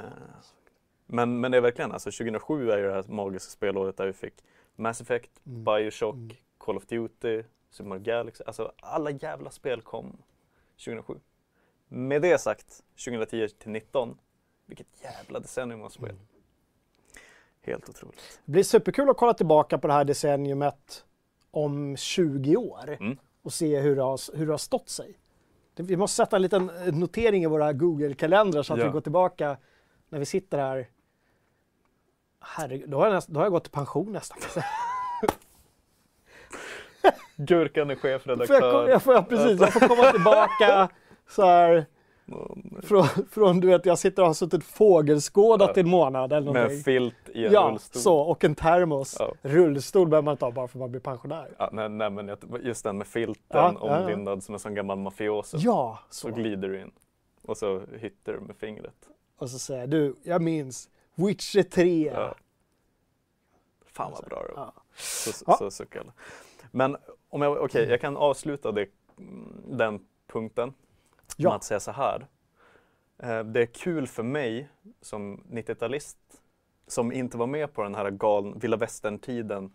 Men, 1.06 1.40
men 1.40 1.50
det 1.52 1.56
är 1.56 1.60
verkligen, 1.62 1.92
alltså 1.92 2.10
2007 2.10 2.70
är 2.70 2.78
ju 2.78 2.86
det 2.86 2.92
här 2.92 3.04
magiska 3.08 3.50
spelåret 3.50 3.96
där 3.96 4.06
vi 4.06 4.12
fick 4.12 4.34
Mass 4.76 5.00
Effect, 5.00 5.30
Mm. 5.46 5.64
Bioshock, 5.64 6.14
Mm. 6.14 6.30
Call 6.58 6.76
of 6.76 6.86
Duty, 6.86 7.42
Super 7.76 7.88
Mario 7.88 8.02
Galaxy. 8.02 8.44
Alltså 8.46 8.72
alla 8.82 9.10
jävla 9.10 9.50
spel 9.50 9.80
kom 9.82 10.16
2007. 10.84 11.20
Med 11.88 12.22
det 12.22 12.38
sagt, 12.40 12.82
2010 13.04 13.48
till 13.48 13.70
19, 13.70 14.18
vilket 14.66 14.86
jävla 15.02 15.40
decennium 15.40 15.82
av 15.82 15.88
spel. 15.88 16.10
Mm. 16.10 16.20
Helt 17.62 17.88
otroligt. 17.88 18.40
Det 18.44 18.52
blir 18.52 18.62
superkul 18.62 19.10
att 19.10 19.16
kolla 19.16 19.34
tillbaka 19.34 19.78
på 19.78 19.86
det 19.86 19.92
här 19.92 20.04
decenniumet 20.04 21.04
om 21.50 21.96
20 21.96 22.56
år 22.56 22.96
Mm. 23.00 23.18
och 23.42 23.52
se 23.52 23.80
hur 23.80 23.96
det 23.96 24.02
har, 24.02 24.36
hur 24.36 24.46
det 24.46 24.52
har 24.52 24.58
stått 24.58 24.88
sig. 24.88 25.18
Vi 25.74 25.96
måste 25.96 26.16
sätta 26.16 26.36
en 26.36 26.42
liten 26.42 26.70
eh, 26.70 26.94
notering 26.94 27.42
i 27.42 27.46
våra 27.46 27.72
Google-kalendrar 27.72 28.62
så 28.62 28.72
att 28.72 28.78
Ja. 28.78 28.86
vi 28.86 28.92
går 28.92 29.00
tillbaka 29.00 29.56
när 30.08 30.18
vi 30.18 30.26
sitter 30.26 30.58
här. 30.58 30.88
Herregud, 32.40 32.90
då 32.90 32.98
har 32.98 33.06
jag, 33.06 33.14
näst, 33.14 33.28
då 33.28 33.40
har 33.40 33.44
jag 33.44 33.52
gått 33.52 33.66
i 33.66 33.70
pension 33.70 34.12
nästan. 34.12 34.38
Gurkan 37.36 37.90
är 37.90 37.94
Får 37.96 38.10
jag, 38.10 38.20
chefredaktör. 38.20 38.88
jag, 38.88 39.02
får, 39.02 39.14
jag, 39.14 39.28
precis, 39.28 39.60
jag 39.60 39.72
får 39.72 39.88
komma 39.88 40.12
tillbaka 40.12 40.88
så 41.28 41.42
här, 41.46 41.86
från, 42.82 43.04
från 43.30 43.60
du 43.60 43.66
vet, 43.66 43.86
jag 43.86 43.98
sitter 43.98 44.22
och 44.22 44.26
har 44.28 44.34
suttit 44.34 44.64
fågelskådat 44.64 45.76
i 45.76 45.80
en 45.80 45.88
månad 45.88 46.32
eller 46.32 46.52
Med 46.52 46.64
en 46.72 46.80
filt 46.82 47.28
i 47.34 47.46
en 47.46 47.52
Ja, 47.52 47.68
rullstol. 47.70 48.02
så, 48.02 48.18
och 48.18 48.44
en 48.44 48.54
termos. 48.54 49.16
Ja. 49.18 49.32
Rullstol 49.42 50.08
behöver 50.08 50.24
man 50.24 50.32
inte 50.32 50.44
ha 50.44 50.52
bara 50.52 50.68
för 50.68 50.78
att 50.78 50.80
man 50.80 50.90
blir 50.90 51.00
pensionär. 51.00 51.48
Ja, 51.58 51.70
nej, 51.72 51.88
nej, 51.88 52.10
men 52.10 52.36
just 52.62 52.84
den 52.84 52.98
med 52.98 53.06
filten 53.06 53.44
Ja, 53.48 53.78
omlindad 53.78 54.42
som 54.42 54.54
en 54.54 54.58
sån 54.58 54.74
gammal 54.74 54.98
mafioso. 54.98 55.56
Ja, 55.60 55.98
Så 56.10 56.28
så. 56.28 56.34
glider 56.34 56.68
du 56.68 56.80
in. 56.80 56.90
Och 57.42 57.56
så 57.56 57.82
hittar 57.98 58.32
du 58.32 58.40
med 58.40 58.56
fingret. 58.56 58.94
Och 59.38 59.50
så 59.50 59.58
säger 59.58 59.86
du, 59.86 60.16
jag 60.22 60.42
minns 60.42 60.88
Witcher 61.14 61.62
3. 61.62 62.12
Ja. 62.14 62.34
Fan 63.92 64.12
vad 64.12 64.24
bra 64.28 64.42
det 64.48 64.54
var. 64.60 64.72
Så, 64.96 65.32
så, 65.32 65.52
så 65.58 65.70
suckar 65.70 66.00
jag. 66.04 66.12
Men 66.70 66.96
om 67.30 67.42
jag, 67.42 67.56
okej, 67.62 67.88
jag 67.90 68.00
kan 68.00 68.16
avsluta 68.16 68.72
det, 68.72 68.86
mm, 69.18 69.62
den 69.66 70.00
punkten 70.26 70.72
Ja. 71.36 71.48
med 71.48 71.56
att 71.56 71.64
säga 71.64 71.80
så 71.80 71.90
här. 71.90 72.26
Eh, 73.18 73.38
Det 73.44 73.62
är 73.62 73.66
kul 73.66 74.06
för 74.06 74.22
mig 74.22 74.68
som 75.00 75.44
90-talist 75.50 76.18
som 76.86 77.12
inte 77.12 77.36
var 77.38 77.46
med 77.46 77.72
på 77.72 77.82
den 77.82 77.94
här 77.94 78.10
galna 78.10 78.56
vilda 78.56 78.76
västern-tiden 78.76 79.72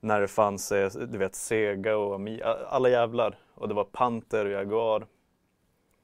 när 0.00 0.20
det 0.20 0.28
fanns 0.28 0.72
eh, 0.72 0.90
du 0.92 1.18
vet, 1.18 1.34
Sega 1.34 1.96
och 1.96 2.14
Amiga, 2.14 2.46
alla 2.68 2.88
jävlar. 2.88 3.38
Och 3.54 3.68
det 3.68 3.74
var 3.74 3.84
Panther 3.84 4.44
och 4.44 4.50
Jaguar. 4.52 5.06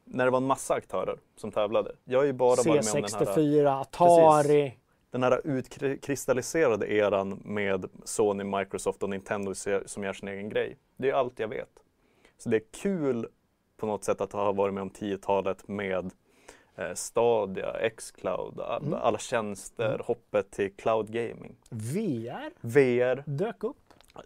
när 0.04 0.24
det 0.24 0.30
var 0.30 0.38
en 0.38 0.46
massa 0.46 0.74
aktörer 0.74 1.18
som 1.36 1.52
tävlade. 1.52 1.92
Jag 2.04 2.18
har 2.18 2.24
ju 2.24 2.32
bara 2.32 2.48
varit 2.56 2.66
med 2.66 2.74
om 2.94 3.02
den 3.02 3.26
här, 3.26 3.34
C64, 3.34 3.80
Atari. 3.80 4.74
Den 5.12 5.22
här 5.22 5.40
utkristalliserade 5.46 6.92
eran 6.92 7.40
med 7.44 7.86
Sony, 8.04 8.44
Microsoft 8.44 9.02
och 9.02 9.10
Nintendo 9.10 9.54
som 9.86 10.02
gör 10.04 10.12
sin 10.12 10.28
egen 10.28 10.48
grej. 10.48 10.76
Det 10.96 11.10
är 11.10 11.14
allt 11.14 11.38
jag 11.38 11.48
vet. 11.48 11.70
Så 12.38 12.48
det 12.48 12.56
är 12.56 12.62
kul 12.82 13.26
på 13.76 13.86
något 13.86 14.04
sätt 14.04 14.20
att 14.20 14.32
ha 14.32 14.52
varit 14.52 14.74
med 14.74 14.82
om 14.82 14.90
10-talet 14.90 15.68
med 15.68 16.10
eh, 16.76 16.94
Stadia, 16.94 17.90
Xcloud, 17.96 18.60
alla, 18.60 18.76
Mm. 18.86 18.94
alla 19.02 19.18
tjänster, 19.18 19.88
Mm. 19.88 20.00
hoppet 20.04 20.50
till 20.50 20.72
cloud 20.76 21.12
gaming. 21.12 21.56
VR 21.70 22.50
VR 22.60 23.22
dök 23.26 23.64
upp. 23.64 23.76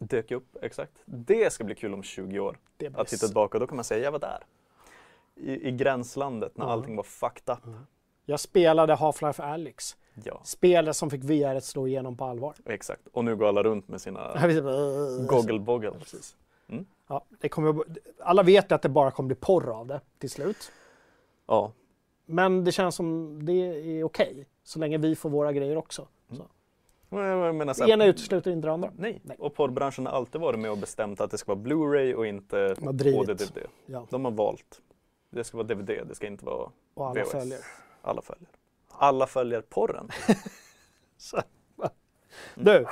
dök 0.00 0.30
upp, 0.30 0.56
exakt. 0.62 0.92
Det 1.04 1.52
ska 1.52 1.64
bli 1.64 1.74
kul 1.74 1.94
om 1.94 2.02
20 2.02 2.38
år. 2.40 2.58
Att 2.94 3.08
titta 3.08 3.26
tillbaka, 3.26 3.58
då 3.58 3.66
kan 3.66 3.76
man 3.76 3.84
säga 3.84 4.04
jag 4.04 4.12
var 4.12 4.18
där. 4.18 4.44
I, 5.34 5.68
i 5.68 5.72
gränslandet 5.72 6.56
när 6.56 6.64
Ja. 6.66 6.72
allting 6.72 6.96
var 6.96 7.02
fucked 7.02 7.54
up. 7.54 7.74
Jag 8.24 8.40
spelade 8.40 8.94
Half-Life 8.94 9.42
Alyx. 9.42 9.96
Ja, 10.24 10.40
Spelet 10.44 10.96
som 10.96 11.10
fick 11.10 11.24
VR 11.24 11.54
att 11.54 11.64
slå 11.64 11.86
igenom 11.88 12.16
på 12.16 12.24
allvar. 12.24 12.54
exakt. 12.64 13.06
Och 13.12 13.24
nu 13.24 13.36
går 13.36 13.48
alla 13.48 13.62
runt 13.62 13.88
med 13.88 14.00
sina 14.00 14.32
Goggle. 14.42 15.26
goggle-boggle. 15.26 15.92
Mm. 16.68 16.86
Ja, 17.08 17.24
det 17.40 17.48
kommer, 17.48 17.84
alla 18.20 18.42
vet 18.42 18.72
att 18.72 18.82
det 18.82 18.88
bara 18.88 19.10
kommer 19.10 19.26
bli 19.26 19.36
porr 19.36 19.70
av 19.80 19.86
det 19.86 20.00
till 20.18 20.30
slut. 20.30 20.72
Ja, 21.46 21.72
Men 22.26 22.64
det 22.64 22.72
känns 22.72 22.94
som 22.94 23.38
det 23.46 23.52
är 23.52 24.04
okej. 24.04 24.46
så 24.64 24.78
länge 24.78 24.98
vi 24.98 25.16
får 25.16 25.30
våra 25.30 25.52
grejer 25.52 25.76
också. 25.76 26.08
Mm. 26.30 26.46
Men 27.58 27.66
Det 27.66 27.88
ena 27.90 28.04
utesluter 28.06 28.50
inte 28.50 28.68
det 28.68 28.72
andra. 28.72 28.90
Nej. 28.96 29.20
Nej. 29.24 29.36
och 29.40 29.54
porrbranschen 29.54 30.06
har 30.06 30.12
alltid 30.12 30.40
varit 30.40 30.58
med 30.58 30.70
och 30.70 30.78
bestämt 30.78 31.20
att 31.20 31.30
det 31.30 31.38
ska 31.38 31.54
vara 31.54 31.64
Blu-ray 31.64 32.14
och 32.14 32.26
inte. 32.26 32.74
HD-DVD. 32.80 33.58
Ja, 33.86 34.06
De 34.10 34.24
har 34.24 34.32
valt. 34.32 34.80
Det 35.30 35.44
ska 35.44 35.56
vara 35.56 35.66
DVD, 35.66 35.86
det 36.08 36.14
ska 36.14 36.26
inte 36.26 36.44
vara 36.44 36.70
och 36.94 37.06
alla 37.06 37.20
VHS. 37.22 37.30
följer. 37.30 37.58
Alla 38.02 38.22
följer. 38.22 38.48
Alla 38.98 39.26
följer 39.26 39.60
porren. 39.60 40.08
Så? 41.16 41.42
Du, 42.54 42.86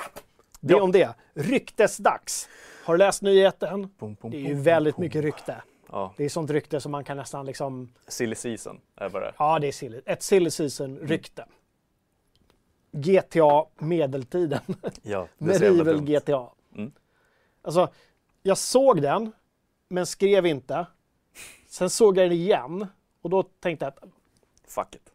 det 0.61 0.73
är 0.73 0.77
Ja. 0.77 0.83
om 0.83 0.91
det. 0.91 1.15
Ryktesdags. 1.33 2.49
Har 2.83 2.93
du 2.93 2.97
läst 2.97 3.21
nyheten? 3.21 3.89
Pum, 3.99 4.15
pum, 4.15 4.31
Det 4.31 4.37
är 4.37 4.41
ju 4.41 4.47
pum, 4.53 4.63
väldigt 4.63 4.97
mycket 4.97 5.21
rykte. 5.23 5.63
Ja, 5.91 6.13
Det 6.17 6.23
är 6.25 6.29
sånt 6.29 6.49
rykte 6.49 6.79
som 6.81 6.91
man 6.91 7.03
kan 7.03 7.17
nästan 7.17 7.45
liksom... 7.45 7.93
silly 8.07 8.35
season 8.35 8.81
är 8.95 9.09
vad 9.09 9.21
det. 9.21 9.33
Ja, 9.39 9.59
det 9.59 9.67
är 9.67 9.71
silly. 9.71 10.01
ett 10.05 10.23
silly 10.23 10.49
season-rykte. 10.49 11.45
GTA 12.91 13.65
medeltiden. 13.79 14.59
Ja, 15.01 15.27
det 15.37 15.53
jävla 15.61 15.83
Medieval. 15.83 16.05
GTA. 16.05 16.49
Mm. 16.75 16.91
Alltså, 17.61 17.89
jag 18.43 18.57
såg 18.57 19.01
den, 19.01 19.31
men 19.89 20.05
skrev 20.05 20.45
inte. 20.45 20.85
Sen 21.67 21.89
såg 21.89 22.17
jag 22.17 22.25
den 22.25 22.31
igen 22.37 22.87
och 23.21 23.29
då 23.29 23.43
tänkte 23.43 23.85
jag 23.85 23.93
att 23.93 24.09
Fuck 24.67 24.95
it. 24.95 25.11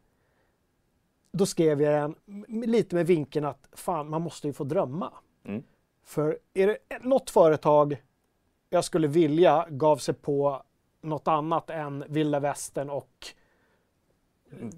Då 1.33 1.47
skrev 1.47 1.83
jag 1.83 2.15
den 2.27 2.45
lite 2.49 2.95
med 2.95 3.07
vinkeln 3.07 3.47
att 3.47 3.69
fan, 3.73 4.11
man 4.11 4.23
måste 4.23 4.47
ju 4.47 4.53
få 4.53 4.65
drömma. 4.65 5.13
Mm. 5.45 5.63
För 6.05 6.39
är 6.55 6.67
det 6.67 6.79
något 7.01 7.31
företag 7.31 8.03
jag 8.71 8.85
skulle 8.85 9.09
vilja 9.09 9.67
gav 9.71 9.97
sig 9.97 10.15
på 10.15 10.63
något 11.01 11.29
annat 11.29 11.71
än 11.71 12.05
vilda 12.09 12.41
västern 12.41 12.91
och 12.91 13.27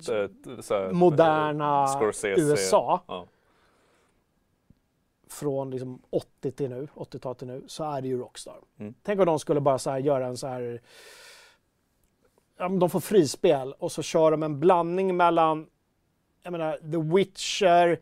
så 0.01 0.13
här, 0.75 0.93
moderna 0.93 1.87
Scorsese. 1.87 2.41
USA 2.41 3.01
Ja. 3.07 3.27
från 5.29 5.71
liksom 5.71 6.03
80 6.11 6.51
till 6.51 6.71
nu, 6.71 6.89
80-talet 6.95 7.39
till 7.39 7.47
nu, 7.47 7.65
så 7.67 7.85
är 7.85 8.03
det 8.03 8.09
ju 8.09 8.19
Rockstar. 8.19 8.57
Mm. 8.79 8.95
Tänk 9.03 9.21
om 9.21 9.27
de 9.27 9.39
skulle 9.39 9.61
bara 9.61 9.79
så 9.79 9.99
göra 9.99 10.27
en 10.27 10.37
så 10.37 10.47
här... 10.47 10.81
Ja, 12.57 12.69
de 12.69 12.91
får 12.91 13.01
frispel 13.01 13.73
och 13.73 13.93
så 13.93 14.03
kör 14.03 14.31
de 14.31 14.43
en 14.43 14.61
blandning 14.61 15.17
mellan 15.17 15.67
jag 16.43 16.53
menar, 16.53 16.77
The 16.77 17.17
Witcher, 17.17 18.01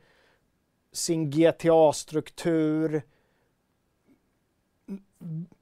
sin 0.92 1.30
GTA-struktur 1.30 3.02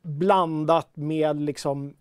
blandat 0.03 0.97
med 0.97 1.41
liksom 1.41 1.97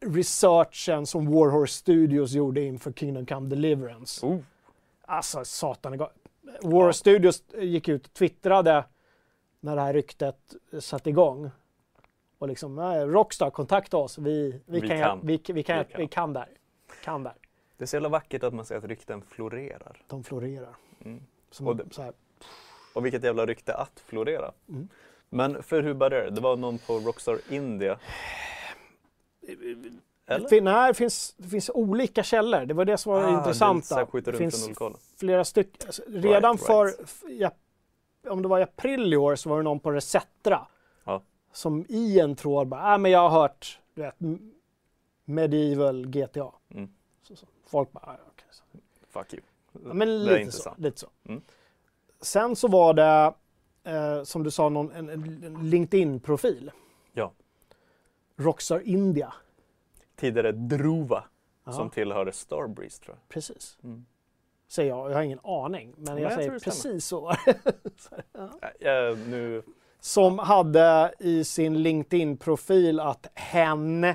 researchen 0.00 1.06
som 1.06 1.26
Warhorse 1.30 1.72
Studios 1.72 2.32
gjorde 2.32 2.60
inför 2.60 2.92
Kingdom 2.92 3.26
Come 3.26 3.48
Deliverance. 3.48 4.26
Oh, 4.26 4.38
Alltså 5.04 5.44
satan. 5.44 5.92
det 5.92 5.98
ga- 5.98 6.10
War 6.62 6.92
Studios 6.92 7.42
gick 7.60 7.88
ut 7.88 8.06
och 8.06 8.12
twittrade 8.12 8.84
när 9.60 9.76
det 9.76 9.82
här 9.82 9.94
ryktet 9.94 10.54
satte 10.80 11.10
igång. 11.10 11.50
Och 12.38 12.48
liksom, 12.48 12.74
"Nej, 12.74 13.06
Rockstar, 13.06 13.50
kontakta 13.50 13.96
oss. 13.96 14.18
Vi, 14.18 14.60
vi, 14.66 14.80
Vi 14.80 14.88
kan, 14.88 14.98
kan. 14.98 15.20
Vi, 15.26 15.40
vi, 15.46 15.62
kan, 15.62 15.78
Vi 15.78 15.84
vi, 15.88 15.92
kan. 15.92 16.08
kan. 16.08 16.32
där. 16.32 16.48
Kan 17.04 17.22
där. 17.22 17.34
Det 17.82 17.84
är 17.84 17.86
så 17.86 17.96
jävla 17.96 18.08
vackert 18.08 18.42
att 18.42 18.54
man 18.54 18.64
säger 18.64 18.78
att 18.78 18.84
rykten 18.88 19.22
florerar. 19.22 20.02
De 20.06 20.24
florerar. 20.24 20.76
Mm. 21.04 21.20
Som 21.50 21.66
Och 21.66 21.76
det- 21.76 21.94
så 21.94 22.02
här, 22.02 22.12
Och 22.94 23.04
vilket 23.04 23.24
jävla 23.24 23.46
rykte 23.46 23.74
att 23.74 24.00
florera. 24.06 24.52
Mm. 24.68 24.88
Men 25.28 25.62
för 25.62 25.82
hur 25.82 25.94
började 25.94 26.24
det? 26.24 26.30
Det 26.30 26.40
var 26.40 26.56
någon 26.56 26.78
på 26.78 26.98
Rockstar 26.98 27.38
India. 27.50 27.98
Eller? 30.26 30.48
fin- 30.48 30.64
nej, 30.64 30.88
det 30.88 30.94
finns, 30.94 31.34
det 31.36 31.48
finns 31.48 31.70
olika 31.74 32.22
källor. 32.22 32.66
Det 32.66 32.74
var 32.74 32.84
det 32.84 32.98
som 32.98 33.12
var 33.12 33.18
Ah, 33.20 33.26
det 33.26 33.32
det 33.32 33.38
intressanta. 33.38 34.06
Det 34.24 34.32
finns 34.32 34.70
flera 35.16 35.44
stycken. 35.44 35.86
Alltså, 35.86 36.02
Redan 36.08 36.52
Right, 36.56 36.66
för, 36.66 36.84
right. 37.28 37.52
om 38.28 38.42
det 38.42 38.48
var 38.48 38.58
i 38.60 38.62
april 38.62 39.12
i 39.12 39.16
år 39.16 39.36
så 39.36 39.48
var 39.48 39.56
det 39.56 39.62
någon 39.62 39.80
på 39.80 39.90
Resettra 39.92 40.66
Ja. 41.04 41.22
som 41.52 41.84
i 41.88 42.20
en 42.20 42.36
tråd 42.36 42.68
bara, 42.68 42.92
äh, 42.92 42.98
men 42.98 43.10
jag 43.10 43.28
har 43.28 43.40
hört 43.40 43.78
du 43.94 44.02
vet, 44.02 44.14
Medieval 45.24 46.06
GTA. 46.06 46.52
Mm. 46.74 46.90
Så, 47.22 47.36
så. 47.36 47.46
Folk 47.66 47.92
bara, 47.92 48.04
"Ah, 48.06 48.16
okej. 48.28 48.46
så. 48.50 48.62
Fuck 49.08 49.32
you. 49.34 49.42
Ja, 49.86 49.94
men 49.94 50.24
lite 50.24 50.52
så, 50.52 50.74
lite 50.78 51.00
så. 51.00 51.06
Mm. 51.28 51.42
Sen 52.20 52.56
så 52.56 52.68
var 52.68 52.94
det, 52.94 53.34
eh, 53.90 54.22
som 54.22 54.42
du 54.42 54.50
sa, 54.50 54.68
någon, 54.68 54.92
en, 54.92 55.08
en 55.08 55.70
LinkedIn-profil. 55.70 56.70
Ja. 57.12 57.32
Rockstar 58.36 58.80
India. 58.84 59.34
Tidigare 60.16 60.52
Druva 60.52 61.24
Ja, 61.64 61.72
som 61.72 61.90
tillhörde 61.90 62.32
Starbreeze 62.32 63.02
tror 63.02 63.16
precis. 63.28 63.78
jag. 63.82 63.88
Mm. 63.90 64.06
Säger 64.68 64.90
jag, 64.90 65.10
jag 65.10 65.14
har 65.16 65.22
ingen 65.22 65.40
aning. 65.44 65.94
Men 65.96 66.14
Men 66.14 66.22
jag, 66.22 66.32
jag 66.32 66.38
säger 66.38 66.58
stämmer. 66.58 66.74
precis 66.74 67.06
så. 67.06 67.30
Äh, 68.80 68.88
äh, 68.92 69.18
nu, 69.18 69.62
som 70.00 70.38
hade 70.38 71.14
i 71.18 71.44
sin 71.44 71.82
LinkedIn-profil 71.82 73.00
att 73.00 73.26
hen 73.34 74.06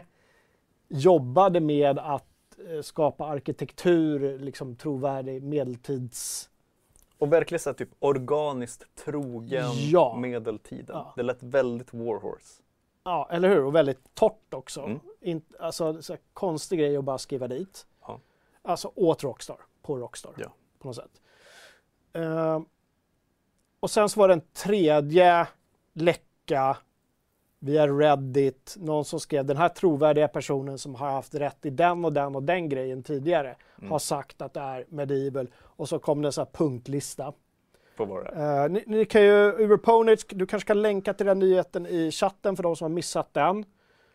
jobbade 0.88 1.60
med 1.60 2.00
att 2.00 2.27
skapa 2.82 3.26
arkitektur, 3.26 4.40
liksom 4.40 4.76
trovärdig 4.76 5.44
medeltids... 5.44 6.50
och 7.18 7.34
verkligen 7.34 7.60
så 7.60 7.74
typ 7.74 7.90
organiskt 8.00 8.96
trogen 8.96 9.72
Ja. 9.74 10.18
medeltiden. 10.22 10.96
Ja. 10.96 11.14
Det 11.16 11.24
lät 11.24 11.44
väldigt 11.44 11.94
Warhorse. 11.94 12.64
Ja, 13.04 13.28
eller 13.32 13.50
hur? 13.50 13.64
Och 13.64 13.76
väldigt 13.76 14.16
torrt 14.16 14.54
också. 14.54 14.82
Mm. 14.82 15.00
In, 15.22 15.42
alltså, 15.60 16.02
så 16.02 16.18
konstig 16.34 16.80
grej 16.80 16.98
att 16.98 17.04
bara 17.04 17.18
skriva 17.18 17.48
dit. 17.48 17.86
Ja. 18.02 18.20
Alltså 18.62 18.92
åt 18.96 19.24
Rockstar, 19.24 19.58
på 19.82 19.98
Rockstar. 19.98 20.34
Ja. 20.38 20.54
På 20.80 20.88
något 20.88 20.96
sätt. 20.96 21.22
Eh, 22.14 22.62
och 23.80 23.92
sen 23.92 24.10
så 24.10 24.20
var 24.20 24.28
det 24.28 24.34
en 24.34 24.48
tredje 24.54 25.48
läcka 25.94 26.78
via 27.60 27.88
Reddit. 27.88 28.76
Någon 28.80 29.06
som 29.06 29.20
skrev 29.20 29.46
den 29.46 29.58
här 29.58 29.70
trovärdiga 29.70 30.28
personen 30.28 30.78
som 30.78 30.96
har 30.96 31.12
haft 31.12 31.36
rätt 31.36 31.66
i 31.66 31.70
den 31.70 32.06
och 32.06 32.14
den 32.14 32.36
och 32.36 32.44
den 32.44 32.70
grejen 32.70 33.04
tidigare 33.04 33.56
Mm. 33.80 33.92
har 33.92 34.00
sagt 34.00 34.42
att 34.42 34.54
det 34.54 34.60
är 34.60 34.86
medieval. 34.90 35.50
Och 35.58 35.90
så 35.90 36.00
kom 36.00 36.22
det 36.22 36.28
en 36.28 36.32
sån 36.32 36.46
här 36.46 36.52
punktlista. 36.52 37.34
På 37.98 38.06
vad 38.06 38.24
det 38.26 38.30
är. 38.30 38.64
Eh, 38.64 38.70
ni, 38.72 38.84
ni 38.88 39.06
kan 39.06 39.22
ju, 39.22 39.52
Uberponic, 39.58 40.26
du 40.30 40.46
kanske 40.46 40.68
kan 40.68 40.82
länka 40.82 41.14
till 41.14 41.26
den 41.26 41.40
nyheten 41.40 41.86
i 41.86 42.12
chatten 42.12 42.56
för 42.56 42.64
de 42.64 42.76
som 42.76 42.86
har 42.86 42.90
missat 42.90 43.34
den. 43.34 43.66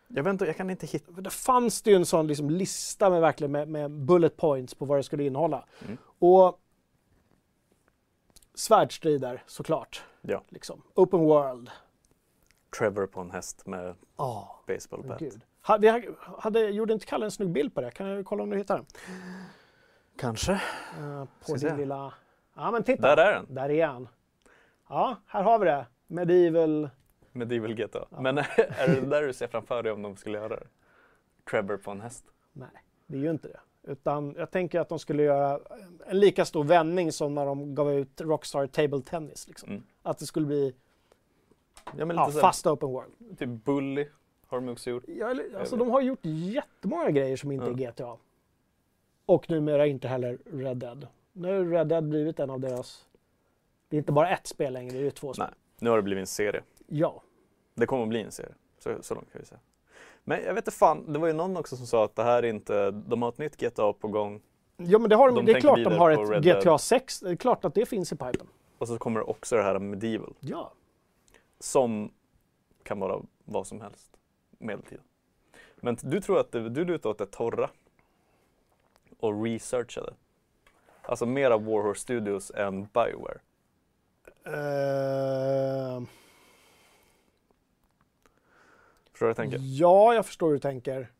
Jag 0.07 0.23
vet 0.23 0.31
inte, 0.31 0.45
jag 0.45 0.57
kan 0.57 0.69
inte 0.69 0.85
hitta. 0.85 1.11
Det 1.11 1.29
fanns 1.29 1.81
det 1.81 1.89
ju 1.89 1.95
en 1.95 2.05
sån 2.05 2.27
liksom 2.27 2.49
lista 2.49 3.09
med 3.09 3.21
verkligen 3.21 3.51
med, 3.51 3.67
med 3.67 3.91
bullet 3.91 4.37
points 4.37 4.73
på 4.73 4.85
vad 4.85 4.99
det 4.99 5.03
skulle 5.03 5.23
innehålla. 5.23 5.65
Mm. 5.85 5.97
Och 6.19 6.59
svärdstrider 8.55 9.43
såklart. 9.47 10.03
Ja. 10.21 10.43
Liksom. 10.49 10.81
Open 10.95 11.19
world. 11.19 11.69
Trevor 12.77 13.05
på 13.07 13.19
en 13.21 13.31
häst 13.31 13.65
med 13.67 13.95
Ja, 14.17 14.63
baseball 14.67 15.03
bat. 15.03 15.19
gud. 15.19 15.41
Ha- 15.67 15.77
Vi 15.77 16.13
hade, 16.37 16.59
gjorde 16.69 16.93
inte 16.93 17.05
Kalle 17.05 17.25
en 17.25 17.31
snygg 17.31 17.49
bild 17.49 17.75
på 17.75 17.81
det? 17.81 17.91
Kan 17.91 18.07
jag 18.07 18.25
kolla 18.25 18.43
om 18.43 18.49
du 18.49 18.57
hittar 18.57 18.75
den? 18.77 18.85
Kanske. 20.17 20.51
Eh, 20.99 21.25
på 21.47 21.57
Ska 21.57 21.67
din 21.69 21.77
lilla... 21.77 22.13
Ja 22.55 22.71
men 22.71 22.83
titta. 22.83 23.15
Där 23.15 23.17
är 23.25 23.33
den. 23.33 23.45
Där 23.55 23.69
är 23.71 23.85
han. 23.87 24.07
Ja, 24.89 25.15
här 25.27 25.43
har 25.43 25.59
vi 25.59 25.65
det. 25.65 25.85
Medieval. 26.07 26.89
Medieval 27.31 27.73
GTA. 27.73 28.05
Ja. 28.11 28.21
Men 28.21 28.37
är 28.77 28.87
det 28.87 29.01
där 29.01 29.21
du 29.21 29.33
ser 29.33 29.47
framför 29.47 29.83
dig 29.83 29.91
om 29.91 30.01
de 30.01 30.15
skulle 30.15 30.37
göra 30.37 30.47
det? 30.55 30.67
Trevor 31.49 31.77
på 31.77 31.91
en 31.91 32.01
häst. 32.01 32.25
Nej, 32.53 32.69
det 33.07 33.17
är 33.17 33.21
ju 33.21 33.29
inte 33.31 33.47
det. 33.47 33.59
Utan 33.91 34.35
jag 34.37 34.51
tänker 34.51 34.79
att 34.79 34.89
de 34.89 34.99
skulle 34.99 35.23
göra 35.23 35.59
en 36.05 36.19
lika 36.19 36.45
stor 36.45 36.63
vändning 36.63 37.11
som 37.11 37.35
när 37.35 37.45
de 37.45 37.75
gav 37.75 37.91
ut 37.93 38.21
Rockstar 38.21 38.67
Table 38.67 39.01
Tennis. 39.01 39.47
Liksom. 39.47 39.69
Mm. 39.69 39.83
Att 40.03 40.17
det 40.17 40.25
skulle 40.25 40.45
bli 40.45 40.75
Ja, 41.97 42.05
men 42.05 42.15
ja, 42.15 42.31
fast 42.31 42.67
open 42.67 42.89
world. 42.89 43.11
typ 43.39 43.49
Bully 43.49 44.07
har 44.47 44.61
de 44.61 44.69
också 44.69 44.89
gjort. 44.89 45.03
Ja, 45.07 45.35
alltså, 45.59 45.75
de 45.75 45.89
har 45.89 46.01
gjort 46.01 46.19
jättemånga 46.23 47.11
grejer 47.11 47.37
som 47.37 47.51
inte 47.51 47.65
är 47.65 47.73
GTA. 47.73 48.17
Och 49.25 49.49
numera 49.49 49.87
inte 49.87 50.07
heller 50.07 50.39
Red 50.45 50.77
Dead. 50.77 51.07
Nu 51.33 51.57
har 51.57 51.65
Red 51.65 51.87
Dead 51.87 52.09
blivit 52.09 52.39
en 52.39 52.49
av 52.49 52.59
deras... 52.59 53.05
Det 53.89 53.95
är 53.95 53.97
inte 53.97 54.11
bara 54.11 54.29
ett 54.29 54.47
spel 54.47 54.73
längre, 54.73 54.91
det 54.91 54.99
är 54.99 55.03
ju 55.03 55.11
två 55.11 55.33
spel. 55.33 55.45
Nej, 55.49 55.55
nu 55.79 55.89
har 55.89 55.97
det 55.97 56.03
blivit 56.03 56.21
en 56.21 56.27
serie. 56.27 56.63
Ja. 56.87 57.23
Det 57.75 57.85
kommer 57.85 58.03
att 58.03 58.09
bli 58.09 58.21
en 58.21 58.31
serie. 58.31 58.53
Så, 58.79 58.97
så 59.01 59.15
långt 59.15 59.31
kan 59.31 59.41
vi 59.41 59.45
säga. 59.47 59.59
Men 60.23 60.43
jag 60.43 60.53
vet 60.53 60.67
inte 60.67 60.77
fan, 60.77 61.13
det 61.13 61.19
var 61.19 61.27
ju 61.27 61.33
någon 61.33 61.57
också 61.57 61.77
som 61.77 61.87
sa 61.87 62.05
att 62.05 62.15
det 62.15 62.23
här 62.23 62.43
är 62.43 62.47
inte, 62.47 62.91
de 62.91 63.21
har 63.21 63.29
ett 63.29 63.37
nytt 63.37 63.57
GTA 63.57 63.93
på 63.93 64.07
gång 64.07 64.41
Ja 64.77 64.99
men 64.99 65.09
det, 65.09 65.15
har 65.15 65.27
de, 65.27 65.35
De 65.35 65.45
det 65.45 65.51
är 65.57 65.61
klart 65.61 65.83
de 65.83 65.93
har 65.93 66.11
ett 66.11 66.29
Red 66.29 66.43
GTA 66.43 66.69
Dead. 66.69 66.81
6, 66.81 67.19
det 67.19 67.29
är 67.29 67.35
klart 67.35 67.65
att 67.65 67.73
det 67.75 67.85
finns 67.85 68.11
i 68.11 68.15
pipen. 68.15 68.47
och 68.77 68.87
så 68.87 68.97
kommer 68.97 69.19
det 69.19 69.25
också 69.25 69.55
det 69.55 69.63
här 69.63 69.79
Medieval 69.79 70.33
Ja. 70.39 70.73
Som 71.63 72.11
kan 72.83 72.99
vara 72.99 73.21
vad 73.45 73.67
som 73.67 73.81
helst 73.81 74.17
medeltida. 74.57 75.01
Men 75.75 75.97
du 76.01 76.21
tror 76.21 76.39
att 76.39 76.51
det, 76.51 76.69
du 76.69 76.85
lutar 76.85 77.09
åt 77.09 77.17
det 77.17 77.25
torra 77.25 77.69
och 79.19 79.43
researchade. 79.43 80.13
Alltså 81.01 81.25
mer 81.25 81.51
av 81.51 81.65
Warhorse 81.65 81.99
Studios 82.01 82.51
än 82.51 82.87
Bioware. 82.93 83.39
Eh, 84.45 86.03
Förstår 89.11 89.19
du 89.19 89.19
vad 89.25 89.29
jag 89.29 89.35
tänker? 89.35 89.59
ja, 89.61 90.13
jag 90.13 90.25
förstår 90.25 90.47
hur 90.47 90.53
du 90.53 90.59
tänker. 90.59 91.11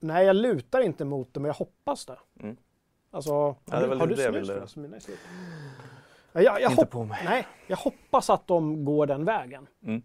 Nej, 0.00 0.26
jag 0.26 0.36
lutar 0.36 0.80
inte 0.80 1.04
mot 1.04 1.34
det, 1.34 1.40
men 1.40 1.48
jag 1.48 1.54
hoppas 1.54 2.06
det. 2.06 2.18
Mm. 2.40 2.56
Alltså, 3.10 3.32
har 3.32 3.56
det 3.66 3.96
har 3.96 4.06
det 4.06 4.14
du 4.14 4.22
snus 4.22 4.48
förresten? 4.48 4.82
Mina 4.82 4.96
är. 4.96 5.02
Ja, 5.08 5.14
jag, 6.44 6.60
jag, 6.60 6.70
Inte 6.70 6.82
hopp, 6.82 6.90
på 6.90 7.04
mig. 7.04 7.18
nej, 7.24 7.46
jag 7.66 7.76
hoppas 7.76 8.30
att 8.30 8.46
de 8.46 8.84
går 8.84 9.06
den 9.06 9.24
vägen. 9.24 9.66
Mm. 9.82 10.02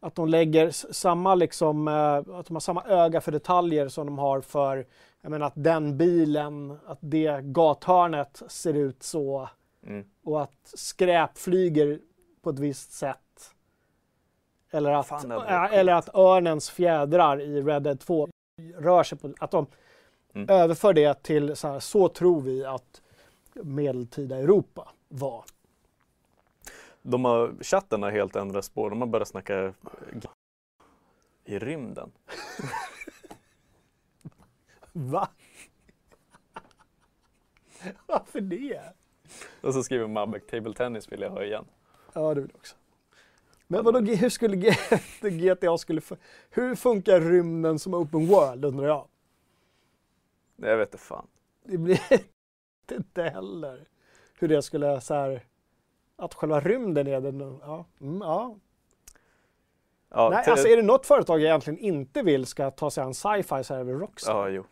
Att 0.00 0.14
de 0.14 0.28
lägger 0.28 0.70
samma, 0.70 1.34
liksom, 1.34 1.88
eh, 1.88 2.14
att 2.14 2.46
de 2.46 2.54
har 2.54 2.60
samma 2.60 2.84
öga 2.84 3.20
för 3.20 3.32
detaljer 3.32 3.88
som 3.88 4.06
de 4.06 4.18
har 4.18 4.40
för, 4.40 4.86
jag 5.20 5.30
menar 5.30 5.46
att 5.46 5.52
den 5.56 5.98
bilen, 5.98 6.78
att 6.86 6.98
det 7.00 7.40
gathörnet 7.44 8.42
ser 8.48 8.74
ut 8.74 9.02
så 9.02 9.48
Mm. 9.86 10.04
och 10.24 10.42
att 10.42 10.58
skräp 10.64 11.38
flyger 11.38 12.00
på 12.42 12.50
ett 12.50 12.58
visst 12.58 12.92
sätt. 12.92 13.18
Eller 14.70 14.90
att, 14.90 15.06
Fan, 15.06 15.30
eller 15.72 15.92
att 15.94 16.14
örnens 16.14 16.70
fjädrar 16.70 17.40
i 17.40 17.62
Red 17.62 17.82
Dead 17.82 18.00
2 18.00 18.28
rör 18.78 19.02
sig 19.02 19.18
på, 19.18 19.32
att 19.40 19.50
de 19.50 19.66
Mm. 20.34 20.48
överför 20.50 20.92
det 20.92 21.22
till 21.22 21.56
så 21.56 21.68
här, 21.68 21.80
så 21.80 22.08
tror 22.08 22.40
vi 22.40 22.64
att 22.64 23.02
medeltida 23.54 24.36
Europa 24.36 24.88
var. 25.12 25.44
De 27.02 27.24
har, 27.24 27.54
chatten 27.60 28.02
har 28.02 28.10
helt 28.10 28.36
ändrat 28.36 28.64
spår. 28.64 28.90
De 28.90 29.00
har 29.00 29.08
börjat 29.08 29.28
snacka 29.28 29.74
i 31.44 31.58
rymden. 31.58 32.12
Va? 34.92 35.28
Varför 38.06 38.40
det? 38.40 38.80
Och 39.60 39.74
så 39.74 39.82
skriver 39.82 40.06
Mabek, 40.06 40.46
table 40.46 40.74
tennis 40.74 41.12
vill 41.12 41.20
jag 41.20 41.30
ha 41.30 41.44
igen. 41.44 41.64
Ja, 42.12 42.34
det 42.34 42.40
vill 42.40 42.50
jag 42.52 42.58
också. 42.58 42.76
Men 43.66 43.84
vadå, 43.84 44.00
hur 44.00 44.28
skulle 44.28 44.56
GTA 45.30 45.78
skulle... 45.78 46.00
Hur 46.50 46.74
funkar 46.74 47.20
rymden 47.20 47.78
som 47.78 47.94
open 47.94 48.26
world 48.26 48.64
undrar 48.64 48.86
jag? 48.86 49.08
Jag 50.56 50.76
vet 50.76 50.88
inte 50.88 50.98
fan. 50.98 51.26
Det 51.64 51.78
blir 51.78 52.00
inte 52.92 53.22
heller 53.22 53.86
hur 54.42 54.48
det 54.48 54.62
skulle 54.62 55.00
så 55.00 55.14
här... 55.14 55.44
Att 56.16 56.34
själva 56.34 56.60
rymden 56.60 57.06
är 57.06 57.20
den... 57.20 57.58
Ja. 57.62 57.84
Mm, 58.00 58.20
ja. 58.20 58.56
Ja, 60.14 60.30
Nej, 60.30 60.44
alltså 60.46 60.68
är 60.68 60.76
det 60.76 60.82
något 60.82 61.06
företag 61.06 61.40
jag 61.40 61.44
egentligen 61.48 61.78
inte 61.78 62.22
vill 62.22 62.46
ska 62.46 62.70
ta 62.70 62.90
sig 62.90 63.04
an 63.04 63.14
sci-fi 63.14 63.64
så 63.64 63.74
är 63.74 63.84
det 63.84 63.92
Rockstar. 63.92 64.32
Ja, 64.32 64.48
jo. 64.48 64.64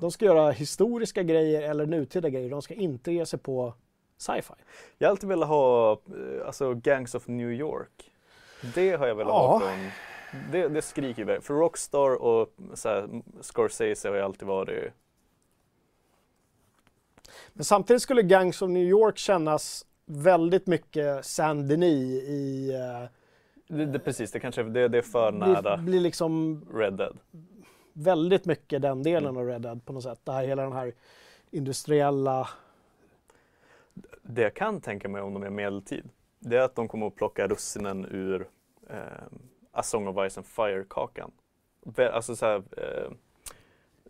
De 0.00 0.10
ska 0.10 0.24
göra 0.24 0.50
historiska 0.50 1.22
grejer 1.22 1.62
eller 1.62 1.86
nutida 1.86 2.28
grejer. 2.28 2.50
De 2.50 2.62
ska 2.62 2.74
inte 2.74 3.12
ge 3.12 3.26
sig 3.26 3.38
på 3.38 3.74
sci-fi. 4.18 4.54
Jag 4.98 5.08
har 5.08 5.10
alltid 5.10 5.28
velat 5.28 5.48
ha 5.48 5.92
eh, 5.92 6.46
alltså, 6.46 6.74
Gangs 6.74 7.14
of 7.14 7.28
New 7.28 7.52
York. 7.52 8.12
Det 8.74 8.92
har 8.92 9.06
jag 9.06 9.14
velat 9.14 9.32
Ja. 9.32 9.46
ha 9.46 9.60
från... 9.60 9.90
Det, 10.52 10.68
det 10.68 10.82
skriker 10.82 11.34
ju 11.34 11.40
För 11.40 11.54
Rockstar 11.54 12.22
och 12.22 12.54
så 12.74 12.88
här, 12.88 13.22
Scorsese 13.40 14.08
har 14.08 14.16
ju 14.16 14.22
alltid 14.22 14.48
varit... 14.48 14.92
Men 17.52 17.64
samtidigt 17.64 18.02
skulle 18.02 18.22
Gangs 18.22 18.62
of 18.62 18.70
New 18.70 18.82
York 18.88 19.18
kännas 19.18 19.86
väldigt 20.06 20.66
mycket 20.66 21.24
Saint 21.26 21.68
Denis 21.68 22.22
i... 22.28 22.70
eh, 22.74 23.08
Det, 23.76 23.86
det, 23.86 23.98
precis, 23.98 24.32
det 24.32 24.40
kanske 24.40 24.62
det, 24.62 24.88
det 24.88 24.98
är 24.98 25.02
för 25.02 25.32
Det 25.32 25.38
nära 25.38 25.76
blir 25.76 26.00
liksom 26.00 26.64
Red 26.74 26.92
Dead. 26.94 27.18
väldigt 27.92 28.44
mycket 28.44 28.82
den 28.82 29.02
delen 29.02 29.28
Mm. 29.30 29.36
av 29.36 29.46
Red 29.46 29.62
Dead 29.62 29.84
på 29.86 29.92
något 29.92 30.02
sätt. 30.02 30.20
Det 30.24 30.32
här, 30.32 30.44
hela 30.46 30.62
den 30.62 30.72
här 30.72 30.92
industriella... 31.50 32.48
Det 34.22 34.42
jag 34.42 34.54
kan 34.54 34.80
tänka 34.80 35.08
mig 35.08 35.22
om 35.22 35.34
de 35.34 35.42
är 35.42 35.50
medeltid, 35.50 36.08
det 36.38 36.56
är 36.56 36.60
att 36.60 36.74
de 36.74 36.88
kommer 36.88 37.06
att 37.06 37.14
plocka 37.16 37.46
russinen 37.48 38.04
ur 38.10 38.48
eh, 38.90 38.96
A 39.72 39.82
Song 39.82 40.08
of 40.08 40.30
Ice 40.30 40.36
and 40.38 40.46
Fire-kakan. 40.46 41.30
Alltså 42.12 42.36
så 42.36 42.46
här, 42.46 42.56
eh, 42.76 43.10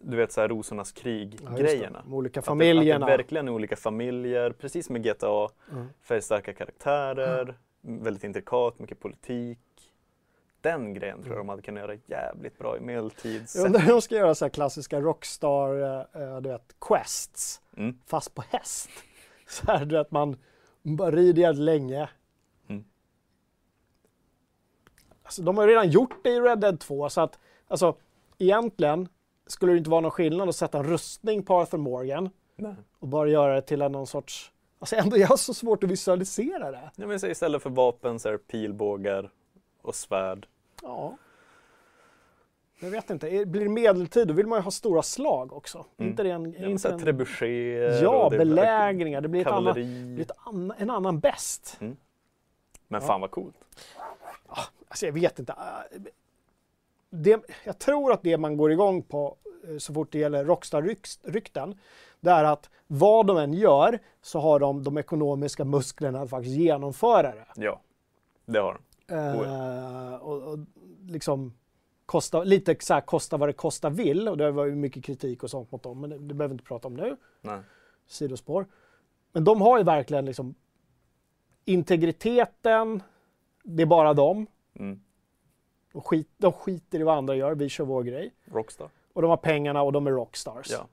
du 0.03 0.17
vet 0.17 0.33
så 0.33 0.41
här 0.41 0.49
rosornas 0.49 0.93
Ja, 0.97 1.03
krig-grejerna. 1.03 2.03
De 2.05 2.15
olika 2.15 2.41
Att 2.41 2.45
det, 2.45 2.49
familjerna. 2.49 3.07
att 3.07 3.11
det 3.11 3.17
verkligen 3.17 3.49
är 3.49 3.53
olika 3.53 3.77
familjer, 3.77 4.53
precis 4.53 4.87
som 4.87 4.93
med 4.93 5.03
GTA. 5.03 5.49
Mm. 5.73 5.87
Färgstarka 6.03 6.53
karaktärer, 6.53 7.59
väldigt 7.81 8.25
intrikat, 8.25 8.79
mycket 8.79 9.01
politik. 9.01 9.59
Den 10.61 10.95
grejen 10.95 11.23
tror 11.23 11.35
jag 11.35 11.41
de 11.41 11.49
hade 11.49 11.63
kunnat 11.63 11.81
göra 11.81 11.97
jävligt 12.07 12.59
bra 12.59 12.77
i 12.77 12.81
medeltid. 12.81 13.43
Jag 13.55 13.67
undrar 13.67 13.81
hur 13.81 13.93
de 13.93 14.03
ska 14.03 14.15
göra 14.15 14.35
så 14.35 14.45
här 14.45 14.51
klassiska 14.51 15.01
Rockstar, 15.01 15.83
eh, 15.83 16.23
eh, 16.23 16.41
du 16.41 16.49
vet, 16.49 16.77
quests. 16.81 17.61
Mm. 17.77 17.99
Fast 18.07 18.35
på 18.35 18.43
häst. 18.51 18.91
Så 19.49 19.67
här, 19.67 19.85
du 19.85 19.97
vet, 19.97 20.11
man 20.11 20.37
bara 20.83 21.11
rider 21.11 21.43
jävligt 21.43 21.65
länge. 21.65 22.09
Mm. 22.69 22.85
Alltså, 25.23 25.43
de 25.43 25.57
har 25.57 25.65
ju 25.65 25.71
redan 25.71 25.91
gjort 25.91 26.25
det 26.25 26.31
i 26.31 26.41
Red 26.41 26.61
Dead 26.61 26.81
2, 26.81 27.09
så 27.09 27.21
att 27.21 27.39
alltså, 27.69 27.97
egentligen 28.39 29.09
skulle 29.51 29.73
det 29.73 29.79
inte 29.79 29.91
vara 29.91 30.01
någon 30.01 30.11
skillnad 30.11 30.49
att 30.49 30.57
sätta 30.57 30.79
en 30.79 30.85
rustning 30.85 31.43
på 31.43 31.55
Arthur 31.55 31.79
Morgan 31.79 32.31
Nej. 32.57 32.75
och 32.99 33.09
bara 33.09 33.29
göra 33.29 33.55
det 33.55 33.63
till 33.63 33.79
någon 33.79 34.07
sorts... 34.07 34.53
Alltså 34.79 34.97
ändå, 34.97 35.17
jag 35.17 35.29
har 35.29 35.37
så 35.37 35.55
svårt 35.55 35.85
att 35.85 35.91
visualisera 35.91 36.71
det. 36.71 36.91
Ja, 36.97 37.07
men 37.07 37.21
så 37.21 37.27
istället 37.27 37.63
för 37.63 37.71
vapen 37.71 38.19
så 38.19 38.29
är 38.29 38.33
det 38.33 38.39
pilbågar 38.39 39.31
och 39.83 39.95
svärd. 39.95 40.47
Ja. 40.83 41.17
Jag 42.81 42.91
vet 42.91 43.11
inte, 43.11 43.47
blir 43.47 43.63
det 43.65 43.69
medeltid 43.69 44.29
då 44.29 44.35
vill 44.35 44.47
man 44.47 44.59
ju 44.59 44.63
ha 44.63 44.71
stora 44.71 45.03
slag 45.03 45.53
också. 45.53 45.87
Mm. 45.97 46.11
Inte 46.11 46.23
det 46.23 46.31
en, 46.31 46.53
Ja, 46.53 46.61
men 46.61 46.71
inte 46.71 46.89
en, 46.89 46.99
trebuchéer 46.99 48.03
ja 48.03 48.25
och 48.25 48.31
det 48.31 48.39
belägringar. 48.39 49.21
Det 49.21 49.29
blir, 49.29 49.41
ett 49.41 49.47
annat, 49.47 49.75
blir 49.75 50.21
ett 50.21 50.31
anna, 50.37 50.75
en 50.79 50.91
annan 50.91 51.21
bäst. 51.21 51.77
Men 51.81 51.97
Ja. 52.89 53.01
fan 53.01 53.21
vad 53.21 53.31
coolt. 53.31 53.57
Alltså 54.89 55.07
jag 55.07 55.13
vet 55.13 55.39
inte. 55.39 55.55
Det, 57.11 57.45
jag 57.65 57.79
tror 57.79 58.13
att 58.13 58.23
det 58.23 58.39
man 58.39 58.57
går 58.57 58.73
igång 58.73 59.03
på 59.03 59.37
eh, 59.69 59.79
så 59.79 59.95
fort 59.95 60.13
det 60.13 60.19
gäller 60.19 60.45
Rockstar-rykten, 60.45 61.79
det 62.21 62.31
är 62.31 62.45
att 62.45 62.71
vad 62.87 63.27
de 63.27 63.37
än 63.37 63.53
gör 63.53 63.99
så 64.23 64.41
har 64.41 64.59
de 64.59 64.85
de 64.85 64.99
ekonomiska 64.99 65.65
musklerna 65.65 66.21
att 66.21 66.31
faktiskt 66.31 66.57
genomföra 66.57 67.35
det. 67.35 67.47
Ja, 67.57 67.81
det 68.47 68.59
har 68.59 68.75
de. 68.75 69.15
Eh, 69.15 70.15
och, 70.15 70.43
och 70.43 70.59
liksom 71.01 71.55
kosta, 72.07 72.45
lite 72.45 72.77
så 72.81 72.95
här, 72.95 73.01
kosta 73.01 73.37
vad 73.37 73.49
det 73.49 73.53
kosta 73.53 73.91
vill 73.91 74.29
och 74.29 74.37
det 74.37 74.51
var 74.51 74.65
ju 74.65 74.75
mycket 74.75 75.05
kritik 75.05 75.43
och 75.43 75.51
sånt 75.51 75.73
mot 75.73 75.83
dem, 75.83 76.01
men 76.01 76.11
det, 76.11 76.19
det 76.19 76.35
behöver 76.35 76.49
vi 76.49 76.53
inte 76.55 76.65
prata 76.65 76.89
om 76.89 76.95
nu, 76.95 77.17
Nej. 77.41 77.61
sidospår. 78.07 78.67
Men 79.33 79.45
de 79.45 79.61
har 79.61 79.79
ju 79.79 79.85
verkligen 79.85 80.25
liksom 80.25 80.55
integriteten, 81.65 83.03
det 83.63 83.83
är 83.83 83.87
bara 83.87 84.15
dem. 84.15 84.47
Mm. 84.75 85.01
De, 85.93 86.03
skit, 86.03 86.29
de 86.37 86.53
skiter 86.53 87.01
i 87.01 87.03
vad 87.03 87.17
andra 87.17 87.35
gör, 87.35 87.55
vi 87.55 87.69
kör 87.69 87.85
vår 87.85 88.03
grej. 88.03 88.35
Rockstar. 88.53 88.89
Och 89.13 89.23
de 89.23 89.29
har 89.31 89.37
pengarna 89.37 89.83
och 89.83 89.93
de 89.93 90.07
är 90.07 90.11
rockstars. 90.11 90.71
Ja. 90.71 90.87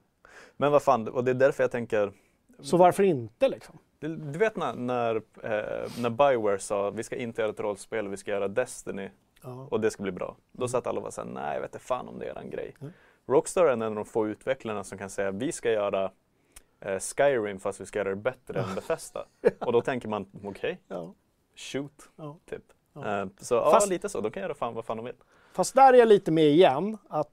Men 0.56 0.72
vad 0.72 0.82
fan, 0.82 1.08
och 1.08 1.24
det 1.24 1.30
är 1.30 1.34
därför 1.34 1.62
jag 1.64 1.70
tänker 1.70 2.12
Så 2.60 2.76
varför 2.76 3.02
inte 3.02 3.48
liksom? 3.48 3.78
Du, 3.98 4.16
du 4.16 4.38
vet 4.38 4.56
när, 4.56 4.74
när, 4.74 5.16
eh, 5.16 5.90
när 6.00 6.10
Bioware 6.10 6.58
sa 6.58 6.90
vi 6.90 7.02
ska 7.02 7.16
inte 7.16 7.42
göra 7.42 7.50
ett 7.52 7.60
rollspel, 7.60 8.08
vi 8.08 8.16
ska 8.16 8.30
göra 8.30 8.48
Destiny 8.48 9.10
Ja. 9.42 9.68
och 9.70 9.80
det 9.80 9.90
ska 9.90 10.02
bli 10.02 10.12
bra. 10.12 10.36
Då 10.52 10.68
satt 10.68 10.86
alla 10.86 10.98
och 10.98 11.02
var 11.04 11.10
såhär, 11.10 11.28
nej 11.28 11.54
jag 11.54 11.60
vet 11.60 11.74
inte 11.74 11.84
fan 11.86 12.08
om 12.08 12.18
det 12.18 12.26
är 12.28 12.38
en 12.38 12.50
grej. 12.50 12.74
Mm. 12.80 12.92
Rockstar 13.26 13.64
är 13.64 13.72
en 13.72 13.82
av 13.82 13.94
de 13.94 14.04
få 14.04 14.28
utvecklarna 14.28 14.84
som 14.84 14.98
kan 14.98 15.10
säga 15.10 15.30
vi 15.30 15.52
ska 15.52 15.70
göra 15.70 16.10
eh, 16.80 16.98
Skyrim 16.98 17.60
fast 17.60 17.80
vi 17.80 17.86
ska 17.86 17.98
göra 17.98 18.08
det 18.10 18.16
bättre 18.16 18.60
än 18.60 18.66
Bethesda. 18.74 19.26
Och 19.60 19.72
då 19.72 19.80
tänker 19.82 20.08
man, 20.08 20.26
okej, 20.44 20.80
Ja. 20.88 21.14
shoot, 21.56 22.08
Ja. 22.16 22.36
typ. 22.50 22.64
Ja. 23.04 23.20
Eh, 23.20 23.26
så 23.40 23.70
Fast- 23.70 23.86
ja, 23.86 23.90
lite 23.90 24.08
så. 24.08 24.20
De 24.20 24.30
kan 24.30 24.42
göra 24.42 24.54
fan 24.54 24.74
vad 24.74 24.84
fan 24.84 24.96
de 24.96 25.06
vill. 25.06 25.14
Fast 25.52 25.74
där 25.74 25.92
är 25.92 25.98
jag 25.98 26.08
lite 26.08 26.30
med 26.30 26.48
igen, 26.48 26.98
att 27.08 27.32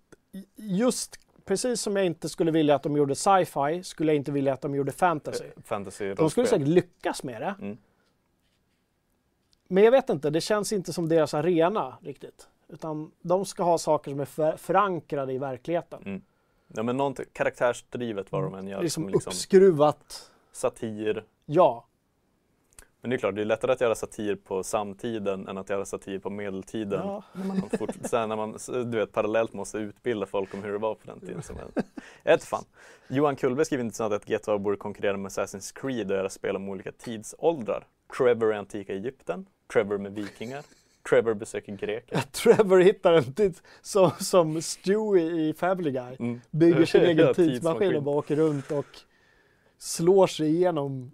just 0.55 1.19
precis 1.45 1.81
som 1.81 1.95
jag 1.95 2.05
inte 2.05 2.29
skulle 2.29 2.51
vilja 2.51 2.75
att 2.75 2.83
de 2.83 2.97
gjorde 2.97 3.15
sci-fi, 3.15 3.83
skulle 3.83 4.11
jag 4.11 4.15
inte 4.15 4.31
vilja 4.31 4.53
att 4.53 4.61
de 4.61 4.75
gjorde 4.75 4.91
fantasy. 4.91 5.45
Eh, 5.45 5.61
Fantasy 5.63 6.13
De 6.13 6.29
skulle 6.29 6.47
säkert 6.47 6.67
lyckas 6.67 7.23
med 7.23 7.41
det. 7.41 7.55
Mm. 7.61 7.77
Men 9.67 9.83
jag 9.83 9.91
vet 9.91 10.09
inte, 10.09 10.29
det 10.29 10.41
känns 10.41 10.73
inte 10.73 10.93
som 10.93 11.09
deras 11.09 11.33
arena 11.33 11.97
riktigt. 12.01 12.47
Utan 12.67 13.11
de 13.21 13.45
ska 13.45 13.63
ha 13.63 13.77
saker 13.77 14.11
som 14.11 14.19
är 14.19 14.25
för, 14.25 14.57
förankrade 14.57 15.33
i 15.33 15.37
verkligheten. 15.37 16.03
Mm. 16.05 16.21
Ja, 16.67 16.83
men 16.83 16.97
någonting, 16.97 17.25
karaktärsdrivet 17.33 18.31
vad 18.31 18.43
de 18.43 18.55
än 18.55 18.67
gör. 18.67 18.81
liksom 18.81 19.03
som 19.03 19.13
liksom 19.13 19.29
uppskruvat. 19.29 20.31
satir. 20.51 21.23
Ja, 21.45 21.85
Men 23.05 23.09
det 23.09 23.15
är 23.15 23.17
klart, 23.17 23.35
det 23.35 23.41
är 23.41 23.45
lättare 23.45 23.71
att 23.71 23.81
göra 23.81 23.95
satir 23.95 24.35
på 24.35 24.63
samtiden 24.63 25.47
än 25.47 25.57
att 25.57 25.69
göra 25.69 25.85
satir 25.85 26.19
på 26.19 26.29
medeltiden. 26.29 26.99
ja. 27.03 27.23
När 27.33 27.45
man, 27.45 27.69
fort, 27.69 27.89
sen 28.01 28.29
när 28.29 28.35
man 28.35 28.57
du 28.91 28.97
vet, 28.97 29.11
parallellt 29.11 29.53
måste 29.53 29.77
utbilda 29.77 30.25
folk 30.25 30.53
om 30.53 30.63
hur 30.63 30.71
det 30.71 30.77
var 30.77 30.95
på 30.95 31.07
den 31.07 31.19
tiden. 31.19 31.41
Som 31.41 31.55
jag 32.23 32.41
fan. 32.41 32.63
Johan 33.07 33.35
Kullberg 33.35 33.65
skriver 33.65 33.83
intressant 33.83 34.13
att 34.13 34.25
GTA 34.25 34.57
borde 34.57 34.77
konkurrera 34.77 35.17
med 35.17 35.31
Assassin's 35.31 35.75
Creed 35.81 36.11
och 36.11 36.17
göra 36.17 36.29
spel 36.29 36.55
om 36.55 36.69
olika 36.69 36.91
tidsåldrar. 36.91 37.87
Trevor 38.17 38.53
i 38.53 38.55
antika 38.55 38.93
Egypten, 38.93 39.45
Trevor 39.73 39.97
med 39.97 40.13
vikingar, 40.15 40.63
Trevor 41.09 41.33
besöker 41.33 41.75
Grekland. 41.75 42.23
Trevor 42.31 42.79
hittar 42.79 43.13
en 43.13 43.33
tid 43.33 43.59
som, 43.81 44.11
som 44.19 44.61
Stewie 44.61 45.31
i 45.31 45.53
Family 45.57 45.91
Guy. 45.91 46.15
Mm. 46.19 46.41
Bygger 46.51 46.85
sin 46.85 47.01
egen 47.05 47.33
tidsmaskin. 47.33 47.95
och 47.95 48.03
bara 48.03 48.15
åker 48.15 48.35
runt 48.35 48.71
och 48.71 48.99
slår 49.77 50.27
sig 50.27 50.47
igenom 50.47 51.11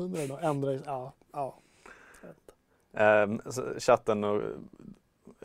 århundraden 0.00 0.30
och 0.30 0.42
ändrar 0.42 0.80
ja, 0.86 1.12
ja. 1.32 1.58
Ehm, 2.92 3.40
så 3.50 3.74
chatten 3.78 4.24
och 4.24 4.42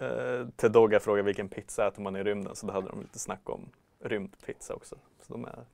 uh, 0.02 0.48
Tedoga 0.56 1.00
frågar 1.00 1.24
vilken 1.24 1.50
pizza 1.50 1.88
äter 1.88 2.02
man 2.02 2.16
i 2.16 2.24
rymden 2.24 2.56
så 2.56 2.68
då 2.68 2.74
hade 2.74 2.88
de 2.90 3.02
lite 3.02 3.20
snack 3.20 3.50
om 3.50 3.70
rymdpizza 4.00 4.74
också. 4.74 4.96
Så 5.22 5.34
de 5.34 5.46
är... 5.46 5.66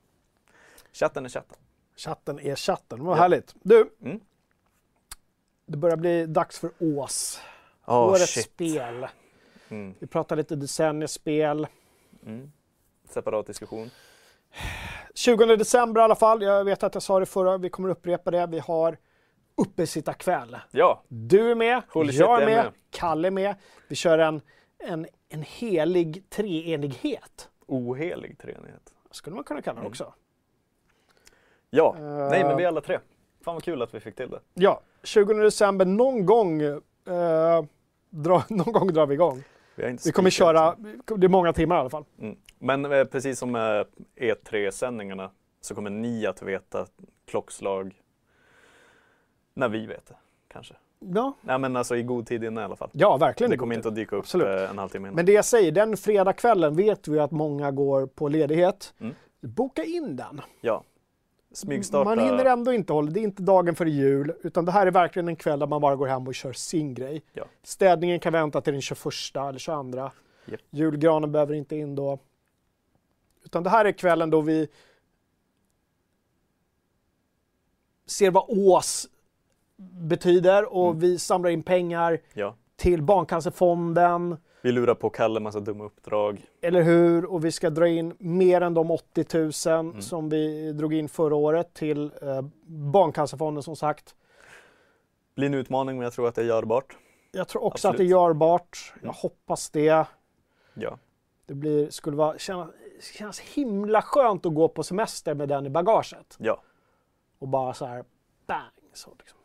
Chatten 0.92 1.24
är 1.24 1.28
chatten. 1.28 1.56
Chatten 1.96 2.38
är 2.40 2.56
chatten, 2.56 3.04
vad 3.04 3.16
Ja. 3.16 3.20
härligt. 3.22 3.54
Du, 3.62 3.90
Mm. 4.00 4.20
det 5.66 5.76
börjar 5.76 5.96
bli 5.96 6.26
dags 6.26 6.58
för 6.58 6.70
Ås. 6.78 7.40
Oh, 7.86 7.94
Årets 8.08 8.32
shit. 8.34 8.44
spel. 8.44 9.06
Mm. 9.68 9.94
Vi 9.98 10.06
pratar 10.06 10.36
lite 10.36 10.56
decenniespel. 10.56 11.66
Mm. 12.26 12.52
Separat 13.08 13.46
diskussion. 13.46 13.90
20 15.14 15.56
december 15.56 16.00
i 16.00 16.04
alla 16.04 16.14
fall. 16.14 16.42
Jag 16.42 16.64
vet 16.64 16.82
att 16.82 16.94
jag 16.94 17.02
sa 17.02 17.20
det 17.20 17.26
förra, 17.26 17.58
vi 17.58 17.70
kommer 17.70 17.88
upprepa 17.88 18.30
det. 18.30 18.46
Vi 18.46 18.58
har 18.58 18.96
uppesittarkväll. 19.56 20.56
Ja, 20.70 21.02
Du 21.08 21.50
är 21.50 21.54
med, 21.54 21.82
Holy 21.88 22.12
jag 22.12 22.42
är 22.42 22.46
med, 22.46 22.56
med. 22.56 22.72
Kalle 22.90 23.28
är 23.28 23.30
med. 23.30 23.54
Vi 23.88 23.96
kör 23.96 24.18
en, 24.18 24.40
en, 24.78 25.06
en 25.28 25.42
helig 25.42 26.30
treenighet. 26.30 27.48
ohelig 27.66 28.38
treenighet. 28.38 28.92
Skulle 29.10 29.34
man 29.36 29.44
kunna 29.44 29.62
kalla 29.62 29.74
det 29.74 29.80
Mm. 29.80 29.90
också. 29.90 30.14
Ja, 31.70 31.94
Eh, 31.98 32.02
nej 32.30 32.44
men 32.44 32.56
vi 32.56 32.64
är 32.64 32.68
alla 32.68 32.80
tre. 32.80 32.98
Fan 33.44 33.54
vad 33.54 33.62
kul 33.64 33.82
att 33.82 33.94
vi 33.94 34.00
fick 34.00 34.16
till 34.16 34.30
det. 34.30 34.40
Ja, 34.54 34.80
20 35.02 35.34
december 35.34 35.84
någon 35.84 36.26
gång, 36.26 36.62
eh, 36.62 37.64
dra, 38.10 38.42
någon 38.48 38.72
gång 38.72 38.92
drar 38.92 39.06
vi 39.06 39.14
igång. 39.14 39.42
Vi, 39.74 39.96
Vi 40.04 40.12
kommer 40.12 40.30
köra, 40.30 40.74
liksom. 40.78 41.20
det 41.20 41.26
är 41.26 41.28
många 41.28 41.52
timmar 41.52 41.76
i 41.76 41.78
alla 41.78 41.90
fall. 41.90 42.04
Mm. 42.20 42.36
Men 42.62 42.92
eh, 42.92 43.04
precis 43.04 43.38
som 43.38 43.52
med 43.52 43.86
E3-sändningarna 44.16 45.30
så 45.60 45.74
kommer 45.74 45.90
ni 45.90 46.26
att 46.26 46.42
veta 46.42 46.86
klockslag 47.26 48.00
när 49.54 49.68
vi 49.68 49.86
vet 49.86 50.06
det, 50.06 50.14
kanske. 50.48 50.74
Ja, 50.98 51.34
Nej 51.40 51.58
men 51.58 51.76
alltså 51.76 51.96
i 51.96 52.02
god 52.02 52.26
tid 52.26 52.44
innan 52.44 52.62
i 52.62 52.64
alla 52.64 52.76
fall. 52.76 52.90
ja 52.92 53.16
verkligen. 53.16 53.50
Det 53.50 53.56
kommer 53.56 53.74
inte 53.74 53.88
att 53.88 53.94
dyka 53.94 54.16
upp 54.16 54.22
Absolut. 54.22 54.46
eh, 54.46 54.70
en 54.70 54.78
halvtimme 54.78 55.08
innan. 55.08 55.14
Men 55.16 55.26
det 55.26 55.32
jag 55.32 55.44
säger, 55.44 55.72
den 55.72 55.96
fredagskvällen 55.96 56.76
vet 56.76 57.08
vi 57.08 57.18
att 57.18 57.30
många 57.30 57.70
går 57.70 58.06
på 58.06 58.28
ledighet. 58.28 58.94
Mm. 59.00 59.14
Boka 59.40 59.84
in 59.84 60.16
den. 60.16 60.40
Ja. 60.60 60.84
Smygstarta. 61.52 62.04
Man 62.04 62.18
hinner 62.18 62.44
ändå 62.44 62.72
inte 62.72 62.92
hålla, 62.92 63.10
det 63.10 63.20
är 63.20 63.24
inte 63.24 63.42
dagen 63.42 63.74
före 63.74 63.90
jul, 63.90 64.32
utan 64.42 64.64
det 64.64 64.72
här 64.72 64.86
är 64.86 64.90
verkligen 64.90 65.28
en 65.28 65.36
kväll 65.36 65.58
där 65.58 65.66
man 65.66 65.80
bara 65.80 65.96
går 65.96 66.06
hem 66.06 66.26
och 66.26 66.34
kör 66.34 66.52
sin 66.52 66.94
grej. 66.94 67.22
Ja. 67.32 67.44
Städningen 67.62 68.20
kan 68.20 68.32
vänta 68.32 68.60
till 68.60 68.72
den 68.72 68.82
21 68.82 69.06
eller 69.36 69.58
22. 69.58 70.10
Japp. 70.44 70.60
Julgranen 70.70 71.32
behöver 71.32 71.54
inte 71.54 71.76
in 71.76 71.94
då. 71.94 72.18
Utan 73.44 73.62
det 73.62 73.70
här 73.70 73.84
är 73.84 73.92
kvällen 73.92 74.30
då 74.30 74.40
vi 74.40 74.68
ser 78.06 78.30
vad 78.30 78.44
Ås 78.48 79.08
betyder 80.08 80.72
och 80.74 80.86
Mm. 80.88 81.00
vi 81.00 81.18
samlar 81.18 81.50
in 81.50 81.62
pengar 81.62 82.18
Ja. 82.34 82.54
till 82.76 83.02
Barncancerfonden. 83.02 84.36
Vi 84.62 84.72
lurar 84.72 84.94
på 84.94 85.10
Kalle 85.10 85.40
massa 85.40 85.60
dumma 85.60 85.84
uppdrag. 85.84 86.46
Eller 86.60 86.82
hur? 86.82 87.24
Och 87.24 87.44
vi 87.44 87.52
ska 87.52 87.70
dra 87.70 87.88
in 87.88 88.14
mer 88.18 88.60
än 88.60 88.74
de 88.74 88.90
80 88.90 89.26
000 89.68 89.80
Mm. 89.90 90.02
som 90.02 90.28
vi 90.28 90.72
drog 90.72 90.94
in 90.94 91.08
förra 91.08 91.34
året 91.34 91.74
till 91.74 92.12
eh, 92.22 92.42
Barncancerfonden 92.66 93.62
som 93.62 93.76
sagt. 93.76 94.14
Blir 95.34 95.46
en 95.46 95.54
utmaning 95.54 95.96
men 95.96 96.04
jag 96.04 96.12
tror 96.12 96.28
att 96.28 96.34
det 96.34 96.42
är 96.42 96.46
görbart. 96.46 96.96
Jag 97.32 97.48
tror 97.48 97.64
också 97.64 97.88
att 97.88 97.94
Absolut. 97.94 98.08
det 98.10 98.14
är 98.14 98.18
görbart. 98.20 98.92
Jag 98.94 99.02
Mm. 99.02 99.14
hoppas 99.18 99.70
det. 99.70 100.06
Ja. 100.74 100.98
Det 101.46 101.54
blir, 101.54 101.90
skulle 101.90 102.16
vara, 102.16 102.38
kännas, 102.38 102.68
kännas 103.02 103.40
himla 103.40 104.02
skönt 104.02 104.46
att 104.46 104.54
gå 104.54 104.68
på 104.68 104.82
semester 104.82 105.34
med 105.34 105.48
den 105.48 105.66
i 105.66 105.70
bagaget. 105.70 106.36
Ja, 106.38 106.62
Och 107.38 107.48
bara 107.48 107.74
så 107.74 107.86
här, 107.86 108.04
bang! 108.46 108.70
Så 108.92 109.14
liksom. 109.18 109.38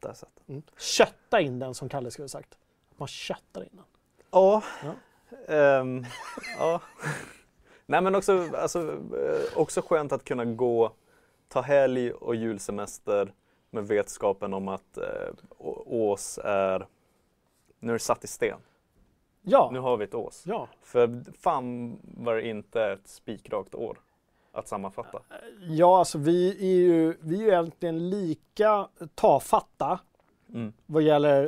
där 0.00 0.12
satt 0.12 0.30
den. 0.46 0.56
mm. 0.56 0.62
Kötta 0.78 1.40
in 1.40 1.58
den 1.58 1.74
som 1.74 1.88
Kalle 1.88 2.10
skulle 2.10 2.28
sagt. 2.28 2.58
Man 2.96 3.08
köttar 3.08 3.62
in 3.62 3.70
den. 3.72 3.84
Ja. 4.30 4.62
Ja. 4.82 4.94
Ehm, 5.54 6.04
ja. 6.58 6.80
Nej 7.86 8.00
men 8.02 8.14
också, 8.14 8.48
alltså, 8.56 8.92
eh, 9.16 9.58
också 9.58 9.82
skönt 9.82 10.12
att 10.12 10.24
kunna 10.24 10.44
gå, 10.44 10.92
ta 11.48 11.60
helg 11.60 12.12
och 12.12 12.34
julsemester 12.34 13.32
med 13.70 13.88
vetskapen 13.88 14.54
om 14.54 14.68
att 14.68 14.96
eh, 14.96 15.28
Ås 15.86 16.38
är, 16.44 16.86
nu 17.78 17.90
är 17.90 17.92
det 17.92 17.98
satt 17.98 18.24
i 18.24 18.26
sten. 18.26 18.58
Ja, 19.42 19.70
Nu 19.72 19.78
har 19.78 19.96
vi 19.96 20.04
ett 20.04 20.14
Ås. 20.14 20.42
ja. 20.46 20.68
För 20.82 21.22
fan 21.40 21.98
var 22.02 22.34
det 22.34 22.48
inte 22.48 22.82
ett 22.84 23.08
spikrakt 23.08 23.74
år 23.74 23.98
att 24.52 24.68
sammanfatta. 24.68 25.18
ja 25.68 25.98
alltså 25.98 26.18
vi 26.18 26.50
är 26.60 26.76
ju, 26.86 27.16
vi 27.20 27.34
är 27.36 27.40
ju 27.42 27.48
egentligen 27.48 28.10
lika 28.10 28.88
tafatta 29.14 29.98
Mm. 30.54 30.72
vad 30.86 31.02
gäller 31.02 31.42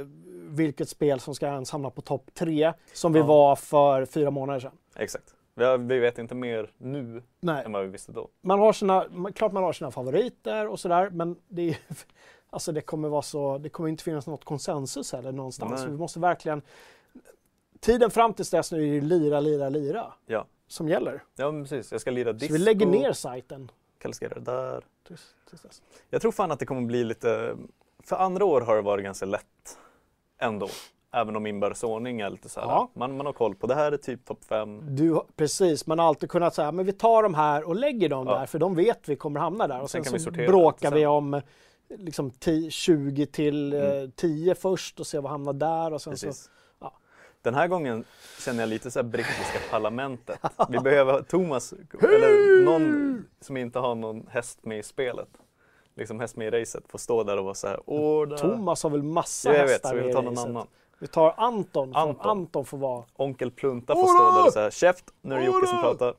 eh, 0.00 0.06
vilket 0.48 0.88
spel 0.88 1.20
som 1.20 1.34
ska 1.34 1.46
ens 1.46 1.70
hamna 1.70 1.90
på 1.90 2.00
topp 2.02 2.30
tre 2.34 2.72
som 2.92 3.12
vi 3.12 3.18
Ja. 3.18 3.26
var 3.26 3.56
för 3.56 4.04
fyra 4.04 4.30
månader 4.30 4.60
sedan. 4.60 4.72
Exakt. 4.96 5.34
Vi, 5.78 5.98
vet 5.98 6.18
inte 6.18 6.34
mer 6.34 6.70
nu 6.78 7.22
Nej, 7.40 7.64
än 7.64 7.72
vad 7.72 7.82
vi 7.82 7.88
visste 7.88 8.12
då. 8.12 8.28
man 8.40 8.58
har 8.58 8.72
sina, 8.72 9.04
klart 9.34 9.52
man 9.52 9.62
har 9.62 9.72
sina 9.72 9.90
favoriter 9.90 10.68
och 10.68 10.80
sådär, 10.80 11.10
men 11.10 11.36
det, 11.48 11.68
är, 11.70 11.78
alltså 12.50 12.72
det 12.72 12.80
kommer 12.80 13.08
vara 13.08 13.22
så, 13.22 13.58
det 13.58 13.68
kommer 13.68 13.88
inte 13.88 14.04
finnas 14.04 14.26
något 14.26 14.44
konsensus 14.44 15.12
heller 15.12 15.32
någonstans. 15.32 15.70
Nej. 15.72 15.80
Så 15.80 15.90
vi 15.90 15.96
måste 15.96 16.20
verkligen, 16.20 16.62
tiden 17.80 18.10
fram 18.10 18.34
tills 18.34 18.50
dess 18.50 18.72
nu 18.72 18.88
är 18.96 19.00
det 19.00 19.06
lira, 19.06 19.40
lira, 19.40 19.68
lira 19.68 20.12
Ja. 20.26 20.46
som 20.68 20.88
gäller. 20.88 21.22
Ja 21.36 21.50
precis, 21.52 21.92
jag 21.92 22.00
ska 22.00 22.10
lira 22.10 22.32
disco. 22.32 22.46
Så 22.54 22.58
vi 22.58 22.64
lägger 22.64 22.86
ner 22.86 23.12
sajten 23.12 23.70
det 24.02 24.40
där. 24.40 24.84
tills, 25.06 25.34
tills 25.50 25.62
dess. 25.62 25.82
Jag 26.10 26.20
tror 26.22 26.32
fan 26.32 26.50
att 26.52 26.58
det 26.58 26.66
kommer 26.66 26.82
bli 26.82 27.04
lite, 27.04 27.56
för 28.04 28.16
andra 28.16 28.44
år 28.44 28.60
har 28.60 28.76
det 28.76 28.82
varit 28.82 29.04
ganska 29.04 29.26
lätt 29.26 29.78
ändå. 30.38 30.68
Även 31.12 31.36
om 31.36 31.46
inbördesordning 31.46 32.20
är 32.20 32.30
lite 32.30 32.48
så 32.48 32.60
här, 32.60 32.66
Ja. 32.66 32.90
man, 32.94 33.16
man 33.16 33.26
har 33.26 33.32
koll 33.32 33.54
på 33.54 33.66
det 33.66 33.74
här 33.74 33.92
är 33.92 33.96
typ 33.96 34.24
topp 34.24 34.44
fem. 34.44 34.96
Du, 34.96 35.12
har- 35.12 35.26
precis, 35.36 35.86
man 35.86 35.98
har 35.98 36.06
alltid 36.06 36.30
kunnat 36.30 36.54
säga 36.54 36.72
men 36.72 36.86
vi 36.86 36.92
tar 36.92 37.22
de 37.22 37.34
här 37.34 37.64
och 37.68 37.76
lägger 37.76 38.08
dem 38.08 38.26
Ja. 38.26 38.38
där 38.38 38.46
för 38.46 38.58
de 38.58 38.74
vet 38.74 39.08
vi 39.08 39.16
kommer 39.16 39.40
hamna 39.40 39.66
där. 39.66 39.80
Och 39.80 39.90
Sen 39.90 40.04
sen, 40.04 40.04
kan 40.04 40.12
vi 40.12 40.24
så 40.24 40.30
sortera 40.30 40.46
bråkar 40.46 40.90
vi 40.90 41.06
om 41.06 41.40
liksom 41.88 42.30
10, 42.30 42.70
20 42.70 43.26
till 43.26 43.72
eh, 43.72 43.80
Mm. 43.90 44.10
10 44.16 44.54
först 44.54 45.00
och 45.00 45.06
se 45.06 45.18
vad 45.18 45.30
hamnar 45.30 45.52
där. 45.52 45.92
Och 45.92 46.02
sen 46.02 46.16
så, 46.16 46.26
Precis. 46.26 46.50
ja. 46.52 46.57
Den 47.42 47.54
här 47.54 47.68
gången 47.68 48.04
känner 48.38 48.60
jag 48.62 48.68
lite 48.68 48.90
så 48.90 49.02
brittiska 49.02 49.58
parlamentet. 49.70 50.40
Vi 50.68 50.78
behöver 50.78 51.22
Thomas, 51.22 51.72
eller 52.02 52.64
någon 52.64 53.24
som 53.40 53.56
inte 53.56 53.78
har 53.78 53.94
någon 53.94 54.26
häst 54.30 54.58
med 54.64 54.78
i 54.78 54.82
spelet. 54.82 55.28
Liksom 55.94 56.20
häst 56.20 56.36
med 56.36 56.54
i 56.54 56.60
racet, 56.60 56.84
får 56.88 56.98
stå 56.98 57.22
där 57.24 57.36
och 57.38 57.44
vara 57.44 57.54
så 57.54 57.68
här, 57.68 57.90
order. 57.90 58.36
Thomas 58.36 58.82
har 58.82 58.90
väl 58.90 59.02
massa 59.02 59.48
Ja, 59.48 59.56
jag 59.56 59.62
vet, 59.62 59.70
hästar 59.72 59.88
så 59.88 59.94
vi 59.94 60.00
med 60.02 60.12
får 60.14 60.22
ta 60.22 60.22
i 60.22 60.24
någon 60.24 60.34
racet. 60.34 60.48
annan. 60.50 60.66
Vi 60.98 61.06
tar 61.06 61.34
Anton. 61.36 61.88
Anton. 61.94 61.94
Anton. 62.08 62.30
Anton 62.30 62.64
får 62.64 62.78
vara. 62.78 63.04
Onkel 63.16 63.50
Plunta 63.50 63.94
får 63.94 64.06
stå 64.06 64.38
där 64.38 64.46
och 64.46 64.52
säga 64.52 64.70
käft, 64.70 65.04
nu 65.22 65.34
är 65.34 65.38
det 65.38 65.46
Jocke 65.46 65.66
som 65.66 65.80
pratar. 65.80 66.14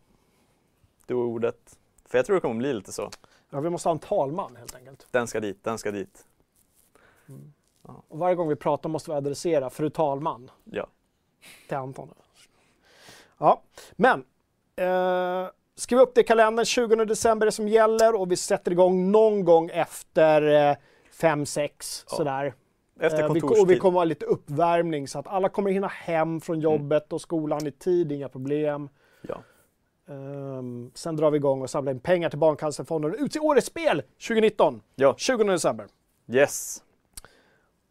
Du 1.06 1.16
har 1.16 1.24
ordet. 1.24 1.78
För 2.06 2.18
jag 2.18 2.26
tror 2.26 2.36
det 2.36 2.42
kommer 2.42 2.56
bli 2.56 2.74
lite 2.74 2.92
så. 2.92 3.10
Ja, 3.50 3.60
vi 3.60 3.70
måste 3.70 3.90
ha 3.90 3.94
en 3.94 4.00
talman 4.00 4.56
helt 4.56 4.76
enkelt. 4.76 5.08
Den 5.12 5.28
ska 5.28 5.40
dit, 5.40 5.64
den 5.64 5.78
ska 5.78 5.92
dit. 5.92 6.26
Och 8.08 8.20
varje 8.20 8.36
gång 8.36 8.48
vi 8.50 8.56
pratar 8.56 8.90
måste 8.90 9.12
vi 9.12 9.18
adressera 9.18 9.70
fru 9.70 9.90
talman 9.90 10.52
Ja. 10.64 10.88
Till 11.68 11.78
Anton. 11.78 12.10
Ja, 13.38 13.62
men 13.96 14.24
eh, 14.76 15.48
skriv 15.76 16.00
upp 16.00 16.16
det 16.16 16.22
i 16.22 16.24
kalendern. 16.24 16.66
20 16.66 16.96
december 17.06 17.46
är 17.46 17.48
det 17.48 17.52
som 17.52 17.68
gäller 17.68 18.16
och 18.16 18.32
vi 18.32 18.36
sätter 18.36 18.72
igång 18.72 19.12
någon 19.12 19.44
gång 19.46 19.70
efter 19.70 20.42
5-6 21.22 22.06
Ja. 22.10 22.16
sådär. 22.18 22.54
Efter 23.00 23.24
Eh, 23.24 23.34
vi, 23.34 23.40
kontorstid. 23.40 23.64
och 23.64 23.70
vi 23.72 23.80
kommer 23.80 24.00
ha 24.00 24.04
lite 24.04 24.26
uppvärmning 24.26 25.08
så 25.08 25.20
att 25.20 25.28
alla 25.28 25.50
kommer 25.50 25.72
hinna 25.72 25.88
hem 25.88 26.42
från 26.42 26.56
Mm. 26.56 26.64
jobbet 26.64 27.14
och 27.14 27.22
skolan 27.22 27.68
i 27.68 27.72
tid, 27.72 28.12
inga 28.12 28.30
problem. 28.30 28.90
Ja. 29.22 29.38
Ehm, 30.10 30.92
sen 30.96 31.16
drar 31.16 31.32
vi 31.32 31.38
igång 31.38 31.62
och 31.62 31.70
samlar 31.70 31.92
in 31.92 32.00
pengar 32.00 32.30
till 32.30 32.40
Barncancerfonden 32.40 33.12
och 33.12 33.18
utser 33.20 33.44
årets 33.44 33.68
spel 33.68 34.02
2019, 34.28 34.82
ja. 34.96 35.16
20 35.18 35.44
december. 35.44 35.88
Yes. 36.32 36.84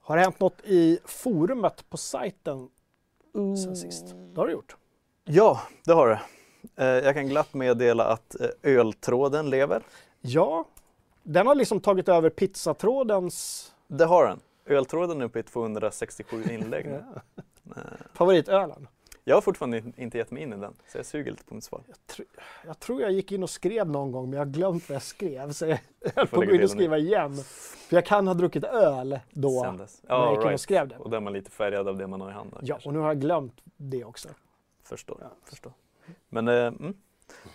Har 0.00 0.16
det 0.16 0.22
hänt 0.22 0.40
något 0.40 0.60
i 0.64 0.98
forumet 1.04 1.90
på 1.90 1.96
sajten 1.96 2.68
sen 3.64 3.76
sist. 3.76 4.06
Det 4.34 4.40
har 4.40 4.46
du 4.46 4.52
gjort. 4.52 4.76
Ja, 5.24 5.60
det 5.84 5.92
har 5.92 6.09
det. 6.09 6.20
Eh, 6.76 7.05
jag 7.05 7.14
kan 7.14 7.28
glatt 7.28 7.55
meddela 7.55 8.05
att 8.05 8.40
eh, 8.40 8.48
öltråden 8.62 9.50
lever. 9.50 9.82
Ja, 10.20 10.64
den 11.22 11.46
har 11.46 11.55
liksom 11.55 11.80
tagit 11.80 12.09
över 12.09 12.30
pizzatrådens 12.30 13.68
Det 13.88 14.05
har 14.05 14.26
den. 14.26 14.40
Öltråden 14.66 15.20
är 15.20 15.24
uppe 15.24 15.38
i 15.38 15.42
267 15.42 16.42
inlägg 16.50 16.86
nu. 16.86 17.05
Favoritölen. 18.12 18.88
Jag 19.28 19.36
har 19.36 19.40
fortfarande 19.40 19.82
inte 19.96 20.18
gett 20.18 20.30
mig 20.30 20.42
in 20.42 20.52
i 20.52 20.56
den, 20.56 20.74
så 20.92 20.98
jag 20.98 21.06
suger 21.06 21.30
lite 21.30 21.44
på 21.44 21.55
mitt 21.55 21.64
svar. 21.64 21.82
Jag 22.66 22.78
tror 22.80 23.00
jag 23.02 23.12
gick 23.12 23.32
in 23.32 23.42
och 23.42 23.50
skrev 23.50 23.88
någon 23.90 24.12
gång, 24.12 24.30
men 24.30 24.38
jag 24.38 24.46
har 24.46 24.52
glömt 24.52 24.88
vad 24.88 24.94
jag 24.94 25.02
skrev. 25.02 25.52
Så 25.52 25.66
jag 25.66 25.78
höll 26.14 26.26
på 26.26 26.40
att 26.40 26.46
gå 26.48 26.55
in 26.55 26.62
och 26.62 26.70
skriva 26.70 26.98
igen. 26.98 27.34
För 27.88 27.96
jag 27.96 28.06
kan 28.06 28.26
ha 28.26 28.34
druckit 28.34 28.64
öl 28.64 29.18
då, 29.30 29.62
Sen 29.62 29.76
dess. 29.76 30.02
när 30.02 30.14
jag 30.14 30.24
Ja, 30.24 30.30
gick 30.30 30.36
in 30.36 30.42
och 30.42 30.48
right. 30.48 30.60
skrev 30.60 30.88
det. 30.88 30.96
Och 30.98 31.10
då 31.10 31.16
är 31.16 31.20
man 31.20 31.32
lite 31.32 31.50
färgad 31.50 31.88
av 31.88 31.98
det 31.98 32.06
man 32.06 32.20
har 32.20 32.30
i 32.30 32.32
handen. 32.32 32.59
Ja, 32.62 32.74
kanske. 32.74 32.88
och 32.88 32.92
nu 32.94 32.98
har 33.00 33.06
jag 33.09 33.20
glömt 33.20 33.60
det 33.76 34.05
också. 34.05 34.28
Förstår. 34.82 35.18
Ja. 35.20 35.30
förstår. 35.44 35.72
Men, 36.28 36.48
eh, 36.48 36.55
mm. 36.66 36.94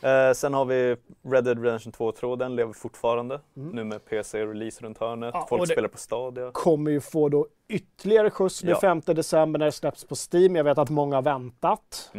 Eh, 0.01 0.33
sen 0.33 0.53
har 0.53 0.65
vi 0.65 0.95
Red 1.21 1.43
Dead 1.43 1.63
Redemption 1.63 1.93
2-tråden, 1.93 2.55
lever 2.55 2.73
fortfarande. 2.73 3.41
Mm. 3.57 3.69
Nu 3.75 3.83
med 3.83 4.05
PC-release 4.05 4.83
runt 4.83 4.97
hörnet. 4.97 5.31
Ja, 5.33 5.45
Folk 5.49 5.71
spelar 5.71 5.89
på 5.89 5.97
Stadia. 5.97 6.51
Kommer 6.51 6.91
ju 6.91 7.01
få 7.01 7.29
då 7.29 7.47
ytterligare 7.67 8.29
skjuts 8.29 8.63
nu 8.63 8.69
Ja. 8.71 8.79
5 8.79 9.01
december 9.05 9.59
när 9.59 9.65
det 9.65 9.71
släpps 9.71 10.03
på 10.05 10.15
Steam. 10.33 10.55
Jag 10.55 10.63
vet 10.63 10.77
att 10.77 10.89
många 10.89 11.15
har 11.15 11.21
väntat. 11.21 12.11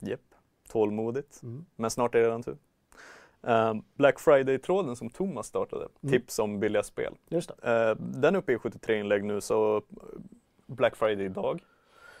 Japp, 0.00 0.20
tålmodigt. 0.68 1.42
Mm. 1.42 1.64
Men 1.76 1.90
snart 1.90 2.14
är 2.14 2.18
det 2.18 2.24
redan 2.26 2.42
tur. 2.42 2.56
Eh, 3.46 3.74
Black 3.94 4.20
Friday-tråden 4.20 4.96
som 4.96 5.10
Thomas 5.10 5.46
startade, 5.46 5.88
Mm. 6.02 6.12
tips 6.12 6.38
om 6.38 6.60
billiga 6.60 6.82
spel. 6.82 7.14
Eh, 7.30 7.94
den 7.98 8.34
är 8.34 8.36
uppe 8.38 8.52
i 8.52 8.58
73 8.58 8.98
inlägg 9.00 9.24
nu 9.24 9.40
så 9.40 9.82
Black 10.66 10.96
Friday 10.96 11.26
idag. 11.26 11.62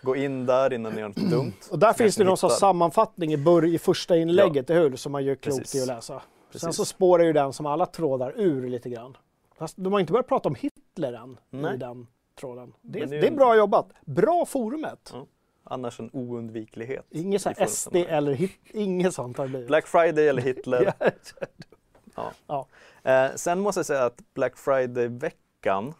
Gå 0.04 0.16
in 0.16 0.46
där 0.46 0.72
innan 0.72 0.92
ni 0.92 1.00
gör 1.00 1.08
något 1.08 1.16
dumt. 1.16 1.52
Och 1.70 1.78
där 1.78 1.92
finns 1.92 2.16
det 2.16 2.24
någon 2.24 2.36
sorts 2.36 2.54
hittar. 2.54 2.60
sammanfattning 2.60 3.32
i, 3.32 3.36
bör- 3.36 3.64
i 3.66 3.78
första 3.78 4.16
inlägget, 4.16 4.70
eller 4.70 4.80
hur? 4.80 4.96
Som 4.96 5.12
man 5.12 5.24
gör 5.24 5.34
klokt 5.34 5.58
Precis. 5.58 5.74
i 5.74 5.82
att 5.82 5.86
läsa. 5.86 6.18
Sen 6.20 6.60
Precis. 6.60 6.76
så 6.76 6.84
spårar 6.84 7.24
ju 7.24 7.32
den 7.32 7.52
som 7.52 7.66
alla 7.66 7.86
trådar 7.86 8.32
ur 8.40 8.68
lite 8.68 8.90
grann. 8.90 9.16
Fast 9.58 9.74
de 9.78 9.92
har 9.92 10.00
inte 10.00 10.12
börjat 10.12 10.28
prata 10.28 10.48
om 10.48 10.54
Hitler 10.54 11.12
än 11.12 11.30
i 11.32 11.36
Nej. 11.56 11.78
den 11.78 12.06
tråden. 12.40 12.72
Det, 12.80 13.04
det 13.04 13.16
är 13.16 13.20
det 13.20 13.26
är 13.28 13.32
bra 13.32 13.56
jobbat. 13.56 13.86
Bra 14.04 14.46
forumet. 14.46 15.10
Ja. 15.12 15.26
Annars 15.64 16.00
en 16.00 16.10
oundviklighet. 16.12 17.06
Inget 17.10 17.42
så 17.42 17.50
i 17.50 17.54
här. 17.58 17.66
SD 17.66 17.96
eller 17.96 18.32
hit, 18.32 18.52
inget 18.72 19.14
sånt 19.14 19.38
har 19.38 19.46
blivit. 19.46 19.66
Black 19.66 19.86
Friday 19.86 20.28
eller 20.28 20.42
Hitler. 20.42 20.92
Ja. 22.16 22.32
Ja. 22.46 22.66
Eh, 23.12 23.30
sen 23.34 23.60
måste 23.60 23.78
jag 23.78 23.86
säga 23.86 24.04
att 24.04 24.20
Black 24.34 24.56
Friday-veckan 24.56 25.94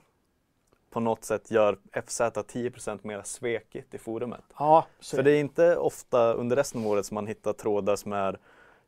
på 0.94 1.00
något 1.00 1.24
sätt 1.24 1.50
gör 1.50 1.78
FZ 2.06 2.20
10% 2.20 2.98
mer 3.02 3.22
svekigt 3.24 3.94
i 3.94 3.98
forumet. 3.98 4.44
Ja, 4.58 4.86
För 5.10 5.22
det 5.22 5.30
är 5.30 5.40
inte 5.40 5.76
ofta 5.76 6.32
under 6.32 6.56
resten 6.56 6.80
av 6.80 6.86
året 6.86 7.06
som 7.06 7.14
man 7.14 7.26
hittar 7.26 7.52
trådar 7.52 7.96
som 7.96 8.12
är 8.12 8.38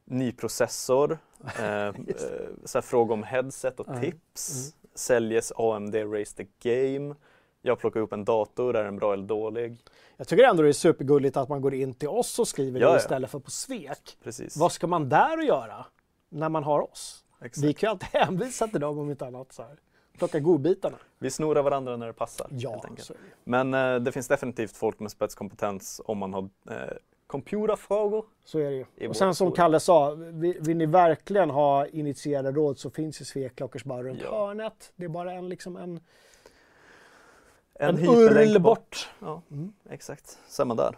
ny 0.04 0.32
processor, 0.32 1.18
eh, 1.58 1.86
eh, 1.86 1.94
så 2.64 2.82
fråga 2.82 3.14
om 3.14 3.22
headset 3.22 3.80
och 3.80 3.86
Ja. 3.88 4.00
tips, 4.00 4.74
säljes 4.94 5.52
AMD 5.56 5.94
Race 5.94 6.36
the 6.36 6.46
Game, 6.70 7.14
jag 7.62 7.78
plockar 7.78 8.00
upp 8.00 8.12
en 8.12 8.24
dator, 8.24 8.76
är 8.76 8.84
den 8.84 8.96
bra 8.96 9.12
eller 9.12 9.26
dålig? 9.26 9.76
Jag 10.16 10.28
tycker 10.28 10.44
ändå 10.44 10.62
det 10.62 10.68
är 10.68 10.72
supergulligt 10.72 11.36
att 11.36 11.48
man 11.48 11.60
går 11.60 11.74
in 11.74 11.94
till 11.94 12.08
oss 12.08 12.38
och 12.38 12.48
skriver 12.48 12.80
Ja, 12.80 12.90
det 12.90 12.96
istället 12.98 13.30
för 13.30 13.38
på 13.38 13.50
Svek. 13.50 14.18
Precis. 14.24 14.56
Vad 14.56 14.72
ska 14.72 14.86
man 14.86 15.08
där 15.08 15.42
göra 15.42 15.86
när 16.28 16.48
man 16.48 16.64
har 16.64 16.80
oss? 16.92 17.24
Exakt. 17.40 17.64
Vi 17.66 17.72
kan 17.72 17.86
ju 17.86 17.90
alltid 17.90 18.08
hänvisa 18.12 18.68
till 18.68 18.80
dem 18.80 18.98
om 18.98 19.10
inte 19.10 19.26
annat. 19.26 19.52
Så 19.52 19.62
här. 19.62 19.76
Plocka 20.18 20.40
godbitarna. 20.40 20.96
Vi 21.18 21.30
snorar 21.30 21.62
varandra 21.62 21.96
när 21.96 22.06
det 22.06 22.12
passar. 22.12 22.46
Ja. 22.50 22.84
Men 23.44 23.74
eh, 23.74 23.96
det 23.96 24.12
finns 24.12 24.28
definitivt 24.28 24.76
folk 24.76 25.00
med 25.00 25.10
spetskompetens 25.10 26.00
om 26.04 26.18
man 26.18 26.34
har 26.34 26.42
eh, 26.70 26.76
computerfrågor. 27.26 28.24
Så 28.44 28.58
är 28.58 28.70
det 28.70 28.84
ju. 28.96 29.08
Och 29.08 29.16
sen 29.16 29.34
som. 29.34 29.52
Kalle 29.52 29.80
sa, 29.80 30.10
vill, 30.14 30.56
vill 30.60 30.76
ni 30.76 30.86
verkligen 30.86 31.50
ha 31.50 31.86
initierade 31.86 32.50
råd 32.50 32.78
så 32.78 32.90
finns 32.90 33.20
ju 33.20 33.24
Svekklockors 33.24 33.84
bara 33.84 34.02
runt 34.02 34.20
Ja. 34.22 34.30
hörnet. 34.46 34.92
Det 34.96 35.04
är 35.04 35.08
bara 35.08 35.32
en, 35.32 35.48
liksom 35.48 35.76
en, 35.76 36.00
En, 37.78 37.98
en 37.98 38.08
url 38.08 38.58
bort. 38.60 39.10
Ja, 39.20 39.42
Mm. 39.50 39.72
exakt. 39.90 40.38
Samma 40.48 40.74
där. 40.74 40.96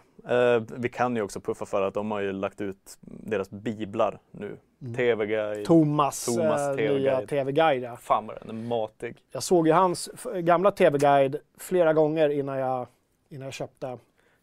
Eh, 0.55 0.63
vi 0.77 0.89
kan 0.89 1.15
ju 1.15 1.21
också 1.21 1.39
puffa 1.41 1.65
för 1.65 1.81
att 1.81 1.93
de 1.93 2.11
har 2.11 2.19
ju 2.19 2.31
lagt 2.31 2.61
ut 2.61 2.97
deras 3.01 3.49
biblar 3.49 4.19
nu. 4.31 4.57
Mm. 4.81 4.93
TV-guide. 4.95 5.65
Thomas, 5.65 6.25
Thomas 6.25 6.61
eh, 6.61 6.75
TV-guide. 6.75 7.01
nya 7.01 7.21
TV-guide. 7.27 7.83
Ja. 7.83 7.97
Fan 7.97 8.27
vad 8.27 8.37
den 8.41 8.49
är 8.49 8.67
matig. 8.67 9.17
Jag 9.31 9.43
såg 9.43 9.67
ju 9.67 9.73
hans 9.73 10.09
gamla 10.35 10.71
TV-guide 10.71 11.35
flera 11.57 11.93
gånger 11.93 12.29
innan 12.29 12.57
jag, 12.57 12.87
innan 13.29 13.45
jag 13.45 13.53
köpte. 13.53 13.97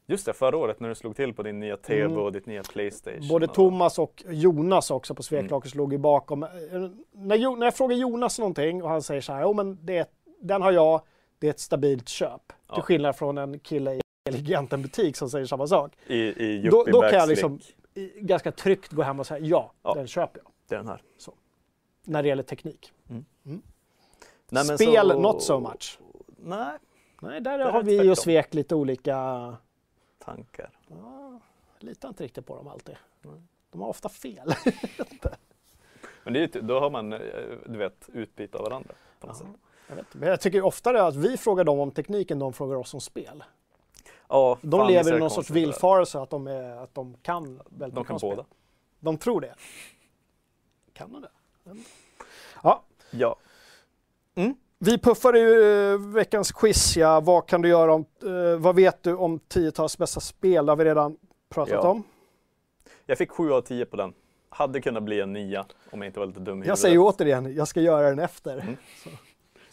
Just 0.08 0.26
det, 0.26 0.32
förra 0.32 0.56
året 0.56 0.80
när 0.80 0.88
du 0.88 0.94
slog 0.94 1.16
till 1.16 1.34
på 1.34 1.42
din 1.42 1.60
nya 1.60 1.76
TV 1.76 2.02
Mm. 2.04 2.18
och 2.18 2.32
ditt 2.32 2.46
nya 2.46 2.62
Playstation. 2.62 3.28
Både 3.28 3.46
och- 3.46 3.54
Thomas 3.54 3.98
och 3.98 4.22
Jonas 4.28 4.90
också 4.90 5.14
på 5.14 5.22
Svekklockors 5.22 5.74
Mm. 5.74 5.82
låg 5.84 5.92
ju 5.92 5.98
bakom. 5.98 6.42
Eh, 6.42 6.48
När, 7.12 7.56
när 7.56 7.66
jag 7.66 7.74
frågar 7.76 7.96
Jonas 7.96 8.38
någonting 8.38 8.82
och 8.82 8.88
han 8.90 9.02
säger 9.02 9.20
så 9.20 9.32
här, 9.32 9.42
jo 9.42 9.52
men 9.52 9.78
det, 9.86 10.10
den 10.40 10.62
har 10.62 10.72
jag, 10.72 11.00
det 11.38 11.46
är 11.46 11.50
ett 11.50 11.60
stabilt 11.60 12.08
köp. 12.08 12.52
Ja. 12.68 12.74
Till 12.74 12.82
skillnad 12.82 13.16
från 13.16 13.38
en 13.38 13.58
kille 13.58 13.94
i 13.94 14.00
Eleganten-butik 14.28 15.16
som 15.16 15.30
säger 15.30 15.46
samma 15.46 15.66
sak. 15.66 15.92
I, 16.06 16.16
i 16.16 16.62
Då- 16.70 16.84
då 16.84 17.00
kan 17.00 17.10
jag 17.12 17.28
liksom- 17.28 17.60
Ganska 18.16 18.52
tryggt 18.52 18.92
gå 18.92 19.02
hem 19.02 19.20
och 19.20 19.26
säga 19.26 19.46
ja, 19.46 19.72
Ja. 19.82 19.94
den 19.94 20.06
köper 20.06 20.40
jag. 20.44 20.52
Det 20.68 20.74
är 20.74 20.78
den 20.78 20.88
här. 20.88 21.02
När 22.04 22.22
det 22.22 22.28
gäller 22.28 22.42
teknik. 22.42 22.92
Nej, 23.06 23.20
men 24.50 24.78
Spel, 24.78 25.10
så- 25.10 25.20
not 25.20 25.42
so 25.42 25.60
much. 25.60 25.98
Nej, 26.36 26.78
Nej, 27.20 27.40
där 27.40 27.58
har 27.58 27.82
vi 27.82 27.96
tvärtom. 27.96 28.10
och 28.10 28.18
Svek 28.18 28.54
lite 28.54 28.74
olika... 28.74 29.54
tankar. 30.18 30.70
Ja, 30.88 31.40
litar 31.78 32.08
inte 32.08 32.24
riktigt 32.24 32.46
på 32.46 32.56
dem 32.56 32.68
alltid. 32.68 32.96
Nej. 33.22 33.34
De 33.70 33.80
har 33.80 33.88
ofta 33.88 34.08
fel. 34.08 34.54
Men 36.24 36.32
det 36.32 36.56
är, 36.56 36.62
då 36.62 36.80
har 36.80 36.90
man, 36.90 37.12
eh, 37.12 37.18
du 37.66 37.78
vet, 37.78 38.08
utbyte 38.12 38.58
av 38.58 38.64
varandra. 38.64 38.94
På 39.20 39.26
något 39.26 39.36
sätt. 39.36 39.46
Jag, 39.88 39.96
vet, 39.96 40.06
men 40.14 40.28
jag 40.28 40.40
tycker 40.40 40.62
oftare 40.62 41.02
att 41.02 41.16
vi 41.16 41.36
frågar 41.36 41.64
dem 41.64 41.80
om 41.80 41.90
tekniken, 41.90 42.38
de 42.38 42.52
frågar 42.52 42.76
oss 42.76 42.94
om 42.94 43.00
spel. 43.00 43.44
Ja, 44.28 44.58
De 44.62 44.80
fan, 44.80 44.92
lever 44.92 45.16
i 45.16 45.18
någon 45.18 45.30
sorts 45.30 45.50
villfarelse 45.50 46.20
att 46.20 46.30
de, 46.30 46.46
är, 46.46 46.76
att 46.76 46.94
de 46.94 47.16
kan 47.22 47.62
väldigt 47.68 47.94
De 47.94 48.04
kan 48.04 48.18
spel. 48.18 48.30
båda. 48.30 48.44
De 49.00 49.18
tror 49.18 49.40
det. 49.40 49.54
Kan 50.92 51.12
de 51.12 51.22
det? 51.22 51.28
Ja, 52.62 52.82
Ja. 53.10 53.36
vi 54.78 54.98
puffade 54.98 55.38
ju 55.38 55.92
eh, 55.92 55.98
veckans 56.00 56.52
quiz. 56.52 56.96
Ja. 56.96 57.20
Vad 57.20 57.46
kan 57.46 57.62
du 57.62 57.68
göra 57.68 57.94
om, 57.94 58.04
eh, 58.22 58.58
vad 58.58 58.74
vet 58.76 59.02
du 59.02 59.14
om 59.16 59.38
tiotals 59.38 59.98
bästa 59.98 60.20
spel? 60.20 60.66
Det 60.66 60.72
har 60.72 60.76
vi 60.76 60.84
redan 60.84 61.16
pratat 61.48 61.72
Ja. 61.74 61.88
om. 61.90 62.02
Jag 63.06 63.18
fick 63.18 63.30
7 63.30 63.52
av 63.52 63.60
10 63.60 63.86
på 63.86 63.96
den. 63.96 64.12
Hade 64.48 64.80
kunnat 64.80 65.02
bli 65.02 65.20
en 65.20 65.32
nia 65.32 65.66
om 65.90 66.02
jag 66.02 66.08
inte 66.08 66.18
var 66.20 66.26
lite 66.26 66.40
dum 66.40 66.46
i 66.46 66.50
Jag 66.50 66.64
huvudet. 66.64 66.78
säger 66.78 66.98
återigen, 66.98 67.54
jag 67.54 67.68
ska 67.68 67.80
göra 67.80 68.08
den 68.08 68.18
efter. 68.18 68.52
Mm. 68.58 68.76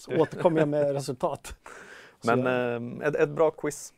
Så, 0.03 0.15
återkommer 0.21 0.59
jag 0.59 0.67
med 0.67 0.93
resultat. 0.93 1.55
Så 2.21 2.35
Men 2.35 2.99
eh, 3.01 3.07
ett, 3.07 3.15
ett 3.15 3.29
bra 3.29 3.51
quiz. 3.51 3.93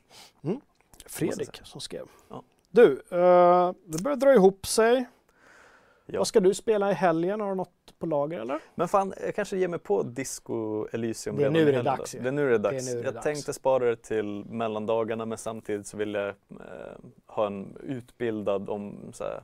Fredrik 1.06 1.62
som 1.64 1.82
skrev. 1.82 2.06
Ja. 2.30 2.44
Du, 2.70 2.92
eh, 2.92 3.72
det 3.86 4.04
börjar 4.04 4.16
dra 4.16 4.34
ihop 4.34 4.68
sig. 4.68 5.06
Ja. 6.06 6.20
Vad 6.20 6.28
ska 6.28 6.40
du 6.40 6.54
spela 6.54 6.92
i 6.92 6.94
helgen? 6.94 7.42
Har 7.42 7.50
du 7.50 7.56
något 7.56 7.94
på 8.00 8.06
lager 8.06 8.40
eller? 8.40 8.60
Men 8.76 8.88
fan, 8.88 9.14
jag 9.26 9.36
kanske 9.36 9.58
ger 9.58 9.68
mig 9.68 9.80
på 9.80 10.04
Disco 10.04 10.88
Elysium 10.92 11.38
Det 11.38 11.46
är 11.46 11.50
nu 11.50 11.66
det 11.66 11.78
är 11.78 11.84
dags 11.84 12.12
då. 12.12 12.20
Det 12.22 12.28
är 12.28 12.32
nu 12.32 12.50
det 12.50 12.56
är 12.56 12.60
dags. 12.60 12.86
Det 12.86 12.92
är 12.92 12.96
nu 12.96 13.02
det 13.02 13.04
är 13.04 13.06
jag 13.06 13.14
dags. 13.14 13.24
tänkte 13.24 13.54
spara 13.54 13.86
det 13.86 13.96
till 13.96 14.46
mellandagarna 14.46 15.26
men 15.26 15.38
samtidigt 15.38 15.88
så 15.88 15.98
vill 15.98 16.14
jag 16.14 16.28
eh, 16.28 16.36
ha 17.28 17.48
en 17.48 17.78
utbildad 17.84 18.70
om, 18.70 19.12
så 19.14 19.24
här, 19.24 19.42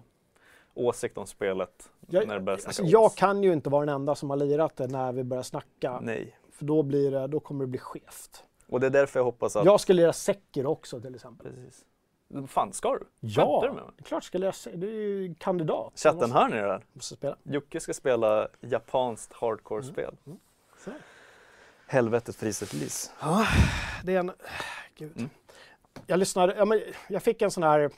åsikt 0.73 1.17
om 1.17 1.27
spelet. 1.27 1.89
Jag, 2.07 2.27
när 2.27 2.33
det 2.35 2.41
börjar 2.41 2.57
snacka 2.57 2.67
alltså, 2.69 2.83
jag 2.83 3.15
kan 3.15 3.43
ju 3.43 3.53
inte 3.53 3.69
vara 3.69 3.85
den 3.85 3.95
enda 3.95 4.15
som 4.15 4.29
har 4.29 4.37
lirat 4.37 4.75
det 4.75 4.87
när 4.87 5.11
vi 5.11 5.23
börjar 5.23 5.43
snacka. 5.43 5.99
Nej. 6.01 6.35
För 6.61 6.65
då, 6.65 6.83
blir 6.83 7.11
det, 7.11 7.27
då 7.27 7.39
kommer 7.39 7.63
det 7.65 7.67
bli 7.67 7.79
skevt. 7.79 8.43
Och 8.67 8.79
det 8.79 8.85
är 8.85 8.89
därför 8.91 9.19
jag 9.19 9.23
hoppas 9.25 9.55
att... 9.55 9.65
Jag 9.65 9.79
ska 9.81 9.93
lira 9.93 10.13
Sekiro 10.13 10.67
också 10.67 11.01
till 11.01 11.15
exempel. 11.15 11.47
Precis. 11.53 11.85
Fan, 12.47 12.73
ska 12.73 12.91
du? 12.93 12.99
Skämtar 13.29 13.61
du 13.61 13.67
Ja, 13.67 13.73
med 13.73 13.83
mig? 13.83 13.93
klart 14.03 14.23
ska 14.23 14.35
jag 14.35 14.39
lira 14.41 14.51
Se- 14.51 14.75
Du 14.75 14.87
är 14.87 14.93
ju 14.93 15.35
kandidat. 15.35 15.93
Chatten, 15.99 16.19
Jag 16.19 16.27
hör 16.27 16.47
ni 16.49 16.55
det 16.55 16.61
där? 16.61 16.73
måste, 16.73 16.87
måste 16.93 17.15
spela. 17.15 17.37
Jocke 17.43 17.79
ska 17.79 17.93
spela 17.93 18.47
japanskt 18.59 19.33
hardcore-spel. 19.33 20.15
Mm. 20.25 20.39
Så. 20.85 20.91
Helvetet 21.87 22.39
priset 22.39 22.73
Lis. 22.73 23.11
Ja, 23.21 23.45
det 24.03 24.15
är 24.15 24.19
en... 24.19 24.31
Gud. 24.95 25.17
Mm. 25.17 25.29
Jag 26.07 26.19
lyssnade, 26.19 26.55
ja, 26.57 26.65
men 26.65 26.81
jag 27.09 27.23
fick 27.23 27.41
en 27.41 27.51
sån 27.51 27.63
här... 27.63 27.91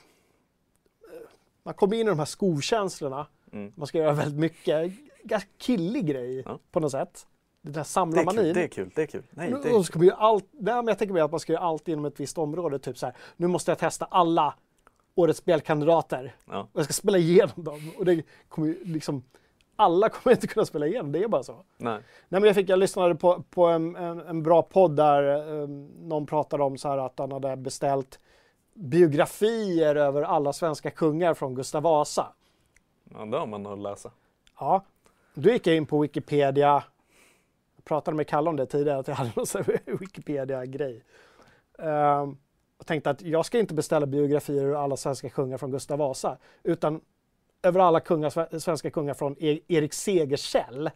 Man 1.62 1.74
kommer 1.74 1.96
in 1.96 2.06
i 2.06 2.10
de 2.10 2.18
här 2.18 2.26
skovkänslorna. 2.26 3.26
Mm. 3.52 3.72
Man 3.76 3.86
ska 3.86 3.98
göra 3.98 4.12
väldigt 4.12 4.40
mycket. 4.40 4.92
Ganska 5.22 5.50
killig 5.58 6.06
grej 6.06 6.42
Ja. 6.46 6.58
på 6.70 6.80
något 6.80 6.90
sätt. 6.92 7.26
Det 7.64 7.70
där 7.70 7.74
Det 7.74 7.80
är 7.80 7.84
samlarmanin. 7.84 8.44
kul, 8.44 8.54
det 8.54 8.62
är 8.62 8.68
kul, 8.68 8.90
det 8.94 9.02
är 9.02 9.06
kul. 9.06 9.22
Nej, 9.30 9.54
det 9.62 9.68
är 10.08 10.12
allt, 10.12 10.44
nej, 10.52 10.74
men 10.74 10.86
jag 10.86 10.98
tänker 10.98 11.12
mig 11.12 11.22
att 11.22 11.30
man 11.30 11.40
ska 11.40 11.52
göra 11.52 11.62
allt 11.62 11.88
inom 11.88 12.04
ett 12.04 12.20
visst 12.20 12.38
område. 12.38 12.78
Typ 12.78 12.98
så 12.98 13.06
här, 13.06 13.14
nu 13.36 13.46
måste 13.46 13.70
jag 13.70 13.78
testa 13.78 14.04
alla 14.04 14.54
årets 15.14 15.38
spelkandidater. 15.38 16.34
Ja. 16.50 16.60
Och 16.60 16.78
jag 16.78 16.84
ska 16.84 16.92
spela 16.92 17.18
igenom 17.18 17.64
dem. 17.64 17.90
Och 17.98 18.04
det 18.04 18.22
kommer 18.48 18.68
ju 18.68 18.84
liksom, 18.84 19.22
alla 19.76 20.08
kommer 20.08 20.36
inte 20.36 20.46
kunna 20.46 20.66
spela 20.66 20.86
igenom, 20.86 21.12
det 21.12 21.22
är 21.22 21.28
bara 21.28 21.42
så. 21.42 21.52
Nej. 21.52 21.94
Nej, 22.28 22.40
men 22.40 22.44
jag, 22.44 22.54
fick, 22.54 22.68
jag 22.68 22.78
lyssnade 22.78 23.14
på, 23.14 23.42
på 23.50 23.66
en, 23.66 23.96
en, 23.96 24.20
en 24.20 24.42
bra 24.42 24.62
podd 24.62 24.96
där 24.96 25.36
eh, 25.62 25.68
någon 26.00 26.26
pratade 26.26 26.62
om 26.64 26.78
så 26.78 26.88
här 26.88 26.98
att 26.98 27.18
han 27.18 27.32
hade 27.32 27.56
beställt 27.56 28.18
biografier 28.74 29.96
över 29.96 30.22
alla 30.22 30.52
svenska 30.52 30.90
kungar 30.90 31.34
från 31.34 31.54
Gustav 31.54 31.82
Vasa. 31.82 32.26
Ja, 33.10 33.24
det 33.24 33.38
har 33.38 33.46
man 33.46 33.66
att 33.66 33.78
läsa. 33.78 34.10
Ja, 34.58 34.84
då 35.34 35.50
gick 35.50 35.66
jag 35.66 35.76
in 35.76 35.86
på 35.86 35.98
Wikipedia. 36.00 36.84
Pratade 37.84 38.16
med 38.16 38.26
Kalle 38.28 38.50
om 38.50 38.56
det 38.56 38.66
tidigare, 38.66 38.98
att 38.98 39.08
jag 39.08 39.14
hade 39.14 39.32
någon 39.36 39.46
Wikipedia-grej. 40.00 41.04
Ehm, 41.78 42.36
och 42.78 42.86
tänkte 42.86 43.10
att 43.10 43.22
jag 43.22 43.46
ska 43.46 43.58
inte 43.58 43.74
beställa 43.74 44.06
biografier 44.06 44.64
över 44.64 44.74
alla 44.74 44.96
svenska 44.96 45.28
kungar 45.28 45.58
från 45.58 45.70
Gustav 45.70 45.98
Vasa, 45.98 46.38
utan 46.62 47.00
över 47.62 47.80
alla 47.80 48.00
kungar, 48.00 48.58
svenska 48.58 48.90
kungar 48.90 49.14
från 49.14 49.36
E- 49.38 49.60
Erik 49.68 49.92
Segersäll. 49.92 50.90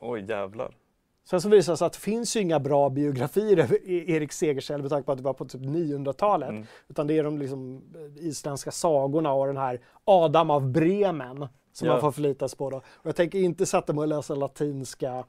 Oj 0.00 0.24
jävlar. 0.28 0.76
Sen 1.24 1.40
så 1.40 1.48
visade 1.48 1.72
det 1.72 1.76
sig 1.76 1.86
att 1.86 1.92
det 1.92 1.98
finns 1.98 2.36
ju 2.36 2.40
inga 2.40 2.60
bra 2.60 2.88
biografier 2.90 3.56
över 3.58 3.76
E- 3.90 4.04
Erik 4.16 4.32
Segersäll 4.32 4.80
med 4.82 4.90
tanke 4.90 5.06
på 5.06 5.12
att 5.12 5.18
det 5.18 5.24
var 5.24 5.32
på 5.32 5.44
typ 5.44 5.60
900-talet. 5.60 6.48
Mm. 6.50 6.64
Utan 6.88 7.06
det 7.06 7.18
är 7.18 7.24
de 7.24 7.38
liksom 7.38 7.82
eh, 7.94 8.26
isländska 8.26 8.70
sagorna 8.70 9.32
och 9.32 9.46
den 9.46 9.56
här 9.56 9.80
Adam 10.04 10.50
av 10.50 10.70
Bremen 10.72 11.46
som 11.72 11.86
Ja. 11.86 11.92
man 11.92 12.00
får 12.00 12.12
förlita 12.12 12.48
sig 12.48 12.58
på. 12.58 12.70
Då. 12.70 12.76
Och 12.76 13.06
jag 13.06 13.16
tänker 13.16 13.38
inte 13.38 13.66
sätta 13.66 13.92
mig 13.92 14.02
och 14.02 14.08
läsa 14.08 14.34
latinska, 14.34 15.24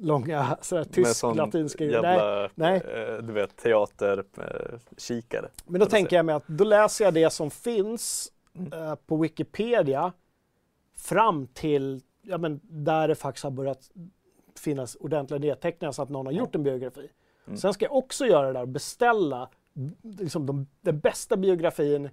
långa, 0.00 0.56
sådär 0.60 0.84
Med 0.84 0.92
tysk 0.92 1.16
sån 1.16 1.36
latinska. 1.36 1.84
Nej. 1.84 2.48
nej. 2.54 2.76
Eh, 2.76 3.18
du 3.22 3.32
vet, 3.32 3.56
teaterkikare. 3.56 5.48
Men 5.66 5.80
då 5.80 5.86
tänker 5.86 6.16
jag 6.16 6.26
mig 6.26 6.34
att 6.34 6.46
då 6.46 6.64
läser 6.64 7.04
jag 7.04 7.14
det 7.14 7.30
som 7.30 7.50
finns 7.50 8.32
Mm. 8.54 8.72
eh, 8.72 8.94
på 8.94 9.16
Wikipedia 9.16 10.12
fram 10.96 11.46
till 11.46 12.02
ja, 12.22 12.38
men 12.38 12.60
där 12.62 13.08
det 13.08 13.14
faktiskt 13.14 13.44
har 13.44 13.50
börjat 13.50 13.90
finnas 14.58 14.94
ordentliga 14.94 15.40
nedteckningar 15.40 15.92
så 15.92 16.02
att 16.02 16.08
någon 16.08 16.26
har 16.26 16.32
gjort 16.32 16.54
en 16.54 16.62
biografi. 16.62 17.10
Mm. 17.46 17.56
Sen 17.56 17.74
ska 17.74 17.84
jag 17.84 17.96
också 17.96 18.26
göra 18.26 18.46
det 18.46 18.52
där 18.52 18.60
och 18.60 18.68
beställa 18.68 19.50
liksom 20.02 20.46
de, 20.46 20.66
den 20.80 21.00
bästa 21.00 21.36
biografin 21.36 22.10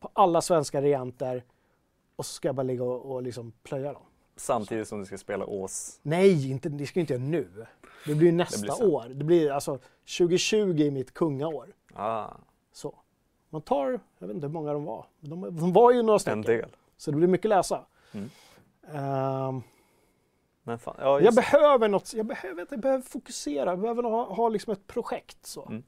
på 0.00 0.10
alla 0.12 0.40
svenska 0.40 0.82
regenter 0.82 1.44
och 2.16 2.26
så 2.26 2.32
ska 2.32 2.48
jag 2.48 2.54
bara 2.54 2.62
ligga 2.62 2.84
och, 2.84 3.12
och 3.14 3.22
liksom 3.22 3.52
plöja 3.62 3.92
dem. 3.92 4.02
Samtidigt 4.38 4.88
som 4.88 4.98
du 4.98 5.06
ska 5.06 5.18
spela 5.18 5.46
Ås. 5.46 6.00
Nej, 6.02 6.50
inte, 6.50 6.68
det 6.68 6.86
ska 6.86 7.00
jag 7.00 7.02
inte 7.02 7.12
göra 7.14 7.22
nu. 7.22 7.66
Det 8.06 8.14
blir 8.14 8.32
nästa 8.32 8.60
blir 8.60 8.70
sen. 8.72 8.90
år. 8.90 9.04
Det 9.08 9.24
blir 9.24 9.50
alltså 9.50 9.78
2020 10.18 10.80
är 10.80 10.90
mitt 10.90 11.14
kungaår. 11.14 11.72
Ah, 11.94 12.30
Så. 12.72 12.98
Man 13.50 13.62
tar, 13.62 14.00
jag 14.18 14.26
vet 14.26 14.34
inte 14.34 14.46
hur 14.46 14.52
många 14.54 14.72
de 14.72 14.84
var, 14.84 15.06
de, 15.20 15.40
de 15.56 15.72
var 15.72 15.92
ju 15.92 16.02
några 16.02 16.14
en 16.14 16.20
stycken. 16.20 16.42
del. 16.42 16.76
Så 16.96 17.10
det 17.10 17.16
blir 17.16 17.28
mycket 17.28 17.48
läsa. 17.48 17.86
Mm. 18.12 18.30
Ehm, 18.92 19.62
Men 20.62 20.78
fan, 20.78 20.94
ja, 20.98 21.20
jag 21.20 21.34
behöver 21.34 21.88
något, 21.88 22.14
jag 22.14 22.26
behöver, 22.26 22.66
jag 22.70 22.80
behöver 22.80 23.02
fokusera, 23.04 23.70
jag 23.70 23.78
behöver 23.80 24.02
ha, 24.02 24.34
ha 24.34 24.48
liksom 24.48 24.72
ett 24.72 24.86
projekt. 24.86 25.46
Så. 25.46 25.66
Mm. 25.66 25.82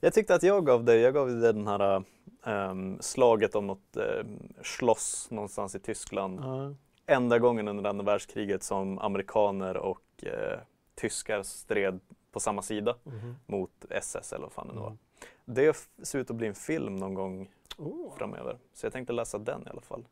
jag 0.00 0.12
tyckte 0.12 0.34
att 0.34 0.42
jag 0.42 0.66
gav 0.66 0.84
dig, 0.84 1.00
jag 1.00 1.14
gav 1.14 1.28
dig 1.28 1.52
den 1.52 1.66
här 1.66 2.04
ehm, 2.44 2.98
slaget 3.00 3.54
om 3.54 3.66
något 3.66 3.96
uh, 3.96 4.30
slåss 4.62 5.26
någonstans 5.30 5.74
i 5.74 5.78
Tyskland. 5.80 6.40
Ja. 6.42 6.74
Enda 7.06 7.38
gången 7.38 7.68
under 7.68 7.90
andra 7.90 8.04
världskriget 8.04 8.62
som 8.62 8.98
amerikaner 8.98 9.76
och 9.76 10.02
eh, 10.22 10.58
tyskar 10.94 11.42
stred 11.42 12.00
på 12.32 12.40
samma 12.40 12.62
sida 12.62 12.96
Mhm. 13.04 13.36
mot 13.46 13.84
SS 13.90 14.32
eller 14.32 14.42
vad 14.42 14.52
fan 14.52 14.68
det 14.68 14.74
nu 14.74 14.80
var. 14.80 14.86
Mm. 14.86 14.98
Det 15.44 15.88
ser 16.02 16.18
ut 16.18 16.30
att 16.30 16.36
bli 16.36 16.46
en 16.46 16.54
film 16.54 16.96
någon 16.96 17.14
gång 17.14 17.50
Oh. 17.78 18.16
framöver. 18.16 18.58
Så 18.72 18.86
jag 18.86 18.92
tänkte 18.92 19.12
läsa 19.12 19.38
den 19.38 19.62
i 19.66 19.70
alla 19.70 19.80
fall. 19.80 20.04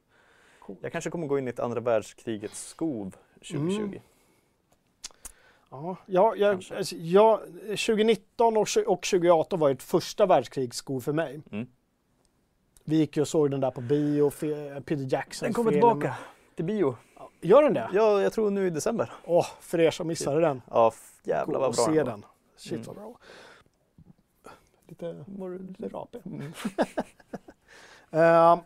Coolt. 0.61 0.79
Jag 0.83 0.93
kanske 0.93 1.11
kommer 1.11 1.27
gå 1.27 1.39
in 1.39 1.47
i 1.47 1.51
ett 1.51 1.61
andra 1.61 1.81
världskrigets 1.81 2.69
skov 2.69 3.17
2020. 3.35 3.81
Mm. 3.83 4.01
Ja, 5.71 5.97
ja, 6.07 6.35
jag, 6.37 6.63
alltså, 6.77 6.97
jag, 6.97 7.41
2019 7.67 8.57
och, 8.57 8.61
och 8.87 9.03
2018 9.03 9.59
var 9.61 9.71
ett 9.71 9.83
första 9.83 10.27
världskrigsskov 10.27 11.01
för 11.01 11.13
mig. 11.13 11.41
Mm. 11.53 11.67
Vi 12.85 12.97
gick 12.97 13.17
ju 13.17 13.21
och 13.21 13.29
såg 13.29 13.51
den 13.51 13.61
där 13.61 13.71
på 13.71 13.81
bio, 13.81 14.31
Peter 14.81 15.13
Jackson. 15.13 15.47
Den 15.47 15.55
kommer 15.55 15.71
tillbaka 15.73 16.15
till 16.55 16.65
bio. 16.65 16.97
Gör 17.41 17.63
den 17.63 17.75
det? 17.75 17.91
Ja, 17.93 18.23
jag 18.23 18.33
tror 18.33 18.51
nu 18.51 18.67
i 18.67 18.71
december. 18.71 19.13
Åh, 19.25 19.47
för 19.61 19.81
er 19.81 19.91
som 19.91 20.07
missade 20.07 20.41
den. 20.41 20.63
Ja, 20.71 20.93
jävlar 21.23 21.61
vad 21.61 21.75
bra 21.75 21.85
se 21.85 21.91
var. 21.99 22.05
den. 22.05 22.25
Shit 22.57 22.73
Mm. 22.73 22.83
vad 22.87 22.97
bra. 22.97 23.19
Lite, 24.87 25.25
lite 25.79 25.97
rapig. 25.97 26.21
Mm. 26.27 26.53
Ehm, 28.11 28.59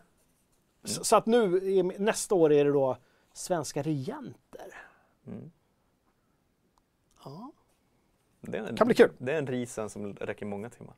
så, 0.83 1.03
så 1.03 1.15
att 1.15 1.25
nu, 1.25 1.83
nästa 1.99 2.35
år 2.35 2.51
är 2.51 2.65
det 2.65 2.71
då 2.71 2.97
svenska 3.33 3.81
regenter. 3.81 4.67
Mm. 5.27 5.51
Ja. 7.25 7.51
Det, 8.41 8.57
en, 8.57 8.75
Kan 8.77 8.87
bli 8.87 8.95
kul. 8.95 9.11
det 9.17 9.31
är 9.33 9.37
en 9.37 9.47
risen 9.47 9.89
som 9.89 10.13
räcker 10.15 10.45
många 10.45 10.69
timmar. 10.69 10.93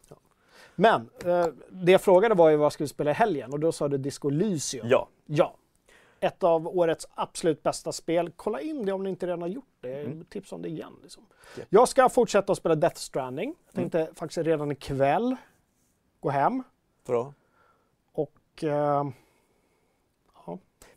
Men 0.76 1.10
eh, 1.26 1.48
det 1.70 1.92
jag 1.92 2.02
frågade 2.02 2.36
var 2.36 2.50
ju 2.50 2.56
vad 2.56 2.66
jag 2.66 2.74
skulle 2.74 2.88
spela 2.90 3.12
i 3.12 3.14
helgen 3.14 3.54
och 3.54 3.60
då 3.60 3.72
sa 3.72 3.88
du 3.88 3.98
Disco 3.98 4.30
Elysium. 4.30 4.88
Ja, 4.90 5.08
Ja. 5.26 5.56
Ett 6.20 6.44
av 6.44 6.68
årets 6.68 7.08
absolut 7.14 7.64
bästa 7.64 7.92
spel. 7.92 8.32
Kolla 8.36 8.62
in 8.62 8.86
det 8.86 8.92
om 8.92 9.04
ni 9.04 9.10
inte 9.10 9.26
redan 9.28 9.42
har 9.42 9.50
gjort 9.50 9.78
det. 9.82 10.02
Mm. 10.02 10.26
Tips 10.26 10.52
om 10.52 10.62
det 10.62 10.70
igen. 10.70 10.94
Liksom. 11.04 11.26
Japp. 11.58 11.68
Jag 11.70 11.90
ska 11.90 12.10
fortsätta 12.10 12.52
att 12.52 12.58
spela 12.58 12.76
Death 12.76 12.96
Stranding. 13.00 13.56
Jag 13.66 13.74
tänkte 13.74 14.02
Mm. 14.02 14.16
faktiskt 14.16 14.38
redan 14.38 14.72
ikväll 14.72 15.36
gå 16.20 16.30
hem 16.30 16.64
bra. 17.06 17.34
och 18.12 18.64
eh, 18.64 19.08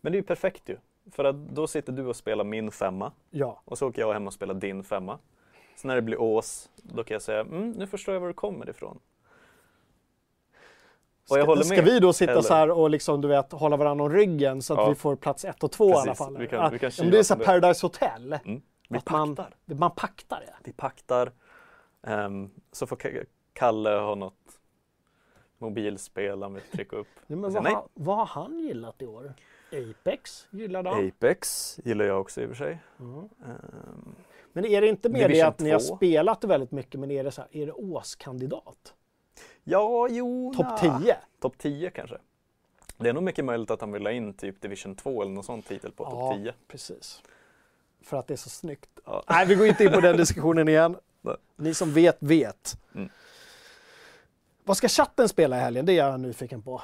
Men 0.00 0.12
det 0.12 0.16
är 0.16 0.20
ju 0.20 0.22
perfekt 0.22 0.68
ju. 0.68 0.76
För 1.10 1.24
att 1.24 1.36
då 1.36 1.66
sitter 1.66 1.92
du 1.92 2.06
och 2.06 2.16
spelar 2.16 2.44
min 2.44 2.70
femma 2.70 3.12
ja. 3.30 3.62
och 3.64 3.78
så 3.78 3.88
åker 3.88 4.02
jag 4.02 4.12
hem 4.12 4.26
och 4.26 4.32
spelar 4.32 4.54
din 4.54 4.84
femma. 4.84 5.18
Så 5.76 5.88
när 5.88 5.94
det 5.94 6.02
blir 6.02 6.20
Ås, 6.20 6.70
då 6.76 7.04
kan 7.04 7.14
jag 7.14 7.22
säga 7.22 7.40
mm, 7.40 7.70
nu 7.70 7.86
förstår 7.86 8.14
jag 8.14 8.20
var 8.20 8.28
du 8.28 8.34
kommer 8.34 8.70
ifrån. 8.70 8.98
Jag 11.36 11.44
Ska, 11.44 11.50
håller 11.50 11.62
ska 11.62 11.76
med. 11.76 11.84
vi 11.84 11.98
då 12.00 12.12
sitta 12.12 12.32
Eller- 12.32 12.42
så 12.42 12.54
här 12.54 12.70
och 12.70 12.90
liksom, 12.90 13.20
du 13.20 13.28
vet, 13.28 13.52
hålla 13.52 13.76
varandra 13.76 14.04
om 14.04 14.12
ryggen 14.12 14.62
så 14.62 14.72
att 14.74 14.78
Ja. 14.80 14.88
vi 14.88 14.94
får 14.94 15.16
plats 15.16 15.44
ett 15.44 15.64
och 15.64 15.72
två 15.72 15.88
i 15.88 15.92
alla 15.92 16.02
Precis. 16.02 16.18
fall? 16.18 16.38
Vi 16.38 16.46
kan- 16.48 16.58
Ja, 16.62 16.68
vi 16.72 16.78
kan 16.78 16.90
ja, 16.98 17.04
det 17.04 17.18
är 17.18 17.22
så 17.22 17.34
här. 17.34 17.44
Paradise 17.44 17.86
Hotel. 17.86 18.32
Mm. 18.44 18.62
Vi 18.88 18.98
Att 18.98 19.10
man- 19.10 19.36
paktar. 19.36 19.54
Man 19.66 19.90
paktar 19.90 20.40
det. 20.40 20.54
Vi 20.64 20.72
paktar. 20.72 21.32
Ehm, 22.06 22.50
så 22.72 22.86
får 22.86 22.96
Ka- 22.96 23.24
Kalle 23.52 23.90
ha 23.90 24.14
något 24.14 24.34
mobilspel 25.58 26.42
han 26.42 26.54
vill 26.54 26.62
trycka 26.72 26.96
upp. 26.96 27.06
Ja, 27.26 27.36
men 27.36 27.52
vad, 27.52 27.66
har, 27.66 27.84
vad 27.94 28.16
har 28.16 28.26
han 28.26 28.60
gillat 28.60 29.02
i 29.02 29.06
år? 29.06 29.34
Apex 29.72 30.46
gillade 30.50 30.90
han. 30.90 31.08
Apex 31.08 31.76
gillar 31.84 32.04
jag 32.04 32.20
också 32.20 32.40
i 32.40 32.44
och 32.44 32.48
för 32.48 32.56
sig. 32.56 32.78
Mm. 33.00 33.18
Ehm, 33.18 34.14
Men 34.52 34.64
är 34.64 34.80
det 34.80 34.88
inte 34.88 35.08
mer 35.08 35.28
det 35.28 35.42
att 35.42 35.58
ni 35.60 35.70
har 35.70 35.78
2? 35.80 35.96
spelat 35.96 36.44
väldigt 36.44 36.70
mycket, 36.70 37.00
men 37.00 37.10
är 37.10 37.24
det 37.24 37.30
så 37.30 37.40
här, 37.40 37.56
är 37.56 37.66
det 37.66 37.72
åskandidat? 37.72 38.94
Ja, 39.70 40.08
jo, 40.10 40.52
Topp 40.56 40.82
nja. 40.82 40.98
10? 41.00 41.16
Topp 41.40 41.58
10 41.58 41.90
kanske. 41.90 42.16
Det 42.96 43.08
är 43.08 43.12
nog 43.12 43.22
mycket 43.22 43.44
möjligt 43.44 43.70
att 43.70 43.80
han 43.80 43.92
vill 43.92 44.06
ha 44.06 44.12
in 44.12 44.34
typ 44.34 44.60
Division 44.60 44.94
2 44.94 45.22
eller 45.22 45.32
någon 45.32 45.44
sån 45.44 45.62
titel 45.62 45.92
på 45.92 46.04
topp 46.04 46.34
10. 46.34 46.54
precis. 46.68 47.22
För 48.02 48.16
att 48.16 48.26
det 48.26 48.34
är 48.34 48.36
så 48.36 48.50
snyggt. 48.50 48.90
Ja. 49.04 49.22
Nej, 49.28 49.46
vi 49.46 49.54
går 49.54 49.66
inte 49.66 49.84
in 49.84 49.92
på 49.92 50.00
den 50.00 50.16
diskussionen 50.16 50.68
igen. 50.68 50.96
Nej. 51.20 51.36
Ni 51.56 51.74
som 51.74 51.92
vet, 51.92 52.16
vet. 52.20 52.78
Mm. 52.94 53.08
Vad 54.64 54.76
ska 54.76 54.88
chatten 54.88 55.28
spela 55.28 55.56
i 55.56 55.60
helgen? 55.60 55.86
Det 55.86 55.92
är 55.92 55.96
jag 55.96 56.20
nyfiken 56.20 56.62
på. 56.62 56.82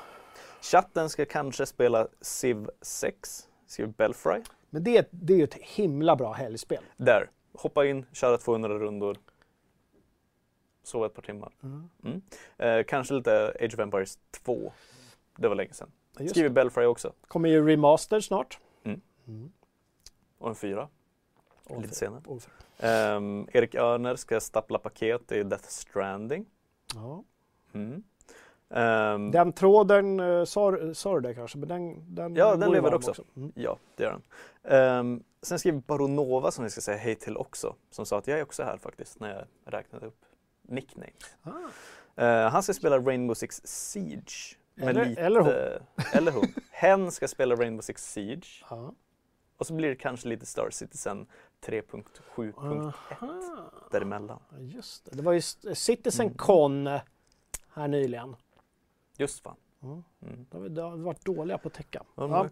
Chatten 0.63 1.11
ska 1.11 1.25
kanske 1.25 1.67
spela 1.67 2.09
Civ 2.21 2.69
6, 2.83 3.49
Civ 3.67 3.89
Belfry. 3.89 4.43
Men 4.71 4.85
det, 4.85 5.09
det 5.11 5.33
är 5.33 5.39
ju 5.39 5.45
ett 5.45 5.55
himla 5.55 6.17
bra 6.17 6.33
helgspel. 6.33 6.83
Där, 6.97 7.31
hoppa 7.55 7.87
in, 7.87 8.07
köra 8.13 8.39
200 8.39 8.69
rundor. 8.69 9.17
Sova 10.87 11.07
ett 11.07 11.15
par 11.15 11.23
timmar. 11.23 11.53
Mm. 11.63 11.89
Mm. 12.05 12.23
Eh, 12.59 12.85
kanske 12.85 13.15
lite 13.15 13.57
Age 13.61 13.75
of 13.75 13.79
Empires 13.79 14.19
2. 14.31 14.73
Det 15.37 15.49
var 15.49 15.55
länge 15.55 15.73
sedan. 15.73 15.91
Ja, 16.19 16.29
Skriver. 16.29 16.49
Belfry 16.49 16.85
också. 16.85 17.13
kommer 17.29 17.49
ju 17.49 17.67
remaster 17.69 18.21
snart. 18.21 18.59
Mm. 18.85 19.01
Mm. 19.27 19.53
Och 20.39 20.49
en 20.49 20.55
fyra. 20.55 20.89
Och 21.65 21.83
Lite 21.83 21.95
senare. 21.95 22.23
Ehm, 22.79 23.49
Erik 23.53 23.75
Örner 23.75 24.17
ska 24.17 24.41
stapla 24.41 24.79
paket 24.79 25.33
i 25.33 25.43
Death 25.43 25.69
Stranding. 25.69 26.47
Ja. 26.95 27.25
Ehm, 28.71 29.31
Den 29.31 29.53
tråden, 29.53 30.21
eh, 30.21 30.45
sa, 30.45 30.71
du 30.71 31.21
det 31.21 31.35
kanske? 31.35 31.59
Men 31.59 31.69
den, 31.69 32.15
den, 32.15 32.37
Ja, 32.37 32.57
den 32.57 32.71
lever 32.73 32.91
varm 32.91 32.95
också. 32.95 33.25
Mm. 33.37 33.53
Ja, 33.55 33.79
det 33.97 34.03
gör 34.03 34.11
han. 34.11 34.23
Ehm, 34.65 35.23
sen 35.43 35.59
skriver 35.59 35.79
Baronova 35.81 36.51
som 36.51 36.65
vi 36.65 36.71
ska 36.71 36.81
säga 36.81 36.99
hej 36.99 37.15
till 37.15 37.37
också. 37.37 37.75
Som 37.91 38.07
sa 38.07 38.19
att 38.19 38.27
jag 38.27 38.39
är 38.39 38.43
också 38.43 38.63
här 38.63 38.77
faktiskt 38.77 39.21
när 39.21 39.35
jag 39.35 39.73
räknade 39.75 40.07
upp 40.07 40.25
nicknames. 40.69 41.37
Ah. 41.43 41.51
Eh, 42.23 42.51
han 42.51 42.63
ska 42.63 42.75
spela 42.75 42.99
Rainbow 42.99 43.35
Six 43.35 43.61
Siege. 43.65 44.57
Eller- 44.81 45.05
lite, 45.05 45.21
eller 45.23 45.41
hon. 45.41 45.53
Eller 46.13 46.33
hon. 46.33 46.47
Hen 46.71 47.11
ska 47.13 47.29
spela 47.29 47.55
Rainbow 47.55 47.83
Six 47.83 48.13
Siege. 48.13 48.65
Ja. 48.71 48.93
Och 49.57 49.67
så 49.67 49.75
blir 49.75 49.89
det 49.89 49.97
kanske 49.97 50.29
lite 50.29 50.47
Star 50.47 50.71
Citizen 50.71 51.27
3.7.1 51.67 52.93
Aha. 53.11 53.71
däremellan. 53.91 54.41
Just 54.59 55.05
det. 55.05 55.17
det 55.17 55.23
var 55.23 55.33
ju 55.33 55.39
s- 55.39 55.79
Citizen 55.85 56.27
Mm. 56.27 56.37
Con 56.39 56.87
eh, 56.87 57.01
här 57.75 57.89
nyligen. 57.89 58.37
Just 59.19 59.43
fan. 59.43 59.57
Mm. 59.83 60.03
Mm. 60.23 60.47
Det 60.51 60.57
har 60.57 60.63
vi- 60.63 60.69
det 60.69 60.83
har 60.83 60.97
vi 60.97 61.03
varit 61.03 61.25
dåliga 61.25 61.59
på 61.59 61.69
att 61.69 61.75
täcka. 61.75 62.03
Ja, 62.15 62.49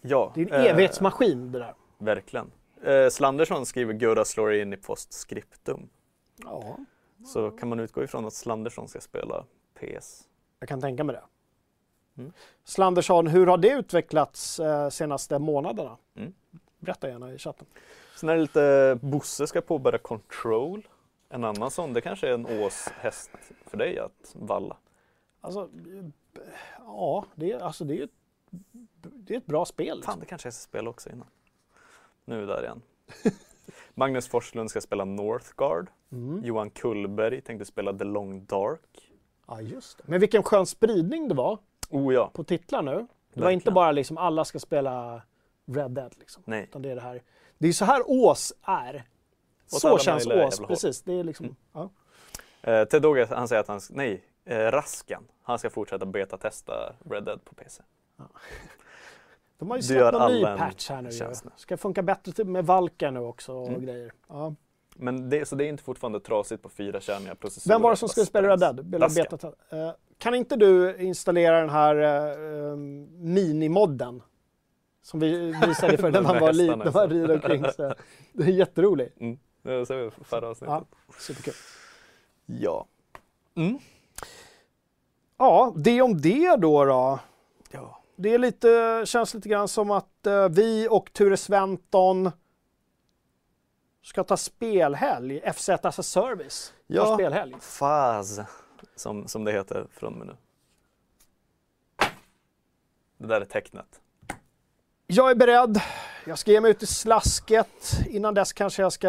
Ja. 0.00 0.32
Det 0.34 0.40
är 0.42 0.46
en 0.46 0.52
eh, 0.52 0.70
evighetsmaskin 0.70 1.52
det 1.52 1.58
där. 1.58 1.74
Verkligen. 1.98 2.52
Eh, 2.82 3.08
Slandersson 3.08 3.66
skriver 3.66 3.92
Gurra 3.94 4.24
slår 4.24 4.52
in 4.54 4.72
i 4.72 4.76
postscriptum. 4.76 5.88
Ja. 6.44 6.78
Så 7.24 7.50
kan 7.50 7.68
man 7.68 7.80
utgå 7.80 8.02
ifrån 8.04 8.24
att 8.24 8.32
Slandersson 8.32 8.88
ska 8.88 9.00
spela 9.00 9.44
PS. 9.74 10.28
Jag 10.60 10.68
kan 10.68 10.80
tänka 10.80 11.04
mig 11.04 11.16
det. 11.16 11.22
Mm. 12.22 12.32
Slandersson, 12.64 13.26
hur 13.26 13.46
har 13.46 13.58
det 13.58 13.70
utvecklats 13.70 14.60
eh, 14.60 14.88
senaste 14.88 15.38
månaderna? 15.38 15.96
Mm. 16.14 16.34
Berätta 16.78 17.08
gärna 17.08 17.32
i 17.32 17.38
chatten. 17.38 17.66
Sen 18.16 18.28
är 18.28 18.34
det 18.34 18.40
lite, 18.40 18.98
Bosse 19.02 19.46
ska 19.46 19.60
påbörja 19.60 19.98
Control. 19.98 20.88
En 21.28 21.44
annan 21.44 21.70
sån, 21.70 21.92
det 21.92 22.00
kanske 22.00 22.28
är 22.28 22.32
en 22.32 22.46
åshäst 22.46 23.30
för 23.66 23.76
dig 23.76 23.98
att 23.98 24.32
valla. 24.34 24.76
Alltså, 25.40 25.60
eh, 25.60 26.04
ja, 26.78 27.24
det 27.34 27.52
är, 27.52 27.58
alltså, 27.58 27.84
det 27.84 27.98
är, 27.98 28.04
ett, 28.04 28.10
det 29.02 29.34
är 29.34 29.38
ett 29.38 29.46
bra 29.46 29.64
spel. 29.64 29.86
Fan, 29.88 29.96
Liksom. 29.96 30.20
det 30.20 30.26
kanske 30.26 30.46
jag 30.46 30.54
ska 30.54 30.68
spela 30.68 30.90
också 30.90 31.10
innan. 31.10 31.26
Nu 32.24 32.36
är 32.36 32.40
vi 32.40 32.46
där 32.46 32.62
igen. 32.62 32.82
Magnus 33.94 34.28
Forslund 34.28 34.70
ska 34.70 34.80
spela 34.80 35.04
Northgard. 35.04 35.90
Mm. 36.12 36.44
Johan 36.44 36.70
Kullberg 36.70 37.40
tänkte 37.40 37.64
spela 37.64 37.92
The 37.92 38.04
Long 38.04 38.44
Dark. 38.44 39.12
Ja, 39.46 39.60
just 39.60 39.98
det. 39.98 40.04
Men 40.06 40.20
vilken 40.20 40.42
skön 40.42 40.66
spridning 40.66 41.28
det 41.28 41.34
var 41.34 41.58
Oh 41.90 42.14
ja, 42.14 42.30
på 42.34 42.44
titlar 42.44 42.82
nu. 42.82 43.06
Det 43.34 43.40
var 43.40 43.50
inte 43.50 43.70
bara 43.70 43.92
liksom 43.92 44.18
alla 44.18 44.44
ska 44.44 44.58
spela 44.58 45.22
Red 45.66 45.90
Dead. 45.90 46.14
Liksom. 46.18 46.42
nej. 46.46 46.62
Utan 46.62 46.82
det 46.82 46.90
är 46.90 46.94
det 46.94 47.00
här. 47.00 47.22
Det 47.58 47.68
är 47.68 47.72
så 47.72 47.84
här 47.84 48.02
Ås 48.06 48.52
är. 48.62 49.04
Åt 49.72 49.80
Så 49.80 49.98
känns 49.98 50.26
Ås, 50.26 50.60
precis. 50.60 51.02
Det 51.02 51.12
är 51.12 51.24
liksom, 51.24 51.46
Mm. 51.46 51.56
ja. 51.72 51.90
Eh, 52.72 52.84
Ted 52.84 53.02
Doge, 53.02 53.26
han 53.30 53.48
säger 53.48 53.60
att 53.60 53.68
han, 53.68 53.80
nej, 53.90 54.24
eh, 54.44 54.58
Raskan, 54.58 55.24
han 55.42 55.58
ska 55.58 55.70
fortsätta 55.70 56.06
beta-testa 56.06 56.92
Red 57.10 57.24
Dead 57.24 57.44
på 57.44 57.54
PC. 57.54 57.82
De 59.58 59.70
har 59.70 59.76
ju 59.76 59.82
släppt 59.82 60.12
någon 60.12 60.32
ny 60.32 60.44
en 60.44 60.58
patch 60.58 60.90
här 60.90 61.02
nu. 61.02 61.10
ju. 61.10 61.34
Ska 61.56 61.76
funka 61.76 62.02
bättre 62.02 62.44
med 62.44 62.66
Valka 62.66 63.10
nu 63.10 63.20
också 63.20 63.52
och 63.54 63.68
Mm. 63.68 63.82
grejer. 63.82 64.12
Ja. 64.28 64.54
Men 64.98 65.30
det, 65.30 65.48
så 65.48 65.56
det 65.56 65.64
är 65.64 65.68
inte 65.68 65.82
fortfarande 65.82 66.20
trasigt 66.20 66.62
på 66.62 66.68
fyra 66.68 67.00
kärniga 67.00 67.34
processorer. 67.34 67.74
Vem 67.74 67.82
var 67.82 67.90
det 67.90 67.96
som 67.96 68.08
skulle 68.08 68.26
spela 68.26 68.48
Red 68.48 68.58
Dead? 68.58 68.86
Beta 68.86 69.52
eh, 69.70 69.90
kan 70.18 70.34
inte 70.34 70.56
du 70.56 70.96
installera 70.98 71.60
den 71.60 71.70
här 71.70 71.96
eh, 71.96 72.76
minimodden? 73.18 74.22
Som 75.02 75.20
vi 75.20 75.54
visade 75.66 75.98
för 75.98 76.10
när 76.12 76.22
man 76.22 76.40
var 76.40 76.52
liten, 76.52 76.78
när 76.78 76.92
man 76.92 77.10
rider 77.10 77.34
omkring. 77.34 77.64
Så. 77.76 77.94
Det 78.32 78.44
är 78.44 78.48
jätteroligt. 78.48 79.20
Mm. 79.20 79.38
Det 79.62 79.86
såg 79.86 79.96
vi 79.96 80.10
förra 80.24 80.48
avsnittet. 80.48 80.74
Ja, 80.74 80.84
superkul. 81.18 81.54
Ja. 82.46 82.86
Mm. 83.54 83.78
Ja, 85.38 85.72
det 85.76 86.02
om 86.02 86.20
det 86.20 86.56
då. 86.56 86.84
då. 86.84 87.18
ja. 87.70 88.02
Det 88.16 88.34
är 88.34 88.38
lite, 88.38 89.02
känns 89.06 89.34
lite 89.34 89.48
grann 89.48 89.68
som 89.68 89.90
att 89.90 90.26
eh, 90.26 90.48
vi 90.48 90.88
och 90.90 91.12
Ture 91.12 91.36
Sventon 91.36 92.30
ska 94.06 94.24
ta 94.24 94.36
spelhelg. 94.36 95.52
FZ 95.54 95.68
as 95.68 95.98
a 95.98 96.02
Service 96.02 96.72
Ja. 96.86 97.14
spelhelg. 97.14 97.54
Faz, 97.60 98.40
som, 98.96 99.28
som 99.28 99.44
det 99.44 99.52
heter 99.52 99.86
från 99.92 100.12
och 100.12 100.18
med 100.18 100.26
nu. 100.26 100.36
Det 103.18 103.26
där 103.26 103.40
är 103.40 103.44
tecknet. 103.44 104.00
Jag 105.06 105.30
är 105.30 105.34
beredd. 105.34 105.80
Jag 106.26 106.38
ska 106.38 106.50
ge 106.50 106.60
mig 106.60 106.70
ut 106.70 106.82
i 106.82 106.86
slasket. 106.86 108.00
Innan 108.08 108.34
dess 108.34 108.52
kanske 108.52 108.82
jag 108.82 108.92
ska, 108.92 109.08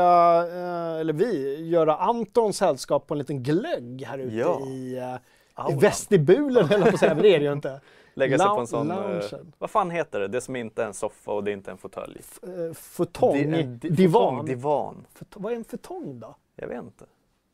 eh, 0.51 0.99
eller 0.99 1.13
vi, 1.13 1.55
göra 1.69 1.97
Anton 1.97 2.53
sällskap 2.53 3.07
på 3.07 3.13
en 3.13 3.17
liten 3.17 3.43
glögg 3.43 4.03
här 4.07 4.17
ute 4.17 4.35
Ja. 4.35 4.67
i, 4.67 4.97
eh, 4.97 5.71
i 5.71 5.75
vestibulen, 5.79 6.67
jag 6.71 6.81
på 6.81 6.87
att 6.89 6.99
säga, 6.99 7.13
men 7.13 7.23
det 7.23 7.35
är 7.35 7.39
det 7.39 7.45
ju 7.45 7.53
inte. 7.53 7.81
Lägga 8.17 8.37
sig 8.37 8.47
på 8.47 8.59
en 8.59 8.67
sån... 8.67 8.91
eh, 8.91 8.97
loungen. 8.97 9.53
vad 9.57 9.69
fan 9.69 9.91
heter 9.91 10.19
det? 10.19 10.27
Det 10.27 10.41
som 10.41 10.55
inte 10.55 10.83
är 10.83 10.87
en 10.87 10.93
soffa 10.93 11.31
och 11.31 11.43
det 11.43 11.51
är 11.51 11.53
inte 11.53 11.71
en 11.71 11.77
fåtölj. 11.77 12.21
Eh, 12.43 12.73
Futong, 12.73 13.33
di- 13.79 13.89
divan. 13.89 14.45
Divan. 14.45 15.05
Fut- 15.13 15.33
Vad 15.35 15.51
är 15.51 15.55
en 15.55 15.63
futong 15.63 16.19
då? 16.19 16.35
Jag 16.55 16.67
vet 16.67 16.83
inte. 16.83 17.05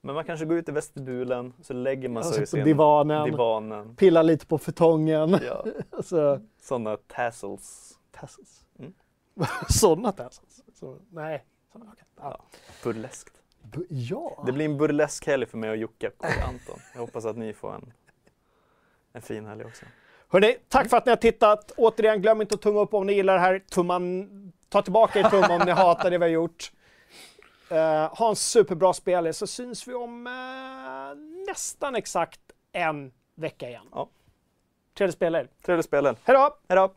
Men 0.02 0.16
man 0.16 0.24
kanske 0.26 0.46
går 0.46 0.58
ut 0.58 0.70
i 0.70 0.72
vestibulen, 0.72 1.54
så 1.62 1.74
lägger 1.74 2.10
man 2.10 2.24
sig 2.24 2.38
i 2.38 2.40
Alltså 2.42 2.56
på 2.58 2.58
sin 2.58 2.66
divanen, 2.66 3.26
divanen. 3.32 3.96
pillar 3.96 4.24
lite 4.24 4.46
på 4.46 4.58
futongen. 4.58 5.40
Ja, 5.46 5.66
Alltså, 5.90 6.42
sådana 6.62 6.98
tassels. 7.08 8.00
tassels. 8.12 8.66
Mm. 8.80 8.94
Sådana 9.70 10.12
tassels? 10.12 10.62
Så, 10.74 10.98
nej. 11.10 11.46
Så, 11.74 11.80
okay. 11.80 11.90
Ja. 12.20 12.40
Burleskt. 12.84 13.34
Bu- 13.72 13.86
ja. 13.90 14.44
Det 14.46 14.52
blir 14.52 14.66
en 14.66 14.78
burlesk 14.78 15.28
helg 15.28 15.46
för 15.46 15.58
mig 15.58 15.70
och 15.70 15.78
Jocke 15.78 16.12
och 16.18 16.26
Anton. 16.26 16.80
Jag 16.94 17.00
hoppas 17.02 17.26
att 17.26 17.38
ni 17.38 17.54
får 17.54 17.76
en, 17.76 17.94
en 19.14 19.22
fin 19.22 19.46
helg 19.46 19.66
också. 19.66 19.86
Hörrni, 20.34 20.58
tack 20.70 20.90
för 20.90 20.98
att 20.98 21.06
ni 21.06 21.10
har 21.10 21.18
tittat. 21.18 21.72
Återigen, 21.78 22.22
glöm 22.22 22.42
inte 22.42 22.56
att 22.56 22.62
tunga 22.62 22.80
upp 22.80 22.94
om 22.94 23.08
ni 23.08 23.14
gillar 23.14 23.34
det 23.34 23.40
här. 23.40 23.60
Tumman, 23.60 24.30
ta 24.70 24.82
tillbaka 24.82 25.20
er 25.20 25.24
tum 25.24 25.52
om 25.52 25.62
ni 25.66 25.72
hatar 25.72 26.12
det 26.12 26.18
vi 26.18 26.26
har 26.26 26.30
gjort. 26.30 26.72
Eh, 27.70 28.18
ha 28.18 28.30
en 28.30 28.36
superbra 28.36 28.94
spel 28.94 29.34
så 29.34 29.48
syns 29.48 29.88
vi 29.88 29.94
om 29.94 30.28
eh, 30.28 31.18
nästan 31.48 31.96
exakt 31.96 32.40
en 32.72 33.12
vecka 33.36 33.70
igen. 33.70 33.86
Ja. 33.92 34.10
Trevlig 34.98 35.14
spelare. 35.14 35.48
Trevlig 35.66 35.86
spel. 35.86 36.06
Hej 36.06 36.16
då! 36.26 36.58
Hej 36.68 36.76
då! 36.76 36.94